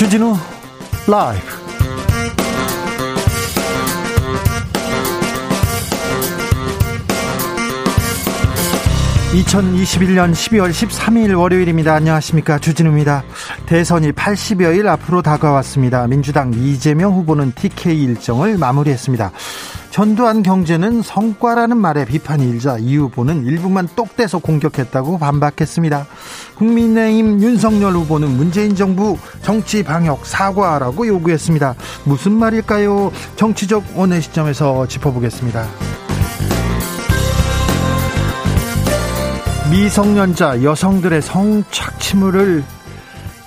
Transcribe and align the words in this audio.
주진우 0.00 0.34
라이브. 1.08 1.44
(2021년 9.34 10.32
12월 10.32 10.70
13일) 10.70 11.38
월요일입니다. 11.38 11.92
안녕하십니까. 11.92 12.58
주진우입니다. 12.58 13.24
대선이 13.66 14.12
80여일 14.12 14.86
앞으로 14.86 15.20
다가왔습니다. 15.20 16.06
민주당 16.06 16.54
이재명 16.54 17.12
후보는 17.12 17.52
TK 17.52 18.02
일정을 18.02 18.56
마무리했습니다. 18.56 19.32
전두환 19.90 20.42
경제는 20.42 21.02
성과라는 21.02 21.76
말에 21.76 22.06
비판이 22.06 22.48
일자 22.48 22.78
이 22.78 22.96
후보는 22.96 23.44
일부만 23.44 23.88
똑대서 23.96 24.38
공격했다고 24.38 25.18
반박했습니다. 25.18 26.06
국민의힘 26.60 27.40
윤석열 27.40 27.94
후보는 27.94 28.36
문재인 28.36 28.76
정부 28.76 29.16
정치 29.40 29.82
방역 29.82 30.26
사과라고 30.26 31.06
요구했습니다. 31.06 31.74
무슨 32.04 32.32
말일까요? 32.32 33.10
정치적 33.36 33.82
원의 33.96 34.20
시점에서 34.20 34.86
짚어보겠습니다. 34.86 35.66
미성년자 39.70 40.62
여성들의 40.62 41.22
성착취물을 41.22 42.62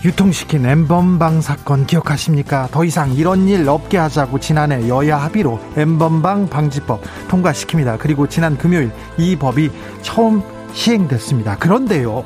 유통시킨 0.05 0.66
엠번방 0.66 1.41
사건 1.41 1.85
기억하십니까? 1.85 2.68
더 2.71 2.84
이상 2.84 3.13
이런 3.13 3.48
일 3.48 3.70
없게 3.70 3.98
하자고 3.99 4.40
지난해 4.40 4.90
여야 4.90 5.18
합의로 5.18 5.59
엠번방 5.77 6.49
방지법 6.49 7.02
통과시킵니다. 7.30 7.99
그리고 7.99 8.27
지난 8.27 8.57
금요일 8.57 8.91
이 9.18 9.35
법이 9.35 9.70
처음 10.02 10.41
시행됐습니다. 10.74 11.57
그런데요, 11.57 12.26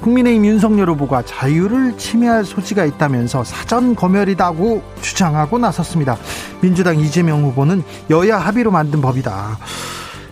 국민의힘 0.00 0.44
윤석열 0.46 0.90
후보가 0.90 1.22
자유를 1.22 1.96
침해할 1.96 2.44
소지가 2.44 2.84
있다면서 2.84 3.44
사전 3.44 3.94
검열이다고 3.94 4.82
주장하고 5.00 5.58
나섰습니다. 5.58 6.16
민주당 6.60 6.98
이재명 6.98 7.44
후보는 7.44 7.82
여야 8.10 8.38
합의로 8.38 8.70
만든 8.70 9.00
법이다. 9.00 9.58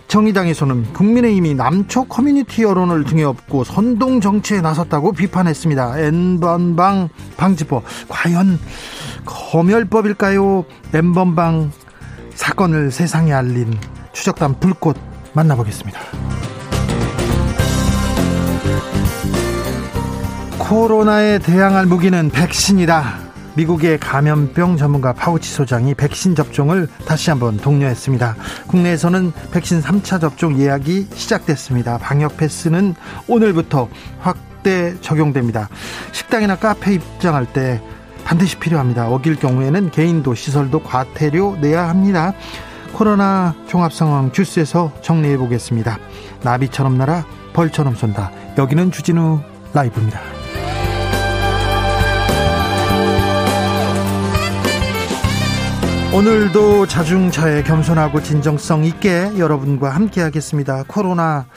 정의당에서는 0.07 0.93
국민의힘이 0.93 1.55
남초 1.55 2.03
커뮤니티 2.03 2.61
여론을 2.61 3.03
등에 3.05 3.23
업고 3.23 3.63
선동 3.63 4.21
정치에 4.21 4.61
나섰다고 4.61 5.13
비판했습니다. 5.13 5.97
N번방 5.97 7.09
방지법 7.35 7.83
과연 8.09 8.59
검열법일까요? 9.25 10.65
N번방 10.93 11.71
사건을 12.35 12.91
세상에 12.91 13.33
알린 13.33 13.75
추적단 14.11 14.59
불꽃 14.59 14.97
만나보겠습니다. 15.33 15.99
코로나에 20.63 21.39
대항할 21.39 21.85
무기는 21.87 22.29
백신이다. 22.29 23.19
미국의 23.55 23.99
감염병 23.99 24.77
전문가 24.77 25.11
파우치 25.11 25.51
소장이 25.51 25.93
백신 25.93 26.35
접종을 26.35 26.87
다시 27.05 27.29
한번 27.29 27.57
독려했습니다. 27.57 28.35
국내에서는 28.67 29.33
백신 29.51 29.81
3차 29.81 30.21
접종 30.21 30.57
예약이 30.57 31.09
시작됐습니다. 31.13 31.97
방역 31.97 32.37
패스는 32.37 32.95
오늘부터 33.27 33.89
확대 34.21 34.95
적용됩니다. 35.01 35.67
식당이나 36.13 36.55
카페 36.55 36.93
입장할 36.93 37.45
때 37.45 37.81
반드시 38.23 38.57
필요합니다. 38.57 39.09
어길 39.09 39.35
경우에는 39.35 39.91
개인도 39.91 40.33
시설도 40.33 40.81
과태료 40.83 41.57
내야 41.59 41.89
합니다. 41.89 42.33
코로나 42.93 43.53
종합 43.67 43.91
상황 43.91 44.31
주스에서 44.31 44.93
정리해 45.01 45.35
보겠습니다. 45.37 45.99
나비처럼 46.41 46.97
날아 46.97 47.25
벌처럼 47.51 47.95
쏜다. 47.95 48.31
여기는 48.57 48.91
주진우 48.91 49.41
라이브입니다. 49.73 50.32
오늘도 56.13 56.85
자중차에 56.85 57.63
겸손하고 57.63 58.21
진정성 58.21 58.85
있게 58.85 59.31
여러분과 59.39 59.89
함께 59.89 60.21
하겠습니다. 60.21 60.83
코로나 60.87 61.47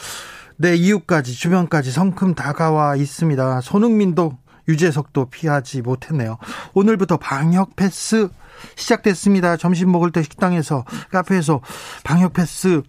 내 0.56 0.74
이웃까지 0.74 1.34
주변까지 1.34 1.90
성큼 1.90 2.34
다가와 2.34 2.96
있습니다. 2.96 3.60
손흥민도 3.60 4.38
유재석도 4.66 5.26
피하지 5.26 5.82
못했네요. 5.82 6.38
오늘부터 6.72 7.18
방역 7.18 7.76
패스 7.76 8.30
시작됐습니다. 8.76 9.58
점심 9.58 9.92
먹을 9.92 10.10
때 10.10 10.22
식당에서 10.22 10.86
카페에서 11.12 11.60
방역 12.02 12.32
패스 12.32 12.80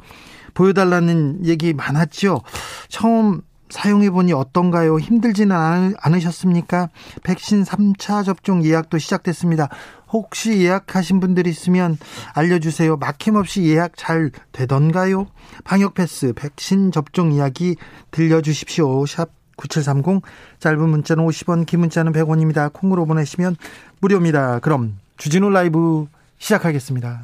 보여달라는 0.53 1.45
얘기 1.45 1.73
많았죠. 1.73 2.44
처음 2.88 3.41
사용해보니 3.69 4.33
어떤가요? 4.33 4.97
힘들지는 4.97 5.95
않으셨습니까? 6.00 6.89
백신 7.23 7.63
3차 7.63 8.23
접종 8.25 8.63
예약도 8.63 8.97
시작됐습니다. 8.97 9.69
혹시 10.09 10.61
예약하신 10.61 11.19
분들이 11.19 11.50
있으면 11.50 11.97
알려주세요. 12.33 12.97
막힘없이 12.97 13.63
예약 13.66 13.94
잘 13.97 14.31
되던가요? 14.51 15.28
방역 15.63 15.95
패스, 15.95 16.33
백신 16.33 16.91
접종 16.91 17.31
이야기 17.31 17.75
들려주십시오. 18.11 19.05
샵 19.05 19.29
9730, 19.57 20.22
짧은 20.59 20.89
문자는 20.89 21.25
50원, 21.25 21.66
긴 21.66 21.81
문자는 21.81 22.13
100원입니다. 22.13 22.72
콩으로 22.72 23.05
보내시면 23.05 23.57
무료입니다. 23.99 24.59
그럼 24.59 24.97
주진우 25.17 25.49
라이브 25.49 26.07
시작하겠습니다. 26.38 27.23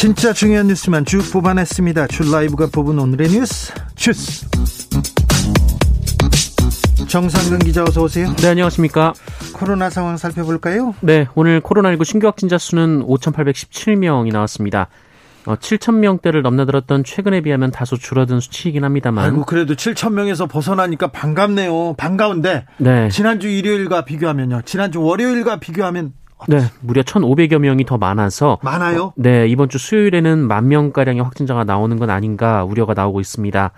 진짜 0.00 0.32
중요한 0.32 0.66
뉴스만 0.68 1.04
쭉 1.04 1.20
뽑아냈습니다. 1.30 2.06
줄 2.06 2.32
라이브가 2.32 2.68
뽑은 2.72 2.98
오늘의 2.98 3.28
뉴스 3.28 3.70
주스. 3.96 4.48
정상근 7.06 7.58
기자 7.58 7.84
어서 7.84 8.04
오세요. 8.04 8.34
네, 8.36 8.48
안녕하십니까. 8.48 9.12
코로나 9.52 9.90
상황 9.90 10.16
살펴볼까요? 10.16 10.94
네, 11.02 11.26
오늘 11.34 11.60
코로나19 11.60 12.06
신규 12.06 12.26
확진자 12.28 12.56
수는 12.56 13.02
5,817명이 13.06 14.32
나왔습니다. 14.32 14.88
어, 15.44 15.56
7,000명대를 15.56 16.40
넘나들었던 16.40 17.04
최근에 17.04 17.42
비하면 17.42 17.70
다소 17.70 17.98
줄어든 17.98 18.40
수치이긴 18.40 18.84
합니다만. 18.84 19.26
아이고, 19.26 19.44
그래도 19.44 19.74
7,000명에서 19.74 20.48
벗어나니까 20.48 21.08
반갑네요. 21.08 21.96
반가운데. 21.98 22.64
네. 22.78 23.10
지난주 23.10 23.48
일요일과 23.48 24.06
비교하면요. 24.06 24.62
지난주 24.64 25.02
월요일과 25.02 25.60
비교하면 25.60 26.14
네, 26.48 26.62
무려 26.80 27.02
1,500여 27.02 27.58
명이 27.58 27.84
더 27.84 27.98
많아서 27.98 28.58
많아요? 28.62 29.04
어, 29.04 29.12
네, 29.16 29.46
이번 29.48 29.68
주 29.68 29.78
수요일에는 29.78 30.38
만 30.38 30.68
명가량의 30.68 31.22
확진자가 31.22 31.64
나오는 31.64 31.98
건 31.98 32.10
아닌가 32.10 32.64
우려가 32.64 32.94
나오고 32.94 33.20
있습니다. 33.20 33.70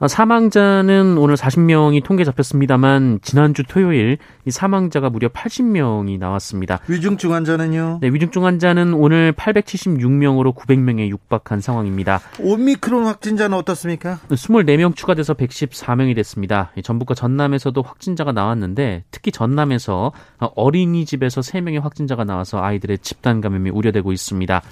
어, 0.00 0.08
사망자는 0.08 1.18
오늘 1.18 1.34
40명이 1.34 2.02
통계 2.02 2.24
잡혔습니다만 2.24 3.20
지난주 3.22 3.62
토요일 3.64 4.16
이 4.46 4.50
사망자가 4.50 5.10
무려 5.10 5.28
80명이 5.28 6.18
나왔습니다. 6.18 6.80
위중증 6.88 7.34
환자는요? 7.34 7.98
네, 8.00 8.08
위중증 8.08 8.46
환자는 8.46 8.94
오늘 8.94 9.34
876명으로 9.34 10.54
900명에 10.56 11.06
육박한 11.10 11.60
상황입니다. 11.60 12.18
오미크론 12.38 13.04
확진자는 13.04 13.58
어떻습니까? 13.58 14.20
24명 14.30 14.96
추가돼서 14.96 15.34
114명이 15.34 16.16
됐습니다. 16.16 16.72
전북과 16.82 17.14
전남에서도 17.14 17.82
확진자가 17.82 18.32
나왔는데 18.32 19.04
특히 19.10 19.30
전남에서 19.30 20.12
어린이집에서 20.38 21.42
3명의 21.42 21.82
확진자가 21.82 22.24
나와서 22.24 22.62
아이들의 22.62 23.00
집단 23.00 23.42
감염이 23.42 23.68
우려되고 23.68 24.12
있습니다. 24.12 24.62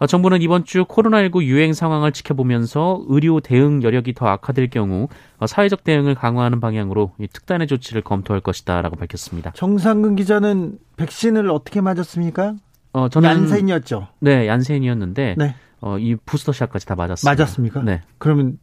어, 0.00 0.06
정부는 0.06 0.40
이번 0.40 0.64
주 0.64 0.86
코로나19 0.86 1.44
유행 1.44 1.74
상황을 1.74 2.12
지켜보면서 2.12 3.04
의료 3.08 3.40
대응 3.40 3.82
여력이 3.82 4.14
더 4.14 4.26
악화될 4.26 4.70
경우 4.70 5.08
어, 5.36 5.46
사회적 5.46 5.84
대응을 5.84 6.14
강화하는 6.14 6.58
방향으로 6.58 7.12
특단의 7.32 7.66
조치를 7.66 8.02
검토할 8.02 8.40
것이다라고 8.40 8.96
밝혔습니다. 8.96 9.52
정상근 9.54 10.16
기자는 10.16 10.78
백신을 10.96 11.50
어떻게 11.50 11.82
맞았습니까? 11.82 12.54
어, 12.94 13.08
저는 13.10 13.28
얀센이었죠. 13.28 14.08
네, 14.20 14.48
얀센이었는데 14.48 15.34
네. 15.36 15.54
어, 15.82 15.98
이 15.98 16.16
부스터샷까지 16.16 16.86
다 16.86 16.94
맞았습니다. 16.94 17.30
맞았습니까? 17.30 17.82
네. 17.82 18.00
그러면 18.16 18.58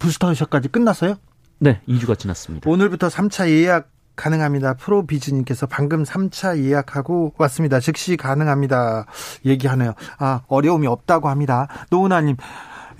부스터샷까지 0.00 0.68
끝났어요? 0.68 1.14
네, 1.60 1.80
2주가 1.88 2.18
지났습니다. 2.18 2.68
오늘부터 2.68 3.06
3차 3.06 3.48
예약 3.48 3.88
가능합니다. 4.22 4.74
프로비즈님께서 4.74 5.66
방금 5.66 6.04
3차 6.04 6.62
예약하고 6.62 7.34
왔습니다. 7.38 7.80
즉시 7.80 8.16
가능합니다. 8.16 9.06
얘기하네요. 9.44 9.94
아, 10.18 10.42
어려움이 10.46 10.86
없다고 10.86 11.28
합니다. 11.28 11.66
노은아님, 11.90 12.36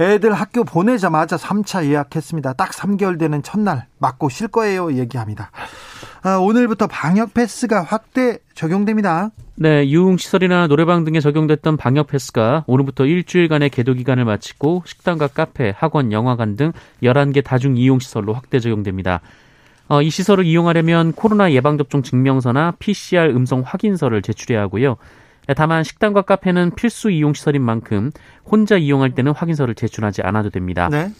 애들 0.00 0.32
학교 0.32 0.64
보내자마자 0.64 1.36
3차 1.36 1.86
예약했습니다. 1.86 2.54
딱 2.54 2.72
3개월 2.72 3.20
되는 3.20 3.40
첫날 3.40 3.86
맞고 3.98 4.30
쉴 4.30 4.48
거예요. 4.48 4.94
얘기합니다. 4.94 5.52
아, 6.24 6.38
오늘부터 6.38 6.88
방역 6.88 7.34
패스가 7.34 7.82
확대 7.82 8.38
적용됩니다. 8.54 9.30
네, 9.54 9.88
유흥시설이나 9.88 10.66
노래방 10.66 11.04
등에 11.04 11.20
적용됐던 11.20 11.76
방역 11.76 12.08
패스가 12.08 12.64
오늘부터 12.66 13.04
일주일간의 13.04 13.70
계도 13.70 13.94
기간을 13.94 14.24
마치고 14.24 14.82
식당과 14.86 15.28
카페, 15.28 15.72
학원, 15.76 16.10
영화관 16.10 16.56
등 16.56 16.72
11개 17.00 17.44
다중 17.44 17.76
이용시설로 17.76 18.32
확대 18.32 18.58
적용됩니다. 18.58 19.20
어, 19.92 20.00
이 20.00 20.08
시설을 20.08 20.46
이용하려면 20.46 21.12
코로나 21.12 21.52
예방접종 21.52 22.02
증명서나 22.02 22.76
PCR 22.78 23.28
음성 23.36 23.60
확인서를 23.60 24.22
제출해야 24.22 24.62
하고요. 24.62 24.96
다만 25.54 25.84
식당과 25.84 26.22
카페는 26.22 26.70
필수 26.76 27.10
이용 27.10 27.34
시설인 27.34 27.60
만큼 27.60 28.10
혼자 28.42 28.78
이용할 28.78 29.14
때는 29.14 29.32
확인서를 29.32 29.74
제출하지 29.74 30.22
않아도 30.22 30.48
됩니다. 30.48 30.88
네. 30.90 31.10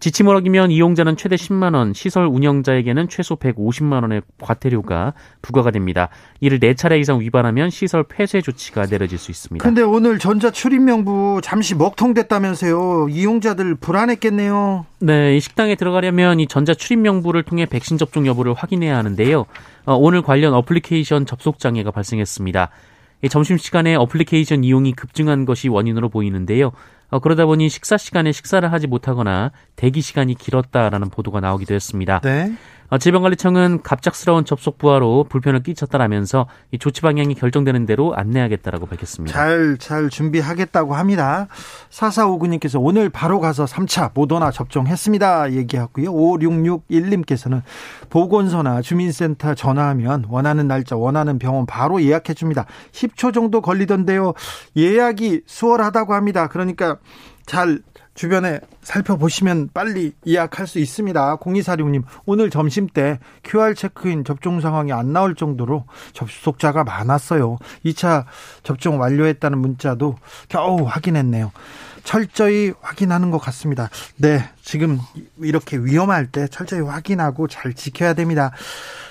지침을 0.00 0.34
어기면 0.34 0.70
이용자는 0.70 1.16
최대 1.16 1.36
10만 1.36 1.74
원, 1.74 1.92
시설 1.92 2.26
운영자에게는 2.26 3.08
최소 3.08 3.36
150만 3.36 4.02
원의 4.02 4.22
과태료가 4.40 5.12
부과가 5.42 5.70
됩니다. 5.70 6.08
이를 6.40 6.58
4차례 6.58 6.98
이상 6.98 7.20
위반하면 7.20 7.68
시설 7.70 8.02
폐쇄 8.04 8.40
조치가 8.40 8.86
내려질 8.86 9.18
수 9.18 9.30
있습니다. 9.30 9.62
근데 9.62 9.82
오늘 9.82 10.18
전자 10.18 10.50
출입 10.50 10.80
명부 10.80 11.40
잠시 11.42 11.74
먹통됐다면서요. 11.74 13.08
이용자들 13.10 13.74
불안했겠네요. 13.76 14.86
네, 15.00 15.36
이 15.36 15.40
식당에 15.40 15.74
들어가려면 15.74 16.40
이 16.40 16.46
전자 16.46 16.72
출입 16.72 16.98
명부를 17.00 17.42
통해 17.42 17.66
백신 17.66 17.98
접종 17.98 18.26
여부를 18.26 18.54
확인해야 18.54 18.96
하는데요. 18.96 19.44
어, 19.84 19.94
오늘 19.94 20.22
관련 20.22 20.54
어플리케이션 20.54 21.26
접속 21.26 21.58
장애가 21.58 21.90
발생했습니다. 21.90 22.70
점심시간에 23.28 23.96
어플리케이션 23.96 24.64
이용이 24.64 24.92
급증한 24.92 25.44
것이 25.44 25.68
원인으로 25.68 26.08
보이는데요. 26.08 26.72
어, 27.10 27.18
그러다 27.18 27.46
보니 27.46 27.68
식사 27.68 27.96
시간에 27.96 28.32
식사를 28.32 28.70
하지 28.72 28.86
못하거나 28.86 29.52
대기 29.76 30.00
시간이 30.00 30.34
길었다라는 30.34 31.10
보도가 31.10 31.40
나오기도 31.40 31.74
했습니다. 31.74 32.20
네. 32.20 32.52
어, 32.90 32.98
질병관리청은 32.98 33.82
갑작스러운 33.82 34.44
접속 34.44 34.76
부하로 34.78 35.26
불편을 35.28 35.62
끼쳤다라면서 35.62 36.46
이 36.72 36.78
조치 36.78 37.00
방향이 37.02 37.34
결정되는 37.34 37.86
대로 37.86 38.14
안내하겠다라고 38.16 38.86
밝혔습니다. 38.86 39.32
잘, 39.32 39.76
잘 39.78 40.10
준비하겠다고 40.10 40.94
합니다. 40.94 41.46
4459님께서 41.90 42.80
오늘 42.82 43.08
바로 43.08 43.38
가서 43.38 43.64
3차 43.64 44.10
모더나 44.12 44.50
접종했습니다. 44.50 45.52
얘기하고요. 45.52 46.12
5661님께서는 46.12 47.62
보건소나 48.10 48.82
주민센터 48.82 49.54
전화하면 49.54 50.26
원하는 50.28 50.66
날짜, 50.66 50.96
원하는 50.96 51.38
병원 51.38 51.66
바로 51.66 52.02
예약해 52.02 52.34
줍니다. 52.34 52.66
10초 52.90 53.32
정도 53.32 53.60
걸리던데요. 53.60 54.34
예약이 54.76 55.42
수월하다고 55.46 56.14
합니다. 56.14 56.48
그러니까 56.48 56.96
잘 57.46 57.80
주변에 58.14 58.60
살펴보시면 58.82 59.70
빨리 59.72 60.12
예약할 60.26 60.66
수 60.66 60.78
있습니다. 60.78 61.36
0246님, 61.36 62.02
오늘 62.26 62.50
점심 62.50 62.86
때 62.86 63.18
QR 63.44 63.74
체크인 63.74 64.24
접종 64.24 64.60
상황이 64.60 64.92
안 64.92 65.12
나올 65.12 65.34
정도로 65.34 65.84
접속자가 66.12 66.84
많았어요. 66.84 67.58
2차 67.84 68.24
접종 68.62 69.00
완료했다는 69.00 69.58
문자도 69.58 70.16
겨우 70.48 70.82
확인했네요. 70.84 71.52
철저히 72.02 72.72
확인하는 72.80 73.30
것 73.30 73.38
같습니다. 73.38 73.90
네, 74.16 74.48
지금 74.62 74.98
이렇게 75.38 75.76
위험할 75.76 76.26
때 76.26 76.48
철저히 76.48 76.80
확인하고 76.80 77.46
잘 77.46 77.74
지켜야 77.74 78.14
됩니다. 78.14 78.52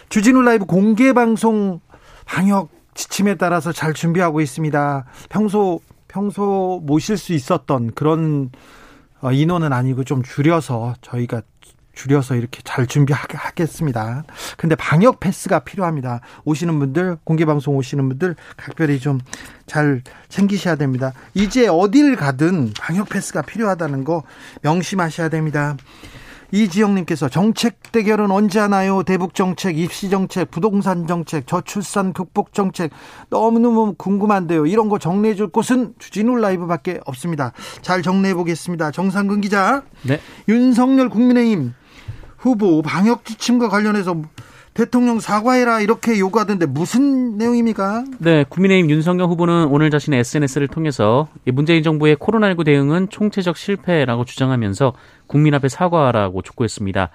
주진우 0.10 0.42
라이브 0.42 0.66
공개 0.66 1.14
방송 1.14 1.80
방역 2.26 2.70
지침에 2.96 3.36
따라서 3.36 3.72
잘 3.72 3.94
준비하고 3.94 4.42
있습니다. 4.42 5.06
평소 5.30 5.80
평소 6.08 6.82
모실 6.84 7.18
수 7.18 7.34
있었던 7.34 7.92
그런 7.94 8.50
어, 8.52 8.60
인원은 9.24 9.74
아니고 9.74 10.04
좀 10.04 10.24
줄여서 10.24 10.96
저희가 11.02 11.42
줄여서 11.94 12.36
이렇게 12.36 12.62
잘 12.64 12.88
준비하겠습니다. 12.88 14.24
근데 14.58 14.76
방역 14.76 15.20
패스가 15.20 15.60
필요합니다. 15.60 16.22
오시는 16.46 16.80
분들, 16.80 17.18
공개 17.26 17.44
방송 17.44 17.76
오시는 17.76 18.08
분들 18.08 18.36
각별히 18.58 19.00
좀 19.00 19.20
잘 19.70 20.02
챙기셔야 20.28 20.76
됩니다. 20.76 21.14
이제 21.34 21.68
어딜 21.68 22.18
가든 22.18 22.74
방역 22.78 23.08
패스가 23.08 23.44
필요하다는 23.44 24.04
거 24.04 24.24
명심하셔야 24.64 25.30
됩니다. 25.30 25.78
이지영님께서 26.52 27.30
정책 27.30 27.92
대결은 27.92 28.32
언제 28.32 28.60
하나요? 28.60 29.04
대북 29.04 29.36
정책, 29.36 29.78
입시 29.78 30.10
정책, 30.10 30.52
부동산 30.52 31.08
정책, 31.08 31.48
저출산 31.48 32.14
극복 32.14 32.54
정책 32.54 32.92
너무너무 33.30 33.94
궁금한데요. 33.98 34.66
이런 34.66 34.90
거 34.90 35.00
정리해 35.00 35.36
줄 35.36 35.48
곳은 35.48 35.94
주진우 36.00 36.38
라이브밖에 36.38 37.00
없습니다. 37.06 37.54
잘 37.82 38.02
정리해 38.02 38.34
보겠습니다. 38.34 38.92
정상근 38.92 39.42
기자. 39.42 39.84
네. 40.04 40.20
윤석열 40.48 41.10
국민의힘 41.10 41.74
후보 42.38 42.82
방역 42.82 43.26
지침과 43.26 43.70
관련해서 43.70 44.22
대통령 44.80 45.20
사과해라 45.20 45.82
이렇게 45.82 46.18
요구하던데 46.20 46.66
무슨 46.66 47.38
내용입니까? 47.38 48.06
네, 48.20 48.46
국민의힘 48.48 48.90
윤석열 48.90 49.28
후보는 49.28 49.66
오늘 49.66 49.90
자신의 49.90 50.22
SNS를 50.22 50.70
통해서 50.70 51.28
문재인 51.44 51.84
정부의 51.84 52.16
코로나19 52.16 52.64
대응은 52.64 53.10
총체적 53.10 53.58
실패라고 53.58 54.24
주장하면서 54.24 54.94
국민 55.28 55.54
앞에 55.54 55.68
사과하라고 55.68 56.44
촉구했습니다. 56.44 57.10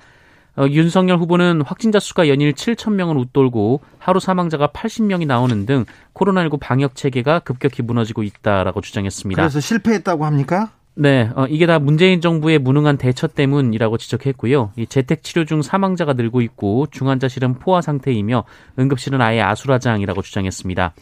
어, 0.56 0.66
윤석열 0.68 1.16
후보는 1.16 1.62
확진자 1.62 1.98
수가 1.98 2.28
연일 2.28 2.52
7천 2.52 2.92
명을 2.92 3.16
웃돌고 3.16 3.80
하루 3.98 4.20
사망자가 4.20 4.66
80명이 4.66 5.26
나오는 5.26 5.64
등 5.64 5.86
코로나19 6.12 6.60
방역 6.60 6.94
체계가 6.94 7.38
급격히 7.38 7.82
무너지고 7.82 8.24
있다라고 8.24 8.82
주장했습니다. 8.82 9.40
그래서 9.40 9.60
실패했다고 9.60 10.26
합니까? 10.26 10.68
네, 10.96 11.28
어, 11.34 11.46
이게 11.46 11.66
다 11.66 11.78
문재인 11.80 12.20
정부의 12.20 12.60
무능한 12.60 12.96
대처 12.98 13.26
때문이라고 13.26 13.98
지적했고요. 13.98 14.72
이 14.76 14.86
재택 14.86 15.24
치료 15.24 15.44
중 15.44 15.60
사망자가 15.60 16.12
늘고 16.12 16.40
있고 16.42 16.86
중환자실은 16.90 17.54
포화 17.58 17.80
상태이며 17.80 18.44
응급실은 18.78 19.20
아예 19.20 19.40
아수라장이라고 19.40 20.22
주장했습니다. 20.22 20.94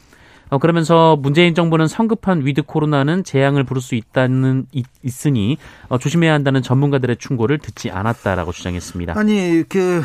어, 0.48 0.58
그러면서 0.58 1.16
문재인 1.16 1.54
정부는 1.54 1.88
성급한 1.88 2.46
위드 2.46 2.62
코로나는 2.62 3.24
재앙을 3.24 3.64
부를 3.64 3.80
수 3.80 3.94
있다는 3.94 4.66
있, 4.72 4.84
있으니 5.02 5.56
어, 5.88 5.98
조심해야 5.98 6.32
한다는 6.32 6.62
전문가들의 6.62 7.16
충고를 7.16 7.58
듣지 7.58 7.90
않았다라고 7.90 8.52
주장했습니다. 8.52 9.18
아니 9.18 9.62
그 9.68 10.02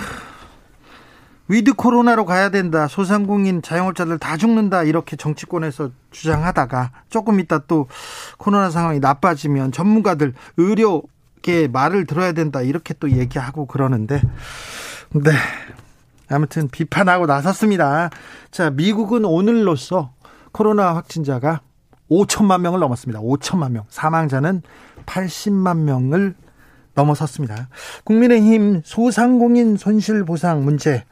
위드 1.48 1.74
코로나로 1.74 2.26
가야 2.26 2.50
된다. 2.50 2.88
소상공인 2.88 3.62
자영업자들 3.62 4.18
다 4.18 4.38
죽는다. 4.38 4.84
이렇게 4.84 5.16
정치권에서 5.16 5.92
주장하다가 6.12 6.92
조금 7.10 7.40
있다 7.40 7.60
또 7.68 7.88
코로나 8.38 8.70
상황이 8.70 9.00
나빠지면 9.00 9.72
전문가들 9.72 10.34
의료계 10.58 11.70
말을 11.72 12.06
들어야 12.06 12.34
된다. 12.34 12.62
이렇게 12.62 12.94
또 13.00 13.12
얘기하고 13.12 13.66
그러는데 13.66 14.22
네. 15.14 15.32
아무튼 16.30 16.68
비판하고 16.68 17.26
나섰습니다. 17.26 18.10
자, 18.52 18.70
미국은 18.70 19.24
오늘로써 19.24 20.12
코로나 20.52 20.96
확진자가 20.96 21.62
5천만 22.10 22.62
명을 22.62 22.80
넘었습니다. 22.80 23.22
5천만 23.22 23.72
명. 23.72 23.86
사망자는 23.90 24.62
80만 25.06 25.78
명을 25.80 26.36
넘어섰습니다. 26.98 27.70
국민의힘 28.04 28.82
소상공인 28.84 29.78
손실보상 29.78 30.66
문제, 30.66 31.06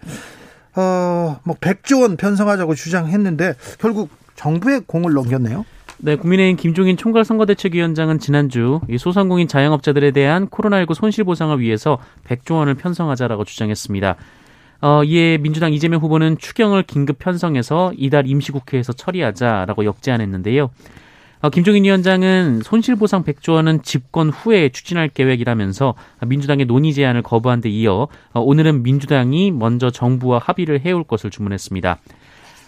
어, 0.76 1.40
뭐 1.44 1.56
100조 1.56 2.02
원 2.02 2.18
편성하자고 2.18 2.76
주장했는데 2.76 3.54
결국 3.80 4.10
정부에 4.36 4.82
공을 4.86 5.14
넘겼네요. 5.14 5.66
네, 5.98 6.18
국민의힘 6.18 6.58
김종인 6.58 6.98
총괄선거대책위원장은 6.98 8.20
지난주 8.20 8.82
이 8.90 8.98
소상공인 8.98 9.48
자영업자들에 9.48 10.12
대한 10.12 10.50
코로나19 10.50 10.94
손실보상을 10.94 11.58
위해서 11.62 12.00
100조 12.28 12.56
원을 12.56 12.74
편성하자라고 12.76 13.46
주장했습니다. 13.46 14.16
어, 14.82 15.04
이에 15.06 15.38
민주당 15.38 15.72
이재명 15.72 16.02
후보는 16.02 16.38
추경을 16.38 16.84
긴급 16.84 17.18
편성해서 17.18 17.94
이달 17.98 18.28
임시국회에서 18.28 18.92
처리하자라고 18.92 19.86
역제안했는데요. 19.86 20.70
어, 21.46 21.50
김종인 21.52 21.84
위원장은 21.84 22.62
손실보상 22.64 23.24
100조 23.24 23.54
원은 23.54 23.84
집권 23.84 24.32
후에 24.32 24.70
추진할 24.70 25.10
계획이라면서 25.10 25.94
민주당의 26.26 26.66
논의 26.66 26.92
제안을 26.92 27.22
거부한 27.22 27.62
데 27.62 27.70
이어 27.70 28.08
어, 28.34 28.40
오늘은 28.40 28.82
민주당이 28.82 29.52
먼저 29.52 29.92
정부와 29.92 30.40
합의를 30.40 30.84
해올 30.84 31.04
것을 31.04 31.30
주문했습니다. 31.30 32.00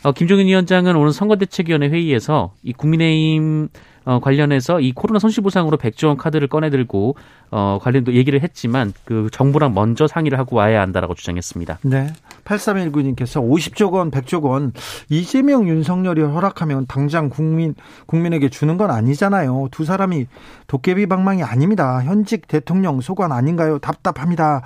어, 0.04 0.12
김종인 0.12 0.46
위원장은 0.46 0.96
오늘 0.96 1.12
선거대책위원회 1.12 1.90
회의에서 1.90 2.54
이 2.62 2.72
국민의힘 2.72 3.70
어, 4.06 4.20
관련해서 4.20 4.80
이 4.80 4.92
코로나 4.92 5.18
손실보상으로 5.18 5.78
백조원 5.78 6.16
카드를 6.16 6.48
꺼내들고 6.48 7.16
어, 7.50 7.80
관련도 7.82 8.14
얘기를 8.14 8.44
했지만 8.44 8.94
그 9.06 9.30
정부랑 9.32 9.74
먼저 9.74 10.06
상의를 10.06 10.38
하고 10.38 10.56
와야 10.56 10.82
한다라고 10.82 11.16
주장했습니다. 11.16 11.80
네. 11.82 12.14
8319님께서 12.48 13.42
50조 13.42 13.92
원, 13.94 14.10
100조 14.10 14.44
원 14.44 14.72
이재명 15.10 15.68
윤석열이 15.68 16.22
허락하면 16.22 16.86
당장 16.88 17.30
국민 17.30 17.76
국민에게 18.06 18.50
주는 18.50 18.78
건 18.78 18.90
아니잖아요. 18.90 19.68
두 19.72 19.86
사람이 19.86 20.28
도깨비 20.68 21.08
방망이 21.08 21.44
아닙니다. 21.44 22.02
현직 22.04 22.48
대통령 22.48 23.02
소관 23.02 23.32
아닌가요? 23.32 23.80
답답합니다. 23.80 24.64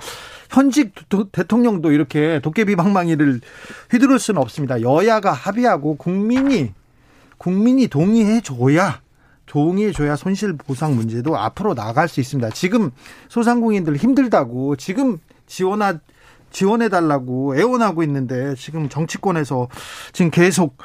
현직 0.50 0.92
도, 1.08 1.28
대통령도 1.30 1.92
이렇게 1.92 2.40
도깨비 2.40 2.76
방망이를 2.76 3.40
휘두를 3.90 4.18
수는 4.18 4.40
없습니다. 4.40 4.80
여야가 4.80 5.32
합의하고 5.32 5.96
국민이 5.96 6.72
국민이 7.38 7.88
동의해 7.88 8.40
줘야 8.40 9.00
동의해줘야 9.46 10.16
손실 10.16 10.56
보상 10.56 10.94
문제도 10.94 11.36
앞으로 11.36 11.74
나갈 11.74 12.08
수 12.08 12.20
있습니다. 12.20 12.50
지금 12.50 12.90
소상공인들 13.28 13.96
힘들다고 13.96 14.76
지금 14.76 15.18
지원하 15.46 15.98
지원해달라고 16.52 17.56
애원하고 17.56 18.02
있는데 18.04 18.54
지금 18.54 18.88
정치권에서 18.88 19.68
지금 20.12 20.30
계속 20.30 20.76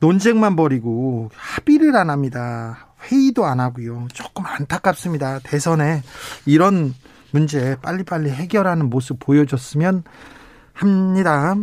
논쟁만 0.00 0.56
벌이고 0.56 1.30
합의를 1.34 1.96
안 1.96 2.10
합니다. 2.10 2.88
회의도 3.02 3.44
안 3.44 3.60
하고요. 3.60 4.08
조금 4.12 4.46
안타깝습니다. 4.46 5.40
대선에 5.42 6.02
이런 6.46 6.94
문제 7.30 7.76
빨리빨리 7.82 8.30
해결하는 8.30 8.88
모습 8.88 9.18
보여줬으면 9.18 10.04
합니다. 10.72 11.54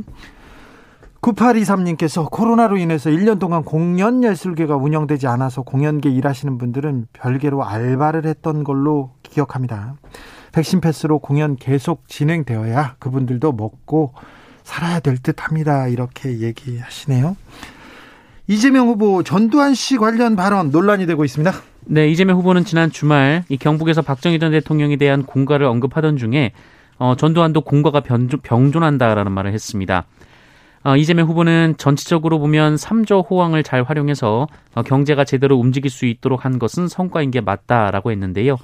9823님께서 1.22 2.30
코로나로 2.30 2.78
인해서 2.78 3.10
1년 3.10 3.40
동안 3.40 3.64
공연 3.64 4.24
예술계가 4.24 4.76
운영되지 4.76 5.26
않아서 5.28 5.64
공연계 5.64 6.10
일하시는 6.10 6.58
분들은 6.60 7.08
별개로 7.14 7.66
알바를 7.66 8.26
했던 8.26 8.64
걸로 8.64 9.12
기억합니다. 9.24 9.96
백신 10.56 10.80
패스로 10.80 11.20
공연 11.20 11.58
계속 11.58 12.08
진행되어야 12.08 12.96
그분들도 13.00 13.52
먹고 13.52 14.14
살아야 14.64 15.02
될 15.02 15.18
듯 15.18 15.44
합니다. 15.46 15.90
이렇게 15.90 16.40
얘기하시네요. 16.40 17.36
이재명 18.48 18.88
후보 18.88 19.22
전두환 19.22 19.74
씨 19.74 19.98
관련 19.98 20.38
발언 20.38 20.72
논란이 20.72 21.08
되고 21.08 21.26
있습니다. 21.26 21.52
네, 21.88 22.08
이재명 22.08 22.38
후보는 22.38 22.64
지난 22.64 22.90
주말 22.90 23.44
이 23.50 23.58
경북에서 23.58 24.02
박정희 24.02 24.40
전 24.40 24.54
대통령에 24.54 24.96
대한 24.96 25.24
공가를 25.24 25.66
언급하던 25.66 26.16
중에 26.16 26.54
어, 26.98 27.16
전두환도 27.18 27.60
공과가 27.62 28.00
병존, 28.00 28.40
병존한다라는 28.40 29.34
말을 29.34 29.52
했습니다. 29.52 30.06
어, 30.86 30.96
이재명 30.96 31.28
후보는 31.28 31.76
전체적으로 31.78 32.40
보면 32.40 32.76
3조 32.76 33.30
호황을 33.30 33.64
잘 33.64 33.84
활용해서 33.84 34.48
어, 34.74 34.84
경제가 34.84 35.26
제대로 35.26 35.58
움직일 35.58 35.92
수 35.92 36.06
있도록 36.06 36.46
한 36.46 36.60
것은 36.60 36.88
성과인 36.88 37.32
게 37.32 37.42
맞다라고 37.42 38.12
했는데요. 38.12 38.56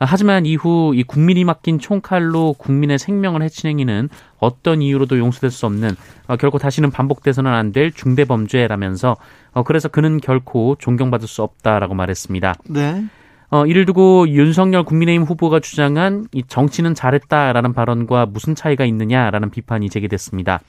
하지만 0.00 0.46
이후 0.46 0.92
이 0.94 1.02
국민이 1.02 1.44
맡긴 1.44 1.78
총칼로 1.78 2.54
국민의 2.54 2.98
생명을 2.98 3.42
해친 3.42 3.68
행위는 3.68 4.08
어떤 4.38 4.80
이유로도 4.82 5.18
용서될 5.18 5.50
수 5.50 5.66
없는 5.66 5.90
어, 6.28 6.36
결코 6.36 6.58
다시는 6.58 6.90
반복돼서는 6.90 7.50
안 7.50 7.72
될 7.72 7.92
중대 7.92 8.24
범죄라면서 8.24 9.16
어, 9.52 9.62
그래서 9.62 9.88
그는 9.88 10.20
결코 10.20 10.76
존경받을 10.78 11.26
수 11.26 11.42
없다라고 11.42 11.94
말했습니다. 11.94 12.54
네. 12.70 13.04
어, 13.50 13.66
이를 13.66 13.86
두고 13.86 14.28
윤석열 14.28 14.84
국민의힘 14.84 15.22
후보가 15.24 15.60
주장한 15.60 16.26
이 16.32 16.42
정치는 16.46 16.94
잘했다라는 16.94 17.72
발언과 17.72 18.26
무슨 18.26 18.54
차이가 18.54 18.84
있느냐라는 18.84 19.50
비판이 19.50 19.88
제기됐습니다. 19.90 20.60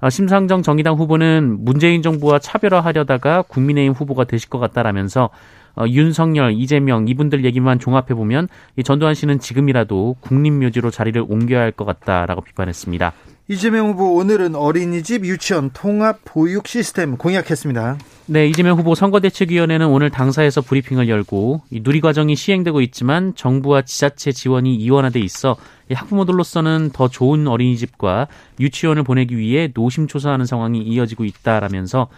어, 0.00 0.10
심상정 0.10 0.62
정의당 0.62 0.94
후보는 0.94 1.64
문재인 1.64 2.02
정부와 2.02 2.38
차별화하려다가 2.38 3.42
국민의힘 3.42 3.92
후보가 3.94 4.24
되실 4.24 4.48
것 4.48 4.58
같다라면서 4.58 5.30
어, 5.76 5.84
윤석열, 5.88 6.52
이재명 6.52 7.08
이분들 7.08 7.44
얘기만 7.44 7.78
종합해 7.78 8.08
보면 8.14 8.48
이 8.76 8.82
전두환 8.82 9.14
씨는 9.14 9.38
지금이라도 9.38 10.16
국립묘지로 10.20 10.90
자리를 10.90 11.24
옮겨야 11.28 11.60
할 11.60 11.72
것 11.72 11.84
같다라고 11.84 12.40
비판했습니다. 12.40 13.12
이재명 13.50 13.88
후보 13.88 14.14
오늘은 14.16 14.54
어린이집 14.56 15.24
유치원 15.24 15.70
통합 15.72 16.18
보육 16.24 16.66
시스템 16.68 17.16
공약했습니다. 17.16 17.96
네, 18.26 18.46
이재명 18.46 18.76
후보 18.76 18.94
선거대책위원회는 18.94 19.86
오늘 19.86 20.10
당사에서 20.10 20.60
브리핑을 20.60 21.08
열고 21.08 21.62
누리 21.72 22.02
과정이 22.02 22.36
시행되고 22.36 22.82
있지만 22.82 23.34
정부와 23.36 23.82
지자체 23.82 24.32
지원이 24.32 24.74
이원화돼 24.76 25.20
있어 25.20 25.56
학부모들로서는 25.90 26.90
더 26.92 27.08
좋은 27.08 27.46
어린이집과 27.48 28.28
유치원을 28.60 29.02
보내기 29.04 29.38
위해 29.38 29.70
노심초사하는 29.74 30.44
상황이 30.44 30.82
이어지고 30.82 31.24
있다라면서 31.24 32.02
어, 32.02 32.08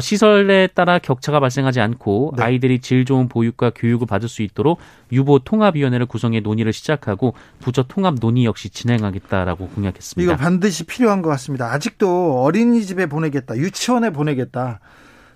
시설에 0.00 0.68
따라 0.68 0.98
격차가 0.98 1.40
발생하지 1.40 1.80
않고 1.80 2.34
네. 2.36 2.42
아이들이 2.42 2.80
질 2.80 3.04
좋은 3.04 3.28
보육과 3.28 3.72
교육을 3.74 4.06
받을 4.06 4.28
수 4.28 4.42
있도록 4.42 4.78
유보 5.12 5.40
통합위원회를 5.40 6.06
구성해 6.06 6.40
논의를 6.40 6.72
시작하고 6.72 7.34
부처 7.60 7.82
통합 7.82 8.16
논의 8.20 8.44
역시 8.44 8.70
진행하겠다라고 8.70 9.68
공약했습니다. 9.68 10.32
이거 10.32 10.40
반드시 10.40 10.84
필요한 10.84 11.22
것 11.22 11.30
같습니다. 11.30 11.72
아직도 11.72 12.42
어린이집에 12.42 13.06
보내겠다, 13.06 13.56
유치원에 13.56 14.10
보내겠다, 14.10 14.80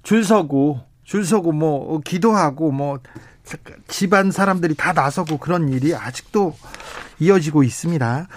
줄 0.03 0.25
서고 0.25 0.81
줄 1.05 1.25
서고 1.25 1.53
뭐 1.53 2.01
기도하고 2.01 2.71
뭐 2.71 2.99
집안 3.89 4.31
사람들이 4.31 4.75
다 4.75 4.93
나서고 4.93 5.39
그런 5.39 5.69
일이 5.69 5.95
아직도 5.95 6.55
이어지고 7.19 7.63
있습니다. 7.63 8.29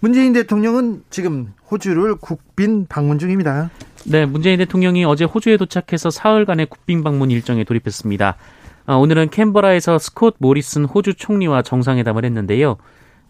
문재인 0.00 0.32
대통령은 0.32 1.02
지금 1.10 1.52
호주를 1.70 2.16
국빈 2.16 2.86
방문 2.88 3.18
중입니다. 3.18 3.70
네, 4.04 4.26
문재인 4.26 4.58
대통령이 4.58 5.04
어제 5.04 5.24
호주에 5.24 5.56
도착해서 5.56 6.10
사흘간의 6.10 6.66
국빈 6.66 7.02
방문 7.02 7.30
일정에 7.30 7.64
돌입했습니다. 7.64 8.36
어, 8.86 8.96
오늘은 8.96 9.30
캔버라에서 9.30 9.98
스콧 9.98 10.36
모리슨 10.38 10.84
호주 10.84 11.14
총리와 11.14 11.62
정상회담을 11.62 12.24
했는데요. 12.24 12.76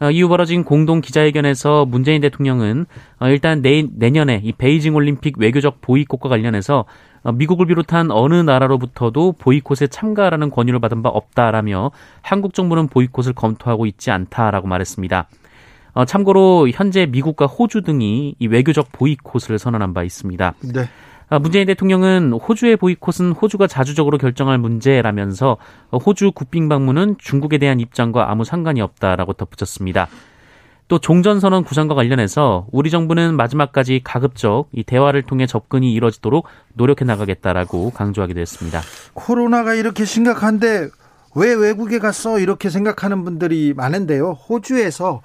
어, 0.00 0.10
이후 0.10 0.28
벌어진 0.28 0.64
공동 0.64 1.00
기자회견에서 1.00 1.86
문재인 1.86 2.20
대통령은 2.20 2.84
어, 3.18 3.28
일단 3.28 3.62
내, 3.62 3.86
내년에 3.90 4.42
이 4.44 4.52
베이징 4.52 4.94
올림픽 4.94 5.38
외교적 5.38 5.80
보이콧과 5.80 6.28
관련해서 6.28 6.84
미국을 7.34 7.66
비롯한 7.66 8.10
어느 8.10 8.34
나라로부터도 8.34 9.32
보이콧에 9.32 9.88
참가하라는 9.88 10.50
권유를 10.50 10.78
받은 10.80 11.02
바 11.02 11.08
없다라며 11.08 11.90
한국 12.20 12.54
정부는 12.54 12.88
보이콧을 12.88 13.32
검토하고 13.32 13.86
있지 13.86 14.10
않다라고 14.10 14.68
말했습니다. 14.68 15.26
어, 15.96 16.04
참고로 16.04 16.68
현재 16.74 17.06
미국과 17.06 17.46
호주 17.46 17.80
등이 17.80 18.34
이 18.38 18.46
외교적 18.48 18.92
보이콧을 18.92 19.58
선언한 19.58 19.94
바 19.94 20.02
있습니다. 20.02 20.54
네. 20.74 20.90
아, 21.30 21.38
문재인 21.38 21.66
대통령은 21.66 22.32
호주의 22.32 22.76
보이콧은 22.76 23.32
호주가 23.32 23.66
자주적으로 23.66 24.18
결정할 24.18 24.58
문제라면서 24.58 25.56
호주 25.90 26.32
국빈 26.32 26.68
방문은 26.68 27.16
중국에 27.16 27.56
대한 27.56 27.80
입장과 27.80 28.30
아무 28.30 28.44
상관이 28.44 28.82
없다라고 28.82 29.32
덧붙였습니다. 29.32 30.08
또 30.88 30.98
종전선언 30.98 31.64
구상과 31.64 31.94
관련해서 31.94 32.66
우리 32.72 32.90
정부는 32.90 33.34
마지막까지 33.34 34.02
가급적 34.04 34.66
이 34.72 34.84
대화를 34.84 35.22
통해 35.22 35.46
접근이 35.46 35.94
이뤄지도록 35.94 36.46
노력해 36.74 37.06
나가겠다라고 37.06 37.90
강조하기도 37.92 38.38
했습니다. 38.38 38.82
코로나가 39.14 39.72
이렇게 39.72 40.04
심각한데 40.04 40.90
왜 41.34 41.54
외국에 41.54 41.98
갔어? 41.98 42.38
이렇게 42.38 42.68
생각하는 42.68 43.24
분들이 43.24 43.72
많은데요. 43.74 44.32
호주에서 44.32 45.22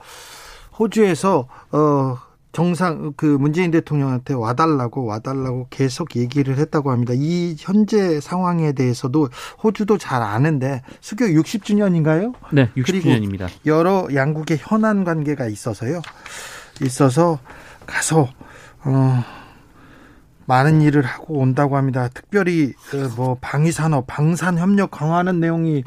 호주에서 0.77 1.47
어 1.71 2.17
정상 2.51 3.13
그 3.15 3.25
문재인 3.25 3.71
대통령한테 3.71 4.33
와달라고 4.33 5.05
와달라고 5.05 5.67
계속 5.69 6.15
얘기를 6.17 6.57
했다고 6.57 6.91
합니다. 6.91 7.13
이 7.15 7.55
현재 7.57 8.19
상황에 8.19 8.73
대해서도 8.73 9.29
호주도 9.63 9.97
잘 9.97 10.21
아는데 10.21 10.81
수교 10.99 11.25
60주년인가요? 11.25 12.33
네, 12.51 12.69
60주년입니다. 12.75 13.49
여러 13.65 14.07
양국의 14.13 14.57
현안 14.59 15.05
관계가 15.05 15.47
있어서요. 15.47 16.01
있어서 16.81 17.39
가서 17.85 18.27
어 18.83 19.23
많은 20.45 20.81
일을 20.81 21.03
하고 21.03 21.35
온다고 21.39 21.77
합니다. 21.77 22.09
특별히 22.13 22.73
어, 22.93 23.09
뭐 23.15 23.37
방위 23.39 23.71
산업, 23.71 24.05
방산 24.07 24.57
협력 24.57 24.91
강화하는 24.91 25.39
내용이 25.39 25.83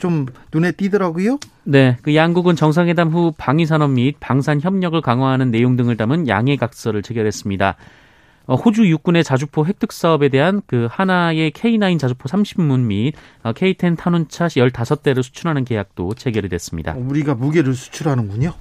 좀 0.00 0.26
눈에 0.52 0.72
띄더라고요. 0.72 1.38
네, 1.64 1.96
그 2.02 2.16
양국은 2.16 2.56
정상회담 2.56 3.10
후 3.10 3.32
방위산업 3.36 3.92
및 3.92 4.16
방산 4.18 4.60
협력을 4.60 5.00
강화하는 5.00 5.52
내용 5.52 5.76
등을 5.76 5.96
담은 5.96 6.26
양해각서를 6.26 7.02
체결했습니다. 7.02 7.76
어, 8.46 8.54
호주 8.56 8.88
육군의 8.88 9.22
자주포 9.22 9.66
획득 9.66 9.92
사업에 9.92 10.28
대한 10.28 10.60
그 10.66 10.88
하나의 10.90 11.52
K9 11.52 12.00
자주포 12.00 12.28
30문 12.28 12.80
및 12.80 13.14
K10 13.44 13.92
어, 13.92 13.96
탄원차 13.96 14.48
15대를 14.48 15.22
수출하는 15.22 15.64
계약도 15.64 16.14
체결이 16.14 16.48
됐습니다. 16.48 16.94
우리가 16.96 17.34
무게를 17.34 17.74
수출하는군요. 17.74 18.52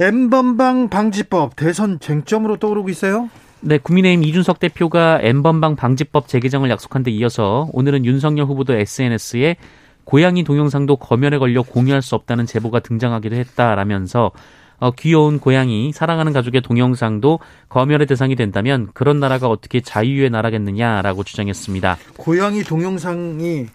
N번방 0.00 0.88
방지법 0.88 1.54
대선 1.54 2.00
쟁점으로 2.00 2.56
떠오르고 2.56 2.88
있어요? 2.88 3.30
네, 3.60 3.78
국민의힘 3.78 4.24
이준석 4.24 4.58
대표가 4.58 5.20
N번방 5.22 5.76
방지법 5.76 6.28
재개정을 6.28 6.68
약속한 6.68 7.02
데 7.02 7.10
이어서 7.12 7.68
오늘은 7.72 8.04
윤석열 8.04 8.46
후보도 8.46 8.74
SNS에 8.74 9.56
고양이 10.04 10.44
동영상도 10.44 10.96
검열에 10.96 11.38
걸려 11.38 11.62
공유할 11.62 12.02
수 12.02 12.14
없다는 12.14 12.46
제보가 12.46 12.80
등장하기도 12.80 13.34
했다라면서 13.36 14.32
어, 14.78 14.90
귀여운 14.90 15.38
고양이, 15.38 15.92
사랑하는 15.92 16.32
가족의 16.32 16.60
동영상도 16.60 17.38
검열의 17.68 18.06
대상이 18.06 18.34
된다면 18.36 18.88
그런 18.92 19.20
나라가 19.20 19.48
어떻게 19.48 19.80
자유의 19.80 20.30
나라겠느냐라고 20.30 21.22
주장했습니다. 21.22 21.96
고양이 22.16 22.62
동영상이 22.62 23.66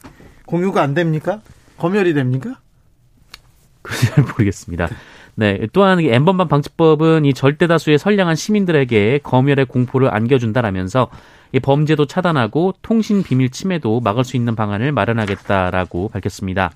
공유가 0.45 0.81
안 0.81 0.93
됩니까? 0.93 1.41
검열이 1.77 2.13
됩니까? 2.13 2.59
그잘 3.81 4.23
모르겠습니다. 4.25 4.89
네, 5.35 5.67
또한 5.71 6.01
엠번방 6.01 6.49
방지법은 6.49 7.23
이 7.23 7.33
절대 7.33 7.65
다수의 7.65 7.97
선량한 7.97 8.35
시민들에게 8.35 9.21
검열의 9.23 9.65
공포를 9.65 10.13
안겨준다라면서 10.13 11.09
이 11.51 11.59
범죄도 11.59 12.05
차단하고 12.05 12.73
통신 12.81 13.23
비밀 13.23 13.49
침해도 13.49 13.99
막을 14.01 14.23
수 14.23 14.37
있는 14.37 14.55
방안을 14.55 14.91
마련하겠다라고 14.91 16.09
밝혔습니다. 16.09 16.71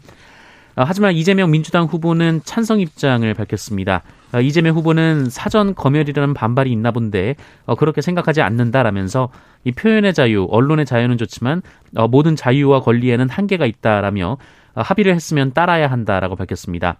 어, 0.75 0.83
하지만 0.85 1.13
이재명 1.13 1.51
민주당 1.51 1.85
후보는 1.85 2.41
찬성 2.43 2.79
입장을 2.79 3.31
밝혔습니다. 3.33 4.01
어, 4.33 4.41
이재명 4.41 4.75
후보는 4.75 5.29
사전 5.29 5.75
검열이라는 5.75 6.33
반발이 6.33 6.71
있나 6.71 6.91
본데 6.91 7.35
어, 7.65 7.75
그렇게 7.75 8.01
생각하지 8.01 8.41
않는다라면서 8.41 9.29
이 9.65 9.71
표현의 9.71 10.13
자유, 10.13 10.47
언론의 10.49 10.85
자유는 10.85 11.17
좋지만 11.17 11.61
모든 12.09 12.35
자유와 12.35 12.81
권리에는 12.81 13.29
한계가 13.29 13.65
있다라며 13.65 14.37
합의를 14.73 15.13
했으면 15.13 15.53
따라야 15.53 15.89
한다라고 15.89 16.35
밝혔습니다. 16.35 16.97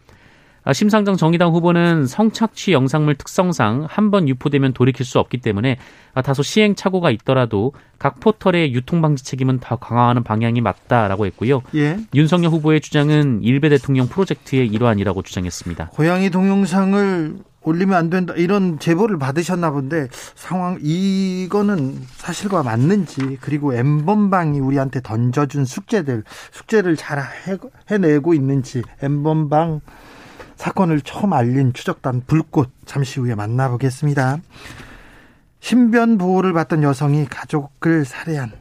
아, 0.66 0.72
심상정 0.72 1.18
정의당 1.18 1.52
후보는 1.52 2.08
성착취 2.08 2.72
영상물 2.72 3.16
특성상 3.16 3.88
한 3.90 4.12
번 4.12 4.30
유포되면 4.30 4.74
돌이킬 4.74 5.06
수 5.06 5.20
없기 5.20 5.38
때문에 5.40 5.78
아, 6.14 6.22
다소 6.22 6.44
시행착오가 6.44 7.10
있더라도 7.12 7.74
각 7.98 8.20
포털의 8.20 8.74
유통방지 8.74 9.26
책임은 9.26 9.60
더 9.60 9.76
강화하는 9.78 10.24
방향이 10.24 10.62
맞다라고 10.62 11.26
했고요. 11.26 11.62
예. 11.76 11.98
윤석열 12.14 12.52
후보의 12.52 12.80
주장은 12.82 13.42
일베 13.44 13.70
대통령 13.70 14.08
프로젝트의 14.08 14.68
일환이라고 14.68 15.22
주장했습니다. 15.24 15.88
고양이 15.94 16.30
동영상을 16.30 17.38
올리면 17.66 17.96
안 17.98 18.10
된다 18.10 18.34
이런 18.36 18.78
제보를 18.78 19.18
받으셨나 19.18 19.72
본데 19.72 20.10
상황 20.36 20.78
이거는 20.82 21.98
사실과 22.18 22.62
맞는지 22.62 23.38
그리고 23.40 23.74
엠번방이 23.74 24.60
우리한테 24.60 25.00
던져준 25.02 25.64
숙제들 25.64 26.24
숙제를 26.52 26.98
잘 26.98 27.24
해내고 27.90 28.34
있는지 28.34 28.82
엠번방 29.02 29.80
사건을 30.64 31.02
처음 31.02 31.34
알린 31.34 31.74
추적단 31.74 32.24
불꽃 32.26 32.70
잠시 32.86 33.20
후에 33.20 33.36
만나보겠습니다. 33.36 34.38
신변 35.60 36.18
보호를 36.18 36.54
받던 36.54 36.84
여성이 36.84 37.26
가족을 37.26 38.06
살해한 38.06 38.54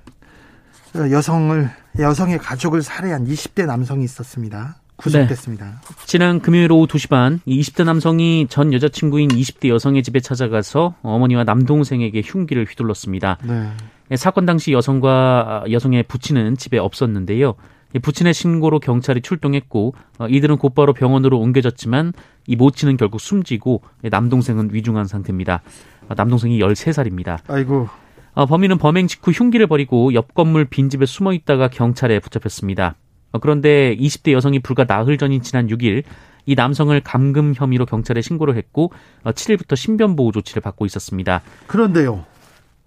어, 0.97 1.11
여성을 1.13 1.71
여성의 2.01 2.39
가족을 2.39 2.83
살해한 2.83 3.25
20대 3.29 3.67
남성이 3.67 4.03
있었습니다. 4.03 4.79
구속됐습니다. 4.97 5.65
네. 5.65 5.73
지난 6.05 6.41
금요일 6.41 6.73
오후 6.73 6.89
2시 6.89 7.09
반 7.09 7.41
20대 7.47 7.85
남성이 7.85 8.49
전 8.51 8.73
여자친구인 8.73 9.29
20대 9.29 9.69
여성의 9.69 10.03
집에 10.03 10.19
찾아가서 10.19 10.97
어머니와 11.03 11.45
남동생에게 11.45 12.23
흉기를 12.25 12.65
휘둘렀습니다. 12.65 13.39
네. 13.45 14.17
사건 14.17 14.45
당시 14.45 14.73
여성과 14.73 15.67
여성의 15.71 16.03
부친은 16.05 16.57
집에 16.57 16.79
없었는데요. 16.79 17.55
부친의 17.99 18.35
신고로 18.35 18.81
경찰이 18.81 19.23
출동했고 19.23 19.95
어, 20.19 20.27
이들은 20.29 20.59
곧바로 20.59 20.93
병원으로 20.93 21.39
옮겨졌지만 21.39 22.13
이 22.47 22.57
모친은 22.57 22.97
결국 22.97 23.21
숨지고 23.21 23.83
남동생은 24.03 24.71
위중한 24.73 25.07
상태입니다. 25.07 25.63
어, 26.09 26.15
남동생이 26.17 26.59
13살입니다. 26.59 27.39
아이고. 27.49 27.89
어, 28.35 28.47
범인은 28.47 28.79
범행 28.79 29.09
직후 29.09 29.31
흉기를 29.31 29.67
버리고 29.67 30.15
옆 30.15 30.35
건물 30.35 30.65
빈집에 30.65 31.07
숨어 31.07 31.33
있다가 31.33 31.69
경찰에 31.69 32.19
붙잡혔습니다. 32.19 32.97
그런데 33.41 33.97
20대 33.97 34.33
여성이 34.33 34.59
불과 34.59 34.85
나흘 34.85 35.17
전인 35.17 35.43
지난 35.43 35.69
6일 35.69 36.03
이 36.45 36.55
남성을 36.55 36.99
감금 37.03 37.55
혐의로 37.55 37.87
경찰에 37.87 38.21
신고를 38.21 38.57
했고 38.57 38.93
7일부터 39.25 39.77
신변 39.77 40.17
보호 40.17 40.33
조치를 40.33 40.61
받고 40.61 40.87
있었습니다. 40.87 41.43
그런데요. 41.67 42.25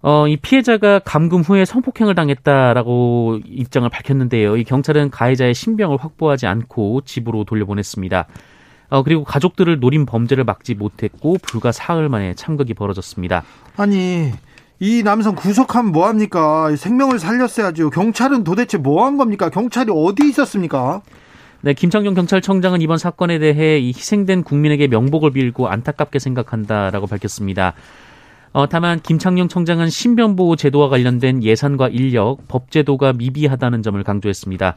어, 0.08 0.28
이 0.28 0.36
피해자가 0.36 1.00
감금 1.00 1.40
후에 1.40 1.64
성폭행을 1.64 2.14
당했다라고 2.14 3.40
입장을 3.44 3.88
밝혔는데요. 3.88 4.56
이 4.56 4.62
경찰은 4.62 5.10
가해자의 5.10 5.52
신병을 5.52 5.96
확보하지 6.00 6.46
않고 6.46 7.00
집으로 7.04 7.42
돌려보냈습니다. 7.42 8.26
어, 8.90 9.02
그리고 9.02 9.24
가족들을 9.24 9.80
노린 9.80 10.06
범죄를 10.06 10.44
막지 10.44 10.76
못했고 10.76 11.38
불과 11.42 11.72
사흘 11.72 12.08
만에 12.08 12.34
참극이 12.34 12.74
벌어졌습니다. 12.74 13.42
아니, 13.76 14.30
이 14.78 15.02
남성 15.02 15.34
구속하면 15.34 15.90
뭐합니까? 15.90 16.76
생명을 16.76 17.18
살렸어야죠. 17.18 17.90
경찰은 17.90 18.44
도대체 18.44 18.78
뭐 18.78 19.04
한 19.06 19.16
겁니까? 19.16 19.50
경찰이 19.50 19.90
어디 19.92 20.28
있었습니까? 20.28 21.02
네, 21.62 21.74
김창룡 21.74 22.14
경찰청장은 22.14 22.80
이번 22.80 22.98
사건에 22.98 23.40
대해 23.40 23.80
이 23.80 23.88
희생된 23.88 24.44
국민에게 24.44 24.86
명복을 24.86 25.32
빌고 25.32 25.66
안타깝게 25.66 26.20
생각한다라고 26.20 27.08
밝혔습니다. 27.08 27.74
어, 28.56 28.66
다만 28.66 29.00
김창룡 29.00 29.48
청장은 29.48 29.90
신변보호 29.90 30.56
제도와 30.56 30.88
관련된 30.88 31.42
예산과 31.42 31.88
인력, 31.88 32.38
법제도가 32.48 33.12
미비하다는 33.12 33.82
점을 33.82 34.02
강조했습니다. 34.02 34.76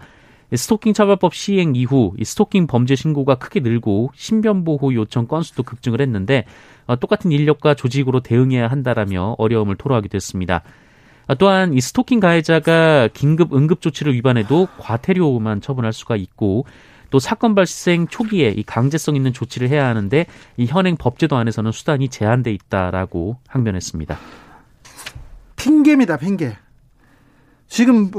스토킹 0.54 0.92
처벌법 0.92 1.34
시행 1.34 1.78
이후 1.78 2.14
스토킹 2.22 2.68
범죄 2.68 2.96
신고가 2.96 3.36
크게 3.36 3.62
늘고 3.62 4.12
신변보호 4.16 4.94
요청 4.96 5.28
건수도 5.28 5.64
급증을 5.64 6.02
했는데 6.02 6.44
어, 6.88 6.98
똑같은 6.98 7.32
인력과 7.32 7.76
조직으로 7.76 8.20
대응해야 8.20 8.68
한다라며 8.68 9.36
어려움을 9.38 9.78
토로하기도 9.78 10.14
했습니다. 10.14 10.62
어, 11.28 11.36
또한 11.36 11.74
이 11.74 11.80
스토킹 11.80 12.20
가해자가 12.20 13.08
긴급 13.14 13.54
응급 13.54 13.80
조치를 13.80 14.14
위반해도 14.14 14.68
과태료만 14.80 15.62
처분할 15.62 15.94
수가 15.94 16.18
있고 16.18 16.66
또 17.10 17.20
사건 17.20 17.56
발생 17.56 18.08
초기에 18.08 18.50
이 18.50 18.64
강제성 18.64 19.16
있는 19.16 19.34
조치를 19.34 19.70
해야 19.70 19.88
하는데 19.88 20.26
이 20.58 20.66
현행 20.66 20.96
법제도 20.98 21.36
안에서는 21.36 21.72
수단이 21.72 22.10
제한돼 22.10 22.52
있다라고 22.54 23.38
항변했습니다. 23.48 24.18
핑계입니다, 25.56 26.18
핑계. 26.18 26.56
지금 27.68 28.12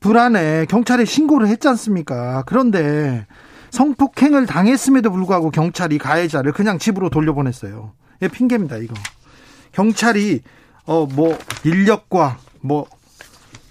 불안해 0.00 0.66
경찰에 0.66 1.04
신고를 1.04 1.48
했지 1.48 1.68
않습니까? 1.68 2.42
그런데 2.46 3.26
성폭행을 3.70 4.46
당했음에도 4.46 5.10
불구하고 5.10 5.50
경찰이 5.50 5.98
가해자를 5.98 6.52
그냥 6.52 6.78
집으로 6.78 7.10
돌려보냈어요. 7.10 7.92
예, 8.22 8.28
핑계입니다, 8.28 8.76
이거. 8.78 8.94
경찰이 9.72 10.40
어 10.86 11.06
뭐 11.06 11.36
인력과 11.64 12.38
뭐 12.60 12.86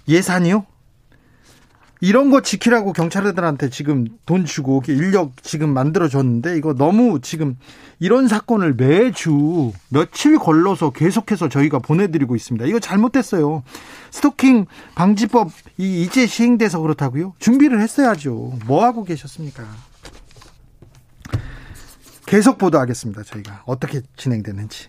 예산이요? 0.06 0.66
이런 2.00 2.30
거 2.30 2.42
지키라고 2.42 2.92
경찰들한테 2.92 3.70
지금 3.70 4.06
돈 4.26 4.44
주고 4.44 4.82
인력 4.86 5.42
지금 5.42 5.70
만들어 5.72 6.08
줬는데 6.08 6.56
이거 6.56 6.74
너무 6.74 7.20
지금 7.22 7.56
이런 7.98 8.28
사건을 8.28 8.74
매주 8.74 9.72
며칠 9.88 10.38
걸러서 10.38 10.90
계속해서 10.90 11.48
저희가 11.48 11.78
보내드리고 11.78 12.36
있습니다. 12.36 12.66
이거 12.66 12.78
잘못됐어요. 12.78 13.62
스토킹 14.10 14.66
방지법 14.94 15.50
이 15.78 16.02
이제 16.02 16.26
시행돼서 16.26 16.80
그렇다고요? 16.80 17.34
준비를 17.38 17.80
했어야죠. 17.80 18.58
뭐 18.66 18.84
하고 18.84 19.04
계셨습니까? 19.04 19.64
계속 22.26 22.58
보도하겠습니다. 22.58 23.22
저희가 23.22 23.62
어떻게 23.66 24.02
진행되는지. 24.16 24.88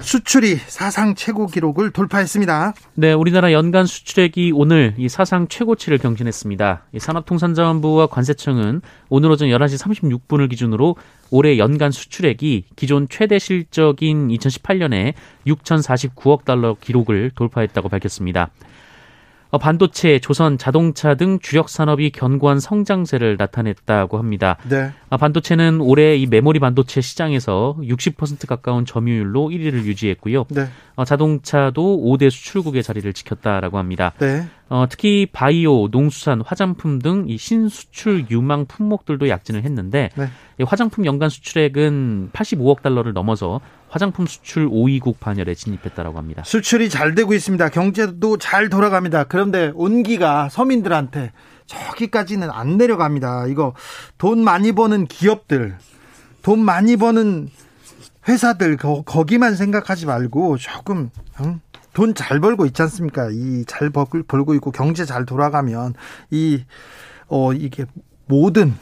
수출이 0.00 0.56
사상 0.66 1.14
최고 1.14 1.46
기록을 1.46 1.90
돌파했습니다. 1.90 2.74
네, 2.94 3.12
우리나라 3.12 3.52
연간 3.52 3.86
수출액이 3.86 4.52
오늘 4.54 4.94
이 4.98 5.08
사상 5.08 5.46
최고치를 5.48 5.98
경신했습니다. 5.98 6.82
이 6.92 6.98
산업통상자원부와 6.98 8.08
관세청은 8.08 8.82
오늘 9.08 9.30
오전 9.30 9.48
11시 9.48 10.20
36분을 10.28 10.50
기준으로 10.50 10.96
올해 11.30 11.58
연간 11.58 11.90
수출액이 11.90 12.64
기존 12.76 13.08
최대 13.08 13.38
실적인 13.38 14.28
2018년에 14.28 15.14
6,049억 15.46 16.44
달러 16.44 16.76
기록을 16.80 17.30
돌파했다고 17.34 17.88
밝혔습니다. 17.88 18.50
어, 19.54 19.58
반도체, 19.58 20.18
조선, 20.18 20.58
자동차 20.58 21.14
등 21.14 21.38
주력 21.38 21.68
산업이 21.68 22.10
견고한 22.10 22.58
성장세를 22.58 23.36
나타냈다고 23.38 24.18
합니다. 24.18 24.56
네. 24.68 24.90
아, 25.10 25.16
반도체는 25.16 25.80
올해 25.80 26.16
이 26.16 26.26
메모리 26.26 26.58
반도체 26.58 27.00
시장에서 27.00 27.76
60% 27.80 28.48
가까운 28.48 28.84
점유율로 28.84 29.50
1위를 29.50 29.84
유지했고요. 29.84 30.46
네. 30.48 30.66
어, 30.96 31.04
자동차도 31.04 32.02
5대 32.04 32.30
수출국의 32.30 32.82
자리를 32.82 33.12
지켰다라고 33.12 33.78
합니다. 33.78 34.12
네. 34.18 34.48
어, 34.68 34.86
특히 34.88 35.26
바이오, 35.30 35.88
농수산, 35.88 36.42
화장품 36.44 36.98
등 36.98 37.24
이 37.28 37.36
신수출 37.36 38.26
유망 38.30 38.66
품목들도 38.66 39.28
약진을 39.28 39.62
했는데 39.64 40.10
네. 40.16 40.28
화장품 40.64 41.06
연간 41.06 41.28
수출액은 41.28 42.30
85억 42.32 42.82
달러를 42.82 43.12
넘어서 43.12 43.60
화장품 43.88 44.26
수출 44.26 44.68
5위국 44.68 45.20
반열에 45.20 45.54
진입했다라고 45.54 46.18
합니다. 46.18 46.42
수출이 46.44 46.88
잘 46.88 47.14
되고 47.14 47.32
있습니다. 47.32 47.68
경제도 47.68 48.38
잘 48.38 48.68
돌아갑니다. 48.68 49.24
그런데 49.24 49.70
온기가 49.74 50.48
서민들한테 50.48 51.32
저기까지는 51.66 52.50
안 52.50 52.76
내려갑니다. 52.76 53.46
이거 53.46 53.74
돈 54.18 54.42
많이 54.42 54.72
버는 54.72 55.06
기업들, 55.06 55.76
돈 56.42 56.58
많이 56.60 56.96
버는 56.96 57.48
회사들 58.28 58.76
거, 58.76 59.04
기만 59.28 59.54
생각하지 59.54 60.06
말고 60.06 60.56
조금 60.58 61.10
응? 61.40 61.60
돈 61.94 62.14
잘 62.14 62.40
벌고 62.40 62.66
있지 62.66 62.82
않습니까? 62.82 63.28
이 63.30 63.64
잘 63.66 63.90
벌고 63.90 64.54
있고 64.54 64.70
경제 64.70 65.04
잘 65.04 65.24
돌아가면 65.24 65.94
이 66.30 66.64
어 67.28 67.52
이게 67.54 67.86
모든 68.26 68.74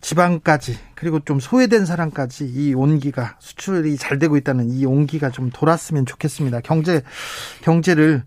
지방까지 0.00 0.76
그리고 0.94 1.20
좀 1.20 1.40
소외된 1.40 1.86
사람까지 1.86 2.46
이 2.46 2.74
온기가 2.74 3.36
수출이 3.38 3.96
잘 3.96 4.18
되고 4.18 4.36
있다는 4.36 4.70
이 4.70 4.84
온기가 4.84 5.30
좀 5.30 5.50
돌았으면 5.50 6.04
좋겠습니다. 6.06 6.60
경제 6.60 7.02
경제를 7.62 8.22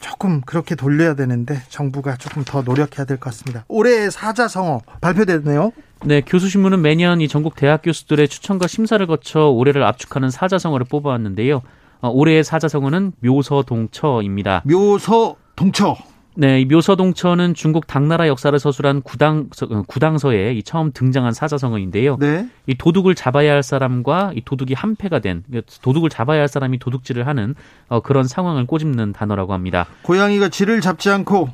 조금 0.00 0.40
그렇게 0.40 0.74
돌려야 0.74 1.14
되는데 1.14 1.62
정부가 1.68 2.16
조금 2.16 2.44
더 2.44 2.62
노력해야 2.62 3.04
될 3.06 3.18
것 3.18 3.30
같습니다. 3.30 3.64
올해 3.68 4.10
사자성어 4.10 4.82
발표됐네요. 5.00 5.72
네, 6.04 6.20
교수신문은 6.22 6.82
매년 6.82 7.20
이 7.20 7.28
전국 7.28 7.54
대학 7.54 7.82
교수들의 7.82 8.26
추천과 8.28 8.66
심사를 8.66 9.06
거쳐 9.06 9.46
올해를 9.48 9.84
압축하는 9.84 10.30
사자성어를 10.30 10.86
뽑아왔는데요. 10.90 11.62
어, 12.02 12.10
올해의 12.10 12.44
사자성어는 12.44 13.12
묘서동처입니다. 13.20 14.62
묘서동처. 14.66 15.96
네, 16.34 16.60
이 16.60 16.64
묘서동처는 16.64 17.54
중국 17.54 17.86
당나라 17.86 18.26
역사를 18.26 18.58
서술한 18.58 19.02
구당 19.02 19.50
어, 19.70 19.82
구당서에 19.86 20.54
이 20.54 20.62
처음 20.62 20.90
등장한 20.92 21.32
사자성어인데요. 21.32 22.16
네. 22.18 22.48
이 22.66 22.74
도둑을 22.74 23.14
잡아야 23.14 23.52
할 23.52 23.62
사람과 23.62 24.32
이 24.34 24.40
도둑이 24.44 24.72
한패가 24.74 25.20
된 25.20 25.44
도둑을 25.82 26.10
잡아야 26.10 26.40
할 26.40 26.48
사람이 26.48 26.78
도둑질을 26.78 27.26
하는 27.26 27.54
어, 27.88 28.00
그런 28.00 28.24
상황을 28.24 28.66
꼬집는 28.66 29.12
단어라고 29.12 29.52
합니다. 29.52 29.86
고양이가 30.02 30.48
쥐를 30.48 30.80
잡지 30.80 31.10
않고 31.10 31.50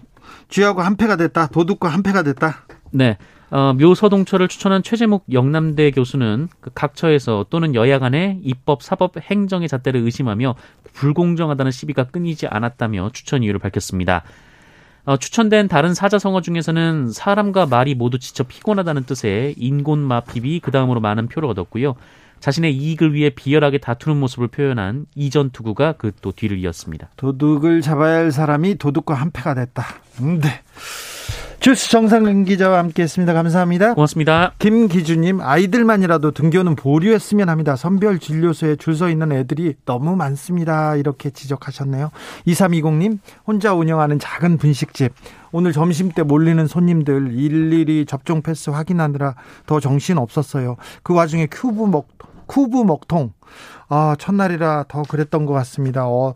쥐하고 0.49 0.81
한패가 0.81 1.17
됐다. 1.17 1.49
도둑과 1.49 1.89
한패가 1.89 2.23
됐다. 2.23 2.65
네. 2.91 3.19
어, 3.51 3.73
묘서동철을 3.73 4.49
추천한 4.49 4.83
최재목 4.83 5.25
영남대 5.33 5.91
교수는 5.93 6.49
그 6.61 6.71
각처에서 6.75 7.47
또는 7.49 7.75
여야 7.75 7.99
간의 7.99 8.41
입법, 8.43 8.83
사법, 8.83 9.17
행정의 9.19 9.69
잣대를 9.69 10.01
의심하며 10.03 10.55
불공정하다는 10.93 11.73
시비가 11.73 12.05
끊이지 12.05 12.47
않았다며 12.47 13.11
추천 13.15 13.43
이유를 13.43 13.59
밝혔습니다. 13.61 14.23
어, 15.05 15.17
추천된 15.17 15.69
다른 15.69 15.95
사자성어 15.95 16.43
중에서는 16.43 17.11
사람과 17.13 17.65
말이 17.65 17.95
모두 17.95 18.19
지쳐 18.19 18.45
피곤하다는 18.45 19.05
뜻의 19.05 19.55
인곤마핍이 19.57 20.61
그 20.61 20.71
다음으로 20.71 21.01
많은 21.01 21.29
표를 21.29 21.49
얻었고요. 21.49 21.95
자신의 22.41 22.77
이익을 22.77 23.15
위해 23.15 23.31
비열하게 23.31 23.79
다투는 23.79 24.21
모습을 24.21 24.49
표현한 24.49 25.07
이전 25.15 25.51
투구가 25.51 25.93
그 25.93 26.13
또 26.21 26.31
뒤를 26.33 26.59
이었습니다. 26.59 27.09
도둑을 27.17 27.81
잡아야 27.81 28.17
할 28.19 28.31
사람이 28.31 28.77
도둑과 28.77 29.15
한패가 29.15 29.55
됐다. 29.55 29.85
음, 30.21 30.41
네. 30.41 30.49
주스 31.61 31.91
정상근 31.91 32.45
기자와 32.45 32.79
함께했습니다. 32.79 33.33
감사합니다. 33.35 33.95
고맙습니다. 33.95 34.53
김기주님 34.61 35.41
아이들만이라도 35.41 36.31
등교는 36.31 36.77
보류했으면 36.77 37.49
합니다. 37.49 37.75
선별 37.75 38.21
진료소에 38.21 38.77
줄 38.77 38.95
서 38.95 39.09
있는 39.11 39.33
애들이 39.33 39.75
너무 39.85 40.15
많습니다. 40.17 40.95
이렇게 40.97 41.31
지적하셨네요. 41.31 42.11
2320님 42.47 43.19
혼자 43.47 43.75
운영하는 43.75 44.19
작은 44.21 44.59
분식집 44.59 45.13
오늘 45.53 45.73
점심 45.73 46.11
때 46.11 46.23
몰리는 46.23 46.65
손님들 46.67 47.33
일일이 47.33 48.07
접종 48.07 48.41
패스 48.43 48.71
확인하느라 48.71 49.35
더 49.67 49.79
정신 49.81 50.19
없었어요. 50.19 50.77
그 51.03 51.13
와중에 51.13 51.47
큐브 51.51 51.85
먹 51.87 52.07
COOV 52.47 52.79
먹통 52.79 53.33
아 53.89 54.17
첫날이라 54.19 54.87
더 54.89 55.03
그랬던 55.03 55.45
것 55.45 55.53
같습니다. 55.55 56.07
어. 56.07 56.35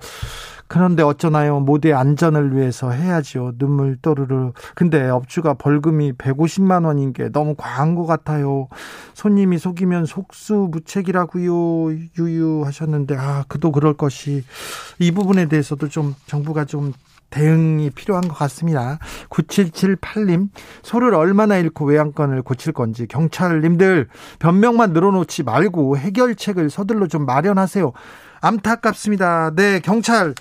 그런데 0.73 1.03
어쩌나요? 1.03 1.61
모두의 1.61 1.93
안전을 1.93 2.57
위해서 2.57 2.91
해야지요. 2.91 3.59
눈물 3.59 3.99
또르르. 4.01 4.53
근데 4.75 5.07
업주가 5.07 5.53
벌금이 5.53 6.13
150만 6.13 6.87
원인 6.87 7.13
게 7.13 7.29
너무 7.29 7.55
과한 7.59 7.95
것 7.95 8.07
같아요. 8.07 8.69
손님이 9.13 9.59
속이면 9.59 10.07
속수무책이라고요. 10.07 11.91
유유하셨는데 12.19 13.17
아 13.19 13.45
그도 13.49 13.71
그럴 13.71 13.93
것이 13.93 14.45
이 14.99 15.11
부분에 15.11 15.45
대해서도 15.45 15.91
좀 15.91 16.15
정부가 16.27 16.65
좀 16.65 16.95
대응이 17.29 17.91
필요한 17.91 18.29
것 18.29 18.35
같습니다. 18.35 18.99
9778님, 19.29 20.49
소를 20.83 21.15
얼마나 21.15 21.57
잃고 21.57 21.85
외양권을 21.85 22.43
고칠 22.43 22.73
건지 22.73 23.07
경찰님들 23.07 24.09
변명만 24.39 24.93
늘어놓지 24.93 25.43
말고 25.43 25.99
해결책을 25.99 26.71
서둘러 26.71 27.09
좀 27.09 27.27
마련하세요. 27.27 27.93
안타깝습니다. 28.43 29.53
네, 29.55 29.81
경찰 29.81 30.35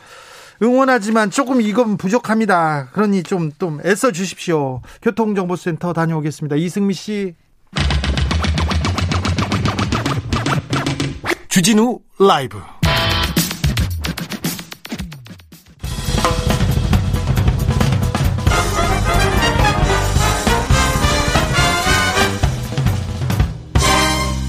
응원하지만 0.61 1.31
조금 1.31 1.61
이건 1.61 1.97
부족합니다. 1.97 2.89
그러니 2.91 3.23
좀, 3.23 3.51
좀 3.57 3.79
애써 3.85 4.11
주십시오. 4.11 4.81
교통정보센터 5.01 5.93
다녀오겠습니다. 5.93 6.55
이승미 6.55 6.93
씨. 6.93 7.35
주진우 11.47 11.99
라이브. 12.19 12.59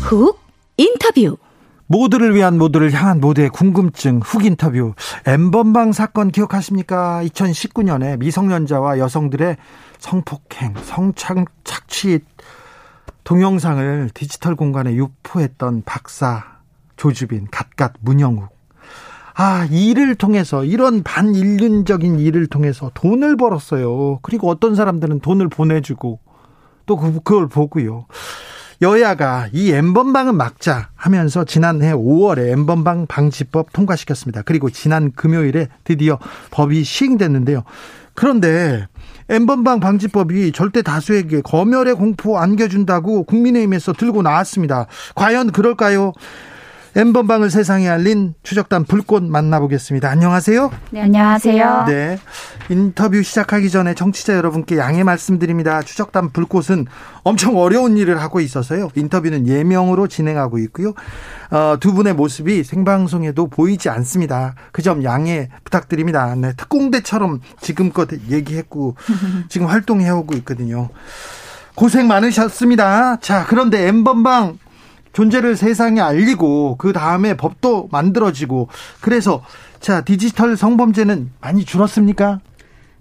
훅 0.02 0.38
인터뷰. 0.76 1.38
모두를 1.92 2.34
위한 2.34 2.56
모두를 2.56 2.90
향한 2.90 3.20
모두의 3.20 3.50
궁금증 3.50 4.20
훅 4.24 4.46
인터뷰 4.46 4.94
엠번방 5.26 5.92
사건 5.92 6.30
기억하십니까? 6.30 7.22
2019년에 7.24 8.18
미성년자와 8.18 8.98
여성들의 8.98 9.58
성폭행, 9.98 10.74
성착취 10.82 12.20
동영상을 13.24 14.10
디지털 14.14 14.56
공간에 14.56 14.94
유포했던 14.94 15.82
박사 15.84 16.44
조주빈, 16.96 17.48
갓갓 17.50 17.92
문영욱. 18.00 18.48
아, 19.34 19.66
일을 19.70 20.14
통해서 20.14 20.64
이런 20.64 21.02
반인륜적인 21.02 22.18
일을 22.18 22.46
통해서 22.46 22.90
돈을 22.94 23.36
벌었어요. 23.36 24.18
그리고 24.22 24.48
어떤 24.48 24.74
사람들은 24.74 25.20
돈을 25.20 25.48
보내주고 25.48 26.20
또 26.86 26.96
그, 26.96 27.12
그걸 27.22 27.48
보고요. 27.48 28.06
여야가 28.82 29.48
이 29.52 29.70
엠번방은 29.70 30.36
막자 30.36 30.88
하면서 30.96 31.44
지난해 31.44 31.92
5월에 31.92 32.50
엠번방 32.50 33.06
방지법 33.06 33.72
통과시켰습니다. 33.72 34.42
그리고 34.42 34.70
지난 34.70 35.12
금요일에 35.12 35.68
드디어 35.84 36.18
법이 36.50 36.82
시행됐는데요. 36.82 37.62
그런데 38.14 38.86
엠번방 39.28 39.78
방지법이 39.78 40.50
절대 40.50 40.82
다수에게 40.82 41.42
검열의 41.42 41.94
공포 41.94 42.38
안겨준다고 42.38 43.22
국민의힘에서 43.22 43.92
들고 43.92 44.20
나왔습니다. 44.22 44.86
과연 45.14 45.52
그럴까요? 45.52 46.12
엠번방을 46.94 47.50
세상에 47.50 47.88
알린 47.88 48.34
추적단 48.42 48.84
불꽃 48.84 49.22
만나보겠습니다. 49.22 50.10
안녕하세요. 50.10 50.70
네, 50.90 51.00
안녕하세요. 51.00 51.84
네. 51.86 52.18
인터뷰 52.68 53.22
시작하기 53.22 53.70
전에 53.70 53.94
정치자 53.94 54.36
여러분께 54.36 54.76
양해 54.76 55.02
말씀드립니다. 55.02 55.80
추적단 55.80 56.32
불꽃은 56.32 56.84
엄청 57.22 57.56
어려운 57.56 57.96
일을 57.96 58.20
하고 58.20 58.40
있어서요. 58.40 58.90
인터뷰는 58.94 59.48
예명으로 59.48 60.06
진행하고 60.06 60.58
있고요. 60.58 60.92
어, 61.50 61.76
두 61.80 61.94
분의 61.94 62.12
모습이 62.14 62.62
생방송에도 62.62 63.46
보이지 63.48 63.88
않습니다. 63.88 64.54
그 64.70 64.82
점 64.82 65.04
양해 65.04 65.48
부탁드립니다. 65.62 66.34
네. 66.34 66.52
특공대처럼 66.56 67.40
지금껏 67.60 68.08
얘기했고 68.28 68.96
지금 69.48 69.68
활동해오고 69.68 70.34
있거든요. 70.38 70.88
고생 71.76 72.06
많으셨습니다. 72.08 73.16
자, 73.20 73.46
그런데 73.48 73.86
엠번방 73.86 74.58
존재를 75.12 75.56
세상에 75.56 76.00
알리고 76.00 76.76
그 76.78 76.92
다음에 76.92 77.36
법도 77.36 77.88
만들어지고 77.92 78.68
그래서 79.00 79.42
자 79.80 80.02
디지털 80.02 80.56
성범죄는 80.56 81.32
많이 81.40 81.64
줄었습니까? 81.64 82.40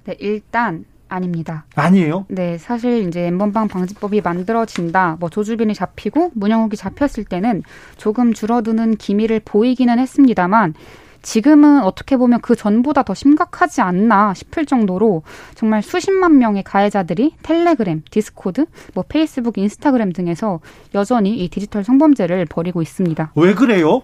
네, 0.06 0.16
일단 0.20 0.86
아닙니다. 1.08 1.66
아니에요? 1.76 2.26
네, 2.30 2.58
사실 2.58 3.08
이제 3.08 3.28
엠번방 3.28 3.68
방지법이 3.68 4.22
만들어진다, 4.22 5.18
뭐 5.20 5.30
조주빈이 5.30 5.74
잡히고 5.74 6.32
문영욱이 6.36 6.78
잡혔을 6.78 7.26
때는 7.26 7.64
조금 7.98 8.34
줄어드는 8.34 8.96
기미를 8.96 9.42
보이기는 9.44 10.00
했습니다만 10.00 10.74
지금은 11.22 11.84
어떻게 11.84 12.18
보면 12.18 12.42
그 12.42 12.56
전보다 12.56 13.04
더 13.04 13.14
심각하지 13.14 13.82
않나 13.82 14.34
싶을 14.34 14.66
정도로 14.66 15.24
정말 15.56 15.82
수십만 15.84 16.38
명의 16.38 16.64
가해자들이 16.64 17.36
텔레그램, 17.44 18.04
디스코드, 18.10 18.66
뭐 18.94 19.04
페이스북, 19.08 19.58
인스타그램 19.58 20.14
등에서 20.14 20.60
여전히 20.96 21.38
이 21.38 21.50
디지털 21.50 21.84
성범죄를 21.84 22.46
벌이고 22.46 22.82
있습니다. 22.82 23.32
왜 23.36 23.54
그래요? 23.54 24.02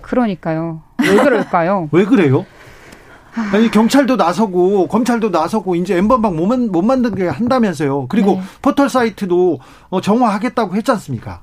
그러니까요. 0.00 0.82
왜 1.02 1.16
그럴까요? 1.16 1.88
왜 1.92 2.04
그래요? 2.04 2.46
아니 3.52 3.70
경찰도 3.70 4.16
나서고 4.16 4.88
검찰도 4.88 5.30
나서고 5.30 5.76
이제 5.76 5.96
N번방 5.96 6.34
못, 6.36 6.46
만, 6.46 6.70
못 6.72 6.82
만들게 6.82 7.28
한다면서요. 7.28 8.06
그리고 8.08 8.32
네. 8.32 8.42
포털 8.60 8.88
사이트도 8.88 9.60
어, 9.88 10.00
정화하겠다고 10.00 10.74
했지 10.74 10.90
않습니까? 10.90 11.42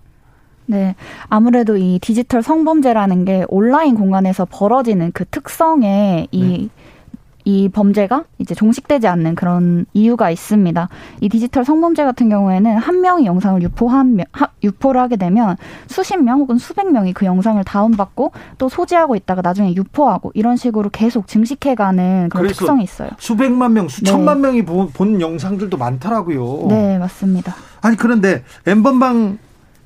네. 0.67 0.95
아무래도 1.29 1.75
이 1.77 1.97
디지털 2.01 2.43
성범죄라는 2.43 3.25
게 3.25 3.45
온라인 3.47 3.95
공간에서 3.95 4.45
벌어지는 4.45 5.11
그 5.13 5.25
특성에 5.25 6.27
이 6.31 6.43
네. 6.43 6.69
이 7.45 7.69
범죄가 7.69 8.25
이제 8.39 8.53
종식되지 8.53 9.07
않는 9.07 9.35
그런 9.35 9.85
이유가 9.93 10.29
있습니다. 10.29 10.89
이 11.21 11.29
디지털 11.29 11.63
성범죄 11.63 12.03
같은 12.03 12.27
경우에는 12.27 12.75
한 12.75 12.99
명이 12.99 13.25
영상을 13.25 13.61
유포한 13.61 14.19
유포를 14.61 14.99
하게 14.99 15.15
되면 15.15 15.55
수십 15.87 16.17
명 16.17 16.41
혹은 16.41 16.57
수백 16.57 16.91
명이 16.91 17.13
그 17.13 17.23
영상을 17.23 17.63
다운받고 17.63 18.33
또 18.57 18.67
소지하고 18.67 19.15
있다가 19.15 19.41
나중에 19.41 19.73
유포하고 19.75 20.33
이런 20.33 20.57
식으로 20.57 20.89
계속 20.89 21.27
증식해가는 21.27 22.27
그런 22.31 22.47
특성이 22.47 22.83
있어요. 22.83 23.11
수백만 23.17 23.71
명, 23.71 23.87
수천만 23.87 24.41
네. 24.41 24.47
명이 24.49 24.65
본, 24.65 24.89
본 24.91 25.21
영상들도 25.21 25.77
많더라고요. 25.77 26.67
네, 26.67 26.97
맞습니다. 26.97 27.55
아니 27.79 27.95
그런데 27.95 28.43
엠번방 28.65 29.37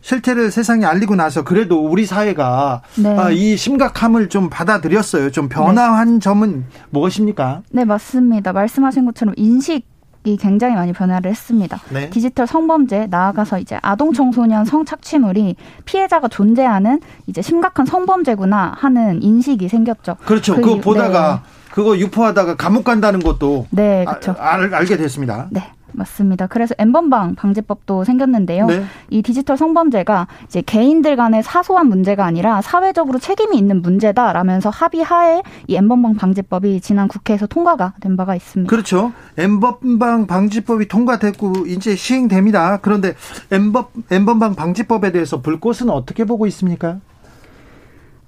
실태를 0.02 0.52
세상에 0.52 0.86
알리고 0.86 1.16
나서 1.16 1.44
그래도 1.44 1.86
우리 1.86 2.06
사회가 2.06 2.82
네. 2.98 3.18
아, 3.18 3.30
이 3.30 3.56
심각함을 3.56 4.30
좀 4.30 4.50
받아들였어요. 4.50 5.32
좀 5.32 5.48
변화한 5.48 6.16
네. 6.16 6.20
점은 6.20 6.66
무엇입니까? 6.90 7.62
네, 7.72 7.86
맞습니다. 7.86 8.54
말씀하신 8.54 9.06
것처럼 9.06 9.34
인식 9.38 9.90
이 10.24 10.38
굉장히 10.38 10.76
많이 10.76 10.94
변화를 10.94 11.32
했습니다. 11.32 11.80
네. 11.90 12.12
디지털 12.12 12.46
성범죄 12.46 13.08
나아가서 13.10 13.58
이제 13.58 13.80
아동 13.82 14.14
청소년 14.14 14.66
성착취물이 14.66 15.56
피해자가 15.86 16.28
존재하는 16.28 17.00
이제 17.26 17.42
심각한 17.42 17.88
성범죄구나 17.88 18.76
하는 18.78 19.24
인식이 19.24 19.68
생겼죠. 19.68 20.18
그렇죠. 20.24 20.56
그, 20.58 20.62
거 20.62 20.78
보다가 20.78 21.42
네. 21.44 21.72
그거 21.72 21.98
유포하다가 21.98 22.56
감옥 22.56 22.84
간다는 22.84 23.20
것도 23.20 23.66
네, 23.72 24.06
그렇죠. 24.06 24.36
아, 24.38 24.54
알, 24.54 24.72
알게 24.72 24.98
됐습니다. 24.98 25.48
네. 25.50 25.72
맞습니다. 25.94 26.48
그래서 26.48 26.76
엠번방 26.78 27.36
방지법도 27.36 28.04
생겼는데요. 28.04 28.66
네. 28.68 28.84
이 29.10 29.22
디지털 29.22 29.58
성범죄가 29.58 30.28
이제 30.46 30.62
개인들 30.62 31.16
간의 31.16 31.44
사소한 31.44 31.88
문제가 31.88 32.26
아니라 32.26 32.62
사회적으로 32.62 33.20
책임이 33.20 33.58
있는 33.58 33.82
문제다라면서 33.82 34.70
합의하에 34.70 35.44
이 35.68 35.76
엠번방 35.76 36.16
방지법이 36.16 36.82
지난 36.82 37.08
국회에서 37.08 37.48
통과가 37.48 37.94
된 38.02 38.18
바가 38.18 38.36
있습니다. 38.36 38.70
그렇죠. 38.70 39.14
엠번방 39.38 40.28
방지법이 40.28 40.88
통과됐고 40.88 41.68
이제 41.68 41.96
시행됩니다. 41.96 42.78
그런데 42.82 43.14
엠번 43.52 43.86
엠번방 44.10 44.56
방지법에 44.56 45.12
대해서 45.12 45.42
불꽃은 45.42 45.90
어떻게 45.90 46.26
보고 46.26 46.48
있습니까? 46.48 47.00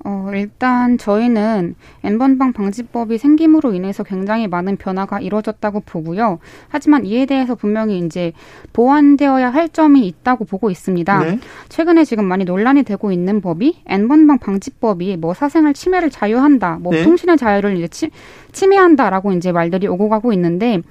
어, 0.06 0.30
일단 0.34 0.98
저희는 0.98 1.76
N번방 2.04 2.54
방지법이 2.54 3.18
생김으로 3.18 3.74
인해서 3.74 4.04
굉장히 4.04 4.48
많은 4.48 4.76
변화가 4.76 5.22
이루어졌다고 5.22 5.82
보고요. 5.86 6.40
하지만 6.68 7.06
이에 7.06 7.26
대해서 7.26 7.56
분명히 7.56 8.00
이제 8.00 8.34
보완되어야 8.74 9.50
할 9.50 9.70
점이 9.70 10.06
있다고 10.06 10.46
보고 10.46 10.70
있습니다. 10.70 11.20
네. 11.24 11.40
최근에 11.70 12.04
지금 12.04 12.26
많이 12.26 12.44
논란이 12.44 12.84
되고 12.84 13.12
있는 13.12 13.40
법이 13.40 13.84
N번방 13.86 14.40
방지법이 14.40 15.18
뭐 15.18 15.34
사생활 15.34 15.74
침해를 15.74 16.10
자유한다, 16.10 16.80
뭐 16.82 16.94
네. 16.94 17.04
통신의 17.04 17.38
자유를 17.38 17.78
이제 17.78 17.88
치, 17.88 18.10
침해한다라고 18.52 19.32
이제 19.34 19.52
말들이 19.52 19.88
오고 19.88 20.10
가고 20.10 20.34
있는데 20.34 20.82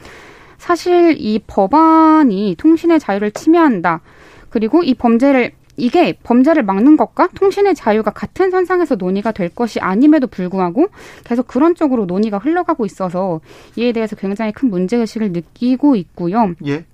사실 0.57 1.17
이 1.19 1.41
법안이 1.47 2.55
통신의 2.57 3.01
자유를 3.01 3.33
침해한다. 3.33 4.01
그리고 4.49 4.83
이 4.83 4.95
범죄를 4.95 5.53
이게 5.77 6.13
범죄를 6.23 6.63
막는 6.65 6.97
것과 6.97 7.29
통신의 7.35 7.75
자유가 7.75 8.11
같은 8.11 8.51
선상에서 8.51 8.97
논의가 8.97 9.33
될 9.33 9.49
것이 9.49 9.81
아님에도 9.81 10.27
불구하고 10.27 10.89
계속 11.25 11.47
그런 11.47 11.75
쪽으로 11.75 12.05
논의가 12.05 12.39
흘러가고 12.39 12.85
있어서 12.85 13.41
이에 13.77 13.93
대해서 13.93 14.15
굉장히 14.17 14.53
큰 14.53 14.69
문제의식을 14.71 15.33
느끼고 15.33 15.97
있고요. 15.97 16.55
예. 16.67 16.85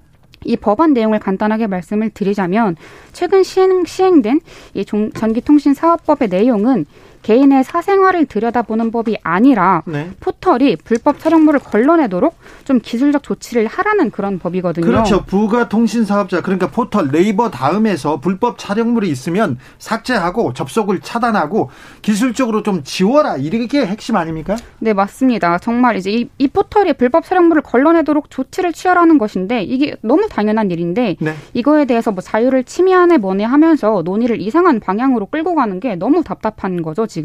이 0.45 0.57
법안 0.57 0.93
내용을 0.93 1.19
간단하게 1.19 1.67
말씀을 1.67 2.11
드리자면 2.11 2.77
최근 3.13 3.43
시행, 3.43 3.85
시행된 3.85 4.41
이 4.75 4.85
종- 4.85 5.11
전기통신사업법의 5.11 6.29
내용은 6.29 6.87
개인의 7.29 7.63
사생활을 7.63 8.25
들여다보는 8.25 8.91
법이 8.91 9.19
아니라 9.23 9.83
네. 9.85 10.11
포털이 10.19 10.77
불법 10.77 11.19
촬영물을 11.19 11.61
걸러내도록 11.61 12.35
좀 12.65 12.81
기술적 12.81 13.23
조치를 13.23 13.67
하라는 13.67 14.11
그런 14.11 14.39
법이거든요. 14.39 14.87
그렇죠. 14.87 15.25
부가 15.27 15.69
통신 15.69 16.07
사업자 16.07 16.41
그러니까 16.41 16.71
포털 16.71 17.11
네이버 17.11 17.51
다음에서 17.51 18.21
불법 18.21 18.57
촬영물이 18.57 19.11
있으면 19.11 19.59
삭제하고 19.79 20.55
접속을 20.55 21.01
차단하고 21.01 21.69
기술적으로 22.01 22.63
좀 22.63 22.83
지워라 22.83 23.37
이게 23.37 23.85
핵심 23.85 24.17
아닙니까? 24.17 24.57
네, 24.79 24.95
맞습니다. 24.95 25.59
정말 25.59 25.97
이제 25.97 26.11
이, 26.11 26.31
이 26.39 26.49
포털이 26.49 26.95
불법 26.95 27.27
촬영물을 27.27 27.61
걸러내도록 27.61 28.31
조치를 28.31 28.73
취하라는 28.73 29.19
것인데 29.19 29.65
이게 29.65 29.97
너무 30.01 30.29
당연한 30.31 30.71
일인데 30.71 31.17
네. 31.21 31.35
이거에 31.53 31.85
대해서 31.85 32.11
뭐 32.11 32.23
자유를 32.23 32.65
침해하네 32.65 33.19
뭐네 33.19 33.45
하면서 33.45 34.01
논의를 34.03 34.41
이상한 34.41 34.81
방향으로 34.81 35.27
끌고 35.27 35.55
가는 35.55 35.79
게 35.79 35.95
너무 35.95 36.25
답답한 36.25 36.81
거죠, 36.81 37.07
지금. 37.07 37.18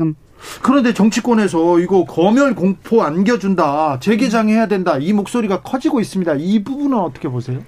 그런데 0.62 0.94
정치권에서 0.94 1.80
이거 1.80 2.06
검열 2.06 2.56
공포 2.56 3.02
안겨준다 3.02 4.00
재개장해야 4.00 4.68
된다 4.68 4.98
이 4.98 5.14
목소리가 5.14 5.62
커지고 5.62 6.00
있습니다. 6.00 6.36
이 6.36 6.64
부분은 6.64 6.98
어떻게 6.98 7.30
보세요? 7.30 7.62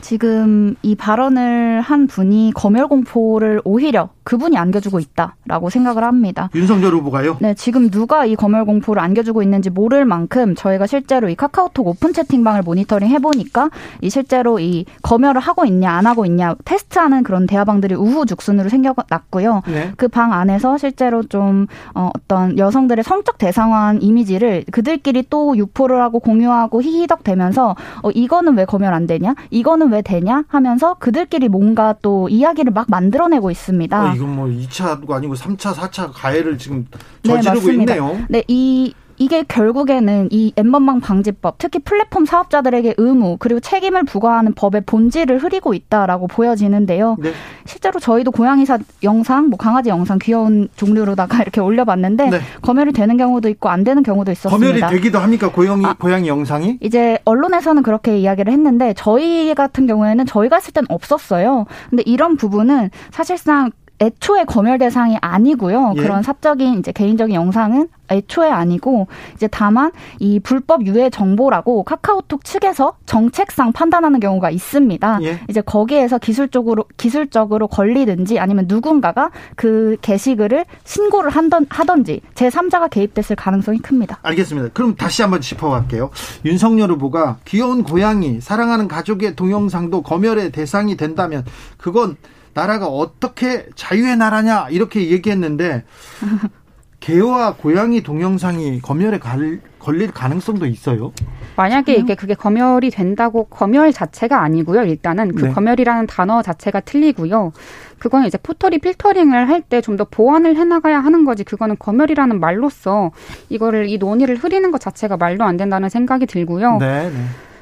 지금 0.00 0.74
이 0.82 0.94
발언을 0.94 1.80
한 1.80 2.06
분이 2.06 2.52
검열 2.54 2.88
공포를 2.88 3.60
오히려 3.64 4.10
그분이 4.30 4.56
안겨주고 4.56 5.00
있다라고 5.00 5.70
생각을 5.70 6.04
합니다. 6.04 6.50
윤석열 6.54 6.94
후보가요. 6.94 7.38
네, 7.40 7.52
지금 7.54 7.90
누가 7.90 8.24
이 8.24 8.36
검열 8.36 8.64
공포를 8.64 9.02
안겨주고 9.02 9.42
있는지 9.42 9.70
모를 9.70 10.04
만큼 10.04 10.54
저희가 10.54 10.86
실제로 10.86 11.28
이 11.28 11.34
카카오톡 11.34 11.88
오픈 11.88 12.12
채팅방을 12.12 12.62
모니터링 12.62 13.08
해보니까 13.08 13.70
이 14.00 14.08
실제로 14.08 14.60
이 14.60 14.84
검열을 15.02 15.40
하고 15.40 15.64
있냐 15.64 15.90
안 15.90 16.06
하고 16.06 16.26
있냐 16.26 16.54
테스트하는 16.64 17.24
그런 17.24 17.48
대화방들이 17.48 17.96
우후죽순으로 17.96 18.68
생겨났고요. 18.68 19.62
네. 19.66 19.90
그방 19.96 20.32
안에서 20.32 20.78
실제로 20.78 21.24
좀 21.24 21.66
어, 21.96 22.10
어떤 22.14 22.56
여성들의 22.56 23.02
성적 23.02 23.36
대상화한 23.36 24.00
이미지를 24.00 24.64
그들끼리 24.70 25.24
또 25.28 25.56
유포를 25.56 26.00
하고 26.00 26.20
공유하고 26.20 26.82
히히덕대면서 26.82 27.74
어, 28.04 28.10
이거는 28.12 28.56
왜 28.56 28.64
검열 28.64 28.94
안 28.94 29.08
되냐? 29.08 29.34
이거는 29.50 29.90
왜 29.90 30.02
되냐? 30.02 30.44
하면서 30.46 30.94
그들끼리 31.00 31.48
뭔가 31.48 31.96
또 32.00 32.28
이야기를 32.28 32.72
막 32.72 32.86
만들어내고 32.88 33.50
있습니다. 33.50 34.12
어, 34.12 34.19
이건 34.20 34.36
뭐 34.36 34.46
2차도 34.46 35.10
아니고 35.10 35.34
3차, 35.34 35.72
4차 35.74 36.10
가해를 36.12 36.58
지금 36.58 36.86
네, 37.22 37.34
저지르고 37.34 37.66
맞습니다. 37.66 37.94
있네요. 37.94 38.18
네, 38.28 38.44
이 38.48 38.94
이게 39.20 39.42
결국에는 39.42 40.28
이 40.32 40.54
엠번방 40.56 41.00
방지법, 41.00 41.56
특히 41.58 41.78
플랫폼 41.78 42.24
사업자들에게 42.24 42.94
의무 42.96 43.36
그리고 43.38 43.60
책임을 43.60 44.04
부과하는 44.04 44.54
법의 44.54 44.84
본질을 44.86 45.42
흐리고 45.42 45.74
있다라고 45.74 46.26
보여지는데요. 46.26 47.16
네. 47.20 47.32
실제로 47.66 48.00
저희도 48.00 48.30
고양이사 48.30 48.78
영상, 49.02 49.48
뭐 49.48 49.58
강아지 49.58 49.90
영상 49.90 50.18
귀여운 50.18 50.68
종류로다가 50.74 51.36
이렇게 51.44 51.60
올려봤는데 51.60 52.30
네. 52.30 52.40
검열이 52.62 52.92
되는 52.94 53.18
경우도 53.18 53.50
있고 53.50 53.68
안 53.68 53.84
되는 53.84 54.02
경우도 54.02 54.32
있었습니다. 54.32 54.56
검열이 54.56 54.96
되기도 54.96 55.18
합니까? 55.18 55.52
고양이 55.52 55.84
아. 55.84 55.92
고양이 55.92 56.26
영상이? 56.26 56.78
이제 56.80 57.18
언론에서는 57.26 57.82
그렇게 57.82 58.18
이야기를 58.18 58.50
했는데 58.50 58.94
저희 58.96 59.54
같은 59.54 59.86
경우에는 59.86 60.24
저희가 60.24 60.56
했을 60.56 60.72
땐 60.72 60.86
없었어요. 60.88 61.66
근데 61.90 62.02
이런 62.06 62.38
부분은 62.38 62.88
사실상 63.10 63.70
애초에 64.00 64.44
검열 64.44 64.78
대상이 64.78 65.18
아니고요. 65.20 65.94
예. 65.96 66.00
그런 66.00 66.22
사적인 66.22 66.78
이제 66.78 66.92
개인적인 66.92 67.34
영상은 67.34 67.88
애초에 68.10 68.50
아니고 68.50 69.06
이제 69.34 69.46
다만 69.46 69.92
이 70.18 70.40
불법 70.40 70.84
유해 70.86 71.10
정보라고 71.10 71.84
카카오톡 71.84 72.44
측에서 72.44 72.94
정책상 73.06 73.72
판단하는 73.72 74.18
경우가 74.18 74.50
있습니다. 74.50 75.18
예. 75.22 75.40
이제 75.48 75.60
거기에서 75.60 76.18
기술적으로 76.18 76.84
기술적으로 76.96 77.68
걸리든지 77.68 78.38
아니면 78.38 78.64
누군가가 78.66 79.30
그 79.54 79.96
게시글을 80.02 80.64
신고를 80.84 81.30
한던 81.30 81.66
하던지 81.68 82.20
제 82.34 82.48
3자가 82.48 82.90
개입됐을 82.90 83.36
가능성이 83.36 83.78
큽니다. 83.78 84.18
알겠습니다. 84.22 84.70
그럼 84.72 84.96
다시 84.96 85.22
한번 85.22 85.40
짚어갈게요. 85.40 86.10
윤석열 86.44 86.90
후보가 86.90 87.38
귀여운 87.44 87.84
고양이, 87.84 88.40
사랑하는 88.40 88.88
가족의 88.88 89.36
동영상도 89.36 90.02
검열의 90.02 90.50
대상이 90.52 90.96
된다면 90.96 91.44
그건 91.76 92.16
나라가 92.54 92.86
어떻게 92.86 93.66
자유의 93.74 94.16
나라냐 94.16 94.68
이렇게 94.70 95.10
얘기했는데 95.10 95.84
개와 97.00 97.54
고양이 97.54 98.02
동영상이 98.02 98.80
검열에 98.82 99.18
갈- 99.18 99.60
걸릴 99.78 100.10
가능성도 100.10 100.66
있어요. 100.66 101.12
만약에 101.56 101.94
이게 101.94 102.14
그게 102.14 102.34
검열이 102.34 102.90
된다고 102.90 103.44
검열 103.44 103.90
자체가 103.92 104.42
아니고요. 104.42 104.82
일단은 104.84 105.34
그 105.34 105.46
네. 105.46 105.50
검열이라는 105.52 106.06
단어 106.06 106.42
자체가 106.42 106.80
틀리고요. 106.80 107.52
그거는 107.98 108.26
이제 108.26 108.36
포털이 108.42 108.78
필터링을 108.78 109.48
할 109.48 109.62
때 109.62 109.80
좀 109.80 109.96
더 109.96 110.04
보완을 110.04 110.56
해나가야 110.56 111.00
하는 111.00 111.24
거지. 111.24 111.42
그거는 111.44 111.76
검열이라는 111.78 112.38
말로써 112.38 113.12
이거를 113.48 113.88
이 113.88 113.96
논의를 113.96 114.36
흐리는 114.36 114.70
것 114.70 114.78
자체가 114.80 115.16
말도 115.16 115.42
안 115.44 115.56
된다는 115.56 115.88
생각이 115.88 116.26
들고요. 116.26 116.76
네, 116.78 117.08
네. 117.08 117.16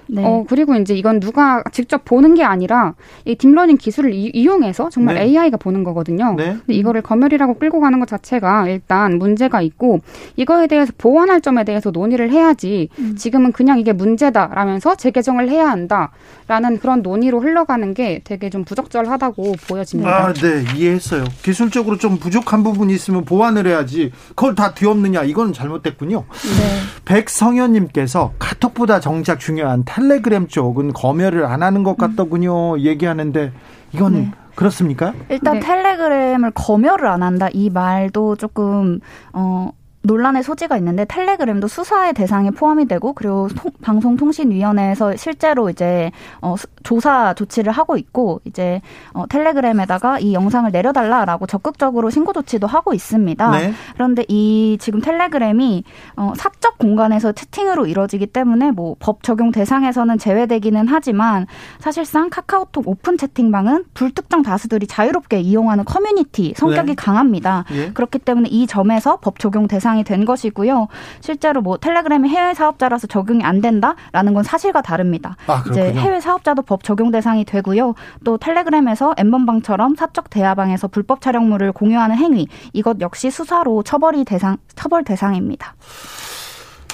네. 0.08 0.24
어, 0.24 0.44
그리고 0.48 0.74
이제 0.74 0.94
이건 0.94 1.20
누가 1.20 1.62
직접 1.72 2.04
보는 2.04 2.34
게 2.34 2.42
아니라 2.42 2.94
이 3.24 3.34
딥러닝 3.36 3.76
기술을 3.76 4.12
이, 4.12 4.30
이용해서 4.34 4.88
정말 4.90 5.16
네. 5.16 5.22
AI가 5.22 5.56
보는 5.58 5.84
거거든요. 5.84 6.34
네. 6.36 6.56
근데 6.66 6.74
이거를 6.74 7.02
검열이라고 7.02 7.54
끌고 7.54 7.80
가는 7.80 8.00
것 8.00 8.08
자체가 8.08 8.68
일단 8.68 9.18
문제가 9.18 9.60
있고 9.62 10.00
이거에 10.36 10.66
대해서 10.66 10.92
보완할 10.96 11.40
점에 11.40 11.64
대해서 11.64 11.90
논의를 11.90 12.30
해야지 12.30 12.88
지금은 13.16 13.52
그냥 13.52 13.78
이게 13.78 13.92
문제다라면서 13.92 14.96
재개정을 14.96 15.48
해야 15.50 15.68
한다라는 15.70 16.78
그런 16.80 17.02
논의로 17.02 17.40
흘러가는 17.40 17.94
게 17.94 18.20
되게 18.24 18.50
좀 18.50 18.64
부적절하다고 18.64 19.54
보여집니다. 19.68 20.26
아, 20.26 20.32
네, 20.32 20.64
이해했어요. 20.76 21.24
기술적으로 21.42 21.98
좀 21.98 22.18
부족한 22.18 22.62
부분이 22.62 22.94
있으면 22.94 23.24
보완을 23.24 23.66
해야지. 23.66 24.12
그걸 24.30 24.54
다 24.54 24.74
뒤엎느냐? 24.74 25.24
이건 25.24 25.52
잘못됐군요. 25.52 26.24
네. 26.28 26.78
백성현님께서 27.04 28.34
카톡보다 28.38 29.00
정작 29.00 29.40
중요한 29.40 29.84
텔레그램 29.98 30.46
쪽은 30.46 30.92
검열을 30.92 31.44
안 31.44 31.62
하는 31.62 31.82
것 31.82 31.96
같더군요. 31.96 32.78
얘기하는데 32.78 33.52
이건 33.92 34.12
네. 34.12 34.30
그렇습니까? 34.54 35.12
일단 35.28 35.54
네. 35.54 35.60
텔레그램을 35.60 36.52
검열을 36.52 37.06
안 37.06 37.22
한다 37.22 37.48
이 37.52 37.68
말도 37.70 38.36
조금 38.36 39.00
어 39.32 39.70
논란의 40.02 40.42
소지가 40.42 40.76
있는데 40.78 41.04
텔레그램도 41.06 41.68
수사의 41.68 42.14
대상에 42.14 42.50
포함이 42.50 42.86
되고 42.86 43.12
그리고 43.12 43.48
통- 43.48 43.72
방송통신위원회에서 43.82 45.16
실제로 45.16 45.70
이제 45.70 46.10
어, 46.40 46.56
수- 46.56 46.66
조사 46.82 47.34
조치를 47.34 47.72
하고 47.72 47.96
있고 47.96 48.40
이제 48.44 48.80
어, 49.12 49.26
텔레그램에다가 49.28 50.18
이 50.20 50.32
영상을 50.34 50.70
내려달라라고 50.70 51.46
적극적으로 51.46 52.10
신고 52.10 52.32
조치도 52.32 52.66
하고 52.66 52.94
있습니다. 52.94 53.50
네. 53.50 53.72
그런데 53.94 54.24
이 54.28 54.76
지금 54.80 55.00
텔레그램이 55.00 55.84
어, 56.16 56.32
사적 56.36 56.78
공간에서 56.78 57.32
채팅으로 57.32 57.86
이루어지기 57.86 58.26
때문에 58.28 58.70
뭐 58.70 58.96
법 59.00 59.22
적용 59.22 59.52
대상에서는 59.52 60.18
제외되기는 60.18 60.86
하지만 60.88 61.46
사실상 61.78 62.30
카카오톡 62.30 62.88
오픈 62.88 63.16
채팅방은 63.16 63.84
불특정 63.94 64.42
다수들이 64.42 64.86
자유롭게 64.86 65.40
이용하는 65.40 65.84
커뮤니티 65.84 66.52
성격이 66.56 66.86
네. 66.88 66.94
강합니다. 66.94 67.64
예. 67.72 67.90
그렇기 67.92 68.18
때문에 68.18 68.48
이 68.48 68.66
점에서 68.66 69.18
법 69.18 69.38
적용 69.38 69.68
대상 69.68 69.87
대상이 69.88 70.04
된 70.04 70.24
것이고요. 70.24 70.88
실제로 71.20 71.62
뭐 71.62 71.78
텔레그램이 71.78 72.28
해외 72.28 72.52
사업자라서 72.52 73.06
적용이 73.06 73.42
안 73.44 73.62
된다라는 73.62 74.34
건 74.34 74.42
사실과 74.42 74.82
다릅니다. 74.82 75.36
아, 75.46 75.64
이제 75.70 75.92
해외 75.92 76.20
사업자도 76.20 76.62
법 76.62 76.84
적용 76.84 77.10
대상이 77.10 77.44
되고요. 77.44 77.94
또 78.24 78.36
텔레그램에서 78.36 79.14
N번방처럼 79.16 79.94
사적 79.96 80.28
대화방에서 80.28 80.88
불법 80.88 81.22
촬영물을 81.22 81.72
공유하는 81.72 82.16
행위 82.16 82.46
이것 82.74 83.00
역시 83.00 83.30
수사로 83.30 83.82
처벌이 83.82 84.24
대상 84.24 84.58
처벌 84.76 85.04
대상입니다. 85.04 85.74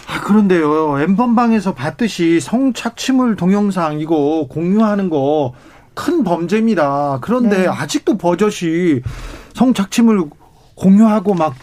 아, 0.07 0.21
그런데요, 0.21 1.01
엠번방에서 1.01 1.75
봤듯이 1.75 2.39
성착취물 2.39 3.37
동영상 3.37 3.99
이거 3.99 4.47
공유하는 4.49 5.11
거 5.11 5.53
큰 5.95 6.25
범죄입니다. 6.25 7.19
그런데 7.21 7.59
네. 7.63 7.69
아직도 7.69 8.19
버젓이 8.19 9.03
성착취물 9.55 10.29
공유하고 10.75 11.35
막 11.35 11.55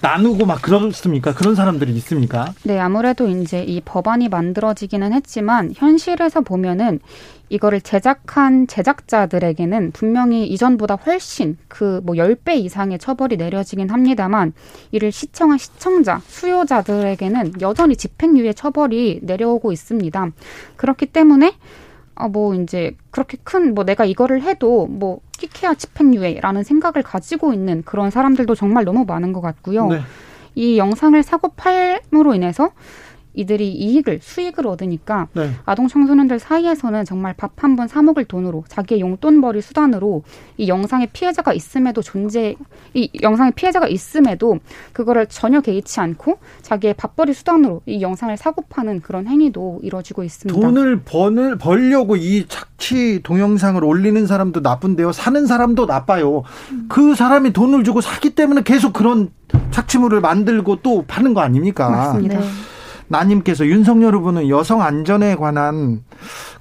나누고 0.00 0.46
막 0.46 0.62
그렇습니까? 0.62 1.34
그런 1.34 1.54
사람들이 1.54 1.92
있습니까? 1.96 2.52
네, 2.62 2.78
아무래도 2.78 3.26
이제 3.28 3.62
이 3.62 3.80
법안이 3.80 4.28
만들어지기는 4.28 5.12
했지만 5.12 5.72
현실에서 5.74 6.42
보면은 6.42 7.00
이거를 7.48 7.80
제작한 7.80 8.66
제작자들에게는 8.66 9.92
분명히 9.92 10.46
이전보다 10.46 10.96
훨씬 10.96 11.56
그뭐 11.68 12.14
10배 12.14 12.56
이상의 12.58 12.98
처벌이 12.98 13.36
내려지긴 13.36 13.88
합니다만 13.88 14.52
이를 14.92 15.10
시청한 15.10 15.58
시청자, 15.58 16.20
수요자들에게는 16.26 17.54
여전히 17.60 17.96
집행유예 17.96 18.52
처벌이 18.52 19.20
내려오고 19.22 19.72
있습니다. 19.72 20.30
그렇기 20.76 21.06
때문에 21.06 21.54
아, 22.20 22.26
뭐, 22.26 22.52
이제, 22.52 22.96
그렇게 23.12 23.38
큰, 23.44 23.76
뭐, 23.76 23.84
내가 23.84 24.04
이거를 24.04 24.42
해도, 24.42 24.88
뭐, 24.88 25.20
끼케야 25.38 25.74
집행유예라는 25.74 26.64
생각을 26.64 27.02
가지고 27.02 27.52
있는 27.54 27.82
그런 27.84 28.10
사람들도 28.10 28.54
정말 28.54 28.84
너무 28.84 29.04
많은 29.06 29.32
것 29.32 29.40
같고요. 29.40 29.86
네. 29.88 30.00
이 30.54 30.76
영상을 30.76 31.20
사고 31.22 31.48
팔므로 31.50 32.34
인해서 32.34 32.72
이들이 33.38 33.70
이익을 33.72 34.18
수익을 34.20 34.66
얻으니까 34.66 35.28
네. 35.32 35.50
아동 35.64 35.86
청소년들 35.88 36.38
사이에서는 36.40 37.04
정말 37.04 37.34
밥 37.34 37.52
한 37.62 37.76
번 37.76 37.86
사 37.88 38.02
먹을 38.02 38.24
돈으로 38.24 38.64
자기의 38.68 39.00
용돈벌이 39.00 39.60
수단으로 39.62 40.22
이 40.56 40.68
영상에 40.68 41.06
피해자가 41.12 41.52
있음에도 41.52 42.02
존재 42.02 42.56
이 42.94 43.08
영상에 43.22 43.50
피해자가 43.52 43.86
있음에도 43.88 44.58
그거를 44.92 45.26
전혀 45.26 45.60
개의치 45.60 46.00
않고 46.00 46.38
자기의 46.62 46.94
밥벌이 46.94 47.32
수단으로 47.34 47.82
이 47.86 48.00
영상을 48.02 48.36
사고 48.36 48.62
파는 48.68 49.00
그런 49.00 49.26
행위도 49.26 49.80
이루어지고 49.82 50.24
있습니다. 50.24 50.60
돈을 50.60 51.02
버는 51.04 51.58
벌려고 51.58 52.16
이 52.16 52.46
착취 52.48 53.20
동영상을 53.22 53.82
올리는 53.84 54.26
사람도 54.26 54.60
나쁜데요. 54.60 55.12
사는 55.12 55.46
사람도 55.46 55.86
나빠요. 55.86 56.42
그 56.88 57.14
사람이 57.14 57.52
돈을 57.52 57.84
주고 57.84 58.00
사기 58.00 58.30
때문에 58.34 58.62
계속 58.62 58.92
그런 58.92 59.30
착취물을 59.70 60.20
만들고 60.20 60.76
또 60.82 61.04
파는 61.06 61.34
거 61.34 61.40
아닙니까? 61.40 61.88
맞습니다. 61.90 62.40
네. 62.40 62.46
나님께서 63.08 63.66
윤석열 63.66 64.14
후보는 64.14 64.48
여성 64.48 64.82
안전에 64.82 65.34
관한 65.34 66.04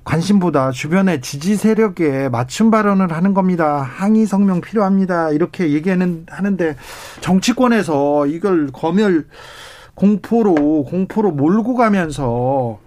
관심보다 0.04 0.72
주변의 0.72 1.22
지지 1.22 1.56
세력에 1.56 2.30
맞춤 2.30 2.72
발언을 2.72 3.12
하는 3.12 3.34
겁니다. 3.34 3.82
항의 3.82 4.26
성명 4.26 4.62
필요합니다. 4.62 5.32
이렇게 5.32 5.74
얘기하는 5.74 6.26
하는데 6.30 6.76
정치권에서 7.22 8.28
이걸 8.28 8.70
검열 8.72 9.28
공포로 9.96 10.86
공포로 10.86 11.32
몰고 11.32 11.76
가면서 11.76 12.80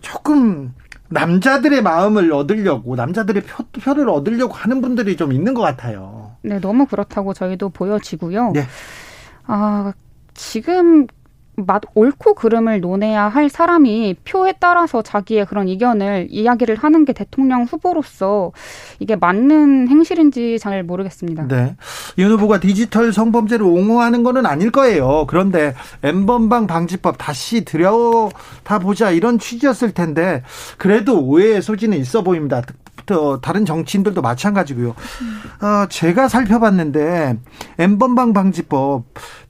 조금 0.00 0.72
남자들의 1.08 1.82
마음을 1.82 2.32
얻으려고 2.32 2.96
남자들의 2.96 3.42
표, 3.42 3.64
표를 3.80 4.08
얻으려고 4.08 4.52
하는 4.54 4.80
분들이 4.80 5.16
좀 5.16 5.32
있는 5.32 5.54
것 5.54 5.62
같아요. 5.62 6.32
네, 6.42 6.58
너무 6.60 6.86
그렇다고 6.86 7.32
저희도 7.32 7.70
보여지고요. 7.70 8.52
네. 8.52 8.66
아 9.46 9.92
지금 10.34 11.06
맞, 11.56 11.82
옳고 11.94 12.34
그름을 12.34 12.80
논해야 12.80 13.28
할 13.28 13.48
사람이 13.48 14.16
표에 14.24 14.54
따라서 14.58 15.02
자기의 15.02 15.46
그런 15.46 15.68
의견을 15.68 16.28
이야기를 16.30 16.76
하는 16.76 17.04
게 17.04 17.12
대통령 17.12 17.64
후보로서 17.64 18.52
이게 18.98 19.16
맞는 19.16 19.88
행실인지 19.88 20.58
잘 20.58 20.82
모르겠습니다. 20.82 21.46
네. 21.48 21.76
윤 22.18 22.32
후보가 22.32 22.60
디지털 22.60 23.12
성범죄를 23.12 23.64
옹호하는 23.64 24.22
거는 24.22 24.46
아닐 24.46 24.70
거예요. 24.70 25.26
그런데 25.28 25.74
엠번방 26.02 26.66
방지법 26.66 27.16
다시 27.18 27.64
들여다 27.64 28.78
보자 28.80 29.10
이런 29.10 29.38
취지였을 29.38 29.92
텐데 29.92 30.42
그래도 30.78 31.20
오해의 31.20 31.62
소지는 31.62 31.98
있어 31.98 32.22
보입니다. 32.22 32.62
또 33.06 33.40
다른 33.40 33.66
정치인들도 33.66 34.22
마찬가지고요. 34.22 34.90
어, 34.90 35.86
제가 35.90 36.28
살펴봤는데 36.28 37.36
엠번방 37.78 38.32
방지법 38.32 39.04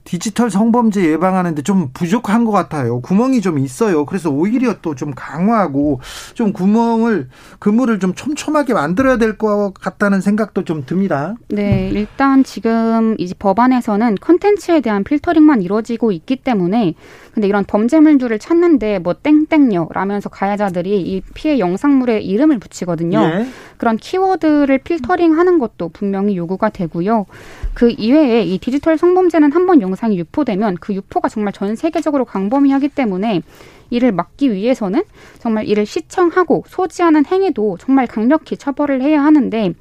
디지털 0.05 0.49
성범죄 0.49 1.03
예방하는데 1.11 1.61
좀 1.63 1.89
부족한 1.93 2.45
것 2.45 2.51
같아요. 2.51 3.01
구멍이 3.01 3.41
좀 3.41 3.59
있어요. 3.59 4.05
그래서 4.05 4.29
오히려 4.29 4.75
또 4.81 4.95
좀 4.95 5.11
강화하고 5.13 5.99
좀 6.35 6.53
구멍을 6.53 7.27
그물을 7.59 7.99
좀 7.99 8.13
촘촘하게 8.13 8.73
만들어야 8.73 9.17
될 9.17 9.37
것 9.37 9.73
같다는 9.73 10.21
생각도 10.21 10.63
좀 10.63 10.85
듭니다. 10.85 11.35
네, 11.49 11.89
일단 11.93 12.45
지금 12.45 13.15
이 13.17 13.33
법안에서는 13.37 14.15
컨텐츠에 14.21 14.79
대한 14.79 15.03
필터링만 15.03 15.61
이루어지고 15.61 16.13
있기 16.13 16.37
때문에 16.37 16.93
근데 17.33 17.47
이런 17.49 17.65
범죄물들을 17.65 18.39
찾는데 18.39 18.99
뭐 18.99 19.13
땡땡요 19.15 19.89
라면서 19.91 20.29
가해자들이 20.29 21.01
이 21.01 21.21
피해 21.33 21.59
영상물에 21.59 22.21
이름을 22.21 22.59
붙이거든요. 22.59 23.19
예. 23.19 23.47
그런 23.75 23.97
키워드를 23.97 24.77
필터링하는 24.77 25.59
것도 25.59 25.89
분명히 25.89 26.37
요구가 26.37 26.69
되고요. 26.69 27.25
그 27.73 27.89
이외에 27.97 28.43
이 28.43 28.57
디지털 28.59 28.97
성범죄는 28.97 29.51
한번 29.51 29.81
영상이 29.95 30.17
유포되면 30.19 30.77
그 30.79 30.93
유포가 30.93 31.29
정말 31.29 31.53
전 31.53 31.75
세계적으로 31.75 32.25
광범위하기 32.25 32.89
때문에 32.89 33.41
이를 33.89 34.11
막기 34.11 34.51
위해서는 34.51 35.03
정말 35.39 35.65
이를 35.67 35.85
시청하고 35.85 36.65
소지하는 36.67 37.25
행위도 37.25 37.77
정말 37.79 38.07
강력히 38.07 38.57
처벌을 38.57 39.01
해야 39.01 39.23
하는데 39.23 39.73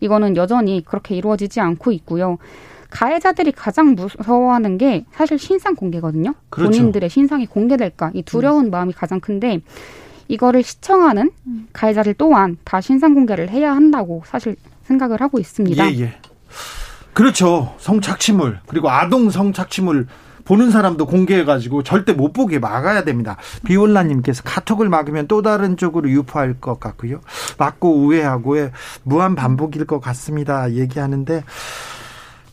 이거는 0.00 0.36
여전히 0.36 0.82
그렇게 0.84 1.14
이루어지지 1.14 1.60
않고 1.60 1.92
있고요. 1.92 2.38
가해자들이 2.90 3.52
가장 3.52 3.94
무서워하는 3.94 4.76
게 4.76 5.04
사실 5.12 5.38
신상 5.38 5.76
공개거든요. 5.76 6.34
그렇죠. 6.48 6.70
본인들의 6.70 7.08
신상이 7.08 7.46
공개될까 7.46 8.10
이 8.14 8.22
두려운 8.22 8.66
음. 8.66 8.70
마음이 8.70 8.92
가장 8.92 9.20
큰데 9.20 9.60
이거를 10.26 10.64
시청하는 10.64 11.30
음. 11.46 11.68
가해자들 11.72 12.14
또한 12.14 12.56
다 12.64 12.80
신상 12.80 13.14
공개를 13.14 13.50
해야 13.50 13.76
한다고 13.76 14.22
사실 14.26 14.56
생각을 14.82 15.20
하고 15.20 15.38
있습니다. 15.38 15.92
예, 15.92 16.00
예. 16.00 16.14
그렇죠. 17.12 17.74
성착취물 17.78 18.60
그리고 18.66 18.90
아동 18.90 19.30
성착취물 19.30 20.06
보는 20.44 20.70
사람도 20.70 21.06
공개해가지고 21.06 21.82
절대 21.84 22.12
못 22.12 22.32
보게 22.32 22.58
막아야 22.58 23.04
됩니다. 23.04 23.36
비올라님께서 23.64 24.42
카톡을 24.42 24.88
막으면 24.88 25.28
또 25.28 25.42
다른 25.42 25.76
쪽으로 25.76 26.10
유포할 26.10 26.54
것 26.60 26.80
같고요. 26.80 27.20
막고 27.58 27.98
우회하고의 27.98 28.72
무한 29.04 29.36
반복일 29.36 29.86
것 29.86 30.00
같습니다. 30.00 30.72
얘기하는데 30.72 31.44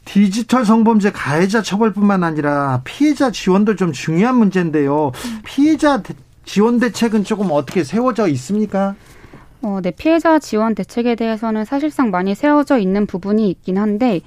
디지털 0.05 0.63
성범죄 0.63 1.11
가해자 1.11 1.61
처벌뿐만 1.61 2.23
아니라 2.23 2.81
피해자 2.83 3.31
지원도 3.31 3.75
좀 3.75 3.91
중요한 3.91 4.35
문제인데요. 4.35 5.11
피해자 5.43 6.01
지원 6.45 6.79
대책은 6.79 7.23
조금 7.23 7.47
어떻게 7.51 7.83
세워져 7.83 8.27
있습니까? 8.27 8.95
어, 9.67 9.81
네, 9.81 9.91
피해자 9.91 10.39
지원 10.39 10.75
대책에 10.75 11.15
대해서는 11.15 11.65
사실상 11.65 12.09
많이 12.09 12.35
세워져 12.35 12.77
있는 12.77 13.05
부분이 13.05 13.49
있긴 13.49 13.77
한데 13.77 14.21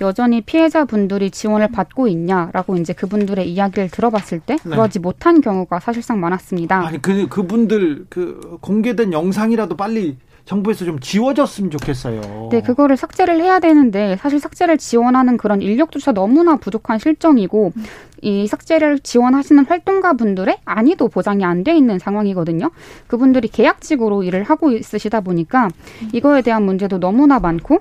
여전히 0.00 0.40
피해자분들이 0.40 1.30
지원을 1.30 1.68
받고 1.68 2.08
있냐라고 2.08 2.76
이제 2.76 2.94
그분들의 2.94 3.50
이야기를 3.50 3.90
들어봤을 3.90 4.40
때 4.40 4.56
네. 4.64 4.70
그러지 4.70 5.00
못한 5.00 5.42
경우가 5.42 5.80
사실상 5.80 6.18
많았습니다. 6.20 6.86
아니 6.86 7.00
그 7.02 7.28
그분들 7.28 8.06
그 8.08 8.58
공개된 8.62 9.12
영상이라도 9.12 9.76
빨리 9.76 10.16
정부에서 10.46 10.84
좀 10.84 10.98
지워졌으면 11.00 11.70
좋겠어요. 11.72 12.48
네, 12.52 12.62
그거를 12.62 12.96
삭제를 12.96 13.40
해야 13.42 13.58
되는데 13.58 14.16
사실 14.16 14.38
삭제를 14.40 14.78
지원하는 14.78 15.36
그런 15.36 15.60
인력조차 15.60 16.12
너무나 16.12 16.56
부족한 16.56 16.98
실정이고 17.00 17.72
음. 17.76 17.84
이 18.22 18.46
삭제를 18.46 19.00
지원하시는 19.00 19.66
활동가 19.66 20.14
분들의 20.14 20.58
안위도 20.64 21.08
보장이 21.08 21.44
안 21.44 21.64
돼 21.64 21.76
있는 21.76 21.98
상황이거든요. 21.98 22.70
그분들이 23.08 23.48
계약직으로 23.48 24.22
일을 24.22 24.44
하고 24.44 24.70
있으시다 24.70 25.20
보니까 25.20 25.68
이거에 26.12 26.42
대한 26.42 26.62
문제도 26.64 26.98
너무나 26.98 27.40
많고 27.40 27.78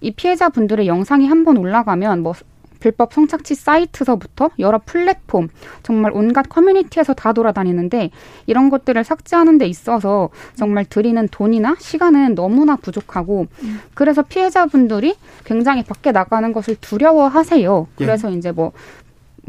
이 0.00 0.10
피해자 0.12 0.48
분들의 0.48 0.86
영상이 0.86 1.26
한 1.28 1.44
번 1.44 1.58
올라가면 1.58 2.22
뭐 2.22 2.32
불법 2.80 3.12
성착취 3.12 3.54
사이트서부터 3.54 4.50
여러 4.58 4.80
플랫폼 4.84 5.48
정말 5.82 6.12
온갖 6.14 6.48
커뮤니티에서 6.48 7.14
다 7.14 7.32
돌아다니는데 7.32 8.10
이런 8.46 8.70
것들을 8.70 9.02
삭제하는 9.02 9.58
데 9.58 9.66
있어서 9.66 10.30
정말 10.54 10.84
들이는 10.84 11.28
돈이나 11.28 11.76
시간은 11.78 12.34
너무나 12.34 12.76
부족하고 12.76 13.46
그래서 13.94 14.22
피해자분들이 14.22 15.14
굉장히 15.44 15.82
밖에 15.82 16.12
나가는 16.12 16.52
것을 16.52 16.76
두려워하세요. 16.80 17.86
예. 17.90 17.94
그래서 17.96 18.32
예. 18.32 18.36
이제 18.36 18.52
뭐 18.52 18.72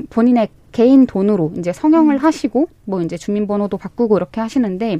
본인의 0.09 0.49
개인 0.71 1.07
돈으로 1.07 1.53
이제 1.57 1.73
성형을 1.73 2.17
하시고 2.19 2.67
뭐 2.85 3.01
이제 3.01 3.17
주민번호도 3.17 3.77
바꾸고 3.77 4.17
이렇게 4.17 4.41
하시는데 4.41 4.99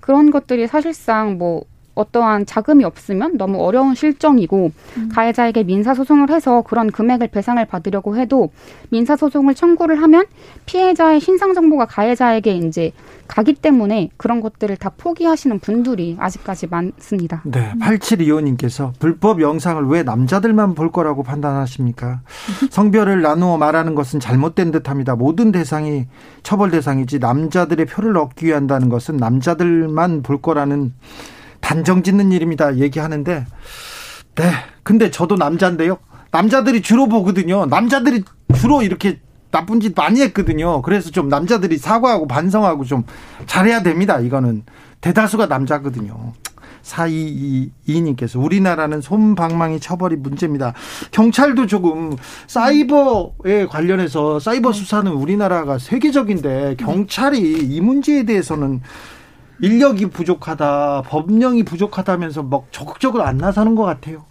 그런 0.00 0.30
것들이 0.30 0.66
사실상 0.66 1.38
뭐 1.38 1.64
어떠한 1.94 2.46
자금이 2.46 2.84
없으면 2.84 3.36
너무 3.36 3.62
어려운 3.62 3.94
실정이고 3.94 4.72
음. 4.96 5.08
가해자에게 5.12 5.64
민사 5.64 5.94
소송을 5.94 6.30
해서 6.30 6.62
그런 6.62 6.90
금액을 6.90 7.28
배상을 7.28 7.62
받으려고 7.66 8.16
해도 8.16 8.50
민사 8.90 9.16
소송을 9.16 9.54
청구를 9.54 10.00
하면 10.02 10.24
피해자의 10.66 11.20
신상 11.20 11.54
정보가 11.54 11.86
가해자에게 11.86 12.56
이제 12.56 12.92
가기 13.28 13.54
때문에 13.54 14.10
그런 14.18 14.40
것들을 14.40 14.76
다 14.76 14.90
포기하시는 14.96 15.58
분들이 15.60 16.16
아직까지 16.18 16.66
많습니다. 16.66 17.42
네, 17.44 17.72
8725님께서 17.80 18.92
불법 18.98 19.40
영상을 19.40 19.82
왜 19.86 20.02
남자들만 20.02 20.74
볼 20.74 20.92
거라고 20.92 21.22
판단하십니까? 21.22 22.20
성별을 22.70 23.22
나누어 23.22 23.56
말하는 23.56 23.94
것은 23.94 24.20
잘못된 24.20 24.70
듯 24.70 24.90
합니다. 24.90 25.16
모든 25.16 25.50
대상이 25.50 26.06
처벌 26.42 26.70
대상이지 26.70 27.20
남자들의 27.20 27.86
표를 27.86 28.18
얻기 28.18 28.46
위한다는 28.46 28.90
것은 28.90 29.16
남자들만 29.16 30.22
볼 30.22 30.42
거라는 30.42 30.92
단정 31.62 32.02
짓는 32.02 32.32
일입니다. 32.32 32.76
얘기하는데 32.76 33.46
네. 34.34 34.52
근데 34.82 35.10
저도 35.10 35.36
남자인데요. 35.36 35.98
남자들이 36.30 36.82
주로 36.82 37.08
보거든요. 37.08 37.64
남자들이 37.66 38.24
주로 38.54 38.82
이렇게 38.82 39.20
나쁜 39.50 39.80
짓 39.80 39.94
많이 39.94 40.20
했거든요. 40.22 40.82
그래서 40.82 41.10
좀 41.10 41.28
남자들이 41.28 41.78
사과하고 41.78 42.26
반성하고 42.26 42.84
좀 42.84 43.04
잘해야 43.46 43.82
됩니다. 43.82 44.18
이거는 44.18 44.64
대다수가 45.00 45.46
남자거든요. 45.46 46.32
4222님께서 46.82 48.42
우리나라는 48.42 49.00
솜방망이 49.00 49.78
처벌이 49.78 50.16
문제입니다. 50.16 50.74
경찰도 51.12 51.66
조금 51.66 52.16
사이버에 52.46 53.66
관련해서 53.68 54.40
사이버 54.40 54.72
수사는 54.72 55.10
우리나라가 55.12 55.78
세계적인데 55.78 56.76
경찰이 56.78 57.38
이 57.38 57.80
문제에 57.80 58.24
대해서는 58.24 58.80
인력이 59.62 60.06
부족하다, 60.06 61.02
법령이 61.06 61.62
부족하다면서 61.62 62.42
막 62.42 62.66
적극적으로 62.72 63.22
안 63.22 63.38
나서는 63.38 63.76
것 63.76 63.84
같아요. 63.84 64.24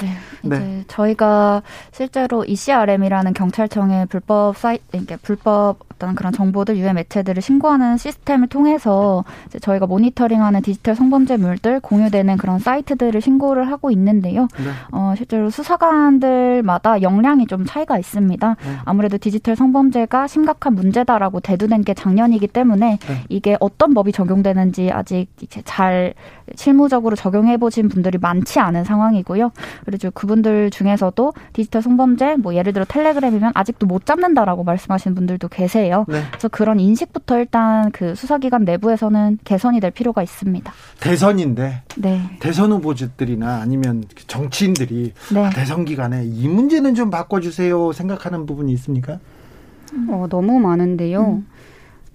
네, 0.00 0.08
이제 0.44 0.58
네. 0.58 0.84
저희가 0.88 1.62
실제로 1.92 2.44
ECRM이라는 2.44 3.34
경찰청의 3.34 4.06
불법 4.06 4.56
사이, 4.56 4.78
이게 4.92 5.16
불법 5.16 5.78
어떤 6.00 6.14
그런 6.14 6.32
정보들 6.32 6.78
유해 6.78 6.94
매체들을 6.94 7.42
신고하는 7.42 7.98
시스템을 7.98 8.48
통해서 8.48 9.22
이제 9.46 9.58
저희가 9.58 9.86
모니터링하는 9.86 10.62
디지털 10.62 10.94
성범죄물들 10.94 11.80
공유되는 11.80 12.38
그런 12.38 12.58
사이트들을 12.58 13.20
신고를 13.20 13.70
하고 13.70 13.90
있는데요. 13.90 14.48
네. 14.56 14.70
어, 14.92 15.12
실제로 15.16 15.50
수사관들마다 15.50 17.02
역량이 17.02 17.46
좀 17.46 17.66
차이가 17.66 17.98
있습니다. 17.98 18.56
네. 18.64 18.76
아무래도 18.84 19.18
디지털 19.18 19.56
성범죄가 19.56 20.26
심각한 20.26 20.74
문제다라고 20.74 21.40
대두된 21.40 21.82
게 21.82 21.92
작년이기 21.92 22.48
때문에 22.48 22.98
네. 22.98 23.24
이게 23.28 23.58
어떤 23.60 23.92
법이 23.92 24.12
적용되는지 24.12 24.90
아직 24.92 25.26
잘 25.64 26.14
실무적으로 26.56 27.14
적용해 27.14 27.58
보신 27.58 27.88
분들이 27.88 28.16
많지 28.18 28.58
않은 28.58 28.84
상황이고요. 28.84 29.52
그리고 29.90 30.10
그분들 30.12 30.70
중에서도 30.70 31.32
디지털 31.52 31.82
성범죄 31.82 32.36
뭐 32.36 32.54
예를 32.54 32.72
들어 32.72 32.84
텔레그램이면 32.84 33.52
아직도 33.54 33.86
못 33.86 34.06
잡는다라고 34.06 34.62
말씀하시는 34.64 35.14
분들도 35.14 35.48
계세요. 35.48 36.04
네. 36.08 36.22
그래서 36.30 36.48
그런 36.48 36.78
인식부터 36.78 37.38
일단 37.38 37.90
그 37.90 38.14
수사기관 38.14 38.64
내부에서는 38.64 39.38
개선이 39.44 39.80
될 39.80 39.90
필요가 39.90 40.22
있습니다. 40.22 40.72
대선인데 41.00 41.82
네. 41.96 42.20
대선 42.40 42.72
후보들이나 42.72 43.60
아니면 43.60 44.04
정치인들이 44.26 45.12
네. 45.32 45.44
아, 45.44 45.50
대선 45.50 45.84
기간에 45.84 46.24
이 46.24 46.48
문제는 46.48 46.94
좀 46.94 47.10
바꿔주세요 47.10 47.92
생각하는 47.92 48.46
부분이 48.46 48.72
있습니까? 48.74 49.18
어, 50.08 50.26
너무 50.30 50.60
많은데요. 50.60 51.20
음. 51.20 51.46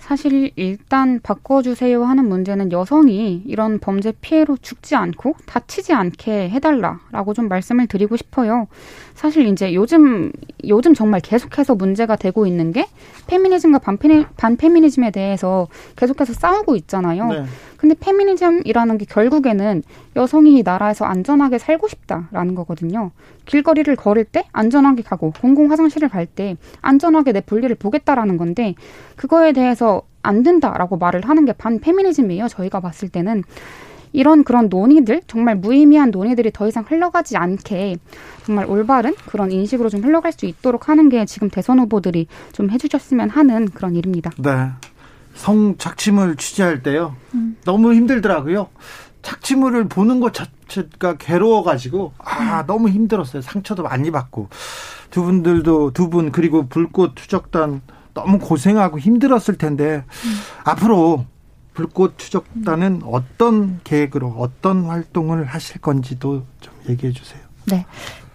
사실 0.05 0.51
일단 0.55 1.19
바꿔주세요 1.19 2.03
하는 2.03 2.29
문제는 2.29 2.71
여성이 2.71 3.41
이런 3.43 3.79
범죄 3.79 4.11
피해로 4.11 4.55
죽지 4.55 4.95
않고 4.95 5.33
다치지 5.47 5.93
않게 5.93 6.51
해달라라고 6.51 7.33
좀 7.33 7.47
말씀을 7.47 7.87
드리고 7.87 8.15
싶어요. 8.15 8.67
사실 9.15 9.47
이제 9.47 9.73
요즘 9.73 10.31
요즘 10.67 10.93
정말 10.93 11.21
계속해서 11.21 11.73
문제가 11.75 12.15
되고 12.17 12.45
있는 12.45 12.71
게 12.73 12.85
페미니즘과 13.27 13.79
반페미, 13.79 14.25
반페미니즘에 14.35 15.11
대해서 15.11 15.67
계속해서 15.95 16.33
싸우고 16.33 16.75
있잖아요. 16.75 17.27
네. 17.29 17.45
근데 17.77 17.95
페미니즘이라는 17.99 18.97
게 18.97 19.05
결국에는 19.05 19.83
여성이 20.15 20.63
나라에서 20.63 21.05
안전하게 21.05 21.57
살고 21.59 21.87
싶다라는 21.87 22.55
거거든요. 22.55 23.11
길거리를 23.45 23.95
걸을 23.95 24.25
때 24.25 24.43
안전하게 24.51 25.03
가고 25.03 25.31
공공 25.39 25.71
화장실을 25.71 26.09
갈 26.09 26.25
때 26.25 26.57
안전하게 26.81 27.31
내 27.31 27.41
볼일을 27.41 27.75
보겠다라는 27.75 28.35
건데 28.37 28.75
그거에 29.15 29.53
대해서 29.53 30.01
안 30.23 30.43
된다라고 30.43 30.97
말을 30.97 31.21
하는 31.29 31.45
게 31.45 31.53
반페미니즘이에요. 31.53 32.47
저희가 32.49 32.79
봤을 32.81 33.07
때는 33.09 33.43
이런 34.15 34.43
그런 34.43 34.69
논의들 34.69 35.21
정말 35.27 35.55
무의미한 35.55 36.09
논의들이 36.11 36.51
더 36.51 36.67
이상 36.67 36.85
흘러가지 36.87 37.37
않게 37.37 37.97
정말 38.45 38.65
올바른 38.65 39.13
그런 39.25 39.51
인식으로 39.51 39.89
좀 39.89 40.03
흘러갈 40.03 40.31
수 40.31 40.45
있도록 40.45 40.89
하는 40.89 41.09
게 41.09 41.25
지금 41.25 41.49
대선 41.49 41.79
후보들이 41.79 42.27
좀 42.53 42.69
해주셨으면 42.71 43.29
하는 43.29 43.69
그런 43.69 43.95
일입니다. 43.95 44.31
네. 44.37 44.69
성 45.33 45.75
착취물 45.77 46.37
취재할 46.37 46.81
때요. 46.81 47.15
음. 47.33 47.57
너무 47.65 47.93
힘들더라고요. 47.93 48.69
착취물을 49.21 49.89
보는 49.89 50.19
것 50.21 50.33
자체가 50.33 51.17
괴로워가지고 51.17 52.13
아 52.19 52.61
음. 52.61 52.67
너무 52.67 52.89
힘들었어요. 52.89 53.41
상처도 53.41 53.83
많이 53.83 54.11
받고 54.11 54.49
두 55.09 55.23
분들도 55.23 55.91
두 55.91 56.09
분 56.09 56.31
그리고 56.31 56.67
불꽃 56.67 57.15
추적단 57.15 57.81
너무 58.13 58.39
고생하고 58.39 58.97
힘들었을 58.99 59.57
텐데 59.57 60.05
음. 60.25 60.35
앞으로 60.63 61.25
불꽃 61.75 62.17
추적단은 62.17 63.01
어떤 63.05 63.81
계획으로 63.83 64.29
어떤 64.39 64.85
활동을 64.85 65.45
하실 65.45 65.79
건지도 65.81 66.45
좀 66.61 66.73
얘기해 66.89 67.11
주세요. 67.11 67.41
네. 67.65 67.85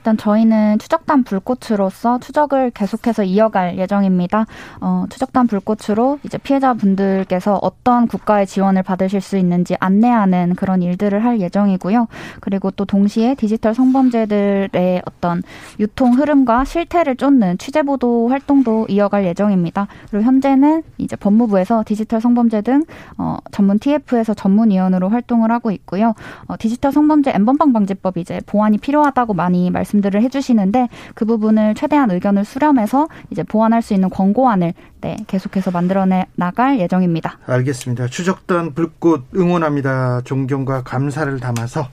일단 0.00 0.16
저희는 0.16 0.78
추적단 0.78 1.24
불꽃으로서 1.24 2.18
추적을 2.20 2.70
계속해서 2.70 3.22
이어갈 3.22 3.76
예정입니다. 3.76 4.46
어, 4.80 5.04
추적단 5.10 5.46
불꽃으로 5.46 6.18
이제 6.24 6.38
피해자분들께서 6.38 7.58
어떤 7.60 8.06
국가의 8.06 8.46
지원을 8.46 8.82
받으실 8.82 9.20
수 9.20 9.36
있는지 9.36 9.76
안내하는 9.78 10.54
그런 10.54 10.80
일들을 10.80 11.22
할 11.22 11.38
예정이고요. 11.42 12.08
그리고 12.40 12.70
또 12.70 12.86
동시에 12.86 13.34
디지털 13.34 13.74
성범죄들의 13.74 15.02
어떤 15.04 15.42
유통 15.78 16.14
흐름과 16.14 16.64
실태를 16.64 17.16
쫓는 17.16 17.58
취재 17.58 17.82
보도 17.82 18.28
활동도 18.28 18.86
이어갈 18.88 19.26
예정입니다. 19.26 19.86
그리고 20.10 20.24
현재는 20.24 20.82
이제 20.96 21.14
법무부에서 21.14 21.84
디지털 21.86 22.22
성범죄 22.22 22.62
등 22.62 22.84
어, 23.18 23.36
전문 23.52 23.78
TF에서 23.78 24.32
전문위원으로 24.32 25.10
활동을 25.10 25.52
하고 25.52 25.70
있고요. 25.70 26.14
어, 26.46 26.54
디지털 26.58 26.90
성범죄 26.90 27.32
엠번방 27.34 27.74
방지법 27.74 28.16
이제 28.16 28.40
보완이 28.46 28.78
필요하다고 28.78 29.34
많이 29.34 29.70
말씀. 29.70 29.89
말씀들을 29.90 30.22
해주시는데 30.22 30.88
그 31.14 31.24
부분을 31.24 31.74
최대한 31.74 32.10
의견을 32.10 32.44
수렴해서 32.44 33.08
이제 33.30 33.42
보완할 33.42 33.82
수 33.82 33.94
있는 33.94 34.08
권고안을 34.10 34.72
네, 35.00 35.16
계속해서 35.26 35.70
만들어 35.70 36.00
나갈 36.34 36.78
예정입니다. 36.80 37.38
알겠습니다. 37.46 38.06
추적단 38.08 38.74
불꽃 38.74 39.26
응원합니다. 39.36 40.22
존경과 40.24 40.82
감사를 40.82 41.38
담아서 41.40 41.88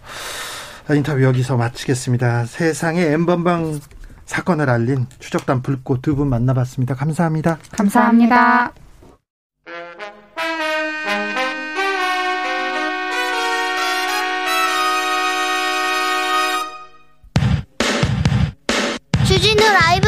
인터뷰 0.91 1.22
여기서 1.24 1.58
마치겠습니다. 1.58 2.45
세상의 2.45 3.12
엠번방 3.14 3.80
사건을 4.26 4.70
알린 4.70 5.08
추적단 5.20 5.62
불꽃 5.62 6.02
두 6.02 6.16
분 6.16 6.30
만나봤습니다. 6.30 6.95
감사합니다. 6.95 7.58
감사합니다. 7.72 8.72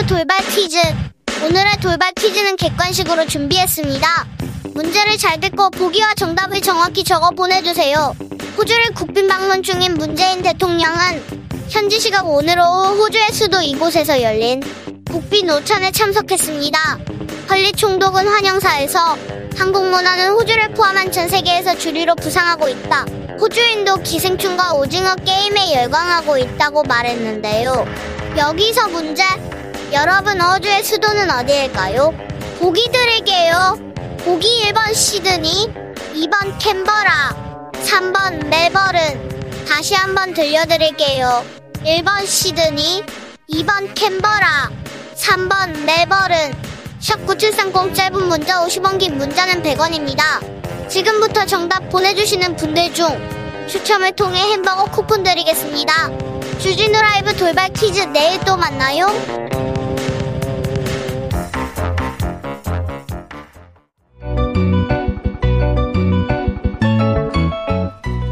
돌발 0.10 0.40
퀴즈. 0.48 0.76
오늘의 1.46 1.78
돌발 1.84 2.12
퀴즈는 2.14 2.56
객관식으로 2.56 3.28
준비했습니다. 3.28 4.28
문제를 4.74 5.20
잘 5.20 5.40
듣고 5.40 5.70
보기와 5.70 6.16
정답을 6.16 6.62
정확히 6.62 7.04
적어 7.04 7.30
보내주세요. 7.30 8.16
호주를 8.58 8.96
국빈 8.96 9.28
방문 9.28 9.62
중인 9.62 9.94
문재인 9.94 10.42
대통령은 10.42 11.24
현지 11.70 12.00
시각 12.00 12.28
오늘 12.28 12.58
오후 12.58 13.04
호주의 13.04 13.32
수도 13.32 13.62
이곳에서 13.62 14.24
열린 14.24 14.64
국빈 15.12 15.48
오찬에 15.48 15.92
참석했습니다. 15.92 17.00
헐리 17.48 17.72
총독은 17.74 18.28
환영사에서 18.28 19.16
한국 19.56 19.92
문화는 19.92 20.30
호주를 20.32 20.70
포함한 20.70 21.12
전 21.12 21.30
세계에서 21.30 21.78
주류로 21.78 22.16
부상하고 22.16 22.68
있다. 22.68 23.06
호주인도 23.40 23.98
기생충과 23.98 24.74
오징어 24.74 25.14
게임에 25.18 25.76
열광하고 25.76 26.40
있다고 26.40 26.82
말했는데요. 26.82 27.86
여기서 28.40 28.88
문제. 28.88 29.24
여러분 29.92 30.40
어주의 30.40 30.84
수도는 30.84 31.32
어디일까요? 31.32 32.14
보기 32.60 32.92
드릴게요. 32.92 33.76
보기 34.20 34.70
1번 34.70 34.94
시드니, 34.94 35.74
2번 36.14 36.60
캔버라, 36.60 37.72
3번 37.74 38.46
멜버른. 38.46 39.66
다시 39.68 39.96
한번 39.96 40.36
들려드릴게요. 40.36 41.44
1번 41.84 42.24
시드니, 42.28 43.04
2번 43.52 43.96
캔버라, 43.96 44.70
3번 45.16 45.80
멜버른. 45.86 46.54
샵9730 47.02 47.96
짧은 47.96 48.28
문자 48.28 48.64
50원 48.64 49.00
긴 49.00 49.18
문자는 49.18 49.64
100원입니다. 49.64 50.88
지금부터 50.88 51.48
정답 51.48 51.90
보내주시는 51.90 52.58
분들 52.58 52.94
중 52.94 53.08
추첨을 53.68 54.12
통해 54.12 54.40
햄버거 54.52 54.86
쿠폰 54.86 55.24
드리겠습니다. 55.24 56.10
주진우 56.60 56.92
라이브 56.92 57.36
돌발 57.36 57.70
퀴즈 57.70 58.02
내일 58.02 58.40
또 58.42 58.56
만나요. 58.56 59.69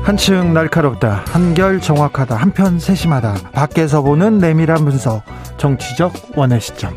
한층 0.08 0.54
날카롭다 0.54 1.26
한결 1.28 1.82
정확하다 1.82 2.38
한편 2.38 2.80
세심하다 2.80 3.52
밖에서 3.52 4.02
보는 4.02 4.38
내밀한 4.38 4.86
분석 4.86 5.22
정치적 5.58 6.14
원의 6.38 6.62
시점 6.62 6.94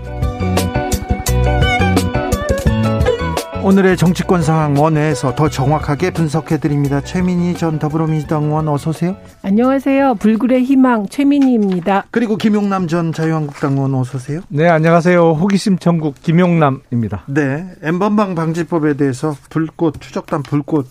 오늘의 3.64 3.96
정치권 3.96 4.42
상황 4.42 4.74
원회에서 4.74 5.34
더 5.34 5.48
정확하게 5.48 6.12
분석해 6.12 6.58
드립니다. 6.58 7.00
최민희 7.00 7.54
전 7.54 7.80
더불어민주당 7.80 8.44
의원 8.44 8.68
어서 8.68 8.90
오세요. 8.90 9.16
안녕하세요. 9.42 10.14
불굴의 10.14 10.62
희망 10.62 11.08
최민희입니다. 11.08 12.04
그리고 12.12 12.36
김용남 12.36 12.86
전 12.86 13.12
자유한국당 13.12 13.72
의원 13.72 13.92
어서 13.96 14.18
오세요. 14.18 14.40
네, 14.48 14.68
안녕하세요. 14.68 15.32
호기심 15.32 15.78
천국 15.78 16.14
김용남입니다. 16.22 17.24
네, 17.26 17.66
엠번방 17.82 18.36
방지법에 18.36 18.94
대해서 18.94 19.34
불꽃 19.50 20.00
추적단 20.00 20.44
불꽃 20.44 20.86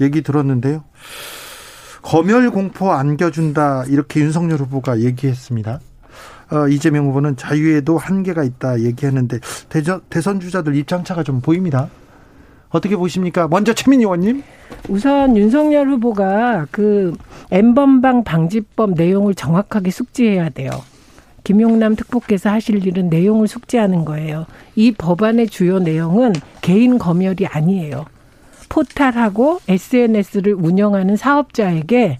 얘기 0.00 0.22
들었는데요. 0.22 0.84
검열 2.06 2.50
공포 2.50 2.92
안겨준다 2.92 3.86
이렇게 3.88 4.20
윤석열 4.20 4.60
후보가 4.60 5.00
얘기했습니다. 5.00 5.80
어, 6.52 6.68
이재명 6.68 7.08
후보는 7.08 7.36
자유에도 7.36 7.98
한계가 7.98 8.44
있다 8.44 8.80
얘기하는데 8.82 9.40
대전, 9.68 10.00
대선 10.08 10.38
주자들 10.38 10.76
입장차가 10.76 11.24
좀 11.24 11.40
보입니다. 11.40 11.88
어떻게 12.68 12.94
보십니까? 12.94 13.48
먼저 13.48 13.74
최민희 13.74 14.04
의원님. 14.04 14.44
우선 14.88 15.36
윤석열 15.36 15.88
후보가 15.88 16.68
그 16.70 17.12
엠번방 17.50 18.22
방지법 18.22 18.92
내용을 18.92 19.34
정확하게 19.34 19.90
숙지해야 19.90 20.50
돼요. 20.50 20.70
김용남 21.42 21.96
특보께서 21.96 22.50
하실 22.50 22.86
일은 22.86 23.08
내용을 23.08 23.48
숙지하는 23.48 24.04
거예요. 24.04 24.46
이 24.76 24.92
법안의 24.92 25.48
주요 25.48 25.80
내용은 25.80 26.34
개인 26.60 26.98
검열이 26.98 27.46
아니에요. 27.48 28.04
포탈하고 28.68 29.60
SNS를 29.68 30.54
운영하는 30.54 31.16
사업자에게 31.16 32.18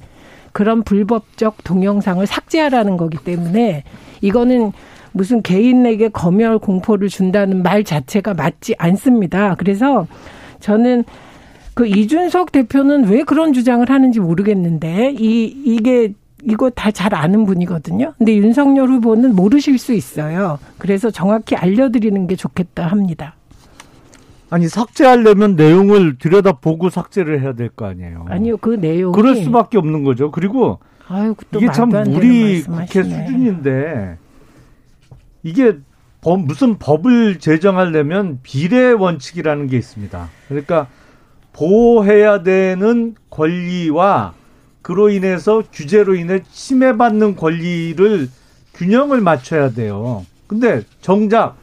그런 0.53 0.83
불법적 0.83 1.65
동영상을 1.65 2.27
삭제하라는 2.27 2.97
거기 2.97 3.19
때문에 3.19 3.85
이거는 4.21 4.73
무슨 5.13 5.43
개인에게 5.43 6.09
검열 6.11 6.59
공포를 6.59 7.09
준다는 7.09 7.63
말 7.63 7.85
자체가 7.85 8.35
맞지 8.35 8.75
않습니다. 8.79 9.55
그래서 9.57 10.07
저는 10.61 11.05
그 11.75 11.87
이준석 11.87 12.53
대표는 12.53 13.09
왜 13.09 13.23
그런 13.23 13.53
주장을 13.53 13.89
하는지 13.89 14.21
모르겠는데 14.21 15.15
이 15.19 15.45
이게 15.45 16.13
이거 16.45 16.71
다 16.71 16.91
잘 16.91 17.15
아는 17.15 17.45
분이거든요. 17.45 18.15
근데 18.17 18.37
윤석열 18.37 18.89
후보는 18.89 19.35
모르실 19.35 19.79
수 19.79 19.93
있어요. 19.93 20.59
그래서 20.79 21.11
정확히 21.11 21.57
알려드리는 21.57 22.27
게 22.27 22.37
좋겠다 22.37 22.87
합니다. 22.87 23.35
아니 24.51 24.69
삭제하려면 24.69 25.57
내용을 25.57 26.19
들여다보고 26.19 26.91
삭제를 26.91 27.41
해야 27.41 27.53
될 27.55 27.69
거 27.69 27.87
아니에요. 27.87 28.27
아니요, 28.29 28.57
그 28.59 28.71
내용이 28.71 29.15
그럴 29.15 29.37
수밖에 29.37 29.77
없는 29.79 30.05
거죠. 30.05 30.31
그리고 30.31 30.79
아유, 31.09 31.35
이게 31.57 31.71
참 31.73 31.93
우리 31.93 32.63
국회 32.63 33.03
수준인데 33.03 34.19
이게 35.43 35.79
법, 36.21 36.41
무슨 36.41 36.79
법을 36.79 37.39
제정하려면 37.39 38.41
비례 38.43 38.93
원칙이라는 38.93 39.67
게 39.69 39.77
있습니다. 39.77 40.29
그러니까 40.49 40.87
보호해야 41.53 42.43
되는 42.43 43.15
권리와 43.31 44.35
그로 44.83 45.09
인해서 45.11 45.63
규제로 45.73 46.15
인해 46.15 46.43
침해받는 46.51 47.37
권리를 47.37 48.29
균형을 48.75 49.21
맞춰야 49.21 49.71
돼요. 49.71 50.25
근데 50.47 50.83
정작 51.01 51.57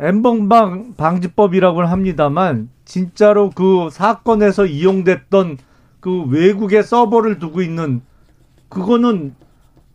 엠번방 0.00 0.94
방지법이라고는 0.96 1.88
합니다만 1.90 2.68
진짜로 2.84 3.50
그 3.50 3.88
사건에서 3.90 4.66
이용됐던 4.66 5.58
그 6.00 6.22
외국의 6.24 6.82
서버를 6.84 7.38
두고 7.38 7.62
있는 7.62 8.02
그거는 8.68 9.34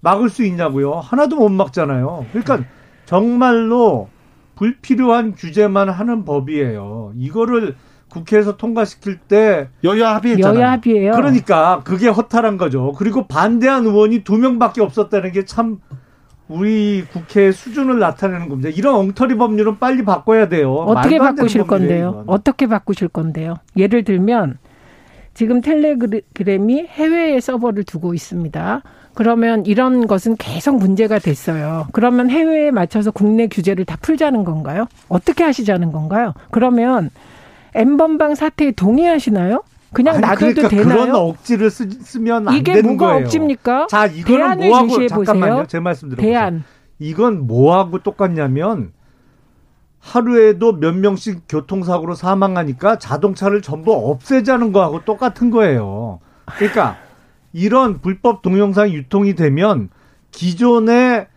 막을 0.02 0.30
수 0.30 0.44
있냐고요? 0.44 0.94
하나도 0.96 1.38
못 1.38 1.50
막잖아요. 1.50 2.26
그러니까 2.32 2.68
정말로 3.06 4.10
불필요한 4.56 5.34
규제만 5.36 5.90
하는 5.90 6.26
법이에요. 6.26 7.14
이거를 7.16 7.76
국회에서 8.10 8.58
통과시킬 8.58 9.18
때 9.18 9.70
여야 9.84 10.14
합의했잖아요. 10.16 10.60
여야 10.60 10.72
합의예요. 10.74 11.14
그러니까 11.14 11.82
그게 11.84 12.10
허탈한 12.10 12.58
거죠. 12.58 12.92
그리고 12.98 13.28
반대한 13.28 13.86
의원이 13.86 14.24
두 14.24 14.38
명밖에 14.38 14.82
없었다는 14.82 15.32
게 15.32 15.46
참 15.46 15.80
우리 16.48 17.06
국회의 17.12 17.54
수준을 17.54 18.00
나타내는 18.00 18.50
겁니다. 18.50 18.70
이런 18.70 18.96
엉터리 18.96 19.36
법률은 19.36 19.80
빨리 19.80 20.04
바꿔야 20.04 20.50
돼요. 20.50 20.74
어떻게 20.74 21.18
바꾸실 21.18 21.66
건데요? 21.66 22.10
이건. 22.10 22.24
어떻게 22.28 22.68
바꾸실 22.68 23.08
건데요? 23.08 23.56
예를 23.78 24.04
들면 24.04 24.58
지금 25.34 25.62
텔레그램이 25.62 26.86
해외에 26.90 27.40
서버를 27.40 27.86
두고 27.86 28.14
있습니다. 28.14 28.84
그러면 29.16 29.66
이런 29.66 30.06
것은 30.08 30.36
계속 30.38 30.78
문제가 30.78 31.20
됐어요. 31.20 31.88
그러면 31.92 32.30
해외에 32.30 32.72
맞춰서 32.72 33.12
국내 33.12 33.48
규제를 33.48 33.86
다 33.86 33.98
풀자는 34.02 34.44
건가요? 34.44 34.88
어떻게 35.08 35.44
하시자는 35.44 35.92
건가요? 35.92 36.34
그러면 36.52 37.10
엠번방 37.76 38.36
사태에 38.36 38.72
동의하시나요? 38.72 39.64
그냥 39.94 40.16
아니, 40.16 40.22
놔둬도 40.22 40.40
그러니까 40.40 40.68
되나요? 40.70 40.86
그런 40.88 41.16
억지를 41.16 41.70
쓰, 41.70 41.90
쓰면 41.90 42.48
안 42.48 42.56
이게 42.56 42.74
되는 42.74 42.96
뭐가 42.98 43.14
거예요. 43.14 43.26
억지입니까? 43.26 43.88
자, 43.88 44.06
이거는 44.06 44.58
뭐하고 44.68 44.88
제시해 44.90 45.08
잠깐만요. 45.08 45.52
보세요. 45.54 45.66
제 45.68 45.80
말씀 45.80 46.10
들어보세요. 46.10 46.32
대안. 46.32 46.64
이건 47.00 47.48
뭐하고 47.48 48.00
똑같냐면 48.00 48.92
하루에도 50.00 50.74
몇 50.74 50.94
명씩 50.96 51.44
교통사고로 51.48 52.16
사망하니까 52.16 53.00
자동차를 53.00 53.62
전부 53.62 53.94
없애자는 53.94 54.74
거하고 54.74 55.06
똑같은 55.06 55.50
거예요. 55.50 56.20
그러니까 56.58 56.98
이런 57.54 58.02
불법 58.02 58.42
동영상 58.42 58.90
유통이 58.92 59.36
되면 59.36 59.90
기존의 60.32 61.28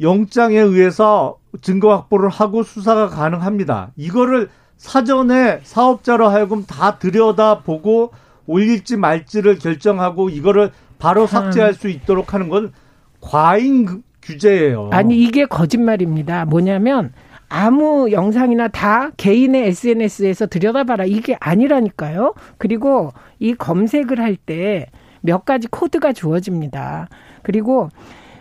영장에 0.00 0.58
의해서 0.58 1.38
증거 1.62 1.90
확보를 1.90 2.28
하고 2.28 2.62
수사가 2.62 3.08
가능합니다. 3.08 3.90
이거를 3.96 4.50
사전에 4.84 5.60
사업자로 5.62 6.28
하여금 6.28 6.64
다 6.64 6.98
들여다보고 6.98 8.12
올릴지 8.46 8.96
말지를 8.96 9.58
결정하고 9.58 10.30
이거를 10.30 10.70
바로 10.98 11.26
삭제할 11.26 11.74
수 11.74 11.88
있도록 11.90 12.32
하는 12.32 12.48
건 12.48 12.72
과잉 13.20 13.84
그- 13.84 14.02
규제예요. 14.22 14.88
아니 14.92 15.18
이게 15.22 15.44
거짓말입니다. 15.44 16.46
뭐냐면 16.46 17.12
아무 17.50 18.10
영상이나 18.10 18.68
다 18.68 19.10
개인의 19.18 19.66
SNS에서 19.68 20.46
들여다봐라 20.46 21.04
이게 21.04 21.36
아니라니까요. 21.40 22.32
그리고 22.58 23.12
이 23.38 23.54
검색을 23.54 24.18
할 24.18 24.36
때 24.46 24.86
몇 25.22 25.44
가지 25.44 25.68
코드가 25.68 26.14
주어집니다. 26.14 27.08
그리고 27.42 27.90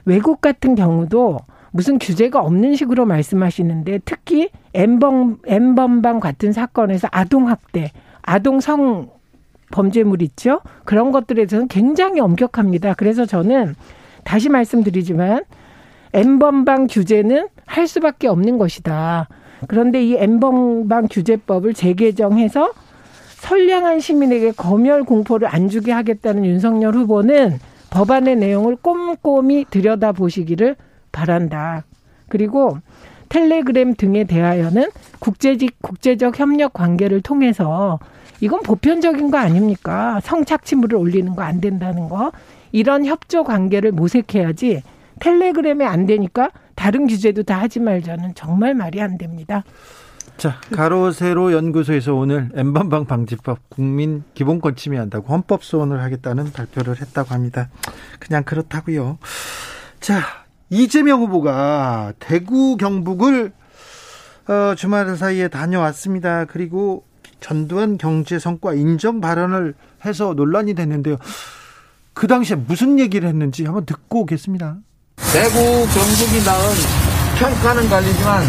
외국 0.05 0.39
같은 0.39 0.75
경우도 0.75 1.39
무슨 1.71 1.99
규제가 1.99 2.39
없는 2.39 2.75
식으로 2.75 3.05
말씀하시는데 3.05 3.99
특히 4.05 4.49
엠번 4.73 5.37
엠번방 5.45 6.19
같은 6.19 6.51
사건에서 6.51 7.07
아동 7.11 7.47
학대, 7.47 7.91
아동 8.21 8.59
성 8.59 9.09
범죄물 9.71 10.21
있죠? 10.23 10.61
그런 10.83 11.11
것들에 11.11 11.45
대해서는 11.45 11.67
굉장히 11.67 12.19
엄격합니다. 12.19 12.95
그래서 12.95 13.25
저는 13.25 13.75
다시 14.23 14.49
말씀드리지만 14.49 15.43
엠번방 16.13 16.87
규제는 16.87 17.47
할 17.65 17.87
수밖에 17.87 18.27
없는 18.27 18.57
것이다. 18.57 19.27
그런데 19.67 20.03
이 20.03 20.15
엠번방 20.15 21.07
규제법을 21.09 21.73
재개정해서 21.73 22.71
선량한 23.41 23.99
시민에게 23.99 24.51
검열 24.51 25.03
공포를 25.03 25.47
안 25.47 25.69
주게 25.69 25.91
하겠다는 25.91 26.45
윤석열 26.45 26.95
후보는 26.95 27.59
법안의 27.89 28.35
내용을 28.37 28.75
꼼꼼히 28.75 29.65
들여다보시기를 29.69 30.75
바란다. 31.11 31.83
그리고 32.27 32.77
텔레그램 33.29 33.95
등에 33.95 34.23
대하여는 34.23 34.89
국제직, 35.19 35.81
국제적 35.81 36.39
협력 36.39 36.73
관계를 36.73 37.21
통해서 37.21 37.99
이건 38.41 38.61
보편적인 38.61 39.31
거 39.31 39.37
아닙니까? 39.37 40.19
성착취물을 40.23 40.97
올리는 40.97 41.35
거 41.35 41.41
안 41.43 41.59
된다는 41.61 42.09
거. 42.09 42.31
이런 42.71 43.05
협조 43.05 43.43
관계를 43.43 43.91
모색해야지 43.91 44.83
텔레그램에 45.19 45.85
안 45.85 46.05
되니까 46.05 46.51
다른 46.75 47.07
규제도 47.07 47.43
다 47.43 47.59
하지 47.59 47.79
말자는 47.79 48.35
정말 48.35 48.73
말이 48.73 49.01
안 49.01 49.17
됩니다. 49.17 49.63
자, 50.37 50.61
가로세로 50.71 51.51
연구소에서 51.51 52.13
오늘 52.15 52.49
엠번방 52.55 53.05
방지법 53.07 53.59
국민 53.69 54.23
기본권 54.35 54.77
침해한다고 54.77 55.33
헌법 55.33 55.65
소원을 55.65 56.01
하겠다는 56.01 56.53
발표를 56.53 57.01
했다고 57.01 57.33
합니다. 57.33 57.69
그냥 58.19 58.43
그렇다고요. 58.43 59.17
자, 59.99 60.21
이재명 60.69 61.21
후보가 61.21 62.13
대구 62.19 62.77
경북을 62.77 63.51
어, 64.47 64.75
주말 64.75 65.15
사이에 65.15 65.47
다녀왔습니다. 65.47 66.45
그리고 66.45 67.03
전두환 67.39 67.97
경제 67.97 68.39
성과 68.39 68.73
인정 68.73 69.21
발언을 69.21 69.75
해서 70.05 70.33
논란이 70.35 70.73
됐는데요. 70.73 71.17
그 72.13 72.27
당시에 72.27 72.55
무슨 72.55 72.99
얘기를 72.99 73.29
했는지 73.29 73.65
한번 73.65 73.85
듣고 73.85 74.21
오겠습니다. 74.21 74.77
대구 75.31 75.55
경북이 75.55 76.45
낳은 76.45 76.75
평가는 77.39 77.89
갈리지만 77.89 78.43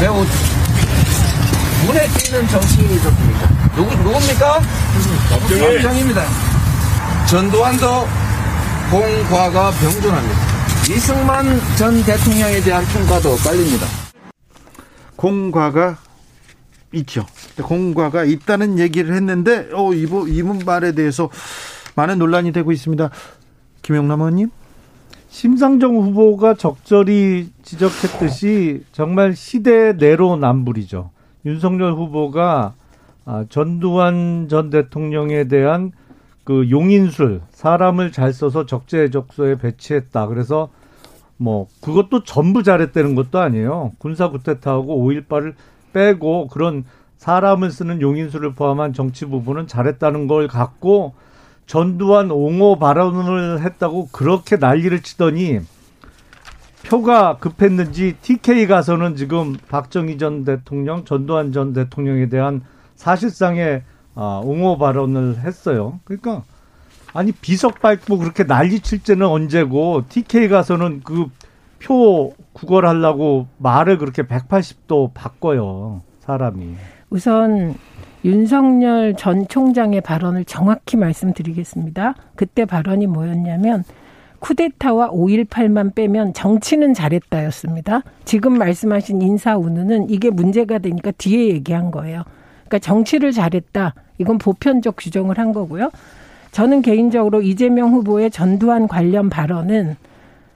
매우 0.00 0.24
눈에 1.86 2.06
띄는 2.08 2.46
정치적입니다. 2.48 3.72
누구 3.74 3.94
누굽니까? 3.96 4.60
박정희입니다. 5.30 6.22
전두환도 7.28 8.06
공과가 8.90 9.70
병존합니다. 9.70 10.51
이승만 10.90 11.46
전 11.78 11.94
대통령에 12.02 12.60
대한 12.60 12.84
평가도 12.84 13.36
깔립니다. 13.36 13.86
공과가 15.14 15.96
있죠. 16.92 17.24
공과가 17.62 18.24
있다는 18.24 18.80
얘기를 18.80 19.14
했는데 19.14 19.68
어 19.72 19.94
이분 19.94 20.28
이분 20.28 20.58
말에 20.66 20.90
대해서 20.92 21.30
많은 21.94 22.18
논란이 22.18 22.50
되고 22.50 22.72
있습니다. 22.72 23.10
김영남 23.82 24.20
의원님. 24.20 24.50
심상정 25.28 25.96
후보가 25.96 26.54
적절히 26.54 27.50
지적했듯이 27.62 28.82
정말 28.90 29.36
시대 29.36 29.92
내로남불이죠. 29.92 31.10
윤석열 31.46 31.92
후보가 31.92 32.74
아, 33.24 33.44
전두환 33.48 34.48
전 34.50 34.68
대통령에 34.70 35.44
대한 35.44 35.92
그 36.44 36.70
용인술 36.70 37.42
사람을 37.50 38.12
잘 38.12 38.32
써서 38.32 38.66
적재적소에 38.66 39.58
배치했다. 39.58 40.26
그래서 40.26 40.70
뭐 41.36 41.66
그것도 41.80 42.24
전부 42.24 42.62
잘했다는 42.62 43.14
것도 43.14 43.38
아니에요. 43.38 43.92
군사 43.98 44.28
구태타하고 44.28 45.08
5.18을 45.08 45.54
빼고 45.92 46.48
그런 46.48 46.84
사람을 47.18 47.70
쓰는 47.70 48.00
용인술을 48.00 48.54
포함한 48.54 48.92
정치 48.92 49.26
부분은 49.26 49.68
잘했다는 49.68 50.26
걸 50.26 50.48
갖고 50.48 51.14
전두환 51.66 52.30
옹호 52.30 52.78
발언을 52.78 53.60
했다고 53.60 54.08
그렇게 54.10 54.56
난리를 54.56 55.00
치더니 55.02 55.60
표가 56.84 57.36
급했는지 57.38 58.16
TK 58.20 58.66
가서는 58.66 59.14
지금 59.14 59.56
박정희 59.68 60.18
전 60.18 60.44
대통령, 60.44 61.04
전두환 61.04 61.52
전 61.52 61.72
대통령에 61.72 62.28
대한 62.28 62.62
사실상의 62.96 63.84
아, 64.14 64.40
옹호 64.44 64.78
발언을 64.78 65.38
했어요. 65.40 66.00
그러니까 66.04 66.42
아니 67.14 67.32
비석 67.32 67.80
밟고 67.80 68.18
그렇게 68.18 68.44
난리 68.44 68.80
칠 68.80 69.02
때는 69.02 69.26
언제고 69.26 70.04
TK 70.08 70.48
가서는 70.48 71.00
그 71.00 71.28
표 71.82 72.32
구걸하려고 72.52 73.46
말을 73.58 73.98
그렇게 73.98 74.22
180도 74.22 75.12
바꿔요. 75.14 76.02
사람이. 76.20 76.74
우선 77.10 77.74
윤석열 78.24 79.16
전 79.16 79.48
총장의 79.48 80.00
발언을 80.00 80.44
정확히 80.44 80.96
말씀드리겠습니다. 80.96 82.14
그때 82.36 82.64
발언이 82.64 83.08
뭐였냐면 83.08 83.84
쿠데타와 84.38 85.10
5.18만 85.10 85.94
빼면 85.94 86.34
정치는 86.34 86.94
잘했다였습니다. 86.94 88.02
지금 88.24 88.58
말씀하신 88.58 89.22
인사 89.22 89.56
운운은 89.56 90.10
이게 90.10 90.30
문제가 90.30 90.78
되니까 90.78 91.10
뒤에 91.12 91.48
얘기한 91.48 91.90
거예요. 91.90 92.22
그러니까 92.72 92.78
정치를 92.78 93.32
잘했다. 93.32 93.94
이건 94.16 94.38
보편적 94.38 94.94
규정을 94.98 95.38
한 95.38 95.52
거고요. 95.52 95.90
저는 96.52 96.80
개인적으로 96.80 97.42
이재명 97.42 97.92
후보의 97.92 98.30
전두환 98.30 98.88
관련 98.88 99.28
발언은 99.28 99.96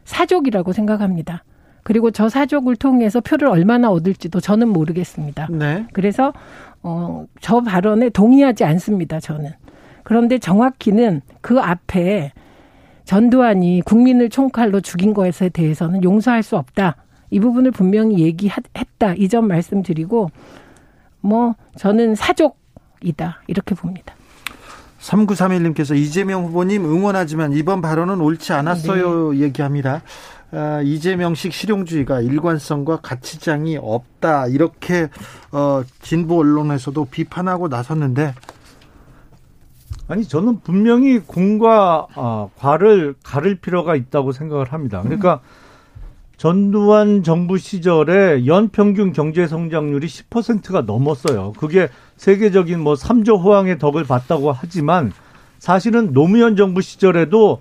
사족이라고 0.06 0.72
생각합니다. 0.72 1.44
그리고 1.82 2.10
저 2.10 2.28
사족을 2.30 2.76
통해서 2.76 3.20
표를 3.20 3.48
얼마나 3.48 3.90
얻을지도 3.90 4.40
저는 4.40 4.68
모르겠습니다. 4.68 5.48
네. 5.50 5.86
그래서 5.92 6.32
어, 6.82 7.26
저 7.40 7.60
발언에 7.60 8.08
동의하지 8.08 8.64
않습니다. 8.64 9.20
저는. 9.20 9.50
그런데 10.02 10.38
정확히는 10.38 11.20
그 11.42 11.60
앞에 11.60 12.32
전두환이 13.04 13.82
국민을 13.84 14.30
총칼로 14.30 14.80
죽인 14.80 15.12
것에 15.12 15.50
대해서는 15.50 16.02
용서할 16.02 16.42
수 16.42 16.56
없다. 16.56 16.96
이 17.30 17.40
부분을 17.40 17.72
분명히 17.72 18.20
얘기했다. 18.20 19.14
이 19.16 19.28
점 19.28 19.48
말씀드리고 19.48 20.30
뭐 21.26 21.54
저는 21.76 22.14
사족이다. 22.14 23.42
이렇게 23.48 23.74
봅니다. 23.74 24.14
3931님께서 25.00 25.96
이재명 25.96 26.44
후보님 26.46 26.84
응원하지만 26.84 27.52
이번 27.52 27.80
발언은 27.80 28.20
옳지 28.20 28.52
않았어요 28.52 29.32
네. 29.32 29.40
얘기합니다. 29.40 30.02
아, 30.52 30.80
이재명식 30.82 31.52
실용주의가 31.52 32.20
일관성과 32.20 33.00
가치장이 33.02 33.78
없다 33.80 34.46
이렇게 34.46 35.08
어, 35.50 35.82
진보 36.00 36.38
언론에서도 36.38 37.04
비판하고 37.06 37.68
나섰는데 37.68 38.34
아니 40.08 40.24
저는 40.24 40.60
분명히 40.60 41.18
공과 41.18 42.06
아, 42.14 42.48
과를 42.56 43.16
가를 43.24 43.56
필요가 43.56 43.96
있다고 43.96 44.30
생각을 44.30 44.72
합니다. 44.72 45.02
그러니까 45.02 45.40
전두환 46.36 47.22
정부 47.22 47.56
시절에 47.56 48.46
연평균 48.46 49.12
경제 49.12 49.46
성장률이 49.46 50.06
10%가 50.06 50.82
넘었어요. 50.82 51.52
그게 51.58 51.88
세계적인 52.16 52.80
뭐 52.80 52.94
3조 52.94 53.40
호황의 53.42 53.78
덕을 53.78 54.04
봤다고 54.04 54.52
하지만 54.52 55.12
사실은 55.58 56.12
노무현 56.12 56.56
정부 56.56 56.82
시절에도 56.82 57.60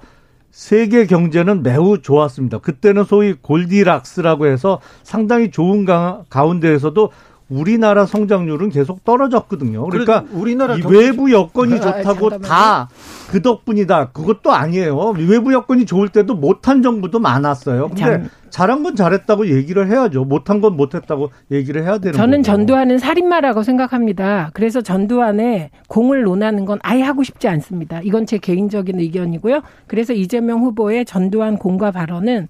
세계 0.52 1.06
경제는 1.06 1.64
매우 1.64 2.02
좋았습니다. 2.02 2.60
그때는 2.60 3.04
소위 3.04 3.34
골디락스라고 3.34 4.48
해서 4.48 4.80
상당히 5.04 5.52
좋은 5.52 5.86
가, 5.86 6.24
가운데에서도 6.30 7.12
우리나라 7.50 8.06
성장률은 8.08 8.70
계속 8.70 9.04
떨어졌거든요. 9.04 9.86
그러니까 9.88 10.24
우리나라 10.32 10.76
이 10.76 10.82
더- 10.82 10.90
외부 10.90 11.32
여건이 11.32 11.76
아, 11.76 11.80
좋다고 11.80 12.30
잠깐만요. 12.32 12.40
다그 12.42 13.42
덕분이다. 13.44 14.10
그것도 14.14 14.52
아니에요. 14.52 15.14
외부 15.28 15.54
여건이 15.54 15.86
좋을 15.86 16.10
때도 16.10 16.34
못한 16.36 16.82
정부도 16.82 17.20
많았어요. 17.20 17.90
근데 17.90 18.02
참. 18.02 18.30
잘한 18.50 18.84
건 18.84 18.96
잘했다고 18.96 19.50
얘기를 19.50 19.88
해야죠. 19.92 20.24
못한 20.24 20.60
건 20.62 20.76
못했다고 20.78 21.30
얘기를 21.52 21.84
해야 21.84 21.98
되는 22.00 22.14
저는 22.14 22.38
거고. 22.40 22.44
전두환은 22.44 22.98
살인마라고 22.98 23.62
생각합니다. 23.64 24.50
그래서 24.54 24.82
전두환의 24.82 25.70
공을 25.88 26.24
논하는 26.24 26.66
건 26.66 26.80
아예 26.82 27.02
하고 27.04 27.22
싶지 27.24 27.48
않습니다. 27.48 28.00
이건 28.02 28.26
제 28.26 28.38
개인적인 28.40 29.00
의견이고요. 29.00 29.62
그래서 29.88 30.14
이재명 30.14 30.62
후보의 30.62 31.06
전두환 31.06 31.58
공과 31.58 31.92
발언은 31.92 32.48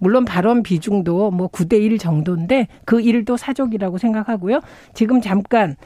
물론 0.00 0.24
발언 0.24 0.62
비중도 0.64 1.30
뭐 1.30 1.48
9대 1.48 1.74
1 1.80 1.98
정도인데 1.98 2.66
그 2.84 3.00
일도 3.00 3.36
사족이라고 3.36 3.98
생각하고요. 3.98 4.60
지금 4.94 5.20
잠깐 5.20 5.76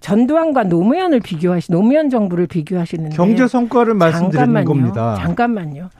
전두환과 0.00 0.64
노무현을 0.64 1.20
비교하시 1.20 1.70
노무현 1.70 2.08
정부를 2.10 2.46
비교하시는데 2.46 3.16
경제 3.16 3.46
성과를 3.46 3.94
말씀드리는. 3.94 4.64
겁니다. 4.64 5.16
잠깐만요. 5.20 5.90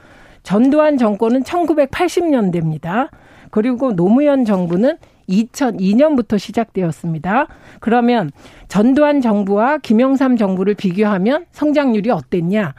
전두환 0.43 0.97
정권은 0.99 1.43
1980년대입니다. 1.43 3.09
그리고 3.51 3.95
노무현 3.95 4.45
정부는 4.45 4.97
2002년부터 5.29 6.39
시작되었습니다. 6.39 7.49
그러면 7.81 8.31
전두환 8.69 9.21
정부와 9.21 9.79
김영삼 9.79 10.37
정부를 10.37 10.75
비교하면 10.75 11.45
성장률이 11.51 12.11
어땠냐? 12.11 12.75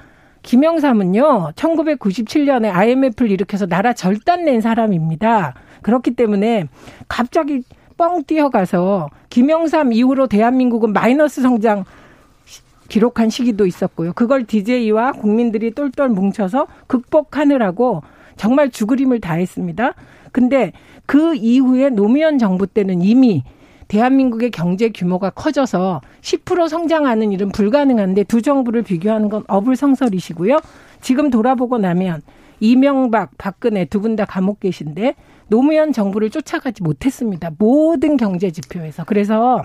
김영삼은요, 0.49 1.51
1997년에 1.55 2.73
IMF를 2.73 3.29
일으켜서 3.29 3.67
나라 3.67 3.93
절단 3.93 4.45
낸 4.45 4.61
사람입니다. 4.61 5.53
그렇기 5.83 6.15
때문에 6.15 6.67
갑자기 7.07 7.61
뻥 7.97 8.23
뛰어가서 8.23 9.09
김영삼 9.29 9.93
이후로 9.93 10.25
대한민국은 10.25 10.91
마이너스 10.91 11.43
성장 11.43 11.85
시- 12.45 12.63
기록한 12.87 13.29
시기도 13.29 13.67
있었고요. 13.67 14.13
그걸 14.13 14.43
DJ와 14.47 15.11
국민들이 15.11 15.69
똘똘 15.69 16.09
뭉쳐서 16.09 16.65
극복하느라고 16.87 18.01
정말 18.35 18.71
죽으림을 18.71 19.19
다했습니다. 19.19 19.93
근데 20.31 20.71
그 21.05 21.35
이후에 21.35 21.89
노무현 21.91 22.39
정부 22.39 22.65
때는 22.65 23.03
이미 23.03 23.43
대한민국의 23.89 24.51
경제 24.51 24.89
규모가 24.89 25.31
커져서 25.31 25.99
10% 26.21 26.69
성장하는 26.69 27.31
일은 27.33 27.49
불가능한데 27.49 28.23
두 28.23 28.41
정부를 28.41 28.83
비교하는 28.83 29.27
건 29.29 29.43
어불성설이시고요. 29.47 30.59
지금 31.01 31.29
돌아보고 31.29 31.77
나면 31.77 32.21
이명박, 32.61 33.31
박근혜 33.37 33.85
두 33.85 34.01
분 34.01 34.15
다 34.15 34.25
감옥 34.25 34.59
계신데 34.61 35.15
노무현 35.47 35.91
정부를 35.91 36.29
쫓아가지 36.29 36.83
못했습니다. 36.83 37.49
모든 37.57 38.15
경제 38.17 38.51
지표에서. 38.51 39.03
그래서 39.05 39.61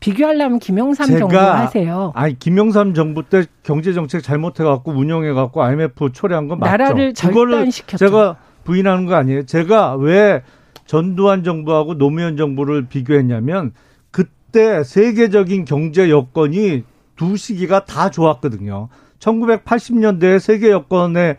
비교하려면 0.00 0.58
김영삼 0.60 1.18
정부 1.18 1.36
하세요. 1.36 2.12
아니 2.14 2.38
김영삼 2.38 2.94
정부 2.94 3.28
때 3.28 3.44
경제 3.64 3.92
정책 3.92 4.22
잘못해 4.22 4.64
갖고 4.64 4.92
운영해 4.92 5.32
갖고 5.32 5.62
IMF 5.62 6.12
초래한 6.12 6.48
건 6.48 6.60
맞죠. 6.60 6.70
나라를 6.70 7.12
절단시켰죠. 7.12 7.98
제가 7.98 8.36
부인하는 8.64 9.06
거 9.06 9.14
아니에요. 9.16 9.44
제가 9.44 9.96
왜 9.96 10.42
전두환 10.88 11.44
정부하고 11.44 11.98
노무현 11.98 12.38
정부를 12.38 12.86
비교했냐면 12.88 13.72
그때 14.10 14.82
세계적인 14.82 15.66
경제 15.66 16.08
여건이 16.08 16.82
두 17.14 17.36
시기가 17.36 17.84
다 17.84 18.10
좋았거든요. 18.10 18.88
1980년대에 19.18 20.38
세계 20.38 20.70
여건의 20.70 21.36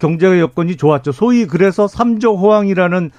경제 0.00 0.26
여건이 0.26 0.76
좋았죠. 0.76 1.12
소위 1.12 1.46
그래서 1.46 1.86
삼조 1.86 2.34
호황이라는 2.36 3.12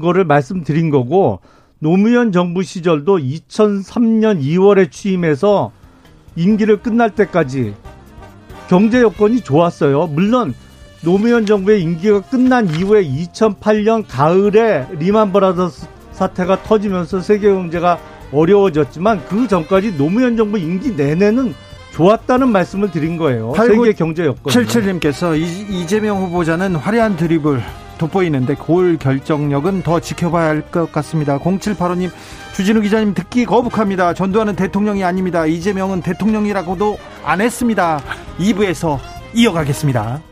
거를 0.00 0.24
말씀드린 0.24 0.90
거고 0.90 1.38
노무현 1.78 2.32
정부 2.32 2.64
시절도 2.64 3.18
2003년 3.18 4.42
2월에 4.42 4.90
취임해서 4.90 5.70
임기를 6.34 6.82
끝날 6.82 7.10
때까지 7.10 7.74
경제 8.68 9.00
여건이 9.00 9.42
좋았어요. 9.42 10.08
물론 10.08 10.52
노무현 11.04 11.46
정부의 11.46 11.82
임기가 11.82 12.20
끝난 12.22 12.68
이후에 12.68 13.04
2008년 13.04 14.04
가을에 14.08 14.86
리만 14.98 15.32
브라더스 15.32 15.86
사태가 16.12 16.62
터지면서 16.62 17.20
세계 17.20 17.48
경제가 17.48 17.98
어려워졌지만 18.32 19.24
그 19.28 19.48
전까지 19.48 19.96
노무현 19.96 20.36
정부 20.36 20.58
임기 20.58 20.92
내내는 20.92 21.54
좋았다는 21.92 22.48
말씀을 22.48 22.90
드린 22.90 23.16
거예요. 23.18 23.52
세계 23.56 23.92
경제 23.92 24.24
여건. 24.24 24.44
77님께서 24.52 25.36
이재명 25.38 26.22
후보자는 26.22 26.76
화려한 26.76 27.16
드립을 27.16 27.62
돋보이는데 27.98 28.54
골 28.54 28.96
결정력은 28.96 29.82
더 29.82 30.00
지켜봐야 30.00 30.48
할 30.48 30.62
것 30.62 30.90
같습니다. 30.92 31.38
0785님 31.38 32.10
주진우 32.54 32.80
기자님 32.80 33.12
듣기 33.14 33.44
거북합니다. 33.44 34.14
전두환은 34.14 34.56
대통령이 34.56 35.04
아닙니다. 35.04 35.44
이재명은 35.46 36.00
대통령이라고도 36.02 36.96
안 37.24 37.40
했습니다. 37.40 38.00
2부에서 38.38 38.98
이어가겠습니다. 39.34 40.31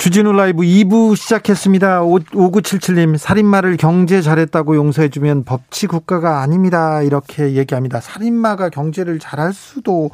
주진우 0.00 0.32
라이브 0.32 0.62
2부 0.62 1.14
시작했습니다. 1.14 2.00
5977님, 2.00 3.18
살인마를 3.18 3.76
경제 3.76 4.22
잘했다고 4.22 4.74
용서해주면 4.74 5.44
법치 5.44 5.88
국가가 5.88 6.40
아닙니다. 6.40 7.02
이렇게 7.02 7.52
얘기합니다. 7.52 8.00
살인마가 8.00 8.70
경제를 8.70 9.18
잘할 9.18 9.52
수도 9.52 10.10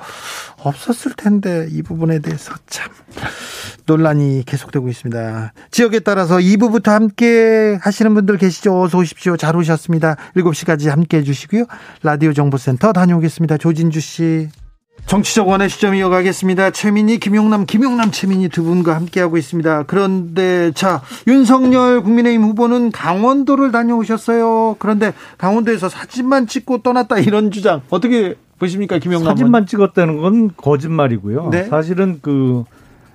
없었을 0.59 1.13
텐데, 1.17 1.69
이 1.71 1.83
부분에 1.83 2.19
대해서 2.19 2.53
참 2.67 2.91
논란이 3.87 4.43
계속되고 4.45 4.89
있습니다. 4.89 5.53
지역에 5.71 6.01
따라서 6.01 6.39
2부부터 6.39 6.89
함께 6.89 7.79
하시는 7.81 8.13
분들 8.13 8.39
계시죠? 8.39 8.83
어서 8.83 8.99
오십시오. 8.99 9.37
잘 9.37 9.55
오셨습니다. 9.55 10.17
7시까지 10.37 10.89
함께 10.89 11.19
해주시고요. 11.19 11.65
라디오 12.03 12.33
정보센터 12.33 12.93
다녀오겠습니다. 12.93 13.59
조진주 13.59 14.01
씨. 14.01 14.49
정치적 15.05 15.47
원의 15.47 15.69
시점 15.69 15.95
이어가겠습니다. 15.95 16.71
최민희, 16.71 17.19
김용남, 17.21 17.65
김용남, 17.65 18.11
최민희 18.11 18.49
두 18.49 18.65
분과 18.65 18.97
함께하고 18.97 19.37
있습니다. 19.37 19.85
그런데 19.85 20.73
자 20.73 21.01
윤석열 21.29 22.03
국민의힘 22.03 22.43
후보는 22.43 22.91
강원도를 22.91 23.71
다녀오셨어요. 23.71 24.77
그런데 24.81 25.13
강원도에서 25.39 25.89
사진만 25.89 26.49
찍고 26.49 26.83
떠났다 26.83 27.19
이런 27.19 27.53
주장 27.53 27.83
어떻게 27.91 28.35
보십니까, 28.59 28.99
김용남? 28.99 29.33
사진만 29.33 29.67
찍었다는 29.67 30.17
건 30.21 30.51
거짓말이고요. 30.57 31.51
네? 31.51 31.65
사실은 31.65 32.19
그 32.21 32.65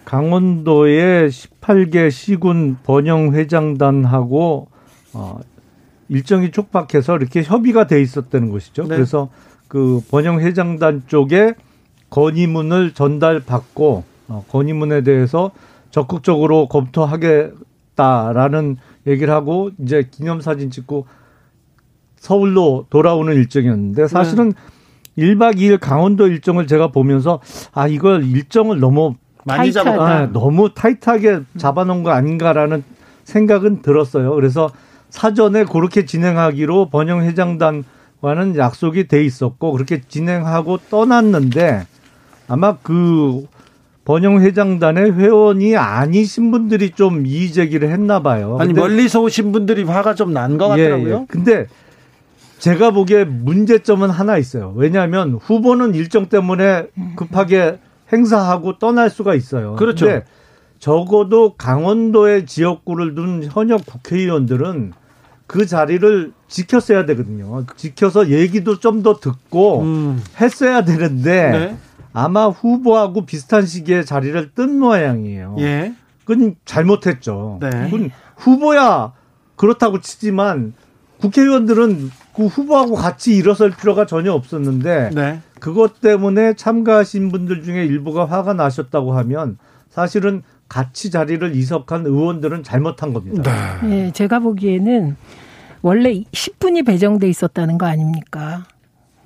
강원도의 0.06 1.30
18개 1.30 2.10
시군 2.10 2.78
번영 2.84 3.34
회장단하고 3.34 4.68
어, 5.14 5.40
일정이 6.10 6.52
촉박해서 6.52 7.18
이렇게 7.18 7.44
협의가 7.44 7.88
돼 7.88 8.02
있었다는 8.02 8.52
것이죠. 8.52 8.84
네. 8.84 8.96
그래서 8.96 9.30
그 9.68 10.02
번영 10.12 10.40
회장단 10.40 11.04
쪽에 11.08 11.54
건의문을 12.12 12.94
전달받고 12.94 14.04
어, 14.28 14.46
건의문에 14.50 15.02
대해서 15.02 15.50
적극적으로 15.90 16.68
검토하겠다라는 16.68 18.78
얘기를 19.08 19.34
하고 19.34 19.72
이제 19.80 20.08
기념사진 20.12 20.70
찍고 20.70 21.08
서울로 22.18 22.86
돌아오는 22.92 23.34
일정이었는데 23.34 24.08
사실은 24.08 24.54
네. 25.18 25.18
1박 25.18 25.56
2일 25.56 25.80
강원도 25.80 26.28
일정을 26.28 26.68
제가 26.68 26.90
보면서 26.90 27.40
아 27.74 27.88
이걸 27.88 28.24
일정을 28.24 28.80
너무 28.80 29.16
많이 29.44 29.74
잡아 29.74 29.92
아, 29.92 30.32
너무 30.32 30.72
타이트하게 30.74 31.40
잡아놓은 31.58 32.04
거 32.04 32.12
아닌가라는 32.12 32.84
생각은 33.24 33.82
들었어요. 33.82 34.36
그래서 34.36 34.70
사전에 35.10 35.66
그렇게 35.66 36.06
진행하기로 36.06 36.90
번영 36.90 37.24
회장단과는 37.24 38.56
약속이 38.56 39.08
돼 39.08 39.26
있었고 39.26 39.72
그렇게 39.72 40.02
진행하고 40.02 40.78
떠났는데 40.90 41.88
아마 42.52 42.76
그 42.84 43.46
번영 44.04 44.42
회장단의 44.42 45.14
회원이 45.14 45.78
아니신 45.78 46.52
분들이 46.52 46.90
좀 46.90 47.26
이의 47.26 47.52
제기를 47.54 47.90
했나 47.90 48.22
봐요. 48.22 48.58
아니 48.60 48.74
멀리서 48.74 49.22
오신 49.22 49.52
분들이 49.54 49.84
화가 49.84 50.16
좀 50.16 50.34
난 50.34 50.58
것 50.58 50.68
같더라고요. 50.68 51.16
예, 51.16 51.22
예. 51.22 51.26
근데 51.30 51.68
제가 52.60 52.92
보기에 52.92 53.24
문제점은 53.24 54.10
하나 54.10 54.38
있어요. 54.38 54.74
왜냐하면 54.76 55.40
후보는 55.42 55.96
일정 55.96 56.26
때문에 56.28 56.88
급하게 57.16 57.80
행사하고 58.12 58.80
떠날 58.80 59.10
수가 59.10 59.34
있어요. 59.34 59.76
그렇죠. 59.78 60.06
근데 60.06 60.26
적어도 60.80 61.54
강원도의 61.58 62.46
지역구를 62.48 63.16
둔 63.16 63.48
현역 63.50 63.86
국회의원들은 63.86 64.94
그 65.48 65.66
자리를 65.66 66.32
지켰어야 66.48 67.06
되거든요. 67.06 67.66
지켜서 67.78 68.30
얘기도 68.30 68.80
좀 68.80 69.04
더 69.04 69.20
듣고 69.20 69.82
음. 69.84 70.22
했어야 70.40 70.84
되는데 70.84 71.52
네. 71.52 71.78
아마 72.14 72.48
후보하고 72.48 73.26
비슷한 73.26 73.66
시기에 73.66 74.04
자리를 74.04 74.52
뜬 74.54 74.80
모양이에요. 74.80 75.56
예. 75.60 75.94
그건 76.26 76.56
잘못했죠. 76.66 77.60
네. 77.62 77.70
그건 77.70 78.12
후보야 78.36 79.14
그렇다고 79.56 80.02
치지만 80.02 80.74
국회의원들은 81.20 82.12
그 82.36 82.46
후보하고 82.48 82.96
같이 82.96 83.36
일어설 83.36 83.72
필요가 83.72 84.06
전혀 84.06 84.34
없었는데 84.34 85.12
네. 85.14 85.40
그것 85.60 86.02
때문에 86.02 86.56
참가하신 86.56 87.32
분들 87.32 87.64
중에 87.64 87.86
일부가 87.86 88.26
화가 88.26 88.54
나셨다고 88.54 89.14
하면 89.14 89.58
사실은 89.90 90.42
같이 90.68 91.12
자리를 91.12 91.56
이석한 91.56 92.06
의원들은 92.06 92.64
잘못한 92.64 93.14
겁니다. 93.14 93.80
네. 93.82 93.88
네 93.88 94.12
제가 94.12 94.40
보기에는 94.40 95.16
원래 95.82 96.24
10분이 96.32 96.86
배정돼 96.86 97.28
있었다는 97.28 97.78
거 97.78 97.86
아닙니까? 97.86 98.64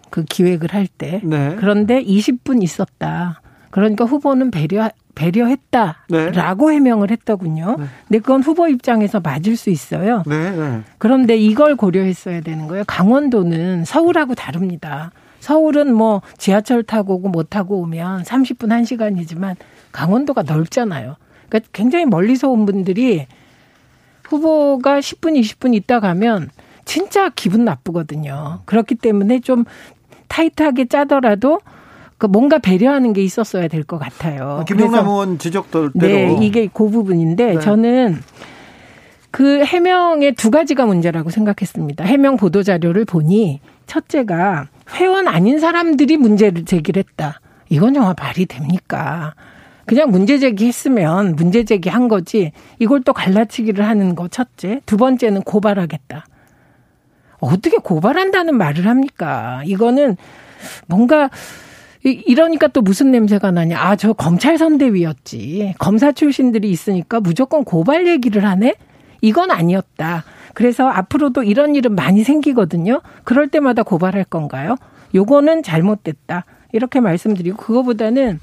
그 0.09 0.23
기획을 0.23 0.73
할 0.73 0.87
때. 0.87 1.21
네. 1.23 1.55
그런데 1.57 2.03
20분 2.03 2.63
있었다. 2.63 3.41
그러니까 3.71 4.05
후보는 4.05 4.51
배려 4.51 4.89
배려했다라고 5.15 6.69
네. 6.69 6.75
해명을 6.75 7.11
했더군요. 7.11 7.77
네. 7.79 7.85
근데 8.07 8.19
그건 8.19 8.43
후보 8.43 8.67
입장에서 8.67 9.19
맞을 9.21 9.55
수 9.55 9.69
있어요. 9.69 10.23
네, 10.25 10.51
네. 10.51 10.81
그런데 10.97 11.37
이걸 11.37 11.75
고려했어야 11.75 12.41
되는 12.41 12.67
거예요. 12.67 12.83
강원도는 12.85 13.85
서울하고 13.85 14.35
다릅니다. 14.35 15.11
서울은 15.39 15.93
뭐 15.93 16.21
지하철 16.37 16.83
타고 16.83 17.15
오고 17.15 17.29
못 17.29 17.49
타고 17.49 17.79
오면 17.79 18.23
30분 18.23 18.67
1시간이지만 18.67 19.55
강원도가 19.91 20.43
넓잖아요. 20.43 21.15
그러니까 21.47 21.69
굉장히 21.71 22.05
멀리서 22.05 22.49
온 22.49 22.65
분들이 22.65 23.27
후보가 24.23 24.99
10분 24.99 25.39
20분 25.39 25.75
있다 25.75 25.99
가면 25.99 26.49
진짜 26.86 27.29
기분 27.29 27.65
나쁘거든요. 27.65 28.59
그렇기 28.65 28.95
때문에 28.95 29.39
좀 29.39 29.65
타이트하게 30.27 30.86
짜더라도 30.86 31.59
그 32.17 32.27
뭔가 32.27 32.59
배려하는 32.59 33.11
게 33.13 33.21
있었어야 33.23 33.67
될 33.67 33.83
것 33.83 33.97
같아요. 33.99 34.59
아, 34.61 34.63
김영남 34.63 35.05
의원 35.07 35.38
지적도 35.38 35.89
네, 35.93 36.38
이게 36.41 36.67
그 36.71 36.89
부분인데 36.89 37.55
네. 37.55 37.59
저는 37.59 38.17
그 39.31 39.63
해명의 39.65 40.33
두 40.36 40.49
가지가 40.49 40.86
문제라고 40.86 41.29
생각했습니다. 41.29 42.05
해명 42.05 42.38
보도 42.38 42.63
자료를 42.63 43.03
보니 43.05 43.59
첫째가 43.86 44.67
회원 44.93 45.27
아닌 45.27 45.59
사람들이 45.59 46.15
문제를 46.17 46.65
제기를 46.65 47.03
했다. 47.03 47.41
이건 47.69 47.93
정말 47.93 48.15
말이 48.17 48.45
됩니까? 48.45 49.33
그냥 49.86 50.09
문제 50.09 50.39
제기했으면 50.39 51.36
문제 51.36 51.63
제기한 51.63 52.07
거지 52.07 52.51
이걸 52.79 53.03
또 53.03 53.11
갈라치기를 53.13 53.86
하는 53.86 54.15
거 54.15 54.27
첫째. 54.29 54.79
두 54.86 54.97
번째는 54.97 55.41
고발하겠다. 55.41 56.25
어떻게 57.45 57.77
고발한다는 57.77 58.57
말을 58.57 58.87
합니까? 58.87 59.61
이거는 59.65 60.17
뭔가 60.87 61.29
이러니까 62.03 62.67
또 62.67 62.81
무슨 62.81 63.11
냄새가 63.11 63.51
나냐. 63.51 63.79
아, 63.79 63.95
저 63.95 64.13
검찰 64.13 64.57
선대위였지. 64.57 65.75
검사 65.79 66.11
출신들이 66.11 66.69
있으니까 66.69 67.19
무조건 67.19 67.63
고발 67.63 68.07
얘기를 68.07 68.45
하네? 68.45 68.75
이건 69.21 69.49
아니었다. 69.49 70.23
그래서 70.53 70.87
앞으로도 70.87 71.43
이런 71.43 71.75
일은 71.75 71.95
많이 71.95 72.23
생기거든요. 72.23 73.01
그럴 73.23 73.47
때마다 73.47 73.83
고발할 73.83 74.23
건가요? 74.25 74.75
요거는 75.15 75.63
잘못됐다. 75.63 76.45
이렇게 76.71 76.99
말씀드리고, 76.99 77.57
그거보다는 77.57 78.39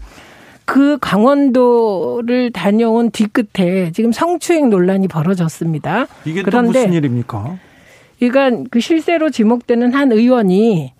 그 0.65 0.99
강원도를 1.01 2.51
다녀온 2.51 3.11
뒤끝에 3.11 3.93
지금 3.93 4.11
성추행 4.11 4.71
논란이 4.71 5.09
벌어졌습니다. 5.09 6.07
이게 6.25 6.43
그런데 6.43 6.69
무슨 6.69 6.93
일입니까? 6.95 7.59
그러니까 8.29 8.65
그 8.71 8.81
실세로 8.81 9.31
지목되는 9.31 9.95
한 9.95 10.13
의원이 10.13 10.93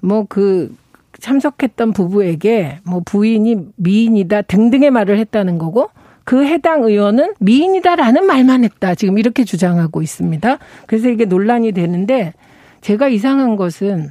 뭐 0.00 0.26
그 0.28 0.74
참석했던 1.20 1.92
부부에게 1.92 2.80
뭐 2.84 3.00
부인이 3.04 3.56
미인이다 3.76 4.42
등등의 4.42 4.90
말을 4.90 5.18
했다는 5.18 5.58
거고 5.58 5.90
그 6.24 6.44
해당 6.44 6.84
의원은 6.84 7.34
미인이다라는 7.40 8.26
말만 8.26 8.64
했다. 8.64 8.94
지금 8.94 9.18
이렇게 9.18 9.44
주장하고 9.44 10.02
있습니다. 10.02 10.58
그래서 10.86 11.08
이게 11.08 11.24
논란이 11.24 11.72
되는데 11.72 12.34
제가 12.82 13.08
이상한 13.08 13.56
것은 13.56 14.10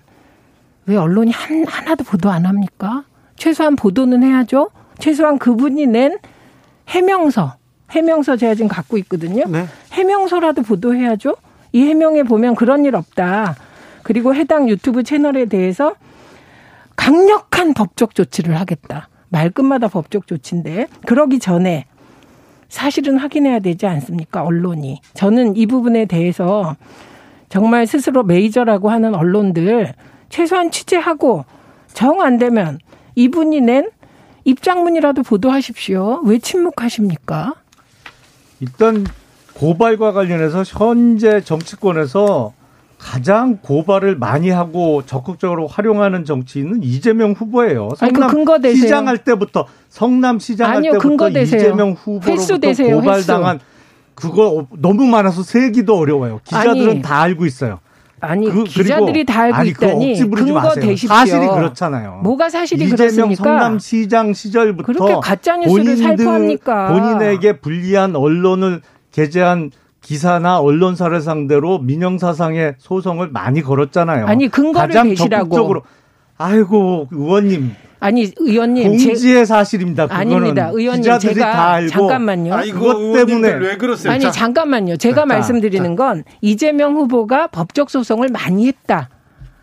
왜 0.88 0.96
언론이 0.96 1.32
한, 1.32 1.66
하나도 1.68 2.04
보도 2.04 2.30
안 2.30 2.46
합니까? 2.46 3.04
최소한 3.36 3.76
보도는 3.76 4.24
해야죠. 4.24 4.72
최소한 4.98 5.38
그분이 5.38 5.86
낸 5.86 6.18
해명서, 6.88 7.56
해명서 7.92 8.36
제가 8.36 8.56
지금 8.56 8.68
갖고 8.68 8.98
있거든요. 8.98 9.46
네. 9.48 9.66
해명서라도 9.92 10.64
보도해야죠. 10.64 11.36
이 11.78 11.82
해명에 11.84 12.24
보면 12.24 12.56
그런 12.56 12.86
일 12.86 12.96
없다. 12.96 13.56
그리고 14.02 14.34
해당 14.34 14.68
유튜브 14.68 15.04
채널에 15.04 15.46
대해서 15.46 15.94
강력한 16.96 17.76
법적 17.76 18.16
조치를 18.16 18.60
하겠다. 18.60 19.10
말끝마다 19.30 19.88
법적 19.88 20.26
조치인데 20.26 20.88
그러기 21.06 21.38
전에 21.38 21.86
사실은 22.68 23.18
확인해야 23.20 23.60
되지 23.60 23.86
않습니까? 23.86 24.42
언론이. 24.44 25.02
저는 25.14 25.56
이 25.56 25.68
부분에 25.68 26.06
대해서 26.06 26.76
정말 27.50 27.86
스스로 27.86 28.24
메이저라고 28.24 28.90
하는 28.90 29.14
언론들 29.14 29.94
최소한 30.30 30.72
취재하고 30.72 31.46
정 31.94 32.22
안 32.22 32.40
되면 32.40 32.80
이분이 33.14 33.62
낸 33.62 33.92
입장문이라도 34.46 35.22
보도하십시오. 35.22 36.22
왜 36.26 36.40
침묵하십니까? 36.40 37.54
일단 38.62 39.06
고발과 39.58 40.12
관련해서 40.14 40.64
현재 40.66 41.42
정치권에서 41.42 42.54
가장 43.00 43.58
고발을 43.62 44.16
많이 44.18 44.50
하고 44.50 45.04
적극적으로 45.06 45.68
활용하는 45.68 46.26
정치인은 46.26 46.82
이재명 46.84 47.32
후보예요. 47.34 47.90
아니, 48.00 48.12
그 48.14 48.20
성남 48.20 48.32
근거 48.32 48.60
대세요. 48.60 48.82
시장 48.82 49.08
할 49.08 49.20
때부터 49.20 49.66
성남 49.90 50.40
시장 50.40 50.70
할 50.70 50.78
아니요, 50.78 50.94
때부터. 50.94 51.30
이재명 51.40 51.90
횟수 51.92 52.00
후보로부터 52.04 52.58
대세요, 52.60 52.96
고발당한 53.00 53.60
그거 54.16 54.66
너무 54.80 55.06
많아서 55.06 55.44
세기도 55.44 55.96
어려워요. 55.98 56.40
기자들은 56.44 56.90
아니, 56.90 57.02
다 57.04 57.22
알고 57.22 57.46
있어요. 57.46 57.80
아니 58.20 58.50
그- 58.50 58.64
기자들이 58.64 59.26
다 59.26 59.42
알고 59.44 59.56
아니, 59.58 59.70
있다니 59.70 60.20
근거. 60.20 60.74
대십시오. 60.74 61.08
사실이 61.10 61.48
그렇잖아요. 61.48 62.22
뭐가 62.24 62.50
사실이 62.50 62.86
이재명 62.86 62.98
그렇습니까? 62.98 63.44
성남시장 63.44 64.34
시절부터 64.34 64.86
그렇게 64.92 65.14
가짜 65.22 65.58
뉴스를 65.58 65.98
살포합니까? 65.98 66.88
본인에게 66.88 67.60
불리한 67.60 68.16
언론을 68.16 68.82
게재한 69.28 69.72
기사나 70.02 70.60
언론사를 70.60 71.20
상대로 71.22 71.80
민영 71.80 72.20
사상의 72.20 72.76
소송을 72.78 73.30
많이 73.30 73.62
걸었잖아요. 73.64 74.28
아니, 74.28 74.48
근거를 74.48 74.88
가장 74.90 75.10
대시라고. 75.10 75.44
적극적으로 75.46 75.82
아이고 76.38 77.08
의원님 77.12 77.72
아니 78.00 78.32
의원님 78.38 78.96
제- 79.00 79.08
공지의 79.08 79.48
사실입니다. 79.48 80.06
그거는 80.06 80.22
아닙니다. 80.36 80.70
의원님 80.72 81.02
기자들이 81.02 81.34
제가 81.34 81.52
다 81.52 81.70
알고 81.72 81.90
잠깐만요. 81.90 82.54
아이고 82.54 82.80
그것 82.80 83.14
때문에 83.14 83.54
왜 83.54 83.78
그러세요? 83.78 84.14
아니 84.14 84.22
자, 84.22 84.30
잠깐만요. 84.30 84.98
제가 84.98 85.22
자, 85.22 85.26
말씀드리는 85.26 85.96
건 85.96 86.24
이재명 86.42 86.96
후보가 86.96 87.48
법적 87.48 87.90
소송을 87.90 88.30
많이 88.30 88.68
했다. 88.68 89.10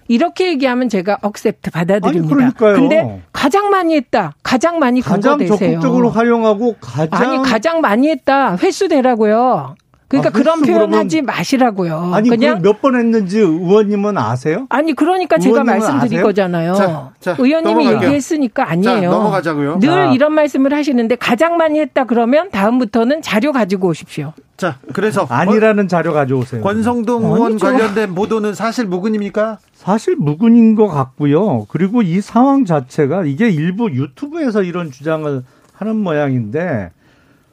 이렇게 0.08 0.48
얘기하면 0.48 0.88
제가 0.88 1.18
accept 1.22 1.70
받아들입니다. 1.70 2.34
아니, 2.34 2.52
그러니까요. 2.54 2.74
근데 2.74 3.22
가장 3.44 3.68
많이 3.68 3.94
했다. 3.94 4.32
가장 4.42 4.78
많이 4.78 5.02
근거 5.02 5.16
가장 5.16 5.36
되세요. 5.36 5.58
적극적으로 5.58 6.08
활용하고 6.08 6.76
가장 6.80 7.30
아니 7.30 7.42
가장 7.42 7.82
많이 7.82 8.08
했다. 8.08 8.56
횟수 8.56 8.88
대라고요. 8.88 9.74
그러니까 10.20 10.28
아, 10.28 10.32
그런 10.32 10.62
표현하지 10.62 11.22
마시라고요. 11.22 12.10
아니 12.14 12.28
그냥 12.28 12.60
몇 12.62 12.80
번 12.80 12.96
했는지 12.96 13.38
의원님은 13.38 14.18
아세요? 14.18 14.66
아니 14.68 14.92
그러니까 14.94 15.38
제가 15.38 15.64
말씀드릴 15.64 16.18
아세요? 16.18 16.22
거잖아요. 16.22 16.74
자, 16.74 17.10
자, 17.20 17.36
의원님이 17.38 17.84
넘어갈게요. 17.84 18.02
얘기했으니까 18.08 18.70
아니에요. 18.70 19.00
자, 19.00 19.16
넘어가자고요. 19.16 19.78
늘 19.80 19.88
자. 19.88 20.12
이런 20.12 20.32
말씀을 20.34 20.72
하시는데 20.74 21.16
가장 21.16 21.56
많이 21.56 21.80
했다 21.80 22.04
그러면 22.04 22.50
다음부터는 22.50 23.22
자료 23.22 23.52
가지고 23.52 23.88
오십시오. 23.88 24.32
자, 24.56 24.76
그래서 24.92 25.26
아니라는 25.30 25.88
자료 25.88 26.12
가져오세요. 26.12 26.62
권성동 26.62 27.24
의원 27.24 27.42
아니죠. 27.52 27.66
관련된 27.66 28.14
보도는 28.14 28.54
사실 28.54 28.86
무근입니까? 28.86 29.58
사실 29.74 30.16
무근인 30.16 30.74
것 30.74 30.86
같고요. 30.88 31.66
그리고 31.68 32.02
이 32.02 32.20
상황 32.20 32.64
자체가 32.64 33.24
이게 33.24 33.48
일부 33.50 33.90
유튜브에서 33.90 34.62
이런 34.62 34.90
주장을 34.90 35.42
하는 35.72 35.96
모양인데 35.96 36.90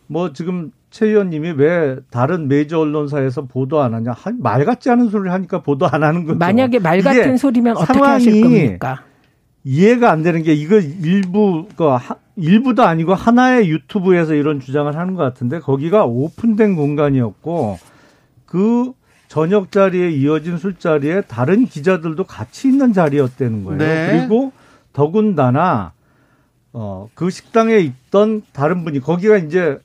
뭐 0.07 0.32
지금 0.34 0.72
최 0.92 1.08
의원님이 1.08 1.52
왜 1.52 1.98
다른 2.12 2.48
메이저 2.50 2.80
언론사에서 2.80 3.44
보도 3.46 3.82
안 3.82 3.94
하냐 3.94 4.12
한- 4.12 4.38
말 4.42 4.66
같지 4.66 4.89
않은 4.89 5.10
소리를 5.10 5.32
하니까 5.32 5.62
보도 5.62 5.88
안 5.88 6.04
하는 6.04 6.26
거죠. 6.26 6.38
만약에 6.38 6.80
말 6.80 7.02
같은 7.02 7.38
소리면 7.38 7.78
어떻게 7.78 7.98
하실 8.00 8.34
상황이 8.42 8.42
겁니까? 8.66 9.04
이해가 9.64 10.12
안 10.12 10.22
되는 10.22 10.44
게 10.44 10.54
이거 10.54 10.78
일부 10.80 11.68
그 11.78 11.86
하- 11.86 12.18
일부도 12.36 12.84
아니고 12.84 13.14
하나의 13.14 13.70
유튜브에서 13.70 14.34
이런 14.34 14.60
주장을 14.60 14.94
하는 14.96 15.16
것 15.16 15.24
같은데 15.24 15.60
거기가 15.60 16.06
오픈된 16.06 16.76
공간이었고 16.76 17.80
그 18.46 18.92
저녁 19.30 19.72
자리에 19.72 20.10
이어진 20.12 20.58
술자리에 20.58 21.22
다른 21.22 21.66
기자들도 21.66 22.22
같이 22.26 22.68
있는 22.68 22.92
자리였다는 22.92 23.64
거예요. 23.64 23.78
네. 23.78 24.18
그리고 24.28 24.52
더군다나 24.92 25.94
어 26.74 27.08
그 27.16 27.30
식당에 27.30 27.78
있던 27.80 28.42
다른 28.52 28.84
분이 28.84 29.00
거기가 29.00 29.38
이제 29.38 29.80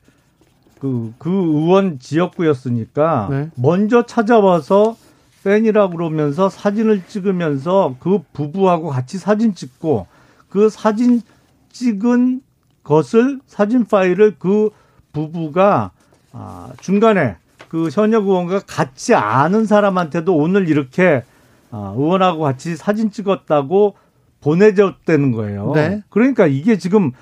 그, 0.78 1.12
그 1.18 1.30
의원 1.30 1.98
지역구였으니까 1.98 3.28
네. 3.30 3.50
먼저 3.56 4.04
찾아와서 4.04 4.96
팬이라고 5.44 5.96
그러면서 5.96 6.48
사진을 6.48 7.06
찍으면서 7.06 7.96
그 8.00 8.20
부부하고 8.32 8.88
같이 8.88 9.16
사진 9.18 9.54
찍고 9.54 10.06
그 10.48 10.68
사진 10.68 11.22
찍은 11.70 12.40
것을 12.82 13.40
사진 13.46 13.84
파일을 13.84 14.36
그 14.38 14.70
부부가 15.12 15.92
아, 16.32 16.72
중간에 16.80 17.36
그 17.68 17.88
현역 17.90 18.26
의원과 18.26 18.60
같이 18.66 19.14
아는 19.14 19.66
사람한테도 19.66 20.36
오늘 20.36 20.68
이렇게 20.68 21.22
아, 21.70 21.94
의원하고 21.96 22.42
같이 22.42 22.76
사진 22.76 23.10
찍었다고 23.10 23.94
보내줬다는 24.40 25.32
거예요. 25.32 25.72
네. 25.74 26.02
그러니까 26.10 26.46
이게 26.46 26.78
지금 26.78 27.12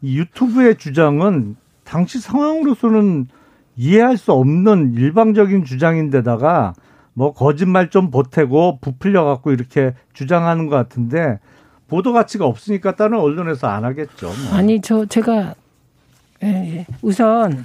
이 0.00 0.18
유튜브의 0.18 0.78
주장은 0.78 1.56
당시 1.84 2.20
상황으로서는 2.20 3.26
이해할 3.76 4.16
수 4.16 4.32
없는 4.32 4.94
일방적인 4.94 5.64
주장인데다가 5.64 6.74
뭐 7.14 7.32
거짓말 7.32 7.90
좀 7.90 8.10
보태고 8.10 8.78
부풀려 8.80 9.24
갖고 9.24 9.52
이렇게 9.52 9.94
주장하는 10.12 10.66
것 10.66 10.76
같은데 10.76 11.38
보도 11.88 12.12
가치가 12.12 12.46
없으니까 12.46 12.96
다른 12.96 13.18
언론에서 13.18 13.66
안 13.66 13.84
하겠죠. 13.84 14.26
뭐. 14.26 14.58
아니 14.58 14.80
저 14.80 15.04
제가 15.04 15.54
예, 16.42 16.48
예. 16.48 16.86
우선 17.02 17.64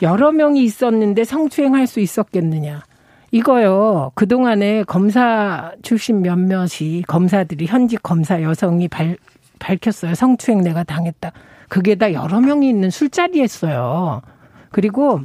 여러 0.00 0.32
명이 0.32 0.62
있었는데 0.62 1.24
성추행할 1.24 1.86
수 1.86 2.00
있었겠느냐. 2.00 2.82
이거요. 3.30 4.10
그동안에 4.14 4.84
검사 4.84 5.72
출신 5.82 6.22
몇몇이 6.22 7.02
검사들이 7.06 7.66
현직 7.66 8.02
검사 8.02 8.42
여성이 8.42 8.88
발, 8.88 9.18
밝혔어요. 9.58 10.14
성추행 10.14 10.62
내가 10.62 10.82
당했다. 10.82 11.32
그게 11.68 11.94
다 11.94 12.12
여러 12.12 12.40
명이 12.40 12.68
있는 12.68 12.90
술자리였어요. 12.90 14.22
그리고 14.70 15.20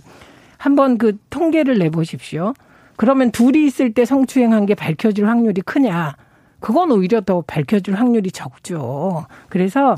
한번 0.58 0.98
그 0.98 1.18
통계를 1.30 1.78
내보십시오. 1.78 2.54
그러면 2.96 3.32
둘이 3.32 3.66
있을 3.66 3.94
때 3.94 4.06
성추행한 4.06 4.66
게 4.66 4.76
밝혀질 4.76 5.28
확률이 5.28 5.62
크냐? 5.62 6.16
그건 6.60 6.92
오히려 6.92 7.22
더 7.22 7.42
밝혀질 7.42 7.96
확률이 7.96 8.32
적죠. 8.32 9.26
그래서 9.50 9.96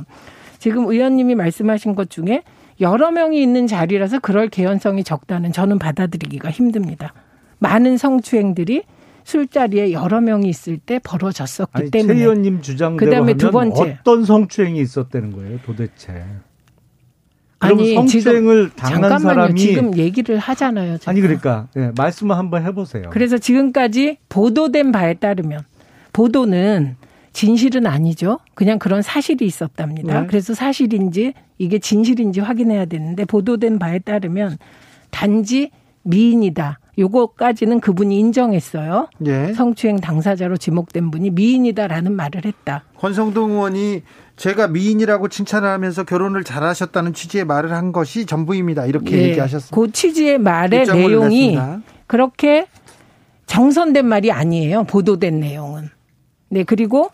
지금 0.57 0.87
의원님이 0.87 1.35
말씀하신 1.35 1.93
것 1.93 2.09
중에 2.09 2.41
여러 2.81 3.11
명이 3.11 3.41
있는 3.41 3.67
자리라서 3.67 4.19
그럴 4.19 4.49
개연성이 4.49 5.03
적다는 5.03 5.51
저는 5.51 5.77
받아들이기가 5.77 6.49
힘듭니다. 6.49 7.13
많은 7.59 7.97
성추행들이 7.97 8.83
술자리에 9.25 9.91
여러 9.91 10.21
명이 10.21 10.47
있을 10.47 10.77
때 10.77 10.99
벌어졌었기 11.03 11.71
아니, 11.73 11.85
최 11.91 11.99
때문에. 11.99 12.19
의원님 12.19 12.61
주장대로 12.61 13.09
그다음에 13.09 13.33
두 13.33 13.51
번째. 13.51 13.97
어떤 13.99 14.23
성추행이 14.23 14.79
있었다는 14.79 15.31
거예요, 15.33 15.59
도대체. 15.65 16.23
아니, 17.59 17.95
성추행을 17.95 18.71
당한 18.75 19.01
잠깐만요. 19.01 19.19
사람이 19.33 19.59
지금 19.59 19.97
얘기를 19.97 20.37
하잖아요. 20.37 20.99
제가. 20.99 21.09
아니 21.11 21.21
그러니까 21.21 21.67
예, 21.75 21.91
말씀을 21.97 22.37
한번 22.37 22.63
해보세요. 22.63 23.09
그래서 23.11 23.39
지금까지 23.39 24.17
보도된 24.29 24.91
바에 24.91 25.15
따르면 25.15 25.61
보도는 26.13 26.95
진실은 27.33 27.87
아니죠. 27.87 28.39
그냥 28.53 28.77
그런 28.77 29.01
사실이 29.01 29.43
있었답니다. 29.45 30.21
네. 30.21 30.27
그래서 30.27 30.53
사실인지 30.53 31.33
이게 31.57 31.79
진실인지 31.79 32.41
확인해야 32.41 32.85
되는데 32.85 33.25
보도된 33.25 33.79
바에 33.79 33.99
따르면 33.99 34.57
단지 35.09 35.71
미인이다. 36.03 36.79
요거까지는 36.97 37.79
그분이 37.79 38.17
인정했어요. 38.17 39.09
예. 39.25 39.53
성추행 39.53 39.97
당사자로 39.97 40.57
지목된 40.57 41.11
분이 41.11 41.31
미인이다라는 41.31 42.13
말을 42.13 42.45
했다. 42.45 42.83
권성동 42.97 43.51
의원이 43.51 44.03
제가 44.37 44.67
미인이라고 44.67 45.29
칭찬을 45.29 45.67
하면서 45.67 46.03
결혼을 46.03 46.43
잘하셨다는 46.43 47.13
취지의 47.13 47.45
말을 47.45 47.71
한 47.73 47.91
것이 47.91 48.25
전부입니다. 48.25 48.85
이렇게 48.85 49.17
예. 49.17 49.23
얘기하셨습니다. 49.29 49.75
그 49.75 49.91
취지의 49.91 50.37
말의 50.39 50.85
내용이 50.85 51.51
냈습니다. 51.51 51.81
그렇게 52.07 52.67
정선된 53.45 54.05
말이 54.05 54.31
아니에요. 54.31 54.83
보도된 54.85 55.39
내용은. 55.39 55.89
네, 56.49 56.63
그리고 56.63 57.09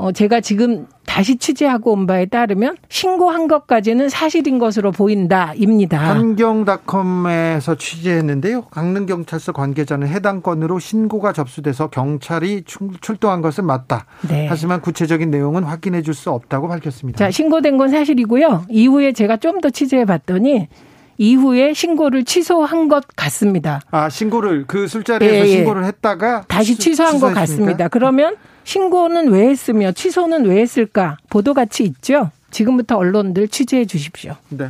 어 0.00 0.12
제가 0.12 0.40
지금 0.40 0.86
다시 1.06 1.36
취재하고 1.36 1.92
온 1.92 2.06
바에 2.06 2.26
따르면 2.26 2.76
신고한 2.88 3.48
것까지는 3.48 4.08
사실인 4.08 4.58
것으로 4.60 4.92
보인다입니다. 4.92 5.98
환경닷컴에서 5.98 7.74
취재했는데요. 7.74 8.62
강릉경찰서 8.70 9.52
관계자는 9.52 10.06
해당 10.06 10.40
건으로 10.40 10.78
신고가 10.78 11.32
접수돼서 11.32 11.88
경찰이 11.88 12.62
출동한 13.00 13.40
것은 13.42 13.64
맞다. 13.66 14.06
네. 14.28 14.46
하지만 14.48 14.80
구체적인 14.80 15.30
내용은 15.30 15.64
확인해 15.64 16.02
줄 16.02 16.14
수 16.14 16.30
없다고 16.30 16.68
밝혔습니다. 16.68 17.18
자, 17.18 17.30
신고된 17.30 17.76
건 17.76 17.90
사실이고요. 17.90 18.66
이후에 18.70 19.12
제가 19.12 19.36
좀 19.36 19.60
더 19.60 19.70
취재해 19.70 20.04
봤더니 20.04 20.68
이후에 21.16 21.72
신고를 21.74 22.24
취소한 22.24 22.88
것 22.88 23.04
같습니다. 23.16 23.80
아, 23.90 24.08
신고를 24.08 24.64
그 24.68 24.86
술자리에서 24.86 25.34
예, 25.34 25.40
예. 25.40 25.46
신고를 25.48 25.84
했다가 25.84 26.44
다시 26.46 26.76
취소한 26.78 27.18
것 27.18 27.34
같습니다. 27.34 27.88
그러면 27.88 28.36
신고는 28.68 29.28
왜 29.30 29.48
했으며 29.48 29.92
취소는 29.92 30.44
왜 30.44 30.60
했을까? 30.60 31.16
보도 31.30 31.54
가치 31.54 31.84
있죠? 31.84 32.30
지금부터 32.50 32.98
언론들 32.98 33.48
취재해 33.48 33.86
주십시오. 33.86 34.36
네. 34.50 34.68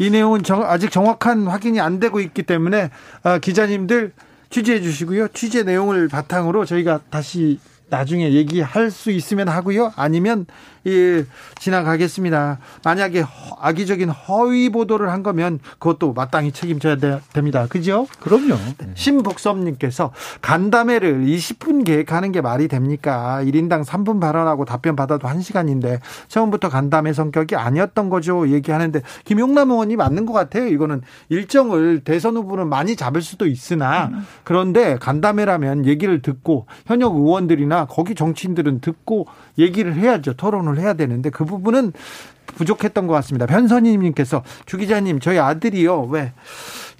이 0.00 0.10
내용은 0.10 0.42
정, 0.42 0.64
아직 0.64 0.90
정확한 0.90 1.46
확인이 1.46 1.78
안 1.78 2.00
되고 2.00 2.18
있기 2.18 2.42
때문에 2.42 2.90
아, 3.22 3.38
기자님들 3.38 4.12
취재해 4.50 4.80
주시고요. 4.80 5.28
취재 5.28 5.62
내용을 5.62 6.08
바탕으로 6.08 6.64
저희가 6.64 6.98
다시 7.08 7.60
나중에 7.90 8.32
얘기할 8.32 8.90
수 8.90 9.12
있으면 9.12 9.46
하고요. 9.46 9.92
아니면 9.94 10.44
예, 10.86 11.24
지나가겠습니다. 11.58 12.58
만약에 12.84 13.24
악의적인 13.58 14.08
허위 14.08 14.68
보도를 14.68 15.10
한 15.10 15.24
거면 15.24 15.58
그것도 15.78 16.12
마땅히 16.12 16.52
책임져야 16.52 16.96
되, 16.96 17.20
됩니다. 17.32 17.66
그죠? 17.68 18.06
그럼요. 18.20 18.54
네. 18.78 18.90
신복섭님께서 18.94 20.12
간담회를 20.42 21.24
20분 21.24 21.84
계획하는 21.84 22.30
게 22.30 22.40
말이 22.40 22.68
됩니까? 22.68 23.40
1인당 23.42 23.84
3분 23.84 24.20
발언하고 24.20 24.64
답변 24.64 24.94
받아도 24.94 25.26
1시간인데 25.26 26.00
처음부터 26.28 26.68
간담회 26.68 27.12
성격이 27.12 27.56
아니었던 27.56 28.08
거죠. 28.08 28.48
얘기하는데 28.48 29.02
김용남 29.24 29.70
의원이 29.70 29.96
맞는 29.96 30.24
것 30.24 30.32
같아요. 30.32 30.68
이거는 30.68 31.02
일정을 31.30 32.02
대선 32.04 32.36
후보는 32.36 32.68
많이 32.68 32.94
잡을 32.94 33.22
수도 33.22 33.46
있으나 33.46 34.10
그런데 34.44 34.96
간담회라면 34.96 35.86
얘기를 35.86 36.22
듣고 36.22 36.66
현역 36.86 37.16
의원들이나 37.16 37.86
거기 37.86 38.14
정치인들은 38.14 38.80
듣고 38.80 39.26
얘기를 39.58 39.94
해야죠. 39.94 40.34
토론을 40.34 40.78
해야 40.78 40.94
되는데 40.94 41.30
그 41.30 41.44
부분은 41.44 41.92
부족했던 42.46 43.06
것 43.06 43.14
같습니다. 43.14 43.46
변선희님께서 43.46 44.42
주 44.66 44.76
기자님 44.78 45.20
저희 45.20 45.38
아들이요 45.38 46.02
왜 46.10 46.32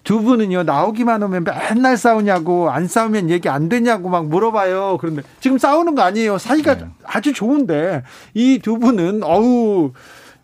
두 0.07 0.23
분은요 0.23 0.63
나오기만 0.63 1.21
하면 1.25 1.43
맨날 1.45 1.97
싸우냐고 1.97 2.71
안 2.71 2.87
싸우면 2.87 3.29
얘기 3.29 3.49
안 3.49 3.69
되냐고 3.69 4.09
막 4.09 4.29
물어봐요. 4.29 4.99
그런데 5.01 5.23
지금 5.41 5.59
싸우는 5.59 5.97
거 5.97 6.03
아니에요. 6.03 6.39
사이가 6.39 6.79
네. 6.79 6.87
아주 7.05 7.33
좋은데 7.33 8.05
이 8.33 8.61
두 8.63 8.79
분은 8.79 9.25
어우 9.25 9.91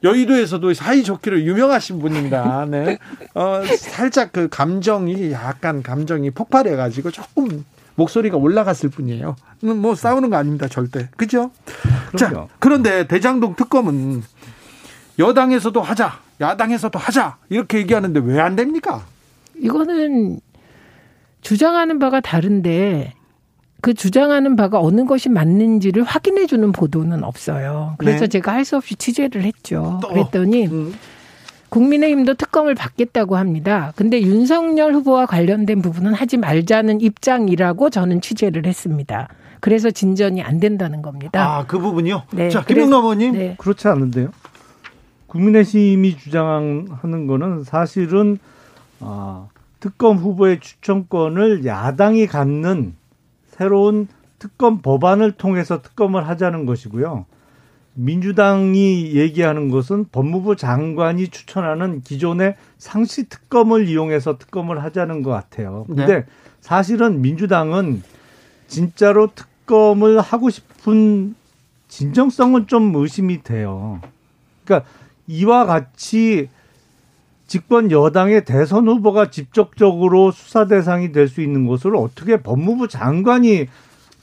여의도에서도 0.03 0.75
사이 0.75 1.05
좋기로 1.05 1.43
유명하신 1.43 2.01
분입니다. 2.01 2.67
네. 2.69 2.99
어, 3.35 3.63
살짝 3.79 4.33
그 4.33 4.49
감정이 4.49 5.31
약간 5.31 5.85
감정이 5.85 6.33
폭발해가지고 6.33 7.13
조금 7.13 7.65
목소리가 7.95 8.37
올라갔을 8.37 8.89
뿐이에요. 8.89 9.37
뭐 9.63 9.95
싸우는 9.95 10.31
거 10.31 10.37
아닙니다, 10.37 10.69
절대. 10.69 11.09
그죠? 11.17 11.51
자, 12.17 12.49
그런데 12.59 13.07
대장동 13.07 13.55
특검은 13.57 14.23
여당에서도 15.19 15.81
하자, 15.81 16.13
야당에서도 16.41 16.99
하자 16.99 17.37
이렇게 17.49 17.79
얘기하는데 17.79 18.21
왜 18.21 18.41
안 18.41 18.57
됩니까? 18.57 19.05
이거는 19.57 20.41
주장하는 21.43 21.99
바가 21.99 22.21
다른데 22.21 23.15
그 23.81 23.95
주장하는 23.95 24.57
바가 24.57 24.81
어느 24.81 25.05
것이 25.05 25.29
맞는지를 25.29 26.03
확인해 26.05 26.47
주는 26.47 26.71
보도는 26.73 27.25
없어요. 27.25 27.95
그래서 27.99 28.21
네. 28.21 28.29
제가 28.29 28.53
할 28.53 28.65
수 28.65 28.77
없이 28.77 28.95
취재를 28.97 29.43
했죠. 29.43 30.01
그랬더니 30.09 30.67
음. 30.67 30.95
국민의힘도 31.69 32.35
특검을 32.35 32.75
받겠다고 32.75 33.37
합니다. 33.37 33.93
근데 33.97 34.21
윤석열 34.21 34.93
후보와 34.95 35.27
관련된 35.27 35.83
부분은 35.83 36.15
하지 36.15 36.37
말자는 36.37 37.01
입장이라고 37.01 37.91
저는 37.91 38.21
취재를 38.21 38.67
했습니다. 38.67 39.29
그래서 39.63 39.93
진전이 39.93 40.43
안 40.43 40.59
된다는 40.59 41.03
겁니다. 41.03 41.41
아, 41.41 41.67
그 41.67 41.79
부분이요? 41.79 42.25
네. 42.33 42.51
자, 42.51 42.65
김용남 42.65 43.05
의원님. 43.05 43.33
네. 43.33 43.55
그렇지 43.59 43.87
않은데요. 43.87 44.31
국민의힘이 45.29 46.17
주장하는 46.19 47.29
거는 47.29 47.63
사실은 47.63 48.41
아, 48.99 49.47
특검 49.79 50.17
후보의 50.17 50.59
추천권을 50.59 51.65
야당이 51.65 52.27
갖는 52.27 52.97
새로운 53.47 54.09
특검 54.41 54.83
법안을 54.83 55.31
통해서 55.31 55.81
특검을 55.81 56.27
하자는 56.27 56.67
것이고요. 56.67 57.25
민주당이 57.95 59.15
얘기하는 59.15 59.69
것은 59.69 60.07
법무부 60.11 60.57
장관이 60.57 61.29
추천하는 61.29 62.01
기존의 62.01 62.57
상시 62.79 63.29
특검을 63.29 63.87
이용해서 63.87 64.39
특검을 64.39 64.83
하자는 64.83 65.23
것 65.23 65.31
같아요. 65.31 65.85
근데 65.87 66.07
네. 66.07 66.25
사실은 66.61 67.23
민주당은 67.23 68.03
진짜로 68.67 69.29
특 69.33 69.52
검을 69.73 70.21
하고 70.21 70.51
싶은 70.51 71.35
진정성은 71.89 72.67
좀 72.67 72.95
의심이 72.95 73.43
돼요. 73.43 74.01
그러니까 74.65 74.87
이와 75.27 75.65
같이 75.65 76.51
집권 77.47 77.91
여당의 77.91 78.45
대선 78.45 78.87
후보가 78.87 79.31
직접적으로 79.31 80.31
수사 80.31 80.67
대상이 80.67 81.13
될 81.13 81.27
수 81.27 81.41
있는 81.41 81.67
것을 81.67 81.97
어떻게 81.97 82.43
법무부 82.43 82.89
장관이 82.89 83.69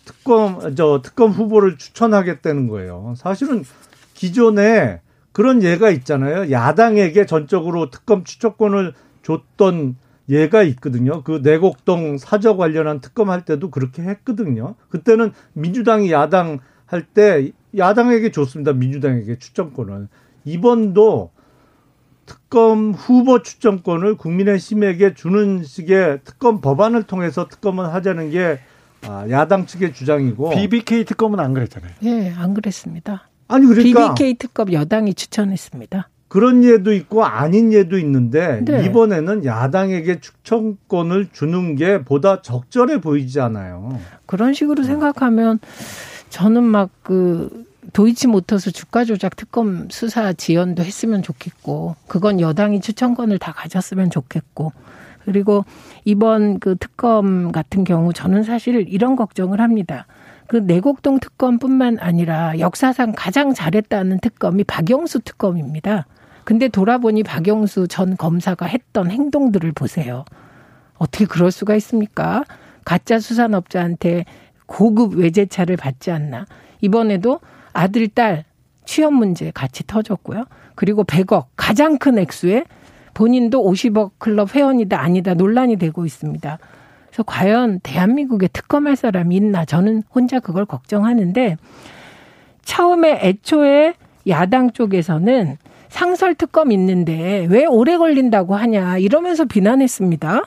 특검 0.05 0.75
저 0.75 1.01
특검 1.03 1.31
후보를 1.31 1.79
추천하겠다는 1.79 2.67
거예요. 2.67 3.15
사실은 3.17 3.63
기존에 4.13 5.01
그런 5.31 5.63
예가 5.63 5.89
있잖아요. 5.89 6.51
야당에게 6.51 7.25
전적으로 7.25 7.89
특검 7.89 8.23
추천권을 8.23 8.93
줬던 9.23 9.95
예가 10.29 10.63
있거든요. 10.63 11.23
그 11.23 11.41
내곡동 11.43 12.17
사저 12.17 12.55
관련한 12.55 13.01
특검 13.01 13.29
할 13.29 13.43
때도 13.45 13.71
그렇게 13.71 14.03
했거든요. 14.03 14.75
그때는 14.89 15.31
민주당이 15.53 16.11
야당 16.11 16.59
할 16.85 17.05
때 17.13 17.51
야당에게 17.77 18.31
줬습니다. 18.31 18.73
민주당에게 18.73 19.37
추천권을. 19.37 20.07
이번도 20.45 21.31
특검 22.25 22.93
후보 22.93 23.41
추천권을 23.41 24.15
국민의힘에게 24.17 25.13
주는 25.13 25.63
식의 25.63 26.19
특검 26.23 26.61
법안을 26.61 27.03
통해서 27.03 27.47
특검을 27.47 27.93
하자는 27.93 28.31
게 28.31 28.59
아, 29.07 29.25
야당 29.29 29.65
측의 29.65 29.93
주장이고 29.93 30.49
BBK 30.51 31.05
특검은 31.05 31.39
안 31.39 31.53
그랬잖아요. 31.53 31.91
예, 32.03 32.31
안 32.31 32.53
그랬습니다. 32.53 33.29
아니 33.47 33.65
그러니까 33.65 34.13
BBK 34.13 34.35
특검 34.35 34.71
여당이 34.73 35.13
추천했습니다. 35.15 36.09
그런 36.29 36.63
예도 36.63 36.93
있고 36.93 37.25
아닌 37.25 37.73
예도 37.73 37.97
있는데 37.99 38.61
네. 38.63 38.85
이번에는 38.85 39.43
야당에게 39.43 40.21
추천권을 40.21 41.29
주는 41.33 41.75
게 41.75 42.03
보다 42.03 42.41
적절해 42.41 43.01
보이지 43.01 43.41
않아요. 43.41 43.99
그런 44.25 44.53
식으로 44.53 44.83
생각하면 44.83 45.59
저는 46.29 46.63
막 46.63 46.89
그 47.03 47.65
도이치모터스 47.93 48.71
주가 48.71 49.03
조작 49.03 49.35
특검 49.35 49.87
수사 49.89 50.33
지연도 50.33 50.83
했으면 50.83 51.23
좋겠고 51.23 51.95
그건 52.07 52.39
여당이 52.39 52.81
추천권을 52.81 53.39
다 53.39 53.51
가졌으면 53.51 54.09
좋겠고 54.09 54.71
그리고 55.25 55.65
이번 56.05 56.59
그 56.59 56.75
특검 56.79 57.51
같은 57.51 57.83
경우 57.83 58.13
저는 58.13 58.43
사실 58.43 58.85
이런 58.87 59.15
걱정을 59.15 59.59
합니다. 59.59 60.05
그 60.47 60.57
내곡동 60.57 61.19
특검뿐만 61.19 61.97
아니라 61.99 62.57
역사상 62.57 63.13
가장 63.15 63.53
잘했다는 63.53 64.19
특검이 64.19 64.63
박영수 64.63 65.19
특검입니다. 65.21 66.05
근데 66.49 66.67
돌아보니 66.67 67.21
박영수 67.21 67.87
전 67.87 68.17
검사가 68.17 68.65
했던 68.65 69.11
행동들을 69.11 69.71
보세요. 69.73 70.25
어떻게 70.97 71.25
그럴 71.25 71.51
수가 71.51 71.75
있습니까? 71.75 72.43
가짜 72.83 73.19
수산업자한테 73.19 74.25
고급 74.65 75.13
외제차를 75.13 75.77
받지 75.77 76.09
않나. 76.09 76.47
이번에도 76.81 77.39
아들, 77.71 78.07
딸 78.07 78.45
취업 78.83 79.13
문제 79.13 79.51
같이 79.51 79.85
터졌고요. 79.85 80.45
그리고 80.73 81.03
100억 81.03 81.49
가장 81.55 81.99
큰 81.99 82.17
액수에 82.17 82.63
본인도 83.13 83.63
50억 83.63 84.13
클럽 84.17 84.55
회원이다 84.55 84.99
아니다 84.99 85.35
논란이 85.35 85.75
되고 85.75 86.03
있습니다. 86.03 86.57
그래서 87.09 87.23
과연 87.27 87.79
대한민국에 87.83 88.47
특검할 88.47 88.95
사람이 88.95 89.35
있나 89.35 89.65
저는 89.65 90.01
혼자 90.09 90.39
그걸 90.39 90.65
걱정하는데 90.65 91.57
처음에 92.63 93.19
애초에 93.21 93.93
야당 94.27 94.71
쪽에서는 94.71 95.57
상설 95.89 96.35
특검 96.35 96.71
있는데 96.71 97.47
왜 97.49 97.65
오래 97.65 97.97
걸린다고 97.97 98.55
하냐 98.55 98.97
이러면서 98.99 99.45
비난했습니다. 99.45 100.43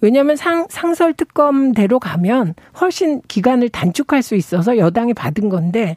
왜냐하면 0.00 0.36
상, 0.36 0.66
상설 0.68 1.14
특검대로 1.14 1.98
가면 1.98 2.54
훨씬 2.80 3.22
기간을 3.28 3.70
단축할 3.70 4.22
수 4.22 4.34
있어서 4.34 4.76
여당이 4.76 5.14
받은 5.14 5.48
건데 5.48 5.96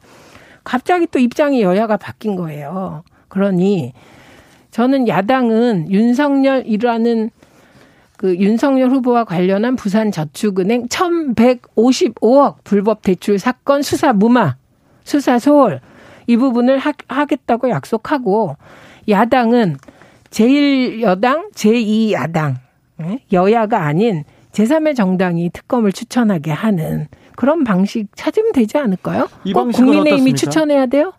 갑자기 0.64 1.08
또 1.10 1.20
입장이 1.20 1.62
여야가 1.62 1.98
바뀐 1.98 2.36
거예요. 2.36 3.04
그러니 3.28 3.94
저는 4.72 5.08
야당은 5.08 5.92
윤석열이라는 5.92 7.32
그 8.18 8.36
윤석열 8.36 8.90
후보와 8.90 9.24
관련한 9.26 9.76
부산 9.76 10.12
저축은행 10.12 10.88
1155억 10.88 12.56
불법 12.64 13.02
대출 13.02 13.40
사건 13.40 13.82
수사 13.82 14.12
무마, 14.12 14.56
수사 15.04 15.40
소홀, 15.40 15.82
이 16.28 16.36
부분을 16.38 16.78
하, 16.78 16.94
하겠다고 17.08 17.70
약속하고 17.70 18.58
야당은 19.10 19.78
제1여당, 20.30 21.54
제2야당, 21.54 22.56
예? 23.02 23.20
여야가 23.32 23.86
아닌 23.86 24.24
제3의 24.52 24.96
정당이 24.96 25.50
특검을 25.52 25.94
추천하게 25.94 26.52
하는 26.52 27.08
그런 27.36 27.64
방식 27.64 28.08
찾으면 28.16 28.52
되지 28.52 28.78
않을까요? 28.78 29.28
이꼭 29.46 29.72
국민의힘이 29.72 30.12
어떻습니까? 30.12 30.38
추천해야 30.38 30.86
돼요? 30.88 31.14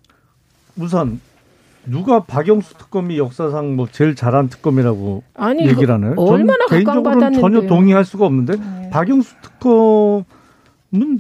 우선 0.77 1.21
누가 1.87 2.25
박영수 2.25 2.75
특검이 2.75 3.17
역사상 3.19 3.77
뭐 3.77 3.89
제일 3.91 4.15
잘한 4.15 4.49
특검이라고 4.49 5.23
아니, 5.35 5.63
얘기를 5.63 5.87
그 5.87 5.93
하나요? 5.93 6.15
얼마나 6.19 6.67
각광받았는데요. 6.67 7.41
전혀 7.41 7.67
동의할 7.67 8.05
수가 8.05 8.27
없는데 8.27 8.91
박영수 8.91 9.37
특검은 9.41 10.25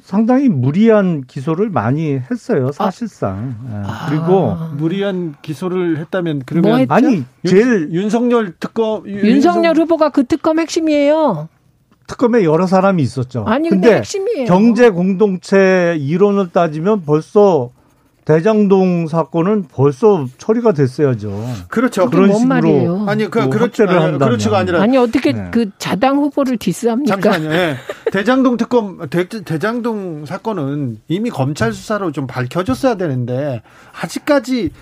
상당히 0.03 0.49
무리한 0.49 1.25
기소를 1.27 1.69
많이 1.69 2.19
했어요 2.31 2.73
사실상 2.73 3.55
예. 3.71 4.09
그리고 4.09 4.55
무리한 4.79 5.35
기소를 5.43 5.99
했다면 5.99 6.43
그러면 6.47 6.87
뭐? 6.87 6.97
아니 6.97 7.16
윤- 7.16 7.25
제일 7.47 7.91
윤석열 7.93 8.55
특검 8.59 9.07
윤- 9.07 9.27
윤석열 9.27 9.75
윤석- 9.75 9.83
후보가 9.83 10.09
그 10.11 10.25
특검 10.25 10.59
핵심이에요. 10.59 11.49
특검에 12.07 12.43
여러 12.45 12.66
사람이 12.66 13.03
있었죠. 13.03 13.45
아니 13.47 13.69
근데, 13.69 13.97
핵심이에요. 13.97 14.47
경제 14.47 14.89
공동체 14.89 15.95
이론을 16.01 16.49
따지면 16.53 17.03
벌써 17.05 17.69
대장동 18.29 19.07
사건은 19.07 19.68
벌써 19.72 20.26
처리가 20.37 20.72
됐어야죠. 20.72 21.47
그렇죠. 21.68 22.11
그런 22.11 22.26
뭔 22.26 22.41
식으로 22.41 22.49
말이에요? 22.49 23.05
아니 23.09 23.31
그 23.31 23.39
뭐 23.39 23.49
그렇죠. 23.49 23.85
한다면. 23.85 24.18
그렇지가 24.18 24.59
아니라 24.59 24.83
아니 24.83 24.99
어떻게 24.99 25.33
네. 25.33 25.49
그 25.51 25.70
자당 25.79 26.18
후보를 26.18 26.59
디스합니까? 26.59 27.18
잠시만요. 27.18 27.51
예. 27.55 27.76
대장동 28.12 28.59
특검 28.59 28.99
대, 29.09 29.26
대장동 29.29 30.26
사건은 30.26 30.99
이미 31.09 31.31
검찰 31.31 31.72
수사로 31.72 32.12
좀 32.12 32.26
밝혀졌어야 32.26 32.97
되는데 32.97 33.62
아직까지 33.99 34.72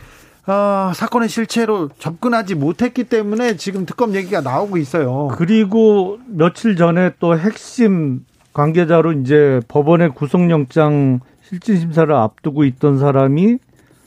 어, 0.49 0.91
사건의 0.93 1.29
실체로 1.29 1.89
접근하지 2.01 2.57
못했기 2.57 3.05
때문에 3.05 3.57
지금 3.57 3.87
특검 3.87 4.17
얘기가 4.17 4.41
나오고 4.41 4.77
있어요. 4.77 5.29
그리고 5.37 6.19
며칠 6.27 6.75
전에 6.75 7.13
또 7.21 7.39
핵심 7.39 8.25
관계자로 8.55 9.13
이제 9.13 9.61
법원의 9.69 10.15
구속영장 10.17 11.21
실질 11.49 11.79
심사를 11.79 12.13
앞두고 12.13 12.65
있던 12.65 12.99
사람이 12.99 13.59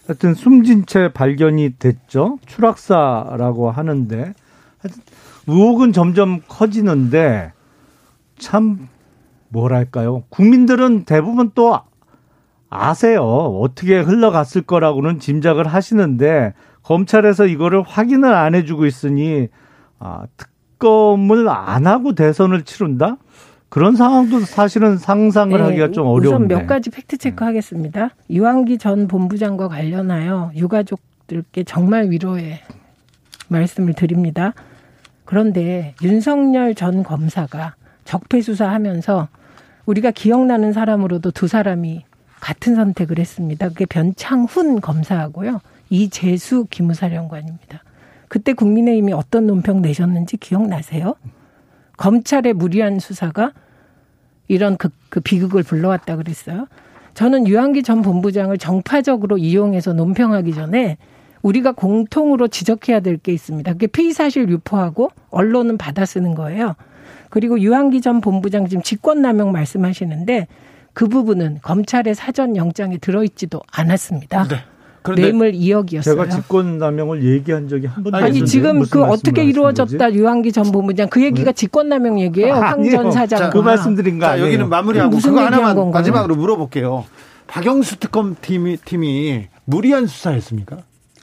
하여튼 0.07 0.33
숨진 0.33 0.85
채 0.85 1.13
발견이 1.13 1.75
됐죠. 1.79 2.37
추락사라고 2.45 3.71
하는데 3.71 4.33
하여튼 4.79 5.01
의혹은 5.47 5.93
점점 5.93 6.41
커지는데 6.49 7.53
참 8.37 8.89
뭐랄까요? 9.47 10.23
국민들은 10.29 11.05
대부분 11.05 11.51
또 11.55 11.79
아세요. 12.69 13.23
어떻게 13.23 13.99
흘러갔을 13.99 14.63
거라고는 14.63 15.19
짐작을 15.19 15.65
하시는데 15.65 16.53
검찰에서 16.83 17.45
이거를 17.45 17.83
확인을 17.83 18.33
안 18.33 18.53
해주고 18.53 18.85
있으니 18.85 19.47
아, 19.97 20.25
특검을 20.35 21.47
안 21.47 21.87
하고 21.87 22.15
대선을 22.15 22.63
치른다? 22.63 23.15
그런 23.69 23.95
상황도 23.95 24.41
사실은 24.41 24.97
상상을 24.97 25.55
네, 25.57 25.63
하기가 25.63 25.91
좀 25.91 26.07
우선 26.07 26.33
어려운데. 26.33 26.55
몇 26.55 26.67
가지 26.67 26.89
팩트 26.89 27.17
체크하겠습니다. 27.17 28.09
이완기 28.27 28.79
전 28.79 29.07
본부장과 29.07 29.67
관련하여 29.67 30.51
유가족들께 30.55 31.63
정말 31.65 32.09
위로의 32.09 32.59
말씀을 33.47 33.93
드립니다. 33.93 34.53
그런데 35.25 35.93
윤석열 36.01 36.73
전 36.73 37.03
검사가 37.03 37.75
적폐 38.05 38.41
수사하면서 38.41 39.27
우리가 39.85 40.11
기억나는 40.11 40.73
사람으로도 40.73 41.31
두 41.31 41.47
사람이 41.47 42.03
같은 42.39 42.75
선택을 42.75 43.19
했습니다. 43.19 43.69
그게 43.69 43.85
변창훈 43.85 44.81
검사하고요. 44.81 45.61
이재수 45.91 46.67
기무사령관입니다. 46.69 47.83
그때 48.27 48.53
국민의힘이 48.53 49.13
어떤 49.13 49.45
논평 49.47 49.81
내셨는지 49.81 50.37
기억나세요? 50.37 51.15
검찰의 51.99 52.53
무리한 52.53 52.99
수사가 52.99 53.51
이런 54.47 54.77
그, 54.77 54.89
그 55.09 55.19
비극을 55.19 55.63
불러왔다 55.63 56.15
그랬어요. 56.15 56.67
저는 57.13 57.45
유한기 57.45 57.83
전 57.83 58.01
본부장을 58.01 58.57
정파적으로 58.57 59.37
이용해서 59.37 59.91
논평하기 59.93 60.53
전에 60.53 60.97
우리가 61.41 61.73
공통으로 61.73 62.47
지적해야 62.47 63.01
될 63.01 63.17
게 63.17 63.33
있습니다. 63.33 63.73
그게 63.73 63.87
피의 63.87 64.13
사실 64.13 64.47
유포하고 64.49 65.11
언론은 65.29 65.77
받아쓰는 65.77 66.35
거예요. 66.35 66.75
그리고 67.29 67.59
유한기 67.59 67.99
전 68.01 68.21
본부장 68.21 68.67
지금 68.67 68.81
직권남용 68.81 69.51
말씀하시는데 69.51 70.47
그 70.93 71.07
부분은 71.07 71.59
검찰의 71.61 72.15
사전 72.15 72.55
영장에 72.55 72.97
들어있지도 72.97 73.61
않았습니다. 73.71 74.47
네. 74.47 74.55
뇌물 75.15 75.51
2억이었어요. 75.53 76.03
제가 76.03 76.29
직권남용을 76.29 77.23
얘기한 77.23 77.67
적이 77.67 77.87
한 77.87 78.03
번도 78.03 78.17
아니, 78.17 78.25
없는데 78.27 78.41
아니 78.41 78.49
지금 78.49 78.81
그 78.83 79.03
어떻게 79.03 79.43
이루어졌다 79.43 79.97
거지? 79.97 80.17
유한기 80.17 80.51
전 80.51 80.71
본부장 80.71 81.09
그 81.09 81.23
얘기가 81.23 81.51
직권남용 81.51 82.19
얘기예요. 82.19 82.53
아니요. 82.55 82.65
황전 82.65 83.11
사장. 83.11 83.49
그 83.49 83.57
말씀드린 83.57 84.19
거. 84.19 84.39
여기는 84.39 84.69
마무리하고 84.69 85.09
무슨 85.11 85.31
그거 85.31 85.45
하나만 85.45 85.75
건가요? 85.75 85.91
마지막으로 85.91 86.35
물어볼게요. 86.35 87.05
박영수 87.47 87.97
특검 87.99 88.35
팀이 88.39 88.77
팀이 88.85 89.47
무리한 89.65 90.05
수사였습니까? 90.07 90.77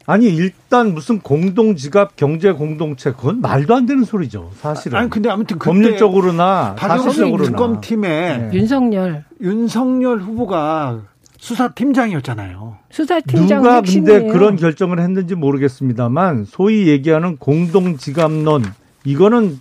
아니 0.09 0.27
일단 0.27 0.95
무슨 0.95 1.19
공동지갑 1.19 2.15
경제 2.15 2.53
공동체 2.53 3.11
그건 3.11 3.41
말도 3.41 3.75
안 3.75 3.87
되는 3.87 4.05
소리죠. 4.05 4.51
사실은. 4.55 4.99
아니 4.99 5.11
근데 5.11 5.29
아무튼 5.29 5.59
그때 5.59 5.69
법률적으로나 5.73 6.77
박영수 6.77 7.05
사실적으로나. 7.05 7.51
특검 7.51 7.81
팀에 7.81 8.39
네. 8.39 8.51
윤석열 8.55 9.25
윤석열 9.41 10.21
후보가 10.21 11.01
수사팀장이었잖아요. 11.47 12.77
수사팀장 12.91 13.63
누가 13.63 13.77
핵심이에요. 13.77 14.21
근데 14.21 14.33
그런 14.33 14.57
결정을 14.57 14.99
했는지 14.99 15.35
모르겠습니다만 15.35 16.45
소위 16.45 16.89
얘기하는 16.89 17.37
공동지갑론 17.37 18.65
이거는 19.05 19.61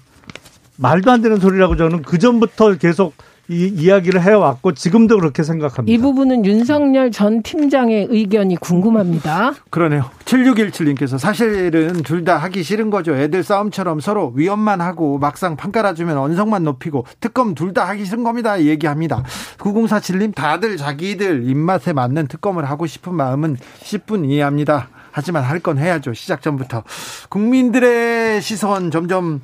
말도 0.77 1.11
안 1.11 1.21
되는 1.21 1.37
소리라고 1.39 1.75
저는 1.75 2.01
그 2.01 2.17
전부터 2.17 2.77
계속 2.77 3.13
이 3.47 3.67
이야기를 3.67 4.21
해왔고 4.23 4.73
지금도 4.73 5.17
그렇게 5.19 5.43
생각합니다. 5.43 5.93
이 5.93 5.97
부분은 6.01 6.45
윤석열 6.45 7.11
전 7.11 7.43
팀장의 7.43 8.07
의견이 8.09 8.55
궁금합니다. 8.55 9.53
그러네요. 9.69 10.09
7617님께서 10.25 11.19
사실은 11.19 12.01
둘 12.03 12.25
다 12.25 12.37
하기 12.37 12.63
싫은 12.63 12.89
거죠. 12.89 13.15
애들 13.15 13.43
싸움처럼 13.43 13.99
서로 13.99 14.31
위험만 14.35 14.81
하고 14.81 15.19
막상 15.19 15.55
판 15.55 15.71
깔아주면 15.71 16.17
언성만 16.17 16.63
높이고 16.63 17.05
특검 17.19 17.53
둘 17.53 17.71
다 17.73 17.87
하기 17.89 18.05
싫은 18.05 18.23
겁니다. 18.23 18.59
얘기합니다. 18.61 19.23
9047님 19.59 20.33
다들 20.33 20.77
자기들 20.77 21.47
입맛에 21.47 21.93
맞는 21.93 22.27
특검을 22.27 22.65
하고 22.65 22.87
싶은 22.87 23.13
마음은 23.13 23.57
10분 23.83 24.27
이해합니다. 24.27 24.89
하지만 25.11 25.43
할 25.43 25.59
건 25.59 25.77
해야죠. 25.77 26.13
시작 26.13 26.41
전부터. 26.41 26.83
국민들의 27.29 28.41
시선 28.41 28.91
점점 28.91 29.41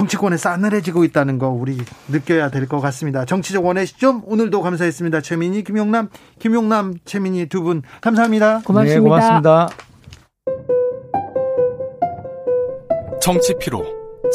정치권에 0.00 0.36
싸늘해지고 0.36 1.04
있다는 1.04 1.38
거 1.38 1.48
우리 1.48 1.78
느껴야 2.08 2.50
될 2.50 2.66
것 2.66 2.80
같습니다. 2.82 3.24
정치적 3.24 3.64
원의 3.64 3.86
시점 3.86 4.22
오늘도 4.26 4.60
감사했습니다. 4.60 5.22
최민희, 5.22 5.64
김용남, 5.64 6.10
김용남, 6.38 6.94
최민희 7.06 7.46
두 7.46 7.62
분 7.62 7.80
감사합니다. 8.02 8.60
고맙습니다. 8.64 8.94
네, 8.94 9.00
고맙습니다. 9.00 9.68
정치 13.22 13.54
피로, 13.58 13.84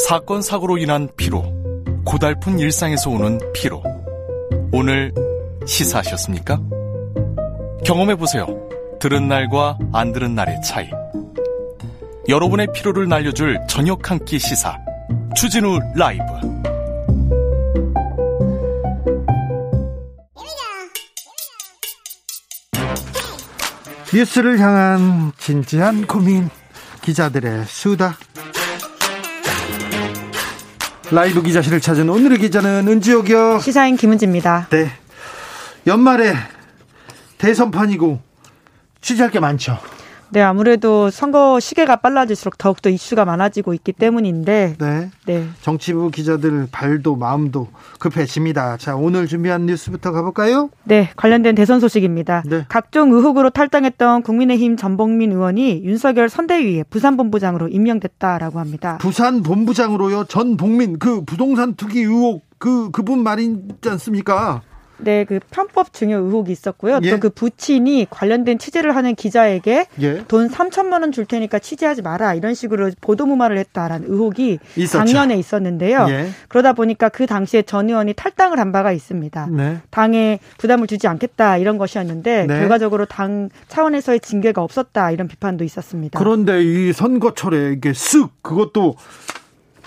사건 0.07 0.41
사고로 0.41 0.79
인한 0.79 1.07
피로, 1.15 1.43
고달픈 2.05 2.57
일상에서 2.57 3.11
오는 3.11 3.39
피로. 3.53 3.83
오늘 4.73 5.13
시사하셨습니까? 5.67 6.59
경험해 7.85 8.15
보세요. 8.15 8.47
들은 8.99 9.27
날과 9.27 9.77
안 9.93 10.11
들은 10.11 10.33
날의 10.33 10.61
차이. 10.63 10.89
여러분의 12.27 12.67
피로를 12.73 13.07
날려줄 13.07 13.59
저녁 13.69 14.09
한 14.09 14.17
끼 14.25 14.39
시사. 14.39 14.75
추진우 15.35 15.79
라이브. 15.95 16.23
뉴스를 24.13 24.59
향한 24.59 25.31
진지한 25.37 26.05
고민 26.05 26.49
기자들의 27.01 27.65
수다 27.65 28.17
라이브 31.11 31.41
기자실을 31.41 31.79
찾은 31.79 32.09
오늘의 32.09 32.39
기자는 32.39 32.87
은지옥이요 32.87 33.59
시사인 33.59 33.95
김은지입니다. 33.95 34.67
네 34.69 34.91
연말에 35.87 36.35
대선판이고 37.37 38.21
취재할 39.01 39.31
게 39.31 39.39
많죠 39.39 39.79
네, 40.33 40.41
아무래도 40.41 41.09
선거 41.09 41.59
시계가 41.59 41.97
빨라질수록 41.97 42.57
더욱더 42.57 42.89
이슈가 42.89 43.25
많아지고 43.25 43.73
있기 43.73 43.91
때문인데, 43.91 44.75
네 44.79 45.09
네. 45.25 45.47
정치부 45.61 46.09
기자들 46.09 46.69
발도 46.71 47.17
마음도 47.17 47.67
급해집니다 47.99 48.77
자 48.77 48.95
오늘 48.95 49.27
준비한 49.27 49.65
뉴스부터 49.65 50.11
가볼까요 50.11 50.69
네, 50.85 51.09
관련된 51.17 51.55
대선 51.55 51.79
소식입니다. 51.79 52.43
네. 52.45 52.65
각종 52.69 53.11
의혹으로 53.11 53.49
탈당했던 53.49 54.23
국민의힘 54.23 54.77
전봉민 54.77 55.33
의원이 55.33 55.83
윤석열 55.83 56.29
선대위에 56.29 56.83
부산본부장으로 56.83 57.67
임명됐다라고 57.67 58.59
합니다. 58.59 58.97
부산 59.01 59.43
본부장으로요 59.43 60.25
전 60.25 60.55
복민 60.55 60.97
그 60.97 61.23
부동산 61.25 61.75
투기 61.75 61.99
의혹 61.99 62.45
그 62.57 62.91
그분 62.91 63.23
말이지 63.23 63.89
않습니까 63.89 64.61
네, 65.03 65.25
그 65.25 65.39
편법 65.51 65.93
증여 65.93 66.17
의혹이 66.17 66.51
있었고요. 66.51 66.99
예. 67.03 67.09
또그 67.11 67.31
부친이 67.31 68.07
관련된 68.09 68.57
취재를 68.57 68.95
하는 68.95 69.15
기자에게 69.15 69.85
예. 70.01 70.23
돈 70.27 70.49
3천만 70.49 71.01
원 71.01 71.11
줄 71.11 71.25
테니까 71.25 71.59
취재하지 71.59 72.01
마라 72.01 72.35
이런 72.35 72.53
식으로 72.53 72.91
보도 73.01 73.25
무마를 73.25 73.57
했다라는 73.57 74.07
의혹이 74.09 74.59
있었죠. 74.77 75.05
작년에 75.05 75.35
있었는데요. 75.35 76.07
예. 76.09 76.29
그러다 76.47 76.73
보니까 76.73 77.09
그 77.09 77.25
당시에 77.25 77.63
전 77.63 77.89
의원이 77.89 78.13
탈당을 78.13 78.59
한 78.59 78.71
바가 78.71 78.91
있습니다. 78.91 79.47
네. 79.51 79.77
당에 79.89 80.39
부담을 80.57 80.87
주지 80.87 81.07
않겠다 81.07 81.57
이런 81.57 81.77
것이었는데 81.77 82.45
네. 82.47 82.59
결과적으로 82.59 83.05
당 83.05 83.49
차원에서의 83.67 84.21
징계가 84.21 84.61
없었다 84.61 85.11
이런 85.11 85.27
비판도 85.27 85.63
있었습니다. 85.65 86.17
그런데 86.17 86.63
이 86.63 86.93
선거철에 86.93 87.73
이게 87.73 87.91
쓱 87.91 88.29
그것도 88.41 88.95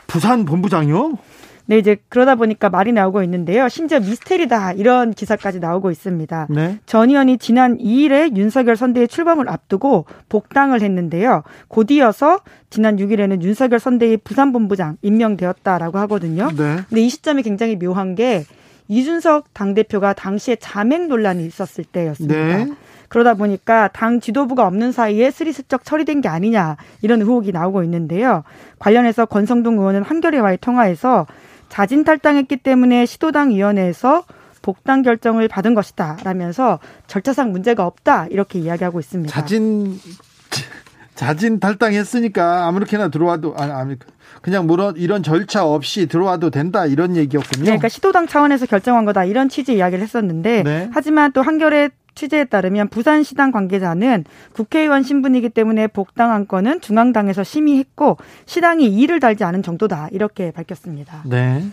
부산 0.07 0.45
본부장이요? 0.45 1.19
네, 1.67 1.79
이제 1.79 1.97
그러다 2.09 2.35
보니까 2.35 2.69
말이 2.69 2.93
나오고 2.93 3.23
있는데요. 3.23 3.69
심지어 3.69 4.01
미스테리다 4.01 4.73
이런 4.73 5.13
기사까지 5.15 5.61
나오고 5.61 5.91
있습니다. 5.91 6.49
네. 6.51 6.79
전 6.85 7.09
의원이 7.09 7.39
지난 7.39 7.79
2일에 7.79 8.37
윤석열 8.37 8.77
선대위 8.77 9.09
출범을 9.09 9.49
앞두고 9.49 10.05
복당을 10.29 10.83
했는데요. 10.83 11.43
곧 11.69 11.91
이어서 11.91 12.41
지난 12.69 12.97
6일에는 12.97 13.43
윤석열 13.43 13.81
선대위 13.81 14.19
부산본부장 14.19 14.99
임명되었다라고 15.01 15.99
하거든요. 16.01 16.49
네. 16.51 16.77
근데 16.89 17.01
이 17.01 17.09
시점이 17.09 17.43
굉장히 17.43 17.79
묘한 17.79 18.15
게 18.15 18.45
이준석 18.89 19.55
당대표가 19.55 20.13
당시에 20.13 20.57
자맹 20.57 21.09
논란이 21.09 21.47
있었을 21.47 21.85
때였습니다. 21.85 22.35
네. 22.35 22.69
그러다 23.09 23.35
보니까 23.35 23.89
당 23.89 24.21
지도부가 24.21 24.67
없는 24.67 24.93
사이에 24.93 25.31
스리슬쩍 25.31 25.85
처리된 25.85 26.21
게 26.21 26.29
아니냐 26.29 26.77
이런 27.01 27.21
의혹이 27.23 27.53
나오고 27.53 27.85
있는데요. 27.85 28.43
관련해서 28.79 29.27
권성동 29.27 29.79
의원은 29.79 30.03
한겨레와의 30.03 30.59
통화에서 30.61 31.27
자진 31.75 32.05
탈당했기 32.05 32.59
때문에 32.59 33.05
시도당 33.05 33.51
위원회에서 33.51 34.23
복당 34.63 35.03
결정을 35.03 35.49
받은 35.49 35.75
것이다 35.75 36.19
라면서 36.23 36.79
절차상 37.09 37.51
문제가 37.51 37.85
없다 37.85 38.29
이렇게 38.31 38.61
이야기하고 38.61 39.01
있습니다. 39.01 39.35
자진 39.35 39.99
자진 41.17 41.59
탈당했으니까 41.59 42.69
아무렇게나 42.69 43.09
들어와도 43.09 43.57
아니 43.57 43.73
아니 43.73 43.97
그냥 44.41 44.69
뭐 44.69 44.93
이런 44.97 45.25
절차 45.25 45.67
없이 45.67 46.07
들어와도 46.07 46.51
된다 46.51 46.87
이런 46.87 47.17
얘기였군요. 47.17 47.65
네, 47.65 47.71
그러니까 47.71 47.89
시도당 47.89 48.29
차원에서 48.29 48.67
결정한 48.67 49.05
거다 49.05 49.25
이런 49.25 49.49
취지 49.49 49.75
이야기를 49.75 50.01
했었는데 50.05 50.63
네. 50.63 50.91
하지만 50.93 51.33
또 51.33 51.43
한겨레 51.43 51.91
취재에 52.15 52.45
따르면 52.45 52.89
부산시당 52.89 53.51
관계자는 53.51 54.25
국회의원 54.53 55.03
신분이기 55.03 55.49
때문에 55.51 55.87
복당한 55.89 56.47
건은 56.47 56.81
중앙당에서 56.81 57.45
심의했고 57.45 58.19
시당이 58.47 58.87
이의를 58.87 59.21
달지 59.21 59.45
않은 59.45 59.63
정도다 59.63 60.09
이렇게 60.13 60.51
밝혔습니다. 60.51 61.23
네. 61.27 61.65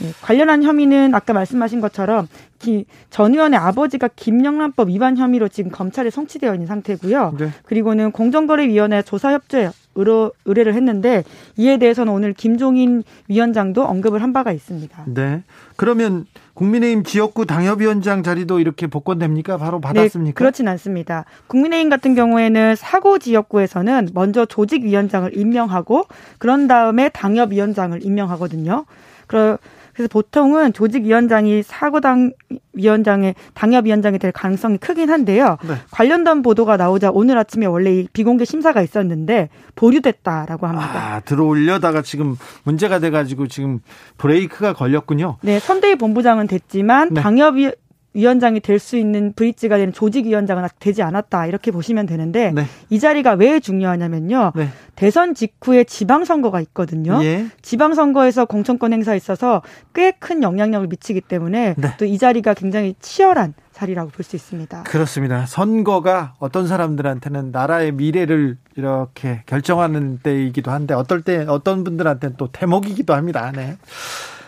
네, 0.00 0.10
관련한 0.22 0.62
혐의는 0.62 1.14
아까 1.14 1.32
말씀하신 1.32 1.80
것처럼 1.80 2.28
기, 2.58 2.84
전 3.10 3.32
의원의 3.32 3.58
아버지가 3.58 4.08
김영란법 4.16 4.88
위반 4.88 5.16
혐의로 5.16 5.48
지금 5.48 5.70
검찰에 5.70 6.10
송치되어 6.10 6.54
있는 6.54 6.66
상태고요. 6.66 7.36
네. 7.38 7.50
그리고는 7.64 8.10
공정거래위원회 8.10 9.02
조사 9.02 9.32
협조에 9.32 9.70
의뢰, 9.94 10.30
의뢰를 10.44 10.74
했는데 10.74 11.22
이에 11.56 11.76
대해서는 11.76 12.12
오늘 12.12 12.32
김종인 12.32 13.04
위원장도 13.28 13.84
언급을 13.84 14.22
한 14.22 14.32
바가 14.32 14.50
있습니다. 14.50 15.04
네. 15.06 15.42
그러면 15.76 16.26
국민의힘 16.54 17.02
지역구 17.02 17.46
당협위원장 17.46 18.22
자리도 18.22 18.60
이렇게 18.60 18.86
복권됩니까? 18.86 19.58
바로 19.58 19.80
받았습니까? 19.80 20.30
네, 20.30 20.32
그렇진 20.34 20.68
않습니다. 20.68 21.24
국민의힘 21.48 21.90
같은 21.90 22.14
경우에는 22.14 22.76
사고 22.76 23.18
지역구에서는 23.18 24.10
먼저 24.14 24.46
조직위원장을 24.46 25.36
임명하고 25.36 26.04
그런 26.38 26.68
다음에 26.68 27.08
당협위원장을 27.08 28.04
임명하거든요. 28.04 28.86
그러, 29.26 29.58
그래서 29.94 30.08
보통은 30.08 30.72
조직위원장이 30.72 31.62
사고당 31.62 32.32
위원장의 32.72 33.34
당협위원장이 33.54 34.18
될 34.18 34.32
가능성이 34.32 34.78
크긴 34.78 35.10
한데요. 35.10 35.56
네. 35.66 35.74
관련된 35.90 36.42
보도가 36.42 36.76
나오자 36.76 37.10
오늘 37.12 37.38
아침에 37.38 37.66
원래 37.66 38.00
이 38.00 38.08
비공개 38.12 38.44
심사가 38.44 38.82
있었는데 38.82 39.48
보류됐다라고 39.76 40.66
합니다. 40.66 41.14
아, 41.14 41.20
들어올려다가 41.20 42.02
지금 42.02 42.36
문제가 42.64 42.98
돼가지고 42.98 43.46
지금 43.46 43.80
브레이크가 44.18 44.72
걸렸군요. 44.72 45.36
네, 45.42 45.58
선대위 45.60 45.96
본부장은 45.96 46.48
됐지만 46.48 47.14
네. 47.14 47.20
당협위 47.20 47.70
위원장이 48.14 48.60
될 48.60 48.78
수 48.78 48.96
있는 48.96 49.32
브릿지가 49.32 49.76
되는 49.76 49.92
조직위원장은 49.92 50.68
되지 50.78 51.02
않았다 51.02 51.46
이렇게 51.46 51.70
보시면 51.70 52.06
되는데 52.06 52.52
네. 52.52 52.64
이 52.90 52.98
자리가 52.98 53.32
왜 53.32 53.60
중요하냐면요 53.60 54.52
네. 54.54 54.68
대선 54.94 55.34
직후에 55.34 55.84
지방선거가 55.84 56.60
있거든요 56.60 57.22
예. 57.24 57.46
지방선거에서 57.62 58.44
공천권 58.46 58.92
행사에 58.92 59.16
있어서 59.16 59.62
꽤 59.94 60.12
큰 60.18 60.42
영향력을 60.42 60.86
미치기 60.88 61.22
때문에 61.22 61.74
네. 61.76 61.96
또이 61.98 62.18
자리가 62.18 62.54
굉장히 62.54 62.94
치열한 63.00 63.54
자리라고 63.72 64.10
볼 64.10 64.22
수 64.24 64.36
있습니다. 64.36 64.84
그렇습니다. 64.84 65.44
선거가 65.46 66.34
어떤 66.38 66.66
사람들한테는 66.68 67.50
나라의 67.50 67.92
미래를 67.92 68.56
이렇게 68.76 69.42
결정하는 69.46 70.20
때이기도 70.22 70.70
한데 70.70 70.94
어떨 70.94 71.22
때 71.22 71.44
어떤 71.48 71.82
분들한테는 71.84 72.36
또 72.36 72.48
대목이기도 72.52 73.12
합니다. 73.14 73.50
네. 73.54 73.76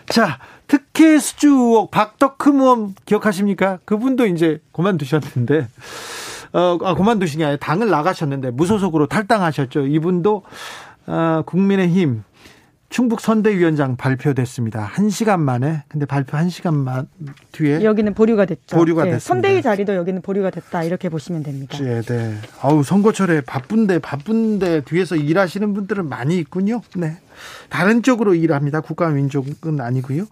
자, 0.07 0.39
특혜 0.67 1.17
수주 1.19 1.49
의혹 1.49 1.91
박덕흠 1.91 2.59
의원 2.59 2.95
기억하십니까? 3.05 3.79
그분도 3.85 4.25
이제 4.25 4.61
그만두셨는데 4.73 5.67
어, 6.53 6.77
아, 6.83 6.93
그만두신 6.95 7.39
게 7.39 7.45
아니라 7.45 7.57
당을 7.59 7.89
나가셨는데 7.89 8.51
무소속으로 8.51 9.07
탈당하셨죠. 9.07 9.87
이분도 9.87 10.43
어, 11.07 11.41
국민의힘 11.45 12.23
충북 12.89 13.19
선대위원장 13.19 13.97
발표됐습니다. 13.97 14.81
한 14.81 15.09
시간 15.09 15.41
만에. 15.41 15.83
근데 15.89 16.05
발표 16.05 16.37
한 16.37 16.49
시간 16.49 16.73
만 16.73 17.07
뒤에 17.51 17.83
여기는 17.83 18.13
보류가 18.13 18.45
됐죠. 18.45 18.77
보류가 18.77 19.03
네, 19.03 19.11
됐습니다. 19.11 19.27
선대위 19.27 19.61
자리도 19.61 19.93
여기는 19.95 20.21
보류가 20.21 20.51
됐다 20.51 20.83
이렇게 20.83 21.09
보시면 21.09 21.43
됩니다. 21.43 21.77
네, 21.79 22.01
네. 22.01 22.35
아우 22.61 22.83
선거철에 22.83 23.41
바쁜데 23.41 23.99
바쁜데 23.99 24.81
뒤에서 24.81 25.15
일하시는 25.17 25.73
분들은 25.73 26.07
많이 26.07 26.37
있군요. 26.37 26.81
네. 26.95 27.17
다른 27.69 28.03
쪽으로 28.03 28.33
일합니다. 28.35 28.81
국가 28.81 29.09
민족은 29.09 29.79
아니고요. 29.79 30.25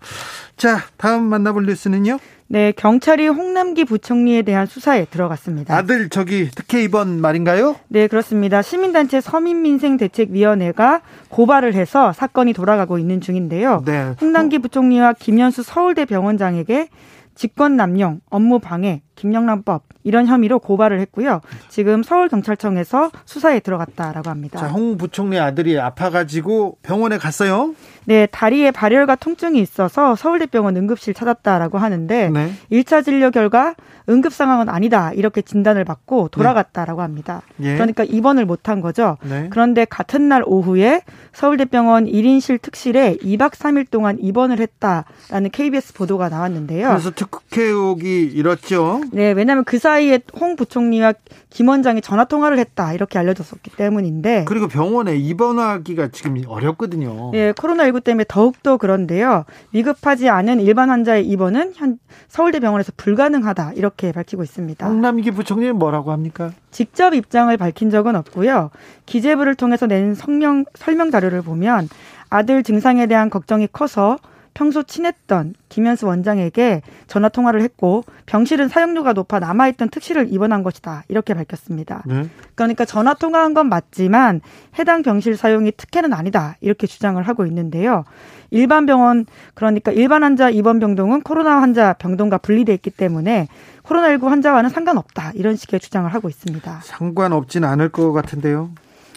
자, 0.57 0.79
다음 0.97 1.23
만나볼 1.23 1.65
뉴스는요. 1.65 2.17
네, 2.47 2.71
경찰이 2.71 3.27
홍남기 3.27 3.85
부총리에 3.85 4.43
대한 4.43 4.67
수사에 4.67 5.05
들어갔습니다. 5.05 5.75
아들 5.75 6.09
저기 6.09 6.49
특혜 6.51 6.83
입원 6.83 7.19
말인가요? 7.19 7.75
네, 7.87 8.07
그렇습니다. 8.07 8.61
시민단체 8.61 9.19
서민민생대책위원회가 9.19 11.01
고발을 11.29 11.73
해서 11.73 12.13
사건이 12.13 12.53
돌아가고 12.53 12.99
있는 12.99 13.19
중인데요. 13.19 13.81
네. 13.85 14.13
홍남기 14.21 14.59
부총리와 14.59 15.13
김현수 15.13 15.63
서울대 15.63 16.05
병원장에게 16.05 16.89
직권 17.33 17.75
남용, 17.75 18.21
업무 18.29 18.59
방해, 18.59 19.01
김영란법 19.15 19.83
이런 20.03 20.25
혐의로 20.25 20.59
고발을 20.59 20.99
했고요. 21.01 21.41
지금 21.67 22.01
서울 22.01 22.29
경찰청에서 22.29 23.11
수사에 23.25 23.59
들어갔다라고 23.59 24.29
합니다. 24.29 24.59
자, 24.59 24.67
홍 24.67 24.97
부총리 24.97 25.37
아들이 25.37 25.77
아파가지고 25.77 26.77
병원에 26.81 27.17
갔어요. 27.17 27.75
네, 28.05 28.27
다리에 28.27 28.71
발열과 28.71 29.15
통증이 29.15 29.59
있어서 29.59 30.15
서울대병원 30.15 30.77
응급실 30.77 31.13
찾았다라고 31.13 31.77
하는데 31.77 32.29
네. 32.29 32.51
일 32.69 32.85
1차 32.85 33.03
진료 33.03 33.31
결과 33.31 33.75
응급 34.07 34.31
상황은 34.31 34.69
아니다 34.69 35.11
이렇게 35.13 35.41
진단을 35.41 35.83
받고 35.83 36.29
돌아갔다라고 36.29 37.01
합니다. 37.01 37.41
예. 37.61 37.73
그러니까 37.73 38.03
입원을 38.03 38.45
못한 38.45 38.79
거죠. 38.79 39.17
네. 39.23 39.47
그런데 39.49 39.85
같은 39.85 40.29
날 40.29 40.43
오후에 40.45 41.01
서울대병원 41.33 42.05
1인실 42.05 42.61
특실에 42.61 43.17
2박 43.17 43.51
3일 43.51 43.89
동안 43.89 44.17
입원을 44.19 44.59
했다라는 44.59 45.49
KBS 45.51 45.93
보도가 45.95 46.29
나왔는데요. 46.29 46.89
그래서 46.89 47.11
특혜 47.11 47.63
의혹이 47.63 48.25
일었죠. 48.25 49.01
네, 49.11 49.31
왜냐하면 49.31 49.63
그 49.63 49.79
사이에 49.79 50.19
홍 50.39 50.55
부총리와 50.55 51.13
김 51.49 51.67
원장이 51.69 52.01
전화 52.01 52.25
통화를 52.25 52.59
했다 52.59 52.93
이렇게 52.93 53.17
알려졌었기 53.17 53.71
때문인데. 53.71 54.45
그리고 54.47 54.67
병원에 54.67 55.15
입원하기가 55.15 56.09
지금 56.09 56.41
어렵거든요. 56.47 57.31
네, 57.31 57.53
코로나 57.53 57.85
19 57.85 57.94
때문에 58.01 58.25
더욱더 58.27 58.77
그런데요. 58.77 59.45
위급하지 59.71 60.29
않은 60.29 60.59
일반 60.59 60.89
환자의 60.89 61.27
입원은 61.27 61.73
현 61.75 61.97
서울대병원에서 62.27 62.93
불가능하다 62.97 63.73
이렇게 63.73 64.11
밝히고 64.11 64.43
있습니다. 64.43 64.87
홍남기 64.87 65.31
부총리는 65.31 65.75
뭐라고 65.77 66.11
합니까? 66.11 66.51
직접 66.71 67.13
입장을 67.13 67.55
밝힌 67.57 67.89
적은 67.89 68.15
없고요. 68.15 68.71
기재부를 69.05 69.55
통해서 69.55 69.87
낸 69.87 70.15
성명, 70.15 70.65
설명 70.75 71.11
자료를 71.11 71.41
보면 71.41 71.89
아들 72.29 72.63
증상에 72.63 73.07
대한 73.07 73.29
걱정이 73.29 73.67
커서 73.71 74.17
평소 74.55 74.81
친했던 74.83 75.53
김현수 75.69 76.07
원장에게 76.07 76.81
전화 77.07 77.29
통화를 77.29 77.61
했고 77.61 78.03
병실은 78.25 78.69
사용료가 78.69 79.13
높아 79.13 79.39
남아있던 79.39 79.89
특실을 79.89 80.31
입원한 80.31 80.63
것이다 80.63 81.03
이렇게 81.09 81.33
밝혔습니다. 81.33 82.03
네. 82.05 82.27
그러니까 82.55 82.85
전화 82.85 83.13
통화한 83.13 83.53
건 83.53 83.67
맞지만 83.67 84.39
해당 84.79 85.03
병실 85.03 85.35
사용이 85.35 85.73
특혜는 85.73 86.13
아니다 86.13 86.55
이렇게 86.61 86.87
주장을 86.87 87.21
하고 87.21 87.45
있는데요. 87.45 88.05
일반 88.49 88.85
병원 88.85 89.25
그러니까 89.55 89.91
일반 89.91 90.23
환자 90.23 90.49
입원 90.49 90.79
병동은 90.79 91.21
코로나 91.21 91.61
환자 91.61 91.91
병동과 91.93 92.37
분리돼 92.37 92.73
있기 92.75 92.91
때문에 92.91 93.49
코로나19 93.83 94.29
환자와는 94.29 94.69
상관없다 94.69 95.33
이런 95.35 95.57
식의 95.57 95.81
주장을 95.81 96.11
하고 96.11 96.29
있습니다. 96.29 96.79
상관없진 96.81 97.65
않을 97.65 97.89
것 97.89 98.13
같은데요. 98.13 98.71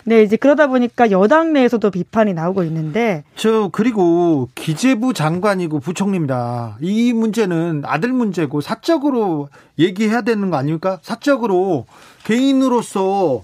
네, 0.08 0.22
이제 0.22 0.36
그러다 0.36 0.68
보니까 0.68 1.10
여당 1.10 1.52
내에서도 1.52 1.90
비판이 1.90 2.32
나오고 2.32 2.62
있는데 2.64 3.24
저 3.36 3.68
그리고 3.70 4.48
기재부 4.54 5.12
장관이고 5.12 5.80
부총리입니다. 5.80 6.78
이 6.80 7.12
문제는 7.12 7.82
아들 7.84 8.14
문제고 8.14 8.62
사적으로 8.62 9.50
얘기해야 9.78 10.22
되는 10.22 10.48
거 10.48 10.56
아닙니까? 10.56 10.98
사적으로 11.02 11.84
개인으로서 12.24 13.42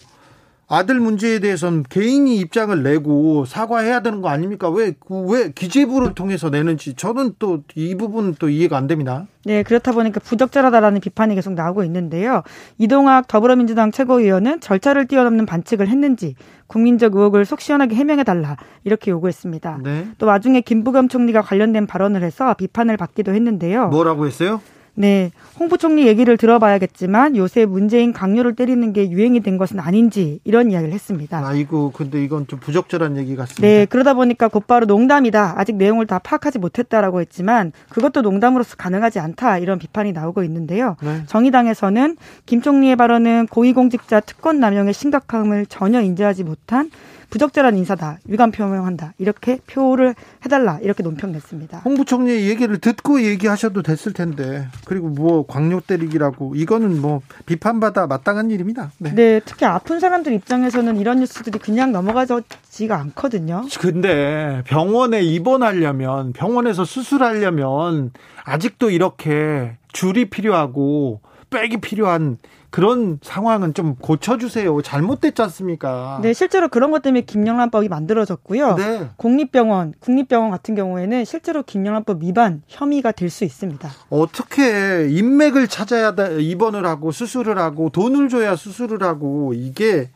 아들 0.67 0.99
문제에 0.99 1.41
대해서는 1.41 1.85
개인이 1.89 2.37
입장을 2.39 2.83
내고 2.83 3.45
사과해야 3.45 4.01
되는 4.01 4.23
거 4.23 4.29
아닙니까? 4.31 4.71
왜, 4.71 4.95
왜 5.29 5.53
기재부를 5.53 6.15
통해서 6.15 6.51
내는지 6.51 6.95
저는 6.95 7.35
또 7.39 7.63
이 7.77 7.95
부분 7.97 8.35
또 8.39 8.49
이해가 8.49 8.77
안 8.77 8.87
됩니다. 8.87 9.27
네, 9.45 9.63
그렇다 9.63 9.93
보니까 9.93 10.21
부적절하다라는 10.21 11.01
비판이 11.01 11.35
계속 11.35 11.53
나오고 11.53 11.85
있는데요. 11.85 12.43
이동학 12.79 13.29
더불어민주당 13.29 13.91
최고위원은 13.93 14.61
절차를 14.61 15.07
뛰어넘는 15.07 15.45
반칙을 15.45 15.89
했는지 15.89 16.35
국민적 16.67 17.15
의혹을 17.15 17.45
속 17.45 17.61
시원하게 17.61 17.95
해명해달라 17.97 18.57
이렇게 18.85 19.11
요구했습니다. 19.11 19.81
네. 19.83 20.09
또 20.19 20.27
와중에 20.27 20.61
김부겸 20.63 21.09
총리가 21.09 21.43
관련된 21.43 21.87
발언을 21.87 22.23
해서 22.23 22.55
비판을 22.55 22.97
받기도 22.97 23.35
했는데요. 23.35 23.89
뭐라고 23.89 24.27
했어요? 24.27 24.61
네, 24.97 25.33
홍 25.59 25.69
부총리 25.69 26.07
얘기를 26.07 26.37
들어봐야겠지만 26.37 27.37
요새 27.37 27.67
문재인 27.67 28.13
강요를 28.13 28.55
때리는 28.55 28.93
게 28.93 29.11
유행이 29.11 29.41
된 29.41 29.59
것은 29.59 29.81
아닌지 29.81 30.39
이런 30.45 30.71
이야기를 30.71 30.95
했습니다. 30.95 31.45
아이고, 31.45 31.91
근데 31.93 32.23
이건 32.23 32.47
좀 32.47 32.61
부적절한 32.61 33.17
얘기 33.17 33.35
같습니다. 33.35 33.67
네, 33.67 33.87
그러다 33.87 34.15
보니까 34.15 34.49
곧바로 34.49 34.87
농담이다. 34.87 35.55
아직 35.57 35.77
내용을 35.77 36.07
다 36.07 36.21
파악하지 36.21 36.61
못했다라고 36.61 37.21
했지만 37.21 37.73
그것도 37.89 38.23
농담으로서 38.23 38.77
가능하지 38.77 39.19
않다. 39.19 39.59
이런 39.59 39.79
비판이 39.79 40.13
나오고 40.13 40.45
있는데요. 40.45 40.97
네. 41.03 41.23
정의당에서는 41.27 42.17
김 42.47 42.63
총리의 42.63 42.97
발언은 42.97 43.49
고위공직자 43.49 44.21
특권 44.21 44.61
남용의 44.61 44.95
심각함을 44.95 45.67
전혀 45.67 46.01
인지하지 46.01 46.45
못한 46.45 46.91
부적절한 47.35 47.77
인사다. 47.77 48.19
유감 48.29 48.53
표명한다. 48.53 49.15
이렇게 49.19 49.59
표를 49.67 50.15
해달라. 50.45 50.79
이렇게 50.81 51.03
논평 51.03 51.33
냈습니다. 51.33 51.79
홍 51.79 51.97
부총리 51.97 52.49
얘기를 52.49 52.79
듣고 52.79 53.23
얘기하셔도 53.23 53.83
됐을 53.83 54.13
텐데 54.13 54.69
그리고 54.85 55.09
뭐 55.09 55.45
광요 55.45 55.81
때리기라고 55.81 56.55
이거는 56.55 57.03
뭐 57.03 57.23
비판받아 57.47 58.07
마땅한 58.07 58.53
일입니다. 58.53 58.93
네. 58.99 59.13
네, 59.17 59.41
특히 59.45 59.67
아픈 59.67 59.99
사람들 59.99 60.33
입장에서는 60.33 60.97
이런 60.97 61.19
뉴스들이 61.19 61.59
그냥 61.59 61.91
넘어가지가 61.91 62.97
않거든요. 63.01 63.65
근데 63.81 64.63
병원에 64.65 65.21
입원하려면 65.21 66.33
병원에서 66.33 66.85
수술하려면 66.85 68.13
아직도 68.45 68.91
이렇게 68.91 69.77
줄이 69.93 70.31
필요하고 70.31 71.21
백이 71.55 71.79
필요한 71.79 72.39
그런 72.71 73.21
상황은 73.23 73.73
좀 73.73 73.95
고쳐주세요. 73.95 74.83
잘못됐지 74.83 75.41
않습니까? 75.43 76.19
네, 76.23 76.33
실제로 76.33 76.69
그런 76.69 76.91
것 76.91 77.03
때문에 77.03 77.21
김영란법이 77.21 77.89
만들어졌고요. 77.89 78.75
네. 78.75 79.09
공립병원, 79.17 79.95
국립병원 80.01 80.51
같은 80.51 80.75
경우에는 80.75 81.25
실제로 81.25 81.63
김영란법 81.63 82.23
위반 82.23 82.63
혐의가 82.67 83.13
될 83.13 83.31
수 83.31 83.45
있습니다. 83.45 83.89
어떻게 84.11 85.09
인맥을 85.09 85.69
찾아야 85.69 86.15
돼, 86.15 86.43
입원을 86.43 86.85
하고 86.85 87.11
수술을 87.13 87.59
하고 87.59 87.91
돈을 87.91 88.29
줘야 88.29 88.55
수술을 88.57 89.03
하고 89.03 89.53
이게 89.55 90.11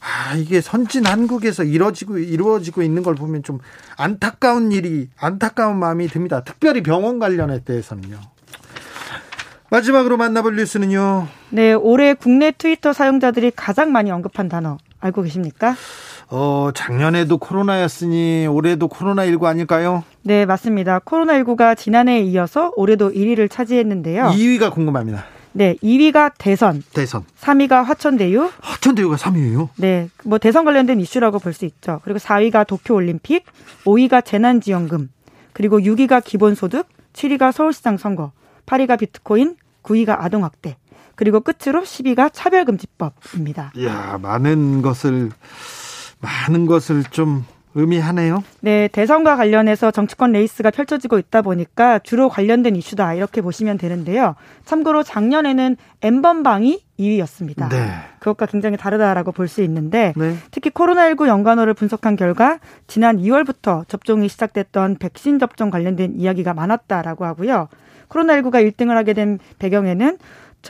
아, 0.00 0.34
이게 0.34 0.60
선진 0.60 1.06
한국에서 1.06 1.62
이루어지고 1.62 2.18
이루어지고 2.18 2.82
있는 2.82 3.04
걸 3.04 3.14
보면 3.14 3.44
좀 3.44 3.60
안타까운 3.96 4.72
일이 4.72 5.08
안타까운 5.16 5.78
마음이 5.78 6.08
듭니다. 6.08 6.42
특별히 6.42 6.82
병원 6.82 7.20
관련에 7.20 7.60
대해서는요. 7.60 8.18
마지막으로 9.76 10.18
만나볼 10.18 10.54
뉴스는요. 10.56 11.28
네, 11.48 11.72
올해 11.72 12.12
국내 12.12 12.50
트위터 12.50 12.92
사용자들이 12.92 13.52
가장 13.56 13.90
많이 13.90 14.10
언급한 14.10 14.50
단어 14.50 14.76
알고 15.00 15.22
계십니까? 15.22 15.74
어, 16.28 16.68
작년에도 16.74 17.38
코로나였으니 17.38 18.46
올해도 18.48 18.88
코로나19 18.88 19.44
아닐까요? 19.44 20.04
네, 20.24 20.44
맞습니다. 20.44 20.98
코로나19가 20.98 21.74
지난해에 21.74 22.20
이어서 22.20 22.70
올해도 22.76 23.12
1위를 23.12 23.50
차지했는데요. 23.50 24.24
2위가 24.34 24.70
궁금합니다. 24.72 25.24
네, 25.52 25.76
2위가 25.82 26.32
대선. 26.36 26.82
대선. 26.92 27.24
3위가 27.40 27.82
화천대유. 27.82 28.50
화천대유가 28.60 29.16
3위예요? 29.16 29.70
네, 29.76 30.10
뭐 30.24 30.36
대선 30.36 30.66
관련된 30.66 31.00
이슈라고 31.00 31.38
볼 31.38 31.54
수 31.54 31.64
있죠. 31.64 32.00
그리고 32.04 32.18
4위가 32.18 32.66
도쿄올림픽, 32.66 33.46
5위가 33.86 34.22
재난지원금, 34.22 35.08
그리고 35.54 35.78
6위가 35.80 36.22
기본소득, 36.22 36.86
7위가 37.14 37.52
서울시장 37.52 37.96
선거, 37.96 38.32
8위가 38.66 38.98
비트코인, 38.98 39.56
9위가 39.82 40.16
아동학대, 40.18 40.76
그리고 41.14 41.40
끝으로 41.40 41.82
10위가 41.82 42.30
차별금지법입니다. 42.32 43.72
이야, 43.76 44.18
많은 44.20 44.82
것을, 44.82 45.30
많은 46.20 46.66
것을 46.66 47.04
좀 47.04 47.44
의미하네요. 47.74 48.44
네, 48.60 48.88
대선과 48.88 49.36
관련해서 49.36 49.90
정치권 49.90 50.32
레이스가 50.32 50.70
펼쳐지고 50.70 51.18
있다 51.18 51.40
보니까 51.40 51.98
주로 52.00 52.28
관련된 52.28 52.76
이슈다 52.76 53.14
이렇게 53.14 53.40
보시면 53.40 53.78
되는데요. 53.78 54.34
참고로 54.66 55.02
작년에는 55.02 55.76
엠번방이 56.02 56.82
2위였습니다. 56.98 57.70
네. 57.70 57.90
그것과 58.18 58.46
굉장히 58.46 58.76
다르다라고 58.76 59.32
볼 59.32 59.48
수 59.48 59.62
있는데 59.62 60.12
네. 60.16 60.36
특히 60.50 60.70
코로나19 60.70 61.26
연관어를 61.28 61.72
분석한 61.74 62.16
결과 62.16 62.58
지난 62.86 63.16
2월부터 63.16 63.88
접종이 63.88 64.28
시작됐던 64.28 64.96
백신 64.98 65.38
접종 65.38 65.70
관련된 65.70 66.16
이야기가 66.18 66.52
많았다라고 66.52 67.24
하고요. 67.24 67.68
코로나19가 68.12 68.70
1등을 68.70 68.90
하게 68.94 69.14
된 69.14 69.38
배경에는 69.58 70.18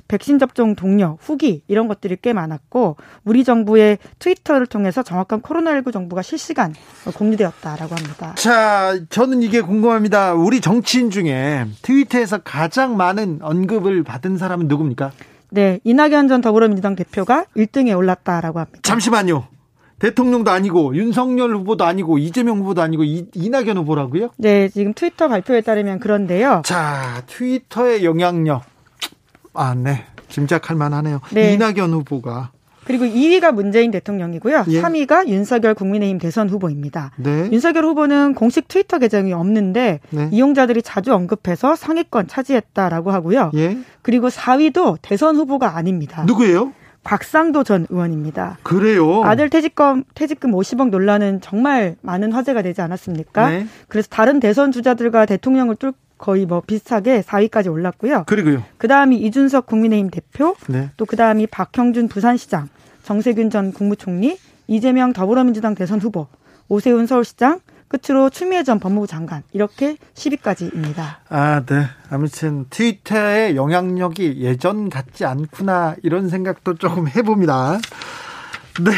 백신 0.09 0.39
접종 0.39 0.75
동료, 0.75 1.19
후기 1.21 1.63
이런 1.69 1.87
것들이 1.87 2.17
꽤 2.23 2.33
많았고 2.33 2.97
우리 3.25 3.45
정부의 3.45 3.99
트위터를 4.19 4.67
통해서 4.67 5.03
정확한 5.03 5.43
코로나19 5.43 5.93
정보가 5.93 6.23
실시간 6.23 6.75
공유되었다라고 7.15 7.95
합니다. 7.95 8.35
자, 8.37 8.99
저는 9.11 9.43
이게 9.43 9.61
궁금합니다. 9.61 10.35
우리 10.35 10.61
정치인 10.61 11.11
중에 11.11 11.67
트위터에서 11.83 12.39
가장 12.39 12.97
많은 12.97 13.41
언급을 13.43 14.03
받은 14.03 14.39
사람은 14.39 14.69
누굽니까? 14.69 15.13
네, 15.51 15.81
이낙연 15.85 16.29
전 16.29 16.41
더불어민주당 16.41 16.97
대표가 16.97 17.45
1등에 17.55 17.95
올랐다라고 17.95 18.61
합니다. 18.61 18.81
잠시만요. 18.83 19.52
대통령도 20.03 20.51
아니고 20.51 20.97
윤석열 20.97 21.55
후보도 21.55 21.85
아니고 21.85 22.19
이재명 22.19 22.59
후보도 22.59 22.83
아니고 22.83 23.05
이, 23.05 23.27
이낙연 23.35 23.77
후보라고요? 23.79 24.31
네, 24.37 24.69
지금 24.69 24.95
트위터 24.95 25.29
발표에 25.29 25.61
따르면 25.61 26.01
그런데요. 26.01 26.63
자, 26.65 27.23
트위터의 27.29 28.05
영향력. 28.05 28.65
아, 29.55 29.75
네. 29.75 30.05
짐작할 30.29 30.77
만하네요. 30.77 31.21
네. 31.31 31.53
이낙연 31.53 31.93
후보가 31.93 32.51
그리고 32.85 33.05
2위가 33.05 33.53
문재인 33.53 33.93
대통령이고요. 33.93 34.65
예. 34.67 34.83
3위가 34.83 35.29
윤석열 35.29 35.75
국민의힘 35.75 36.19
대선 36.19 36.49
후보입니다. 36.49 37.13
네. 37.17 37.49
윤석열 37.53 37.85
후보는 37.85 38.35
공식 38.35 38.67
트위터 38.67 38.99
계정이 38.99 39.33
없는데 39.33 40.01
네. 40.11 40.29
이용자들이 40.33 40.83
자주 40.83 41.15
언급해서 41.15 41.77
상위권 41.77 42.27
차지했다라고 42.27 43.13
하고요. 43.13 43.53
예. 43.55 43.79
그리고 44.03 44.31
4위도 44.31 44.99
대선 45.01 45.37
후보가 45.37 45.77
아닙니다. 45.77 46.25
누구예요? 46.25 46.73
곽상도 47.05 47.65
전 47.65 47.87
의원입니다. 47.91 48.59
그래요. 48.63 49.25
아들 49.25 49.51
퇴직금 49.51 50.05
퇴직금 50.15 50.53
50억 50.53 50.91
논란은 50.91 51.41
정말 51.41 51.97
많은 52.01 52.33
화제가 52.33 52.63
되지 52.63 52.81
않았습니까? 52.81 53.51
네. 53.51 53.67
그래서 53.89 54.09
다른 54.09 54.41
대선 54.41 54.73
주자들과 54.73 55.27
대통령을 55.27 55.77
뚫 55.77 55.95
거의 56.23 56.47
뭐 56.47 56.63
비슷하게 56.65 57.23
4위까지 57.23 57.71
올랐고요. 57.71 58.25
그리고요. 58.27 58.63
그 58.79 58.87
다음이 58.87 59.17
이준석 59.17 59.67
국민의힘 59.67 60.11
대표, 60.11 60.55
네. 60.69 60.91
또그 60.97 61.17
다음이 61.17 61.49
박형준 61.49 62.07
부산시장, 62.07 62.69
정세균 63.03 63.51
전 63.51 63.73
국무총리, 63.73 64.39
이재명 64.69 65.13
더불어민주당 65.13 65.75
대선 65.75 66.01
후보, 66.01 66.29
오세훈 66.69 67.07
서울시장, 67.09 67.59
끝으로 67.93 68.31
추미애 68.31 68.63
전 68.63 68.79
법무부 68.79 69.07
장관 69.07 69.43
이렇게 69.53 69.97
10위까지입니다. 70.15 71.17
아, 71.29 71.63
네. 71.67 71.85
아무튼 72.09 72.65
트위터의 72.71 73.55
영향력이 73.55 74.37
예전 74.39 74.89
같지 74.89 75.27
않구나 75.27 75.97
이런 76.03 76.31
생각도 76.31 76.75
조금 76.75 77.07
해봅니다. 77.07 77.79
네. 78.83 78.93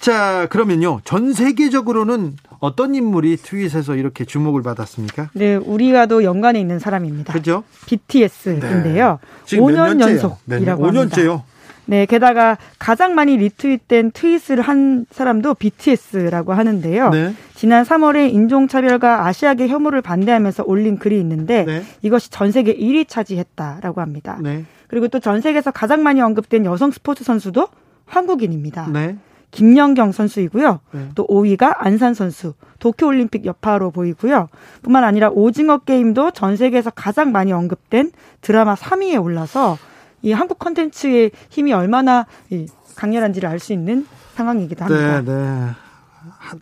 자, 0.00 0.46
그러면요. 0.50 1.00
전 1.04 1.32
세계적으로는 1.32 2.36
어떤 2.58 2.96
인물이 2.96 3.36
트윗에서 3.36 3.94
이렇게 3.94 4.24
주목을 4.24 4.62
받았습니까? 4.62 5.30
네, 5.34 5.54
우리가도 5.54 6.24
연관에 6.24 6.60
있는 6.60 6.80
사람입니다. 6.80 7.32
그죠? 7.32 7.62
BTS인데요. 7.86 9.18
네. 9.22 9.28
지금 9.44 9.66
몇 9.66 9.72
5년 9.72 9.96
년째요? 9.96 10.08
연속이라고 10.08 10.42
네, 10.46 10.98
합니다. 10.98 11.16
5년째요. 11.16 11.42
네, 11.92 12.06
게다가 12.06 12.56
가장 12.78 13.14
많이 13.14 13.36
리트윗된 13.36 14.12
트윗을 14.12 14.62
한 14.62 15.04
사람도 15.10 15.52
BTS라고 15.52 16.54
하는데요. 16.54 17.10
네. 17.10 17.34
지난 17.54 17.84
3월에 17.84 18.32
인종차별과 18.32 19.26
아시아계 19.26 19.68
혐오를 19.68 20.00
반대하면서 20.00 20.64
올린 20.66 20.96
글이 20.98 21.20
있는데 21.20 21.66
네. 21.66 21.82
이것이 22.00 22.30
전 22.30 22.50
세계 22.50 22.74
1위 22.74 23.06
차지했다라고 23.06 24.00
합니다. 24.00 24.38
네. 24.40 24.64
그리고 24.88 25.08
또 25.08 25.18
전 25.18 25.42
세계에서 25.42 25.70
가장 25.70 26.02
많이 26.02 26.22
언급된 26.22 26.64
여성 26.64 26.90
스포츠 26.92 27.24
선수도 27.24 27.68
한국인입니다. 28.06 28.88
네. 28.90 29.18
김연경 29.50 30.12
선수이고요. 30.12 30.80
네. 30.92 31.08
또 31.14 31.26
5위가 31.26 31.74
안산 31.76 32.14
선수, 32.14 32.54
도쿄올림픽 32.78 33.44
여파로 33.44 33.90
보이고요. 33.90 34.48
뿐만 34.80 35.04
아니라 35.04 35.28
오징어 35.28 35.76
게임도 35.76 36.30
전 36.30 36.56
세계에서 36.56 36.88
가장 36.88 37.32
많이 37.32 37.52
언급된 37.52 38.12
드라마 38.40 38.76
3위에 38.76 39.22
올라서 39.22 39.76
이 40.22 40.32
한국 40.32 40.58
컨텐츠의 40.58 41.30
힘이 41.50 41.72
얼마나 41.72 42.26
이 42.50 42.66
강렬한지를 42.96 43.48
알 43.48 43.58
수 43.58 43.72
있는 43.72 44.06
상황이기도 44.34 44.84
합니다. 44.84 45.20
네, 45.20 45.32
네. 45.32 45.70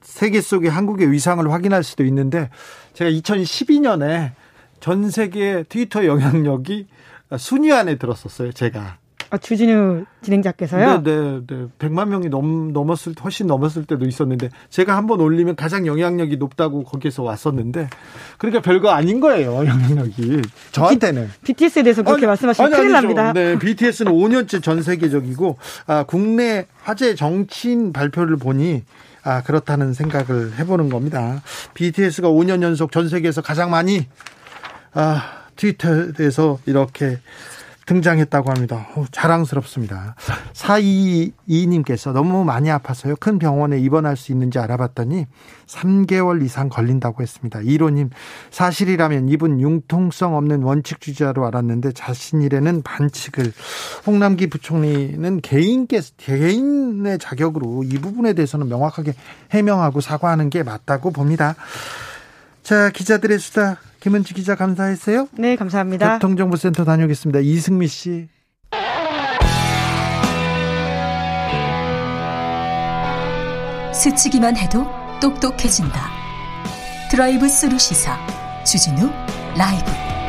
세계 0.02 0.40
속에 0.40 0.68
한국의 0.68 1.10
위상을 1.12 1.50
확인할 1.50 1.84
수도 1.84 2.04
있는데 2.04 2.50
제가 2.94 3.10
2012년에 3.10 4.32
전 4.80 5.10
세계 5.10 5.62
트위터 5.68 6.06
영향력이 6.06 6.86
순위 7.38 7.72
안에 7.72 7.96
들었었어요, 7.96 8.52
제가. 8.52 8.98
아, 9.32 9.38
주진우 9.38 10.06
진행자께서요? 10.22 11.02
네, 11.02 11.10
네, 11.12 11.40
네. 11.46 11.66
100만 11.78 12.08
명이 12.08 12.28
넘, 12.28 12.72
넘었을, 12.72 13.14
훨씬 13.22 13.46
넘었을 13.46 13.84
때도 13.84 14.04
있었는데, 14.04 14.50
제가 14.70 14.96
한번 14.96 15.20
올리면 15.20 15.54
가장 15.54 15.86
영향력이 15.86 16.36
높다고 16.36 16.82
거기에서 16.82 17.22
왔었는데, 17.22 17.88
그러니까 18.38 18.60
별거 18.60 18.90
아닌 18.90 19.20
거예요, 19.20 19.54
영향력이. 19.54 20.42
저한테는. 20.72 21.30
BTS에 21.44 21.84
대해서 21.84 22.02
그렇게 22.02 22.22
아니, 22.22 22.26
말씀하시면 22.26 22.72
아니, 22.74 22.82
큰일 22.82 22.96
아니죠. 22.96 23.14
납니다. 23.14 23.32
네, 23.32 23.58
BTS는 23.58 24.12
5년째 24.12 24.62
전 24.62 24.82
세계적이고, 24.82 25.56
아, 25.86 26.02
국내 26.02 26.66
화제 26.82 27.14
정치인 27.14 27.92
발표를 27.92 28.36
보니, 28.36 28.82
아, 29.22 29.42
그렇다는 29.44 29.92
생각을 29.92 30.58
해보는 30.58 30.88
겁니다. 30.88 31.40
BTS가 31.74 32.28
5년 32.28 32.62
연속 32.62 32.90
전 32.90 33.08
세계에서 33.08 33.42
가장 33.42 33.70
많이, 33.70 34.06
아, 34.92 35.22
트위터에서 35.54 36.58
이렇게 36.66 37.18
등장했다고 37.90 38.50
합니다. 38.50 38.86
오, 38.94 39.04
자랑스럽습니다. 39.10 40.14
422님께서 40.52 42.12
너무 42.12 42.44
많이 42.44 42.70
아파서요. 42.70 43.16
큰 43.16 43.40
병원에 43.40 43.80
입원할 43.80 44.16
수 44.16 44.30
있는지 44.30 44.60
알아봤더니 44.60 45.26
3개월 45.66 46.44
이상 46.44 46.68
걸린다고 46.68 47.20
했습니다. 47.20 47.58
1호님, 47.58 48.10
사실이라면 48.52 49.28
이분 49.28 49.60
융통성 49.60 50.36
없는 50.36 50.62
원칙주의자로 50.62 51.44
알았는데 51.46 51.90
자신 51.92 52.42
일에는 52.42 52.82
반칙을. 52.82 53.52
홍남기 54.06 54.48
부총리는 54.48 55.40
개인께, 55.40 56.00
개인의 56.16 57.18
자격으로 57.18 57.82
이 57.82 57.98
부분에 57.98 58.34
대해서는 58.34 58.68
명확하게 58.68 59.14
해명하고 59.50 60.00
사과하는 60.00 60.48
게 60.48 60.62
맞다고 60.62 61.10
봅니다. 61.10 61.56
자, 62.62 62.90
기자들의 62.90 63.40
수다. 63.40 63.78
김은지 64.00 64.34
기자 64.34 64.54
감사했어요. 64.54 65.28
네, 65.32 65.56
감사합니다. 65.56 66.14
교통정보센터 66.14 66.84
다녀오겠습니다. 66.84 67.40
이승미 67.40 67.86
씨. 67.86 68.28
스치기만 73.92 74.56
해도 74.56 74.86
똑똑해진다. 75.20 76.10
드라이브 77.10 77.48
스루 77.48 77.78
시사 77.78 78.16
주진우 78.64 79.10
라이브. 79.56 80.19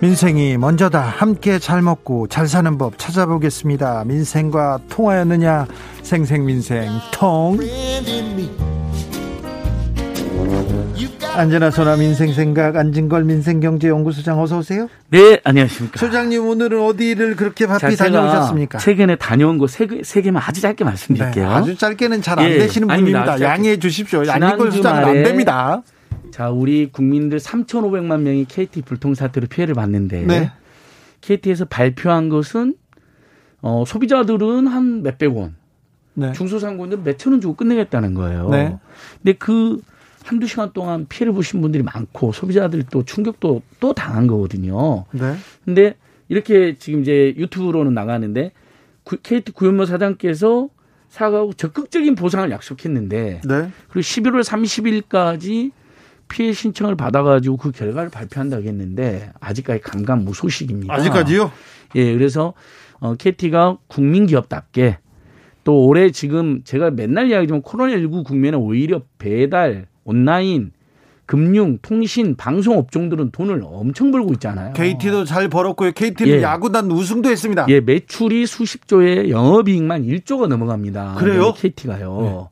민생이 0.00 0.56
먼저다. 0.56 0.98
함께 1.00 1.58
잘 1.58 1.82
먹고 1.82 2.26
잘 2.26 2.48
사는 2.48 2.78
법 2.78 2.94
찾아보겠습니다. 2.96 4.04
민생과 4.06 4.78
통하였느냐? 4.88 5.66
생생민생 6.02 6.88
통. 7.12 7.58
안전하 11.34 11.70
소나 11.70 11.96
민생 11.96 12.32
생각 12.32 12.76
안진걸 12.76 13.24
민생경제연구소장 13.24 14.40
어서 14.40 14.58
오세요. 14.58 14.88
네, 15.10 15.38
안녕하십니까. 15.44 15.98
소장님 15.98 16.46
오늘은 16.46 16.82
어디를 16.82 17.36
그렇게 17.36 17.66
바삐 17.66 17.94
다녀오셨습니까? 17.94 18.78
최근에 18.78 19.16
다녀온 19.16 19.58
곳세 19.58 19.86
개, 19.86 20.30
만 20.30 20.42
아주 20.44 20.62
짧게 20.62 20.82
말씀드릴게요. 20.82 21.46
네, 21.46 21.54
아주 21.54 21.76
짧게는 21.76 22.22
잘안 22.22 22.46
예, 22.46 22.58
되시는 22.58 22.90
아닙니다. 22.90 23.20
분입니다. 23.20 23.38
짧게. 23.38 23.44
양해해 23.44 23.78
주십시오. 23.78 24.24
안진걸 24.26 24.72
소장은 24.72 25.04
안 25.04 25.22
됩니다. 25.22 25.82
자, 26.30 26.50
우리 26.50 26.90
국민들 26.90 27.38
3,500만 27.38 28.20
명이 28.22 28.44
KT 28.46 28.82
불통 28.82 29.14
사태로 29.14 29.46
피해를 29.48 29.74
봤는데 29.74 30.26
네. 30.26 30.52
KT에서 31.20 31.64
발표한 31.66 32.28
것은 32.28 32.74
어, 33.62 33.84
소비자들은 33.86 34.66
한 34.66 35.02
몇백 35.02 35.36
원, 35.36 35.54
네. 36.14 36.32
중소상공인들은 36.32 37.04
몇천 37.04 37.32
원 37.34 37.40
주고 37.40 37.54
끝내겠다는 37.56 38.14
거예요. 38.14 38.48
네. 38.48 38.78
근데 39.22 39.32
그 39.34 39.80
한두 40.24 40.46
시간 40.46 40.72
동안 40.72 41.06
피해를 41.08 41.32
보신 41.32 41.60
분들이 41.60 41.82
많고 41.82 42.32
소비자들이 42.32 42.84
또 42.90 43.04
충격도 43.04 43.62
또 43.80 43.92
당한 43.92 44.26
거거든요. 44.26 45.04
네. 45.12 45.34
근데 45.64 45.96
이렇게 46.28 46.76
지금 46.78 47.02
이제 47.02 47.34
유튜브로는 47.36 47.92
나가는데 47.92 48.52
구- 49.04 49.18
KT 49.22 49.52
구현모 49.52 49.84
사장께서 49.86 50.68
사과하고 51.08 51.54
적극적인 51.54 52.14
보상을 52.14 52.48
약속했는데 52.50 53.40
네. 53.44 53.70
그리고 53.88 54.00
11월 54.00 54.44
30일까지 54.44 55.72
피해 56.30 56.52
신청을 56.52 56.96
받아가지고 56.96 57.58
그 57.58 57.72
결과를 57.72 58.08
발표한다고 58.08 58.62
했는데 58.62 59.32
아직까지 59.40 59.80
감감무 59.80 60.32
소식입니다. 60.32 60.94
아직까지요? 60.94 61.52
예, 61.96 62.14
그래서 62.14 62.54
어, 63.00 63.14
KT가 63.16 63.76
국민기업답게 63.88 64.98
또 65.64 65.84
올해 65.84 66.10
지금 66.10 66.62
제가 66.64 66.90
맨날 66.90 67.26
이야기하지만 67.26 67.62
코로나19 67.62 68.24
국면에 68.24 68.56
오히려 68.56 69.02
배달, 69.18 69.86
온라인, 70.04 70.72
금융, 71.26 71.78
통신, 71.82 72.34
방송 72.36 72.78
업종들은 72.78 73.30
돈을 73.30 73.62
엄청 73.64 74.10
벌고 74.10 74.32
있잖아요. 74.34 74.72
KT도 74.72 75.24
잘 75.24 75.48
벌었고요. 75.48 75.92
KT는 75.92 76.38
예. 76.38 76.42
야구단 76.42 76.90
우승도 76.90 77.28
했습니다. 77.28 77.66
예, 77.68 77.80
매출이 77.80 78.46
수십조에 78.46 79.30
영업이익만 79.30 80.04
1조가 80.06 80.48
넘어갑니다. 80.48 81.16
그래요? 81.18 81.52
KT가요. 81.54 82.48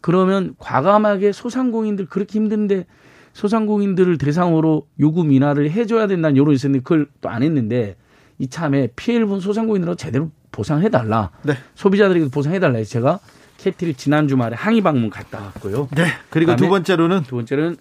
그러면 0.00 0.54
과감하게 0.58 1.32
소상공인들 1.32 2.06
그렇게 2.06 2.38
힘든데 2.38 2.86
소상공인들을 3.32 4.18
대상으로 4.18 4.86
요금 4.98 5.32
인하를 5.32 5.70
해줘야 5.70 6.06
된다는 6.06 6.36
여론이 6.36 6.56
있었는데 6.56 6.82
그걸 6.82 7.06
또 7.20 7.28
안 7.28 7.42
했는데 7.42 7.96
이참에 8.38 8.88
피해를 8.96 9.26
본 9.26 9.40
소상공인들은 9.40 9.96
제대로 9.96 10.30
보상해달라. 10.50 11.30
네. 11.42 11.54
소비자들에게 11.74 12.28
보상해달라 12.30 12.78
해서 12.78 12.90
제가 12.90 13.20
KT를 13.58 13.94
지난 13.94 14.26
주말에 14.26 14.56
항의 14.56 14.80
방문 14.80 15.10
갔다 15.10 15.40
왔고요. 15.40 15.88
네. 15.94 16.06
그리고 16.30 16.56
두 16.56 16.68
번째로는 16.68 17.22
두 17.24 17.36
번째는 17.36 17.76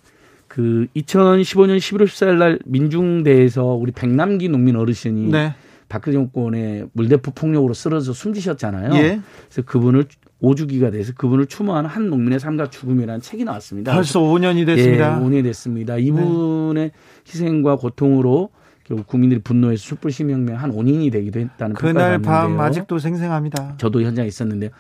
그 0.48 0.88
2015년 0.96 1.78
11월 1.78 2.06
14일 2.06 2.38
날 2.38 2.60
민중대에서 2.66 3.64
우리 3.66 3.92
백남기 3.92 4.50
농민 4.50 4.76
어르신이 4.76 5.32
네. 5.32 5.56
박근혜 5.88 6.16
정권의 6.18 6.88
물대포 6.94 7.32
폭력으로 7.32 7.74
쓰러져 7.74 8.14
숨지셨잖아요. 8.14 8.94
예. 8.96 9.22
그래서 9.48 9.62
그분을 9.66 10.06
오주기가 10.42 10.92
돼서 10.92 11.14
그분을 11.16 11.48
추모하는 11.48 11.90
한 11.90 12.10
농민의 12.10 12.40
삶과 12.40 12.70
죽음이라는 12.70 13.22
책이 13.22 13.44
나왔습니다. 13.44 13.94
벌써 13.94 14.22
5년이 14.22 14.66
됐습니다. 14.66 15.20
네. 15.20 15.26
예, 15.26 15.28
5년이 15.28 15.44
됐습니다. 15.44 15.98
이분의 15.98 16.92
희생과 17.28 17.76
고통으로 17.76 18.50
결국 18.86 19.08
국민들이 19.08 19.40
분노해서 19.42 19.84
촛불 19.84 20.12
시민혁명 20.12 20.56
한 20.56 20.72
5년이 20.72 21.12
되기도 21.12 21.40
했다는 21.42 21.76
그날 21.76 22.20
밤. 22.20 22.60
아직도 22.60 23.00
생생합니다. 23.00 23.76
저도 23.78 24.02
현장에 24.02 24.28
있었는데요. 24.28 24.72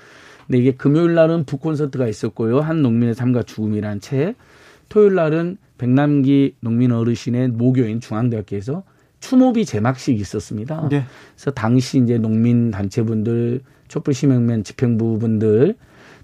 근데 0.48 0.58
이게 0.58 0.72
금요일 0.72 1.14
날은 1.14 1.44
북콘서트가 1.44 2.08
있었고요. 2.08 2.60
한 2.62 2.82
농민의 2.82 3.14
삶과 3.14 3.44
죽음이라는 3.44 4.00
책. 4.00 4.36
토요일 4.88 5.14
날은 5.14 5.58
백남기 5.78 6.56
농민 6.62 6.92
어르신의 6.92 7.50
모교인 7.50 8.00
중앙대학교에서 8.00 8.84
추모비 9.20 9.66
제막식이 9.66 10.20
있었습니다. 10.20 10.88
네. 10.90 11.04
그래서 11.36 11.52
당시 11.52 12.00
이제 12.00 12.18
농민 12.18 12.72
단체분들, 12.72 13.62
촛불 13.90 14.14
시민혁명 14.14 14.64
집행부분들 14.64 15.76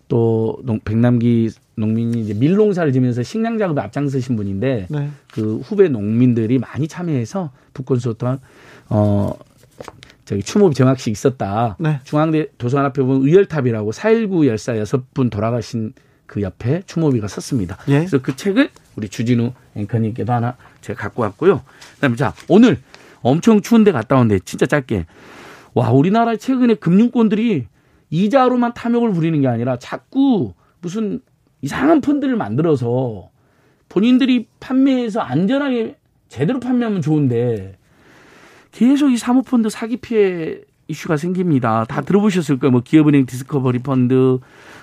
또 0.08 0.58
농- 0.64 0.80
백남기 0.80 1.50
농민이 1.76 2.22
이제 2.22 2.34
밀농사를 2.34 2.92
지면서 2.94 3.22
식량 3.24 3.58
작업에 3.58 3.82
앞장서신 3.82 4.36
분인데 4.38 4.88
네. 4.90 5.10
그 5.34 5.58
후배 5.58 5.90
농민들이 5.90 6.58
많이 6.60 6.88
참여해서 6.88 7.52
북콘서트 7.74 8.38
어 8.90 9.34
저기 10.24 10.42
추모비 10.42 10.74
제막식 10.76 11.12
있었다. 11.12 11.76
네. 11.80 12.00
중앙대 12.04 12.48
도서관 12.58 12.86
앞에 12.86 13.02
보면 13.02 13.28
의열탑이라고 13.28 13.92
4.19 13.92 14.46
열사 14.48 14.78
여섯 14.78 15.14
분 15.14 15.30
돌아가신 15.30 15.94
그 16.26 16.42
옆에 16.42 16.82
추모비가 16.88 17.28
섰습니다. 17.28 17.78
예. 17.90 18.00
그래서 18.00 18.20
그 18.22 18.36
책을 18.36 18.70
우리 18.96 19.10
주진우 19.10 19.52
앵커님께도 19.76 20.32
하나 20.34 20.56
제가 20.82 21.00
갖고 21.02 21.22
왔고요. 21.24 21.62
그다음에 21.96 22.16
자 22.16 22.34
오늘 22.48 22.78
엄청 23.22 23.62
추운데 23.62 23.92
갔다 23.92 24.16
온데 24.18 24.40
진짜 24.46 24.66
짧게 24.66 25.06
와 25.76 25.92
우리나라 25.92 26.36
최근에 26.36 26.76
금융권들이 26.76 27.68
이자로만 28.10 28.74
탐욕을 28.74 29.12
부리는 29.12 29.40
게 29.42 29.48
아니라 29.48 29.78
자꾸 29.78 30.54
무슨 30.82 31.20
이상한 31.62 32.02
펀드를 32.02 32.36
만들어서 32.36 33.30
본인들이 33.90 34.48
판매해서 34.60 35.20
안전하게 35.20 35.98
제대로 36.30 36.60
판매하면 36.60 37.02
좋은데 37.02 37.78
계속 38.72 39.12
이 39.12 39.18
사모펀드 39.18 39.70
사기 39.70 39.98
피해 39.98 40.60
이슈가 40.88 41.18
생깁니다. 41.18 41.86
다 41.86 42.02
들어보셨을 42.02 42.60
거예요. 42.60 42.72
뭐 42.72 42.82
기업은행 42.82 43.26
디스커버리 43.26 43.80
펀드, 43.80 44.40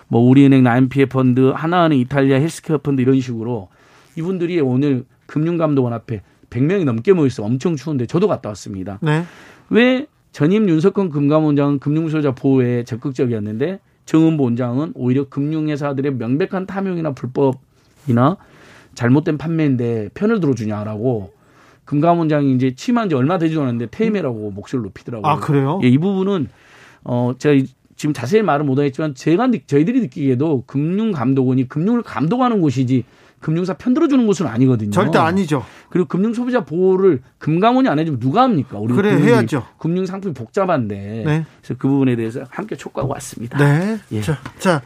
뭐 0.09 0.21
우리은행 0.21 0.63
라임 0.63 0.89
피해 0.89 1.07
펀드, 1.07 1.53
하나은행 1.55 1.99
이탈리아 2.01 2.39
헬스케어 2.39 2.79
펀드 2.79 3.01
이런 3.01 3.21
식으로 3.21 3.69
이분들이 4.17 4.61
오늘 4.61 5.05
금융감독원 5.27 5.93
앞에 5.93 6.23
100명이 6.51 6.85
넘게 6.85 7.13
모였어. 7.13 7.45
엄청 7.45 7.77
추운데 7.77 8.07
저도 8.07 8.29
갔다 8.29 8.49
왔습니다. 8.51 8.99
네. 9.01 9.25
왜 9.71 10.07
전임 10.33 10.69
윤석헌 10.69 11.11
금감원장은 11.11 11.79
금융소유자 11.79 12.33
보호에 12.33 12.85
적극적이었는데 12.85 13.81
정은보 14.07 14.45
원장은 14.45 14.93
오히려 14.95 15.29
금융회사들의 15.29 16.15
명백한 16.15 16.67
탐욕이나 16.67 17.13
불법이나 17.13 18.37
잘못된 18.95 19.39
판매인데 19.39 20.09
편을 20.15 20.41
들어주냐라고 20.41 21.33
금감원장이 21.85 22.55
이제 22.55 22.75
취임한 22.75 23.09
지 23.09 23.15
얼마 23.15 23.39
되지도 23.39 23.63
않았는데 23.63 23.87
퇴임해라고 23.91 24.51
목소리를 24.53 24.85
높이더라고요. 24.85 25.31
아, 25.31 25.37
그래요? 25.39 25.81
예, 25.83 25.89
이 25.89 25.99
부분은 25.99 26.49
어 27.05 27.33
제가 27.39 27.55
이- 27.55 27.67
지금 27.97 28.13
자세히 28.13 28.43
말을 28.43 28.65
못하겠지만 28.65 29.15
제가 29.15 29.49
느- 29.49 29.59
저희들이 29.67 30.01
느끼기에도 30.01 30.65
금융감독원이 30.67 31.69
금융을 31.69 32.03
감독하는 32.03 32.61
곳이지 32.61 33.05
금융사 33.41 33.75
편들어주는 33.75 34.25
곳은 34.27 34.47
아니거든요. 34.47 34.91
절대 34.93 35.19
아니죠. 35.19 35.65
그리고 35.93 36.09
금융 36.09 36.33
소비자 36.33 36.65
보호를 36.65 37.21
금감원이 37.37 37.87
안 37.87 37.99
해주면 37.99 38.19
누가 38.19 38.45
합니까? 38.45 38.79
우리 38.79 38.95
그래, 38.95 39.15
금융이- 39.15 39.25
해야죠. 39.29 39.67
금융 39.77 40.07
상품이 40.07 40.33
복잡한데 40.33 40.95
네. 41.27 41.45
그래서 41.61 41.75
그 41.79 41.87
부분에 41.87 42.17
대해서 42.17 42.45
함께 42.49 42.77
촉구하고 42.77 43.13
왔습니다. 43.13 43.59
네. 43.59 43.99
예. 44.13 44.23
자, 44.23 44.39
자, 44.59 44.81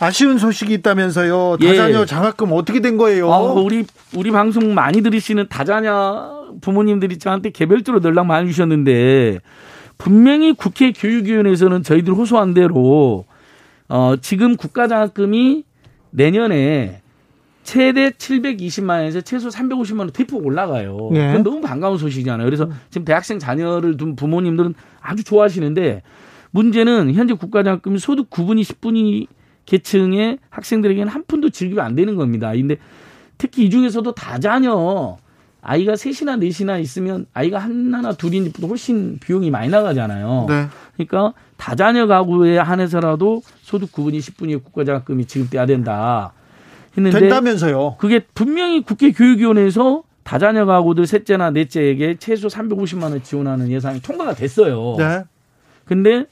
아쉬운 0.00 0.38
소식이 0.38 0.74
있다면서요. 0.74 1.58
예. 1.60 1.68
다자녀 1.68 2.04
장학금 2.04 2.48
어떻게 2.50 2.80
된 2.80 2.96
거예요? 2.96 3.32
아, 3.32 3.38
우리 3.38 3.84
우리 4.16 4.32
방송 4.32 4.74
많이 4.74 5.02
들으시는 5.02 5.46
다자녀 5.48 6.48
부모님들이 6.60 7.18
저한테 7.20 7.50
개별적으로 7.50 8.02
연락 8.02 8.26
많이 8.26 8.48
주셨는데 8.48 9.38
분명히 9.98 10.52
국회 10.52 10.90
교육위원회에서는 10.90 11.84
저희들 11.84 12.12
호소한 12.12 12.54
대로 12.54 13.24
어, 13.88 14.14
지금 14.20 14.56
국가장학금이 14.56 15.62
내년에 16.10 16.99
최대 17.70 18.10
720만 18.10 18.88
원에서 18.88 19.20
최소 19.20 19.48
350만 19.48 20.00
원 20.00 20.10
대폭 20.10 20.44
올라가요. 20.44 21.10
네. 21.12 21.28
그건 21.28 21.44
너무 21.44 21.60
반가운 21.60 21.98
소식이잖아요. 21.98 22.44
그래서 22.44 22.68
지금 22.90 23.04
대학생 23.04 23.38
자녀를 23.38 23.96
둔 23.96 24.16
부모님들은 24.16 24.74
아주 25.00 25.22
좋아하시는데 25.22 26.02
문제는 26.50 27.14
현재 27.14 27.34
국가장학금이 27.34 28.00
소득 28.00 28.28
9분위 28.28 28.62
10분위 28.62 29.28
계층의 29.66 30.38
학생들에게는 30.50 31.06
한 31.06 31.22
푼도 31.28 31.50
지급이 31.50 31.80
안 31.80 31.94
되는 31.94 32.16
겁니다. 32.16 32.50
근데 32.50 32.76
특히 33.38 33.66
이 33.66 33.70
중에서도 33.70 34.16
다자녀 34.16 35.18
아이가 35.62 35.94
셋이나 35.94 36.38
넷이나 36.38 36.76
있으면 36.78 37.26
아이가 37.32 37.60
하나나 37.60 38.14
둘이보다 38.14 38.66
훨씬 38.66 39.20
비용이 39.20 39.50
많이 39.52 39.68
나가잖아요. 39.68 40.46
네. 40.48 40.66
그러니까 40.96 41.34
다자녀 41.56 42.08
가구에 42.08 42.58
한해서라도 42.58 43.42
소득 43.62 43.92
9분위 43.92 44.18
10분위의 44.18 44.64
국가장학금이 44.64 45.26
지급돼야 45.26 45.66
된다. 45.66 46.32
했는데 46.96 47.18
된다면서요. 47.20 47.96
그게 47.98 48.20
분명히 48.34 48.82
국회 48.82 49.12
교육위원회에서 49.12 50.02
다자녀 50.22 50.66
가구들 50.66 51.06
셋째나 51.06 51.50
넷째에게 51.50 52.16
최소 52.18 52.48
350만 52.48 53.04
원 53.04 53.22
지원하는 53.22 53.70
예산이 53.70 54.00
통과가 54.02 54.34
됐어요. 54.34 54.96
네. 54.98 55.24
근데 55.84 56.26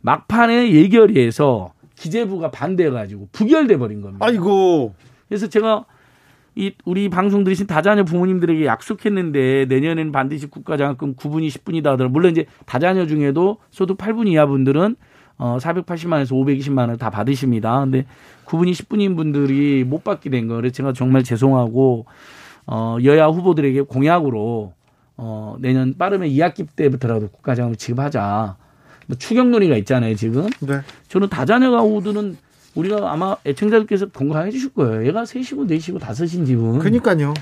막판에 0.00 0.72
예결위에서 0.72 1.72
기재부가 1.96 2.50
반대해가지고 2.50 3.28
부결돼 3.32 3.78
버린 3.78 4.00
겁니다. 4.00 4.24
아이고. 4.26 4.94
그래서 5.28 5.46
제가 5.46 5.84
이 6.56 6.72
우리 6.84 7.08
방송 7.08 7.42
들으신 7.42 7.66
다자녀 7.66 8.04
부모님들에게 8.04 8.64
약속했는데 8.64 9.66
내년에는 9.68 10.12
반드시 10.12 10.46
국가장학금 10.46 11.16
9분이 11.16 11.48
10분이다 11.48 11.84
하더라도 11.84 12.10
물론 12.10 12.30
이제 12.30 12.46
다자녀 12.64 13.06
중에도 13.06 13.58
소득 13.70 13.98
8분 13.98 14.28
이하 14.28 14.46
분들은 14.46 14.94
어 15.36 15.58
480만 15.60 16.12
원에서 16.12 16.34
520만 16.36 16.78
원을 16.78 16.96
다 16.96 17.10
받으십니다. 17.10 17.80
근데 17.80 18.04
9분이 18.46 18.72
10분인 18.72 19.16
분들이 19.16 19.84
못 19.84 20.04
받게 20.04 20.30
된 20.30 20.48
거를 20.48 20.70
제가 20.70 20.92
정말 20.92 21.22
죄송하고 21.22 22.06
어 22.66 22.96
여야 23.04 23.26
후보들에게 23.26 23.82
공약으로 23.82 24.72
어 25.16 25.56
내년 25.60 25.96
빠르면 25.96 26.28
2학기 26.28 26.66
때부터라도 26.74 27.28
국가장학금 27.28 27.76
지급하자. 27.76 28.56
뭐 29.06 29.18
추경 29.18 29.50
논의가 29.50 29.76
있잖아요, 29.78 30.14
지금. 30.16 30.48
네. 30.60 30.80
저는 31.08 31.28
다자녀 31.28 31.70
가구들은 31.70 32.36
우리가 32.74 33.12
아마 33.12 33.36
애청자들께서 33.46 34.06
공감해 34.06 34.50
주실 34.50 34.72
거예요. 34.72 35.06
얘가 35.06 35.24
셋이고 35.24 35.66
넷이고 35.66 35.98
다섯인 35.98 36.44
집은 36.46 36.78
그러니까요. 36.78 37.34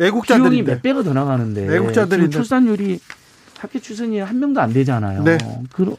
애국자들인데. 0.00 0.72
몇 0.72 0.82
배가 0.82 1.02
더 1.02 1.12
나가는데 1.12 1.74
애국자들인데. 1.76 2.30
지금 2.30 2.30
출산율이 2.30 3.00
학교 3.58 3.78
출산이 3.78 4.18
한 4.20 4.38
명도 4.38 4.60
안 4.60 4.72
되잖아요. 4.72 5.22
네. 5.24 5.38
그 5.72 5.94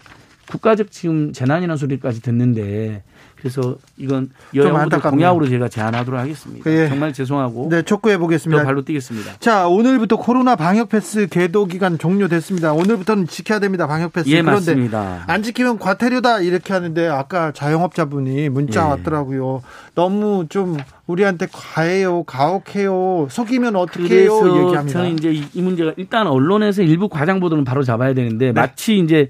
국가적 0.49 0.91
지금 0.91 1.31
재난이라는 1.33 1.77
소리까지 1.77 2.21
듣는데 2.21 3.03
그래서 3.43 3.75
이건 3.97 4.29
여야 4.55 4.67
후보들 4.69 4.83
안타깝네요. 4.83 5.27
공약으로 5.27 5.49
제가 5.49 5.67
제안하도록 5.67 6.17
하겠습니다. 6.17 6.71
예. 6.71 6.87
정말 6.87 7.11
죄송하고 7.11 7.67
네, 7.69 7.81
촉구해 7.81 8.15
또 8.15 8.21
보겠습니다. 8.21 8.63
발로 8.63 8.85
뛰겠습니다. 8.85 9.33
자, 9.41 9.67
오늘부터 9.67 10.15
코로나 10.15 10.55
방역 10.55 10.87
패스 10.87 11.27
계도 11.27 11.65
기간 11.65 11.97
종료됐습니다. 11.97 12.71
오늘부터는 12.71 13.27
지켜야 13.27 13.59
됩니다. 13.59 13.85
방역 13.85 14.13
패스. 14.13 14.29
예, 14.29 14.41
그런데 14.41 14.71
맞습니다. 14.71 15.25
안 15.27 15.43
지키면 15.43 15.77
과태료다 15.77 16.39
이렇게 16.39 16.71
하는데 16.71 17.05
아까 17.09 17.51
자영업자분이 17.51 18.47
문자 18.47 18.85
예. 18.85 18.85
왔더라고요. 18.85 19.61
너무 19.93 20.45
좀 20.47 20.77
우리한테 21.05 21.47
과해요, 21.51 22.23
가혹해요, 22.23 23.27
속이면 23.29 23.75
어떡해요 23.75 24.07
그래서 24.07 24.61
얘기합니다. 24.61 24.87
저는 24.99 25.13
이제 25.19 25.33
이, 25.33 25.43
이 25.53 25.61
문제가 25.61 25.91
일단 25.97 26.27
언론에서 26.27 26.81
일부 26.81 27.09
과장 27.09 27.41
보도는 27.41 27.65
바로 27.65 27.83
잡아야 27.83 28.13
되는데 28.13 28.53
마치 28.53 28.97
이제 28.99 29.29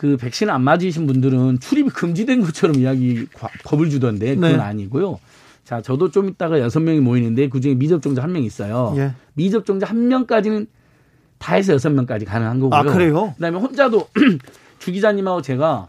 그 0.00 0.16
백신 0.16 0.48
안 0.48 0.62
맞으신 0.62 1.06
분들은 1.06 1.60
출입이 1.60 1.90
금지된 1.90 2.40
것처럼 2.40 2.76
이야기 2.76 3.26
과- 3.34 3.50
겁을 3.64 3.90
주던데 3.90 4.34
그건 4.34 4.52
네. 4.52 4.58
아니고요. 4.58 5.20
자, 5.62 5.82
저도 5.82 6.10
좀 6.10 6.30
이따가 6.30 6.58
여섯 6.58 6.80
명이 6.80 7.00
모이는데 7.00 7.50
그 7.50 7.60
중에 7.60 7.74
미접종자 7.74 8.22
한 8.22 8.32
명 8.32 8.42
있어요. 8.42 8.94
예. 8.96 9.12
미접종자 9.34 9.86
한 9.86 10.08
명까지는 10.08 10.66
다 11.36 11.54
해서 11.54 11.74
여섯 11.74 11.90
명까지 11.90 12.24
가능한 12.24 12.60
거고요. 12.60 12.78
아, 12.80 12.82
그래요? 12.82 13.34
그다음에 13.36 13.58
혼자도 13.58 14.08
주 14.80 14.90
기자님하고 14.90 15.42
제가 15.42 15.88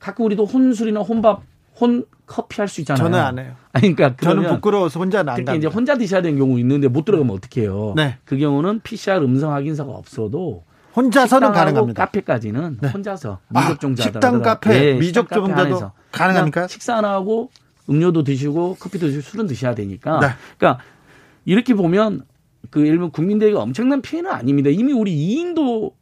가끔 0.00 0.24
우리도 0.26 0.44
혼술이나 0.44 0.98
혼밥, 0.98 1.42
혼 1.80 2.04
커피 2.26 2.56
할 2.60 2.66
수 2.66 2.80
있잖아요. 2.80 3.04
저는 3.04 3.16
안 3.20 3.38
해요. 3.38 3.52
아니, 3.74 3.94
그러니까 3.94 4.16
저는 4.20 4.48
부끄러워서 4.56 4.98
혼자는 4.98 5.28
안 5.30 5.36
특히 5.36 5.44
갑니다. 5.46 5.68
이제 5.68 5.72
혼자 5.72 5.96
드셔야 5.96 6.20
되는 6.20 6.36
경우 6.36 6.58
있는데 6.58 6.88
못 6.88 7.04
들어가면 7.04 7.32
어떻게 7.32 7.60
해요? 7.60 7.92
네. 7.96 8.16
그 8.24 8.36
경우는 8.36 8.80
PCR 8.80 9.24
음성 9.24 9.52
확인서가 9.52 9.92
없어도 9.92 10.64
혼자서는 10.94 11.52
가능합니다. 11.52 12.04
카페까지는 12.04 12.78
혼자서 12.92 13.38
아, 13.52 13.60
미접종자 13.60 14.02
식당, 14.02 14.42
카페, 14.42 14.94
미접종자도 14.94 15.90
가능합니까? 16.10 16.68
식사 16.68 16.96
안 16.96 17.04
하고 17.04 17.50
음료도 17.88 18.24
드시고 18.24 18.76
커피도 18.78 19.06
드시고 19.06 19.22
술은 19.22 19.46
드셔야 19.46 19.74
되니까. 19.74 20.20
네. 20.20 20.28
그러니까 20.58 20.82
이렇게 21.44 21.74
보면 21.74 22.22
그 22.70 22.84
들면 22.84 23.10
국민들에게 23.10 23.56
엄청난 23.56 24.02
피해는 24.02 24.30
아닙니다. 24.30 24.70
이미 24.70 24.92
우리 24.92 25.14
2인도 25.14 25.92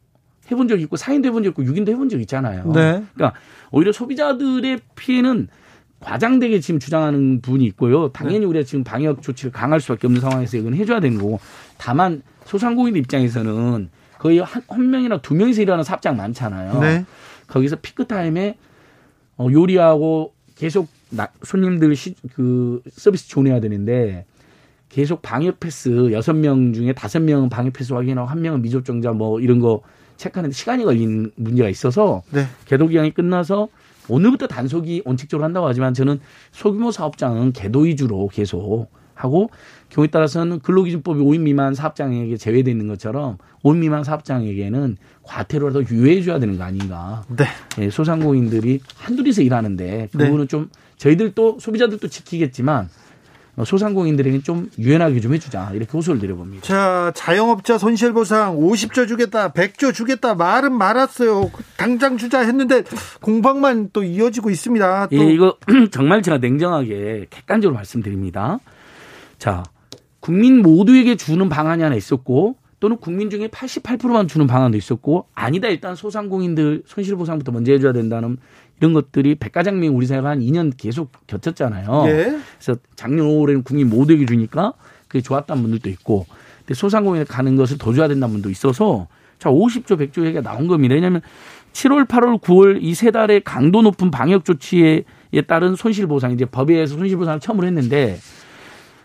해본 0.51 0.67
적 0.67 0.79
있고 0.81 0.97
4인도 0.97 1.25
해본 1.25 1.43
적 1.43 1.49
있고 1.49 1.63
6인도 1.63 1.89
해본 1.89 2.09
적 2.09 2.19
있잖아요. 2.21 2.71
네. 2.73 3.03
그러니까 3.13 3.39
오히려 3.71 3.91
소비자들의 3.91 4.79
피해는 4.95 5.47
과장되게 6.01 6.59
지금 6.59 6.79
주장하는 6.79 7.41
분이 7.41 7.63
있고요. 7.65 8.07
네. 8.07 8.09
당연히 8.13 8.45
우리가 8.45 8.65
지금 8.65 8.83
방역 8.83 9.21
조치를 9.21 9.51
강할 9.51 9.79
수밖에 9.79 10.07
없는 10.07 10.21
상황에서 10.21 10.57
이건 10.57 10.73
해줘야 10.73 10.99
되는 10.99 11.17
거고. 11.17 11.39
다만 11.77 12.21
소상공인들 12.45 12.99
입장에서는 13.01 13.89
거의 14.21 14.37
한, 14.37 14.61
한 14.67 14.91
명이나 14.91 15.17
두 15.17 15.33
명이서 15.33 15.63
일하는 15.63 15.83
사업장 15.83 16.15
많잖아요. 16.15 16.79
네. 16.79 17.05
거기서 17.47 17.77
피크 17.81 18.05
타임에 18.05 18.55
어, 19.37 19.47
요리하고 19.51 20.33
계속 20.55 20.89
나, 21.09 21.27
손님들 21.41 21.95
시, 21.95 22.13
그 22.35 22.83
서비스 22.91 23.27
존해야 23.27 23.59
되는데 23.59 24.25
계속 24.89 25.23
방역 25.23 25.59
패스 25.59 26.11
여섯 26.11 26.33
명 26.33 26.71
중에 26.71 26.93
다섯 26.93 27.19
명은 27.19 27.49
방역 27.49 27.73
패스 27.73 27.93
확인하고 27.93 28.27
한 28.29 28.43
명은 28.43 28.61
미접종자 28.61 29.11
뭐 29.11 29.39
이런 29.39 29.57
거 29.57 29.81
체크하는데 30.17 30.53
시간이 30.53 30.83
걸린 30.83 31.31
문제가 31.35 31.67
있어서 31.67 32.21
네. 32.29 32.45
계도 32.65 32.85
기간이 32.85 33.15
끝나서 33.15 33.69
오늘부터 34.07 34.45
단속이 34.45 35.01
원칙적으로 35.03 35.45
한다고 35.45 35.65
하지만 35.65 35.95
저는 35.95 36.19
소규모 36.51 36.91
사업장은 36.91 37.53
계도 37.53 37.79
위주로 37.79 38.29
계속 38.31 38.91
하고 39.15 39.49
경우에 39.91 40.07
따라서는 40.07 40.59
근로기준법이 40.59 41.19
5인 41.19 41.41
미만 41.41 41.75
사업장에게 41.75 42.37
제외되어 42.37 42.71
있는 42.71 42.87
것처럼 42.87 43.37
5인 43.63 43.77
미만 43.77 44.03
사업장에게는 44.03 44.97
과태료라도 45.23 45.83
유예해 45.91 46.21
줘야 46.21 46.39
되는 46.39 46.57
거 46.57 46.63
아닌가. 46.63 47.23
네. 47.35 47.45
예, 47.79 47.89
소상공인들이 47.89 48.79
한둘이서 48.95 49.41
일하는데 49.41 50.09
그 50.11 50.17
네. 50.17 50.25
부분은 50.25 50.47
좀 50.47 50.69
저희들도 50.97 51.59
소비자들도 51.59 52.07
지키겠지만 52.07 52.89
어, 53.57 53.65
소상공인들에게 53.65 54.43
좀 54.43 54.69
유연하게 54.79 55.19
좀 55.19 55.33
해주자 55.33 55.71
이렇게 55.73 55.91
호소를 55.91 56.21
드려봅니다. 56.21 56.65
자, 56.65 57.11
자영업자 57.13 57.77
손실보상 57.77 58.57
50조 58.57 59.09
주겠다, 59.09 59.51
100조 59.51 59.93
주겠다 59.93 60.35
말은 60.35 60.73
말았어요. 60.73 61.51
당장 61.75 62.17
주자 62.17 62.39
했는데 62.39 62.83
공방만 63.19 63.89
또 63.91 64.03
이어지고 64.03 64.51
있습니다. 64.51 65.07
또 65.07 65.15
예, 65.17 65.33
이거 65.33 65.57
정말 65.91 66.21
제가 66.21 66.37
냉정하게 66.37 67.27
객관적으로 67.29 67.75
말씀드립니다. 67.75 68.59
자, 69.37 69.63
국민 70.21 70.61
모두에게 70.61 71.15
주는 71.17 71.49
방안이 71.49 71.83
하나 71.83 71.95
있었고 71.95 72.55
또는 72.79 72.97
국민 72.97 73.29
중에 73.29 73.47
88%만 73.47 74.27
주는 74.27 74.47
방안도 74.47 74.77
있었고 74.77 75.27
아니다 75.35 75.67
일단 75.67 75.95
소상공인들 75.95 76.83
손실 76.87 77.15
보상부터 77.15 77.51
먼저 77.51 77.73
해줘야 77.73 77.91
된다는 77.91 78.37
이런 78.79 78.93
것들이 78.93 79.35
백과장명 79.35 79.95
우리 79.95 80.07
사회가 80.07 80.29
한 80.29 80.39
2년 80.39 80.71
계속 80.75 81.11
겹쳤잖아요. 81.27 82.05
예. 82.07 82.39
그래서 82.57 82.79
작년 82.95 83.27
5월에는 83.27 83.63
국민 83.63 83.89
모두에게 83.89 84.25
주니까 84.25 84.73
그게 85.07 85.21
좋았다는 85.21 85.61
분들도 85.61 85.89
있고 85.89 86.25
근데 86.59 86.73
소상공인에 86.73 87.25
가는 87.25 87.55
것을 87.55 87.77
더 87.77 87.93
줘야 87.93 88.07
된다는 88.07 88.33
분도 88.33 88.49
있어서 88.49 89.07
자 89.37 89.49
50조 89.49 89.99
100조 89.99 90.23
얘기가 90.25 90.41
나온 90.41 90.67
겁니다. 90.67 90.95
왜냐하면 90.95 91.21
7월 91.73 92.07
8월 92.07 92.39
9월 92.41 92.79
이 92.81 92.93
세 92.93 93.11
달의 93.11 93.41
강도 93.41 93.81
높은 93.81 94.11
방역 94.11 94.43
조치에 94.45 95.03
따른 95.47 95.75
손실 95.75 96.07
보상 96.07 96.31
이제 96.31 96.45
법에 96.45 96.73
의해서 96.73 96.95
손실 96.97 97.17
보상을 97.17 97.39
처음으로 97.39 97.67
했는데 97.67 98.17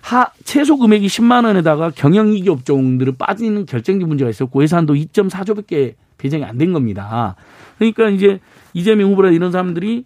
하 0.06 0.30
최소 0.44 0.76
금액이 0.78 1.08
10만 1.08 1.44
원에다가 1.46 1.90
경영이기 1.90 2.48
업종들은 2.48 3.16
빠지는 3.16 3.66
결정적 3.66 4.08
문제가 4.08 4.30
있었고 4.30 4.62
예산도 4.62 4.94
2.4조밖에 4.94 5.94
배정이 6.16 6.44
안 6.44 6.58
된 6.58 6.72
겁니다. 6.72 7.34
그러니까 7.78 8.08
이제 8.10 8.38
이재명 8.72 9.10
후보라 9.10 9.32
이런 9.32 9.50
사람들이 9.50 10.04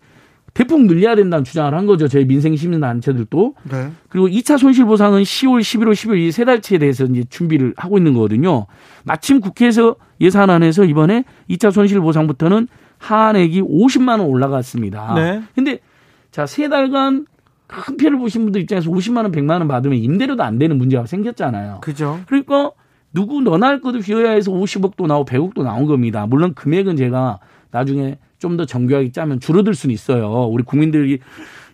대폭 0.54 0.86
늘려야 0.86 1.14
된다는 1.16 1.44
주장을 1.44 1.72
한 1.74 1.84
거죠. 1.84 2.08
저희 2.08 2.24
민생 2.24 2.56
시민 2.56 2.80
단체들도. 2.80 3.54
네. 3.70 3.90
그리고 4.08 4.26
2차 4.28 4.56
손실 4.56 4.86
보상은 4.86 5.22
10월, 5.22 5.60
11월, 5.60 5.92
12월 5.92 6.18
이 6.18 6.32
세 6.32 6.46
달치에 6.46 6.78
대해서 6.78 7.04
이제 7.04 7.22
준비를 7.28 7.74
하고 7.76 7.98
있는 7.98 8.14
거거든요. 8.14 8.66
마침 9.04 9.40
국회에서 9.40 9.96
예산안에서 10.20 10.84
이번에 10.86 11.24
2차 11.50 11.70
손실 11.72 12.00
보상부터는 12.00 12.68
하한액이 12.98 13.60
50만 13.62 14.18
원 14.18 14.20
올라갔습니다. 14.22 15.14
네. 15.14 15.42
근데 15.54 15.78
자, 16.32 16.46
세 16.46 16.68
달간 16.68 17.26
큰 17.70 17.96
피해를 17.96 18.18
보신 18.18 18.42
분들 18.42 18.60
입장에서 18.62 18.90
50만 18.90 19.18
원, 19.18 19.32
100만 19.32 19.50
원 19.50 19.68
받으면 19.68 19.98
임대료도 19.98 20.42
안 20.42 20.58
되는 20.58 20.76
문제가 20.76 21.06
생겼잖아요. 21.06 21.78
그죠. 21.82 22.20
그러니까 22.26 22.72
누구 23.12 23.40
너나 23.40 23.68
할 23.68 23.80
것도 23.80 23.98
휘어야 23.98 24.32
해서 24.32 24.50
50억도 24.50 25.06
나오고 25.06 25.24
100억도 25.24 25.62
나온 25.62 25.86
겁니다. 25.86 26.26
물론 26.26 26.54
금액은 26.54 26.96
제가 26.96 27.38
나중에 27.70 28.18
좀 28.38 28.56
더 28.56 28.64
정교하게 28.64 29.12
짜면 29.12 29.38
줄어들 29.38 29.74
수는 29.74 29.92
있어요. 29.92 30.46
우리 30.46 30.64
국민들이 30.64 31.18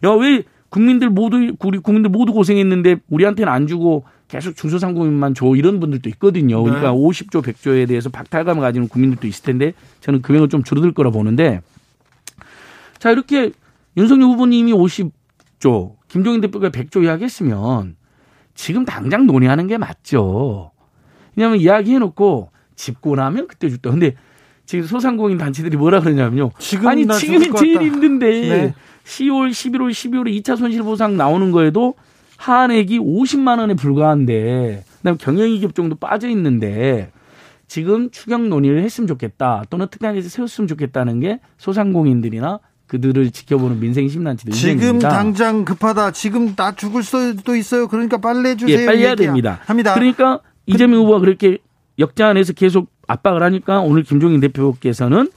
야 0.05 0.13
왜 0.13 0.43
국민들 0.69 1.09
모두 1.09 1.53
우리 1.61 1.79
국민들 1.79 2.11
모두 2.11 2.33
고생했는데 2.33 2.97
우리한테는 3.09 3.51
안 3.51 3.67
주고 3.67 4.05
계속 4.29 4.57
중소상공인만 4.57 5.35
줘 5.35 5.55
이런 5.55 5.79
분들도 5.79 6.09
있거든요. 6.11 6.63
그러니까 6.63 6.91
네. 6.91 6.97
50조 6.99 7.43
100조에 7.43 7.87
대해서 7.87 8.11
박탈감을 8.11 8.61
가지는 8.61 8.89
국민들도 8.89 9.27
있을 9.29 9.45
텐데 9.45 9.73
저는 10.01 10.23
금액은 10.23 10.49
좀 10.49 10.65
줄어들 10.65 10.93
거라 10.93 11.11
보는데 11.11 11.63
자 12.99 13.13
이렇게 13.13 13.53
윤석열 13.97 14.29
후보님이 14.31 14.73
50 14.73 15.13
조 15.59 15.97
김종인 16.09 16.41
대표가 16.41 16.71
100조 16.71 17.05
이야기했으면 17.05 17.97
지금 18.55 18.85
당장 18.85 19.27
논의하는 19.27 19.67
게 19.67 19.79
맞죠. 19.79 20.73
왜냐하면 21.35 21.61
이야기해놓고 21.61 22.51
집고 22.75 23.17
나면 23.17 23.49
그때 23.49 23.69
줬다. 23.69 23.91
근데 23.91 24.15
지금 24.65 24.85
소상공인 24.87 25.39
단체들이 25.39 25.77
뭐라 25.77 26.01
그러냐면요. 26.01 26.51
지금 26.59 26.89
아니 26.89 27.05
나 27.07 27.15
지금이 27.15 27.51
제일. 27.59 27.83
힘든데 27.83 28.27
네. 28.27 28.75
10월, 29.05 29.51
11월, 29.51 29.91
12월에 29.91 30.43
2차 30.43 30.57
손실보상 30.57 31.17
나오는 31.17 31.53
거에도 31.53 31.95
한액이 32.39 32.99
50만 32.99 33.61
원에 33.61 33.75
불과한데 33.75 34.85
그다음에 34.99 35.19
경영이익 35.19 35.75
정도 35.75 35.95
빠져 35.95 36.29
있는데 36.29 37.13
지금 37.69 38.11
추경 38.11 38.49
논의를 38.49 38.83
했으면 38.83 39.07
좋겠다 39.07 39.65
또는 39.71 39.87
특단에서 39.91 40.29
세웠으면 40.29 40.69
좋겠다는 40.69 41.21
게 41.21 41.41
소상공인들이나 41.59 42.59
그들을 42.87 43.31
지켜보는 43.31 43.81
민생 43.81 44.09
심단체들 44.09 44.53
지금. 44.53 44.99
당장 44.99 45.65
급하다. 45.65 46.13
지금 46.13 46.55
나 46.55 46.73
죽을 46.75 47.03
수도 47.03 47.57
있어요. 47.57 47.89
그러니까 47.89 48.19
빨리 48.19 48.49
해주세요. 48.51 48.81
예, 48.83 48.87
빨리 48.87 49.03
해야 49.03 49.15
됩니다. 49.15 49.61
합니다. 49.67 49.95
그러니까 49.95 50.41
이재명 50.67 51.01
후보가 51.01 51.19
그렇게 51.21 51.59
역자 51.99 52.29
안에서 52.29 52.53
계속 52.53 52.89
압박을 53.09 53.43
하니까 53.43 53.81
오늘 53.81 54.03
김종인 54.03 54.41
대표께서는 54.41 55.31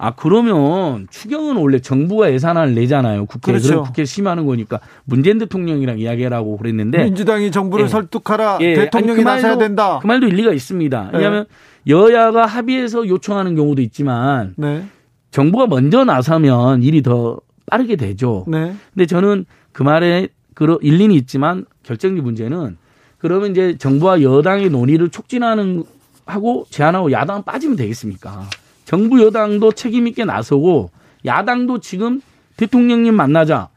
아 0.00 0.12
그러면 0.14 1.08
추경은 1.10 1.56
원래 1.56 1.80
정부가 1.80 2.32
예산안을 2.32 2.74
내잖아요. 2.74 3.26
국회에 3.26 3.54
그렇죠. 3.54 3.82
국회 3.82 4.04
심하는 4.04 4.46
거니까 4.46 4.78
문재인 5.04 5.38
대통령이랑 5.38 5.98
이야기하라고 5.98 6.56
그랬는데 6.56 7.02
민주당이 7.04 7.50
정부를 7.50 7.86
예. 7.86 7.88
설득하라. 7.88 8.58
예, 8.60 8.74
대통령이 8.74 9.14
아니, 9.20 9.24
그 9.24 9.28
나서야 9.28 9.54
말도- 9.54 9.58
된다. 9.58 9.98
그 10.00 10.06
말도 10.06 10.28
일리가 10.28 10.52
있습니다. 10.52 11.02
네. 11.12 11.18
왜냐하면 11.18 11.46
여야가 11.88 12.46
합의해서 12.46 13.08
요청하는 13.08 13.56
경우도 13.56 13.82
있지만 13.82 14.54
네. 14.56 14.84
정부가 15.30 15.66
먼저 15.66 16.04
나서면 16.04 16.82
일이 16.82 17.02
더 17.02 17.38
빠르게 17.66 17.96
되죠. 17.96 18.44
네. 18.48 18.74
근데 18.94 19.06
저는 19.06 19.44
그 19.72 19.82
말에 19.82 20.28
그러 20.54 20.78
일리는 20.82 21.14
있지만 21.14 21.64
결정적 21.82 22.24
문제는 22.24 22.76
그러면 23.18 23.50
이제 23.50 23.76
정부와 23.78 24.22
여당의 24.22 24.70
논의를 24.70 25.10
촉진하는 25.10 25.84
하고 26.24 26.66
제안하고 26.70 27.12
야당 27.12 27.42
빠지면 27.42 27.76
되겠습니까? 27.76 28.48
정부 28.84 29.22
여당도 29.22 29.72
책임 29.72 30.06
있게 30.06 30.24
나서고 30.24 30.90
야당도 31.24 31.80
지금 31.80 32.20
대통령님 32.56 33.14
만나자 33.14 33.68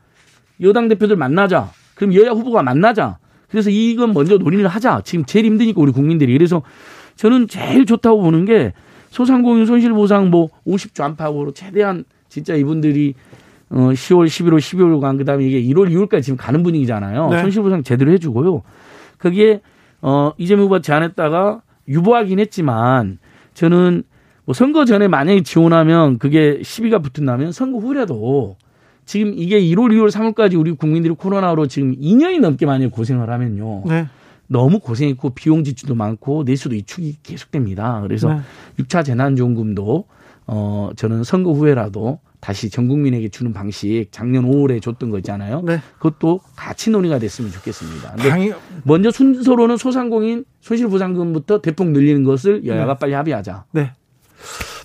여당 0.61 0.88
대표들 0.88 1.15
만나자 1.15 1.72
그럼 1.95 2.14
여야 2.14 2.32
후보가 2.32 2.64
만나자 2.64 3.18
그래서 3.49 3.69
이건 3.69 4.14
먼저 4.14 4.38
논의를 4.38 4.68
하자 4.68 5.02
지금 5.03 5.26
제일 5.26 5.45
힘드니까 5.45 5.82
우리 5.82 5.91
국민들이 5.91 6.34
그래서 6.34 6.61
저는 7.15 7.48
제일 7.48 7.86
좋다고 7.86 8.22
보는 8.22 8.45
게 8.45 8.73
소상공인 9.12 9.66
손실보상 9.66 10.32
뭐 10.32 10.50
50조 10.66 11.04
안팎으로 11.04 11.52
최대한 11.52 12.06
진짜 12.30 12.56
이분들이 12.56 13.14
어 13.70 13.76
10월, 13.76 14.26
11월, 14.26 14.58
12월간 14.58 15.18
그다음에 15.18 15.46
이게 15.46 15.62
1월, 15.62 15.92
2월까지 15.92 16.24
지금 16.24 16.38
가는 16.38 16.64
분위기잖아요. 16.64 17.30
네. 17.30 17.42
손실보상 17.42 17.84
제대로 17.84 18.12
해주고요. 18.14 18.64
거기에 19.20 19.62
어 20.02 20.32
이재명 20.38 20.64
후보가 20.64 20.82
제안했다가 20.82 21.62
유보하긴 21.88 22.40
했지만 22.40 23.20
저는 23.54 24.04
뭐 24.46 24.54
선거 24.54 24.86
전에 24.86 25.08
만약에 25.08 25.44
지원하면 25.44 26.18
그게 26.18 26.62
시비가 26.64 27.00
붙은다면 27.00 27.52
선거 27.52 27.80
후라도 27.80 28.56
지금 29.06 29.34
이게 29.36 29.60
1월, 29.60 29.92
2월, 29.92 30.10
3월까지 30.10 30.58
우리 30.58 30.72
국민들이 30.72 31.14
코로나로 31.14 31.68
지금 31.68 31.96
2년이 31.96 32.40
넘게 32.40 32.66
많이 32.66 32.90
고생을 32.90 33.30
하면요. 33.30 33.84
네. 33.86 34.08
너무 34.52 34.80
고생했고 34.80 35.30
비용 35.30 35.64
지출도 35.64 35.95
많고 35.95 36.44
내수도 36.44 36.76
이축이 36.76 37.19
계속됩니다. 37.23 38.02
그래서 38.02 38.34
네. 38.34 38.41
육 38.80 38.88
6차 38.90 39.06
재난지원금도 39.06 40.06
어 40.48 40.90
저는 40.98 41.23
선거 41.23 41.53
후에라도 41.53 42.19
다시 42.41 42.69
전 42.69 42.90
국민에게 42.90 43.30
주는 43.30 43.53
방식 43.53 44.07
작년 44.11 44.44
5월에 44.45 44.82
줬던 44.82 45.10
거 45.10 45.18
있잖아요. 45.19 45.61
네. 45.61 45.80
그것도 45.99 46.41
같이 46.57 46.90
논의가 46.90 47.18
됐으면 47.19 47.49
좋겠습니다. 47.52 48.15
당연- 48.18 48.56
먼저 48.84 49.10
순서로는 49.10 49.78
소상공인 49.78 50.44
손실보상금부터 50.60 51.61
대폭 51.61 51.91
늘리는 51.91 52.26
것을 52.26 52.65
여야가 52.65 52.95
네. 52.95 52.99
빨리 52.99 53.14
합의하자. 53.14 53.65
네. 53.72 53.94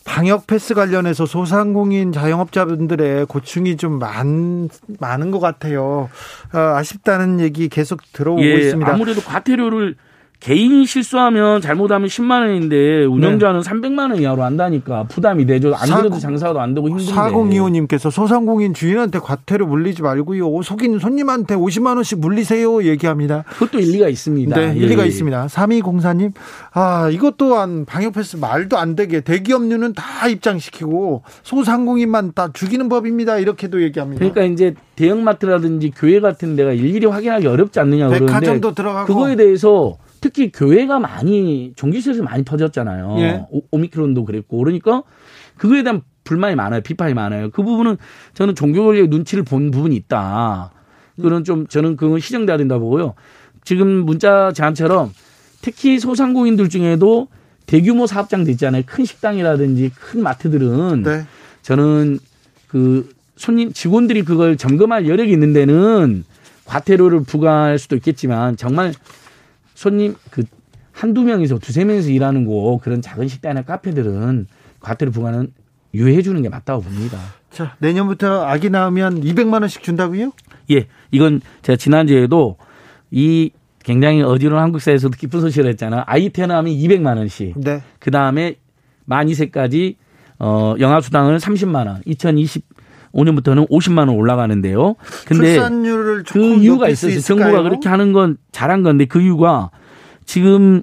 방역 0.06 0.46
패스 0.46 0.72
관련해서 0.72 1.26
소상공인 1.26 2.12
자영업자분들의 2.12 3.26
고충이 3.26 3.76
좀 3.76 3.98
많, 3.98 4.68
많은 5.00 5.30
것 5.32 5.40
같아요. 5.40 6.08
어, 6.54 6.58
아쉽다는 6.58 7.40
얘기 7.40 7.68
계속 7.68 8.00
들어오고 8.12 8.42
예, 8.42 8.54
있습니다. 8.54 8.90
아무래도 8.90 9.20
과태료를 9.20 9.96
개인이 10.40 10.86
실수하면 10.86 11.60
잘못하면 11.60 12.08
10만 12.08 12.40
원인데 12.42 13.04
운영자는 13.04 13.60
300만 13.62 14.10
원 14.10 14.16
이하로 14.16 14.42
한다니까 14.44 15.04
부담이 15.04 15.46
되죠. 15.46 15.74
안 15.74 15.86
사- 15.88 15.98
그래도 15.98 16.18
장사도 16.18 16.60
안 16.60 16.74
되고 16.74 16.88
힘든데. 16.88 17.10
4025님께서 17.12 18.10
소상공인 18.10 18.74
주인한테 18.74 19.18
과태료 19.18 19.66
물리지 19.66 20.02
말고요. 20.02 20.62
속인 20.62 20.98
손님한테 20.98 21.56
50만 21.56 21.96
원씩 21.96 22.20
물리세요. 22.20 22.84
얘기합니다. 22.84 23.44
그것도 23.54 23.80
일리가 23.80 24.08
있습니다. 24.08 24.54
네, 24.60 24.74
예, 24.76 24.78
일리가 24.78 25.02
예. 25.04 25.06
있습니다. 25.08 25.46
3204님, 25.46 26.32
아, 26.72 27.08
이것 27.10 27.36
또한 27.38 27.84
방역 27.86 28.12
패스 28.14 28.36
말도 28.36 28.76
안 28.78 28.94
되게 28.94 29.22
대기업료는 29.22 29.94
다 29.94 30.28
입장시키고 30.28 31.22
소상공인만 31.42 32.32
다 32.34 32.50
죽이는 32.52 32.88
법입니다. 32.88 33.38
이렇게도 33.38 33.82
얘기합니다. 33.82 34.18
그러니까 34.20 34.42
이제 34.44 34.74
대형마트라든지 34.96 35.92
교회 35.96 36.20
같은 36.20 36.56
데가 36.56 36.72
일일이 36.72 37.06
확인하기 37.06 37.46
어렵지 37.46 37.80
않느냐 37.80 38.08
그러는데 38.08 38.26
백화점도 38.32 38.74
들어가고. 38.74 39.06
그거에 39.06 39.36
대해서 39.36 39.96
특히 40.20 40.50
교회가 40.52 40.98
많이 40.98 41.72
종교시설에서 41.76 42.22
많이 42.22 42.44
터졌잖아요. 42.44 43.16
예. 43.18 43.46
오- 43.50 43.62
오미크론도 43.70 44.24
그랬고 44.24 44.58
그러니까 44.58 45.02
그거에 45.56 45.82
대한 45.82 46.02
불만이 46.24 46.54
많아요. 46.56 46.80
비판이 46.80 47.14
많아요. 47.14 47.50
그 47.50 47.62
부분은 47.62 47.96
저는 48.34 48.54
종교 48.54 48.84
권리의 48.84 49.08
눈치를 49.08 49.44
본 49.44 49.70
부분이 49.70 49.94
있다. 49.96 50.72
그런 51.20 51.44
좀 51.44 51.66
저는 51.66 51.96
그건 51.96 52.20
시정돼야 52.20 52.56
된다 52.56 52.78
보고요. 52.78 53.14
지금 53.64 53.88
문자 54.04 54.52
제안처럼 54.52 55.12
특히 55.62 55.98
소상공인들 55.98 56.68
중에도 56.68 57.28
대규모 57.66 58.06
사업장들 58.06 58.52
있잖아요. 58.52 58.82
큰 58.86 59.04
식당이라든지 59.04 59.90
큰 59.98 60.22
마트들은 60.22 61.02
네. 61.02 61.24
저는 61.62 62.18
그 62.68 63.08
손님 63.36 63.72
직원들이 63.72 64.22
그걸 64.22 64.56
점검할 64.56 65.08
여력이 65.08 65.32
있는 65.32 65.52
데는 65.52 66.24
과태료를 66.64 67.22
부과할 67.24 67.78
수도 67.78 67.96
있겠지만 67.96 68.56
정말 68.56 68.92
손님 69.76 70.16
그 70.30 70.42
한두 70.90 71.22
명이서 71.22 71.58
두세 71.58 71.84
명이서 71.84 72.10
일하는 72.10 72.46
곳 72.46 72.80
그런 72.82 73.02
작은 73.02 73.28
식당이나 73.28 73.62
카페들은 73.62 74.46
과태료 74.80 75.12
부과는 75.12 75.52
유예해 75.94 76.22
주는 76.22 76.40
게 76.42 76.48
맞다고 76.48 76.82
봅니다. 76.82 77.18
자, 77.50 77.76
내년부터 77.78 78.44
아기 78.44 78.70
낳으면 78.70 79.20
200만 79.20 79.60
원씩 79.60 79.82
준다고요? 79.82 80.32
예, 80.70 80.86
이건 81.10 81.40
제가 81.62 81.76
지난주에도 81.76 82.56
이 83.10 83.50
굉장히 83.84 84.22
어지러운 84.22 84.60
한국 84.60 84.80
사회에서도 84.80 85.16
기쁜 85.16 85.40
소식을 85.42 85.68
했잖아요. 85.70 86.02
아이 86.06 86.30
태어나면 86.30 86.72
200만 86.72 87.18
원씩. 87.18 87.60
네. 87.60 87.82
그 87.98 88.10
다음에 88.10 88.56
만 89.04 89.26
2세까지 89.26 89.96
어 90.38 90.74
영아 90.80 91.00
수당을 91.00 91.38
30만 91.38 91.86
원. 91.86 92.02
2025년부터는 93.16 93.68
50만 93.68 93.98
원 93.98 94.10
올라가는데요. 94.10 94.96
근데 95.26 95.54
출산율을 95.54 96.24
그 96.24 96.38
이유가. 96.56 96.88
있을까요? 96.88 97.20
정부가 97.20 97.62
그렇게 97.62 97.88
하는 97.88 98.12
건 98.12 98.36
잘한 98.52 98.82
건데 98.82 99.06
그 99.06 99.20
이유가 99.20 99.70
지금 100.24 100.82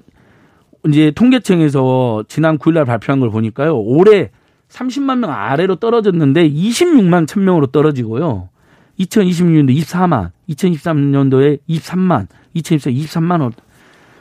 이제 0.88 1.12
통계청에서 1.14 2.24
지난 2.28 2.58
9일 2.58 2.74
날 2.74 2.84
발표한 2.84 3.20
걸 3.20 3.30
보니까요. 3.30 3.78
올해 3.78 4.30
30만 4.68 5.18
명 5.18 5.30
아래로 5.30 5.76
떨어졌는데 5.76 6.50
26만 6.50 7.26
1000명으로 7.26 7.70
떨어지고요. 7.72 8.48
2026년도 8.98 9.76
24만, 9.76 10.30
2023년도에 10.50 11.58
23만, 11.68 12.26
2024 12.54 12.90
23만 12.90 13.40
원. 13.40 13.52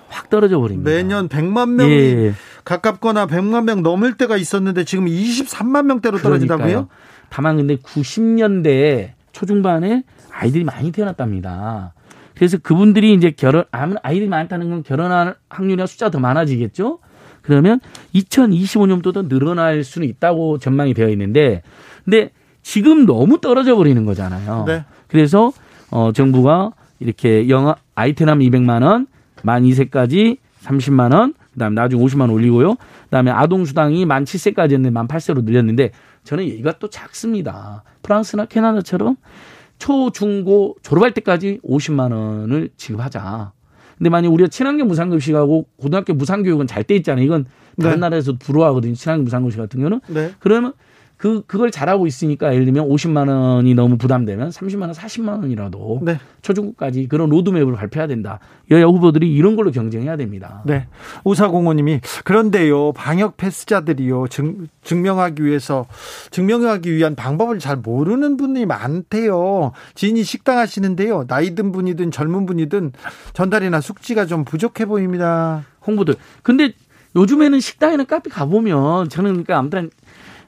확 0.10 0.30
떨어져 0.30 0.60
버립니다. 0.60 0.90
매년 0.90 1.28
100만 1.28 1.70
명이 1.70 1.92
예. 1.92 2.34
가깝거나 2.64 3.28
100만 3.28 3.66
명 3.66 3.84
넘을 3.84 4.14
때가 4.14 4.38
있었는데 4.38 4.84
지금 4.86 5.06
23만 5.06 5.86
명대로 5.86 6.18
떨어진다고요? 6.18 6.66
그러니까요. 6.66 6.90
다만 7.30 7.58
근데 7.58 7.76
90년대 7.78 9.12
초중반에 9.32 10.04
아이들이 10.32 10.64
많이 10.64 10.92
태어났답니다. 10.92 11.94
그래서 12.36 12.58
그분들이 12.58 13.14
이제 13.14 13.32
결혼 13.32 13.66
아이들이 14.02 14.28
많다는 14.28 14.70
건 14.70 14.84
결혼할 14.84 15.36
확률이나 15.50 15.86
숫자가 15.86 16.12
더 16.12 16.20
많아지겠죠. 16.20 17.00
그러면 17.42 17.80
2025년도 18.16 19.14
더 19.14 19.28
늘어날 19.28 19.84
수는 19.84 20.08
있다고 20.08 20.58
전망이 20.60 20.94
되어 20.94 21.10
있는데, 21.10 21.62
근데 22.06 22.32
지금 22.62 23.06
너무 23.06 23.40
떨어져 23.42 23.76
버리는 23.76 24.04
거잖아요. 24.06 24.64
네. 24.66 24.86
그래서 25.08 25.52
어 25.92 26.12
정부가 26.14 26.72
이렇게 27.00 27.50
영아 27.50 27.76
아이 27.96 28.14
태남 28.14 28.40
200만 28.40 28.84
원, 28.84 29.08
만 29.44 29.64
2세까지 29.64 30.38
30만 30.64 31.14
원, 31.14 31.34
그다음에 31.54 31.76
나중에 31.76 32.04
50만 32.04 32.22
원 32.22 32.30
올리고요. 32.32 32.76
그다음에 33.06 33.32
아동 33.32 33.66
수당이 33.66 34.06
만 34.06 34.26
7세까지였는데 34.26 34.92
만 34.92 35.08
8세로 35.08 35.44
늘렸는데 35.44 35.92
저는 36.24 36.46
얘기가 36.46 36.74
또 36.80 36.90
작습니다. 36.90 37.84
프랑스나 38.02 38.46
캐나다처럼 38.46 39.16
초, 39.78 40.12
중, 40.12 40.44
고 40.44 40.76
졸업할 40.82 41.14
때까지 41.14 41.60
50만 41.64 42.12
원을 42.14 42.70
지급하자. 42.78 43.52
근데 43.98 44.10
만약 44.10 44.30
우리가 44.30 44.50
친환경 44.50 44.88
무상급식하고 44.88 45.68
고등학교 45.78 46.14
무상교육은 46.14 46.68
잘 46.68 46.84
돼 46.84 46.96
있잖아요. 46.98 47.24
이건 47.24 47.46
다른 47.80 47.96
네. 47.96 48.00
나라에서 48.02 48.34
부러워하거든요. 48.34 48.94
친환경 48.96 49.24
무상급식 49.26 49.60
같은 49.60 49.80
경우는. 49.80 50.02
네. 50.08 50.32
그러면 50.40 50.74
그 51.24 51.42
그걸 51.48 51.72
잘하고 51.72 52.06
있으니까 52.06 52.54
예를 52.54 52.66
들면 52.66 52.86
50만 52.90 53.30
원이 53.30 53.76
너무 53.76 53.98
부담되면 53.98 54.50
30만 54.50 54.82
원, 54.82 54.92
40만 54.92 55.40
원이라도 55.40 56.02
네. 56.04 56.20
초중고까지 56.42 57.08
그런 57.08 57.30
로드맵을 57.30 57.72
발표해야 57.76 58.08
된다. 58.08 58.40
여야 58.72 58.84
후보들이 58.84 59.34
이런 59.34 59.56
걸로 59.56 59.72
경쟁해야 59.72 60.18
됩니다. 60.18 60.62
네. 60.66 60.86
우사공호님이 61.24 62.02
그런데요 62.26 62.92
방역 62.92 63.38
패스자들이요 63.38 64.28
증, 64.28 64.68
증명하기 64.84 65.46
위해서 65.46 65.86
증명하기 66.32 66.94
위한 66.94 67.16
방법을 67.16 67.60
잘 67.60 67.78
모르는 67.78 68.36
분이 68.36 68.66
많대요. 68.66 69.72
지인이 69.96 70.26
식당 70.26 70.58
하시는데요 70.58 71.24
나이 71.28 71.56
든 71.56 71.72
분이든 71.72 72.12
젊은 72.12 72.46
분이든 72.46 72.92
전달이나 73.32 73.80
숙지가 73.80 74.26
좀 74.26 74.44
부족해 74.44 74.86
보입니다. 74.86 75.64
홍보들. 75.88 76.16
근데 76.42 76.74
요즘에는 77.16 77.60
식당이나 77.60 78.04
카페 78.04 78.30
가보면 78.30 79.10
저는 79.10 79.32
그러니까 79.32 79.58
아무튼 79.58 79.90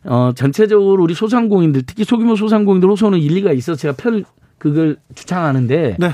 어 0.05 0.31
전체적으로 0.35 1.03
우리 1.03 1.13
소상공인들 1.13 1.83
특히 1.85 2.03
소규모 2.03 2.35
소상공인들 2.35 2.89
호소는 2.89 3.19
일리가 3.19 3.51
있어서 3.53 3.77
제가 3.77 3.95
편 3.97 4.23
그걸 4.57 4.97
주창하는데 5.15 5.97
네. 5.99 6.11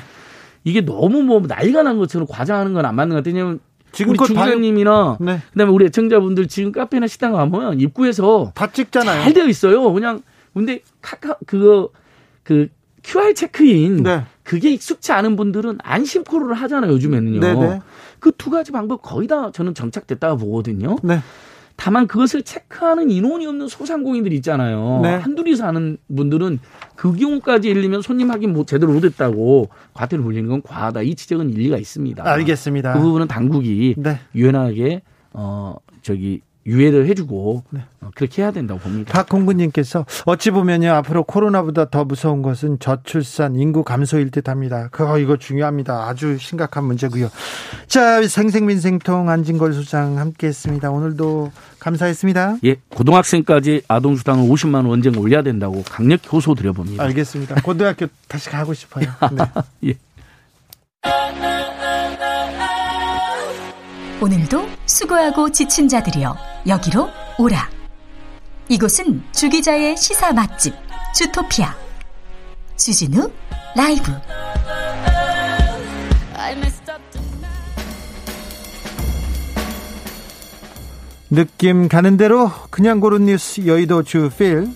이게 0.63 0.81
너무 0.85 1.23
뭐 1.23 1.41
난리가 1.47 1.83
난 1.83 1.97
것처럼 1.97 2.27
과장하는 2.29 2.73
건 2.73 2.85
안 2.85 2.95
맞는 2.95 3.15
것 3.15 3.23
같아요. 3.23 3.33
왜냐면 3.35 3.53
우리 3.53 3.91
지금껏 3.91 4.25
주 4.25 4.33
방- 4.33 4.45
기자님이나 4.45 5.17
네. 5.19 5.39
그다음에 5.51 5.71
우리 5.71 5.85
애청자분들 5.85 6.47
지금 6.47 6.71
카페나 6.71 7.07
식당 7.07 7.33
가면 7.33 7.79
입구에서 7.79 8.51
다 8.55 8.67
찍잖아요. 8.71 9.23
잘 9.23 9.33
되어 9.33 9.47
있어요. 9.47 9.91
그냥 9.91 10.21
근데 10.53 10.79
카카 11.01 11.35
그거 11.45 11.89
그 12.43 12.67
QR 13.03 13.33
체크인 13.33 14.03
네. 14.03 14.23
그게 14.43 14.69
익숙치 14.71 15.11
않은 15.11 15.35
분들은 15.35 15.79
안심 15.83 16.23
코로를 16.23 16.55
하잖아요. 16.55 16.91
요즘에는요. 16.93 17.39
네네. 17.39 17.81
그두 18.19 18.49
가지 18.51 18.71
방법 18.71 19.01
거의 19.01 19.27
다 19.27 19.51
저는 19.51 19.73
정착됐다고 19.73 20.37
보거든요. 20.37 20.95
네. 21.03 21.19
다만 21.83 22.05
그것을 22.05 22.43
체크하는 22.43 23.09
인원이 23.09 23.47
없는 23.47 23.67
소상공인들이 23.67 24.35
있잖아요. 24.35 24.99
네. 25.01 25.15
한둘이서 25.15 25.65
하는 25.65 25.97
분들은 26.15 26.59
그 26.95 27.11
경우까지 27.15 27.73
들면 27.73 28.03
손님 28.03 28.29
확인 28.29 28.53
못 28.53 28.67
제대로 28.67 28.93
못했다고 28.93 29.69
과태료 29.95 30.21
물리는 30.21 30.47
건 30.47 30.61
과하다. 30.61 31.01
이 31.01 31.15
지적은 31.15 31.49
일리가 31.49 31.77
있습니다. 31.77 32.23
알겠습니다. 32.23 32.93
그 32.93 32.99
부분은 32.99 33.27
당국이 33.27 33.95
네. 33.97 34.19
유연하게 34.35 35.01
어 35.33 35.75
저기 36.03 36.41
유예를 36.65 37.07
해주고 37.07 37.63
네. 37.71 37.81
어, 38.01 38.09
그렇게 38.15 38.41
해야 38.41 38.51
된다고 38.51 38.79
봅니다. 38.79 39.11
박홍근님께서 39.13 40.05
어찌 40.25 40.51
보면요 40.51 40.91
앞으로 40.93 41.23
코로나보다 41.23 41.89
더 41.89 42.05
무서운 42.05 42.41
것은 42.41 42.79
저출산 42.79 43.55
인구 43.55 43.83
감소일 43.83 44.29
듯합니다. 44.31 44.89
그거 44.91 45.17
이거 45.17 45.37
중요합니다. 45.37 46.07
아주 46.07 46.37
심각한 46.37 46.85
문제고요. 46.85 47.29
자 47.87 48.21
생생민생통 48.25 49.29
안진걸 49.29 49.73
소장 49.73 50.17
함께했습니다. 50.17 50.91
오늘도 50.91 51.51
감사했습니다. 51.79 52.57
예, 52.65 52.75
고등학생까지 52.89 53.83
아동 53.87 54.15
수당을 54.15 54.47
50만 54.47 54.75
원 54.75 54.91
언젠가 54.91 55.19
올려야 55.19 55.41
된다고 55.41 55.83
강력히 55.89 56.29
호소 56.29 56.53
드려봅니다. 56.53 57.03
알겠습니다. 57.03 57.55
고등학교 57.63 58.07
다시 58.27 58.49
가고 58.49 58.73
싶어요. 58.73 59.05
네. 59.33 59.43
예. 59.89 59.95
오늘도 64.21 64.60
수고하고 65.01 65.51
지친 65.51 65.87
자들이여 65.87 66.37
여기로 66.67 67.09
오라. 67.39 67.67
이곳은 68.69 69.23
주기자의 69.31 69.97
시사 69.97 70.31
맛집 70.31 70.75
주토피아 71.15 71.75
주진우 72.77 73.31
라이브. 73.75 74.11
느낌 81.31 81.87
가는 81.87 82.17
대로 82.17 82.51
그냥 82.69 82.99
고른 82.99 83.25
뉴스 83.25 83.65
여의도 83.65 84.03
주필 84.03 84.67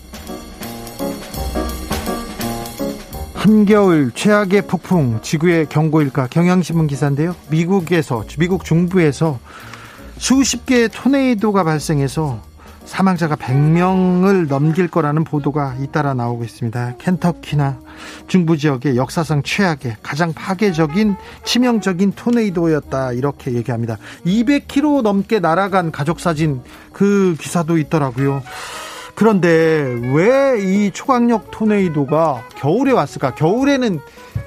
한겨울 3.34 4.10
최악의 4.12 4.62
폭풍 4.62 5.20
지구의 5.22 5.68
경고일까 5.68 6.26
경향신문 6.28 6.88
기사인데요. 6.88 7.36
미국에서 7.48 8.24
미국 8.38 8.64
중부에서 8.64 9.38
수십 10.18 10.66
개의 10.66 10.88
토네이도가 10.88 11.64
발생해서 11.64 12.40
사망자가 12.84 13.34
100명을 13.34 14.46
넘길 14.48 14.86
거라는 14.88 15.24
보도가 15.24 15.74
잇따라 15.80 16.14
나오고 16.14 16.44
있습니다. 16.44 16.94
켄터키나 16.98 17.80
중부 18.28 18.56
지역의 18.56 18.96
역사상 18.96 19.42
최악의 19.42 19.96
가장 20.02 20.32
파괴적인 20.32 21.16
치명적인 21.44 22.12
토네이도였다 22.12 23.12
이렇게 23.12 23.52
얘기합니다. 23.54 23.98
200km 24.24 25.02
넘게 25.02 25.40
날아간 25.40 25.90
가족 25.90 26.20
사진 26.20 26.60
그 26.92 27.36
기사도 27.40 27.76
있더라고요. 27.78 28.42
그런데 29.16 29.46
왜 30.12 30.46
이 30.60 30.90
초강력 30.92 31.50
토네이도가 31.50 32.44
겨울에 32.56 32.92
왔을까? 32.92 33.34
겨울에는 33.34 34.00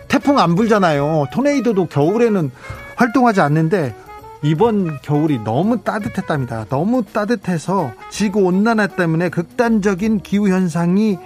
태풍 0.07 0.39
안 0.39 0.55
불잖아요. 0.55 1.27
토네이도도 1.33 1.87
겨울에는 1.87 2.51
활동하지 2.95 3.41
않는데 3.41 3.95
이번 4.41 4.99
겨울이 5.01 5.39
너무 5.43 5.83
따뜻했답니다. 5.83 6.65
너무 6.69 7.03
따뜻해서 7.03 7.91
지구 8.09 8.41
온난화 8.41 8.87
때문에 8.87 9.29
극단적인 9.29 10.21
기후 10.21 10.49
현상이 10.49 11.17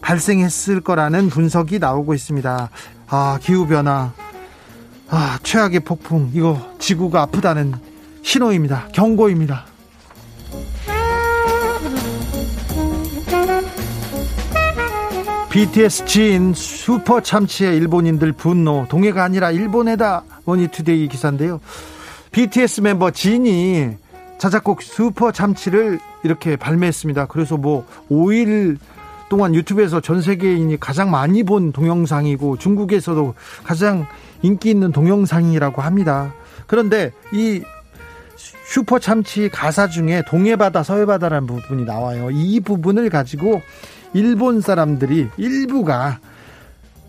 발생했을 0.00 0.80
거라는 0.80 1.28
분석이 1.28 1.78
나오고 1.78 2.14
있습니다. 2.14 2.70
아, 3.08 3.38
기후 3.40 3.66
변화. 3.66 4.12
아, 5.08 5.38
최악의 5.42 5.80
폭풍. 5.80 6.30
이거 6.34 6.60
지구가 6.78 7.22
아프다는 7.22 7.74
신호입니다. 8.22 8.88
경고입니다. 8.92 9.66
BTS 15.50 16.04
진 16.04 16.52
슈퍼 16.54 17.22
참치의 17.22 17.76
일본인들 17.78 18.32
분노 18.32 18.86
동해가 18.88 19.24
아니라 19.24 19.50
일본해다 19.50 20.24
머니투데이 20.44 21.08
기사인데요. 21.08 21.60
BTS 22.32 22.82
멤버 22.82 23.10
진이 23.10 23.96
자작곡 24.38 24.82
슈퍼 24.82 25.32
참치를 25.32 25.98
이렇게 26.22 26.56
발매했습니다. 26.56 27.26
그래서 27.26 27.56
뭐 27.56 27.86
5일 28.10 28.78
동안 29.28 29.54
유튜브에서 29.54 30.00
전 30.00 30.22
세계인이 30.22 30.78
가장 30.80 31.10
많이 31.10 31.42
본 31.42 31.72
동영상이고 31.72 32.56
중국에서도 32.56 33.34
가장 33.64 34.06
인기 34.42 34.70
있는 34.70 34.92
동영상이라고 34.92 35.82
합니다. 35.82 36.32
그런데 36.66 37.12
이 37.32 37.62
슈퍼 38.36 38.98
참치 38.98 39.48
가사 39.48 39.88
중에 39.88 40.22
동해바다 40.26 40.82
서해바다라는 40.82 41.46
부분이 41.46 41.84
나와요. 41.84 42.30
이 42.30 42.60
부분을 42.60 43.10
가지고 43.10 43.60
일본 44.14 44.60
사람들이 44.60 45.28
일부가 45.36 46.20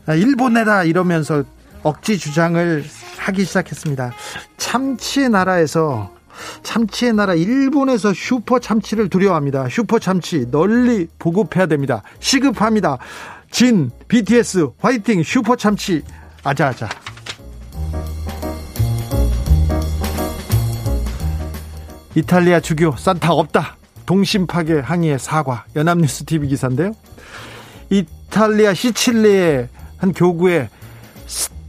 아, 0.06 0.16
일본해다 0.16 0.86
이러면서 0.86 1.44
억지 1.84 2.18
주장을 2.18 2.84
하기 3.18 3.46
시작했습니다. 3.46 4.14
참치의 4.58 5.30
나라에서 5.30 6.12
참치의 6.64 7.14
나라 7.14 7.34
일본에서 7.34 8.14
슈퍼 8.14 8.60
참치를 8.60 9.10
두려워합니다. 9.10 9.68
슈퍼 9.70 10.00
참치 10.00 10.50
널리 10.50 11.08
보급해야 11.20 11.66
됩니다. 11.66 12.02
시급합니다. 12.20 12.98
진 13.52 13.92
BTS 14.08 14.70
화이팅 14.80 15.24
슈퍼 15.24 15.56
참치 15.56 16.04
아자아자. 16.44 16.90
이탈리아 22.16 22.60
주교 22.60 22.96
산타 22.96 23.32
없다. 23.32 23.78
동심 24.06 24.48
파괴 24.48 24.80
항의에 24.80 25.20
사과. 25.20 25.66
연합뉴스 25.76 26.26
TV 26.26 26.50
기사인데요. 26.50 26.94
이탈리아 27.90 28.74
시칠리아 28.74 29.70
한 29.98 30.14
교구의 30.14 30.70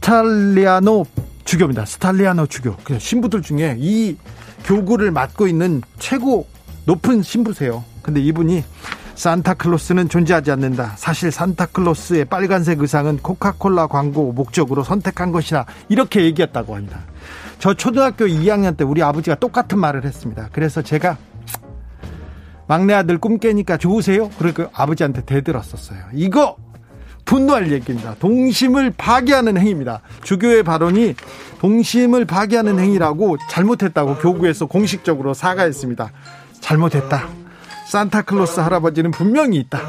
스탈리아노 0.01 1.05
주교입니다. 1.45 1.85
스탈리아노 1.85 2.47
주교. 2.47 2.75
그 2.83 2.97
신부들 2.97 3.43
중에 3.43 3.75
이 3.77 4.17
교구를 4.65 5.11
맡고 5.11 5.47
있는 5.47 5.83
최고 5.99 6.47
높은 6.85 7.21
신부세요. 7.21 7.83
근데 8.01 8.19
이분이 8.19 8.63
산타클로스는 9.13 10.09
존재하지 10.09 10.49
않는다. 10.51 10.93
사실 10.97 11.31
산타클로스의 11.31 12.25
빨간색 12.25 12.81
의상은 12.81 13.19
코카콜라 13.19 13.85
광고 13.85 14.31
목적으로 14.31 14.83
선택한 14.83 15.31
것이다. 15.31 15.65
이렇게 15.87 16.25
얘기했다고 16.25 16.75
합니다. 16.75 17.01
저 17.59 17.75
초등학교 17.75 18.25
2학년 18.25 18.75
때 18.75 18.83
우리 18.83 19.03
아버지가 19.03 19.35
똑같은 19.35 19.77
말을 19.77 20.03
했습니다. 20.03 20.49
그래서 20.51 20.81
제가 20.81 21.17
막내 22.67 22.95
아들 22.95 23.19
꿈 23.19 23.37
깨니까 23.37 23.77
좋으세요? 23.77 24.31
그리고 24.39 24.65
아버지한테 24.73 25.25
대들었었어요. 25.25 25.99
이거 26.13 26.55
분노할 27.25 27.71
얘기입니다. 27.71 28.15
동심을 28.19 28.93
파괴하는 28.97 29.57
행위입니다. 29.57 30.01
주교의 30.23 30.63
발언이 30.63 31.15
동심을 31.59 32.25
파괴하는 32.25 32.79
행위라고 32.79 33.37
잘못했다고 33.49 34.17
교구에서 34.17 34.65
공식적으로 34.65 35.33
사과했습니다. 35.33 36.11
잘못했다. 36.59 37.27
산타클로스 37.87 38.61
할아버지는 38.61 39.11
분명히 39.11 39.57
있다. 39.57 39.79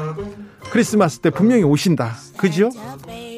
크리스마스 0.71 1.19
때 1.19 1.29
분명히 1.29 1.63
오신다. 1.63 2.15
그죠? 2.37 2.69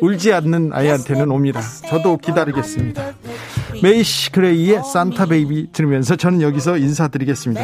울지 0.01 0.33
않는 0.33 0.71
아이한테는 0.73 1.31
옵니다. 1.31 1.61
저도 1.89 2.17
기다리겠습니다. 2.17 3.13
메이시 3.81 4.31
그레이의 4.31 4.81
Santa 4.91 5.27
Baby 5.27 5.71
들으면서 5.71 6.15
저는 6.15 6.41
여기서 6.41 6.77
인사드리겠습니다. 6.77 7.61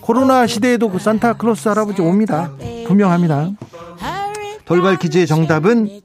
코로나 0.00 0.46
시대에도 0.46 0.90
그 0.90 0.98
산타클로스 0.98 1.68
할아버지 1.68 2.02
옵니다. 2.02 2.50
분명합니다. 2.86 3.50
돌발 4.64 4.98
퀴즈의 4.98 5.26
정답은 5.26 6.00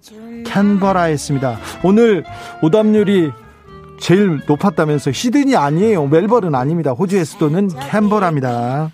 캔버라였습니다. 0.45 1.57
오늘 1.84 2.23
오답률이 2.61 3.31
제일 3.99 4.41
높았다면서 4.48 5.11
시드니 5.11 5.56
아니에요. 5.56 6.07
멜버른 6.07 6.56
아닙니다. 6.56 6.91
호주의 6.91 7.26
수도는 7.26 7.69
캔버라입니다. 7.90 8.91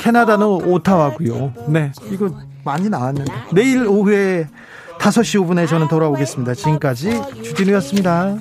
캐나다는 0.00 0.46
오타와고요. 0.46 1.54
네, 1.68 1.92
이거 2.10 2.30
많이 2.64 2.88
나왔는데 2.88 3.32
내일 3.52 3.86
오후에 3.86 4.48
5시 4.98 5.44
5분에 5.44 5.68
저는 5.68 5.88
돌아오겠습니다. 5.88 6.54
지금까지 6.54 7.20
주진우였습니다. 7.42 8.38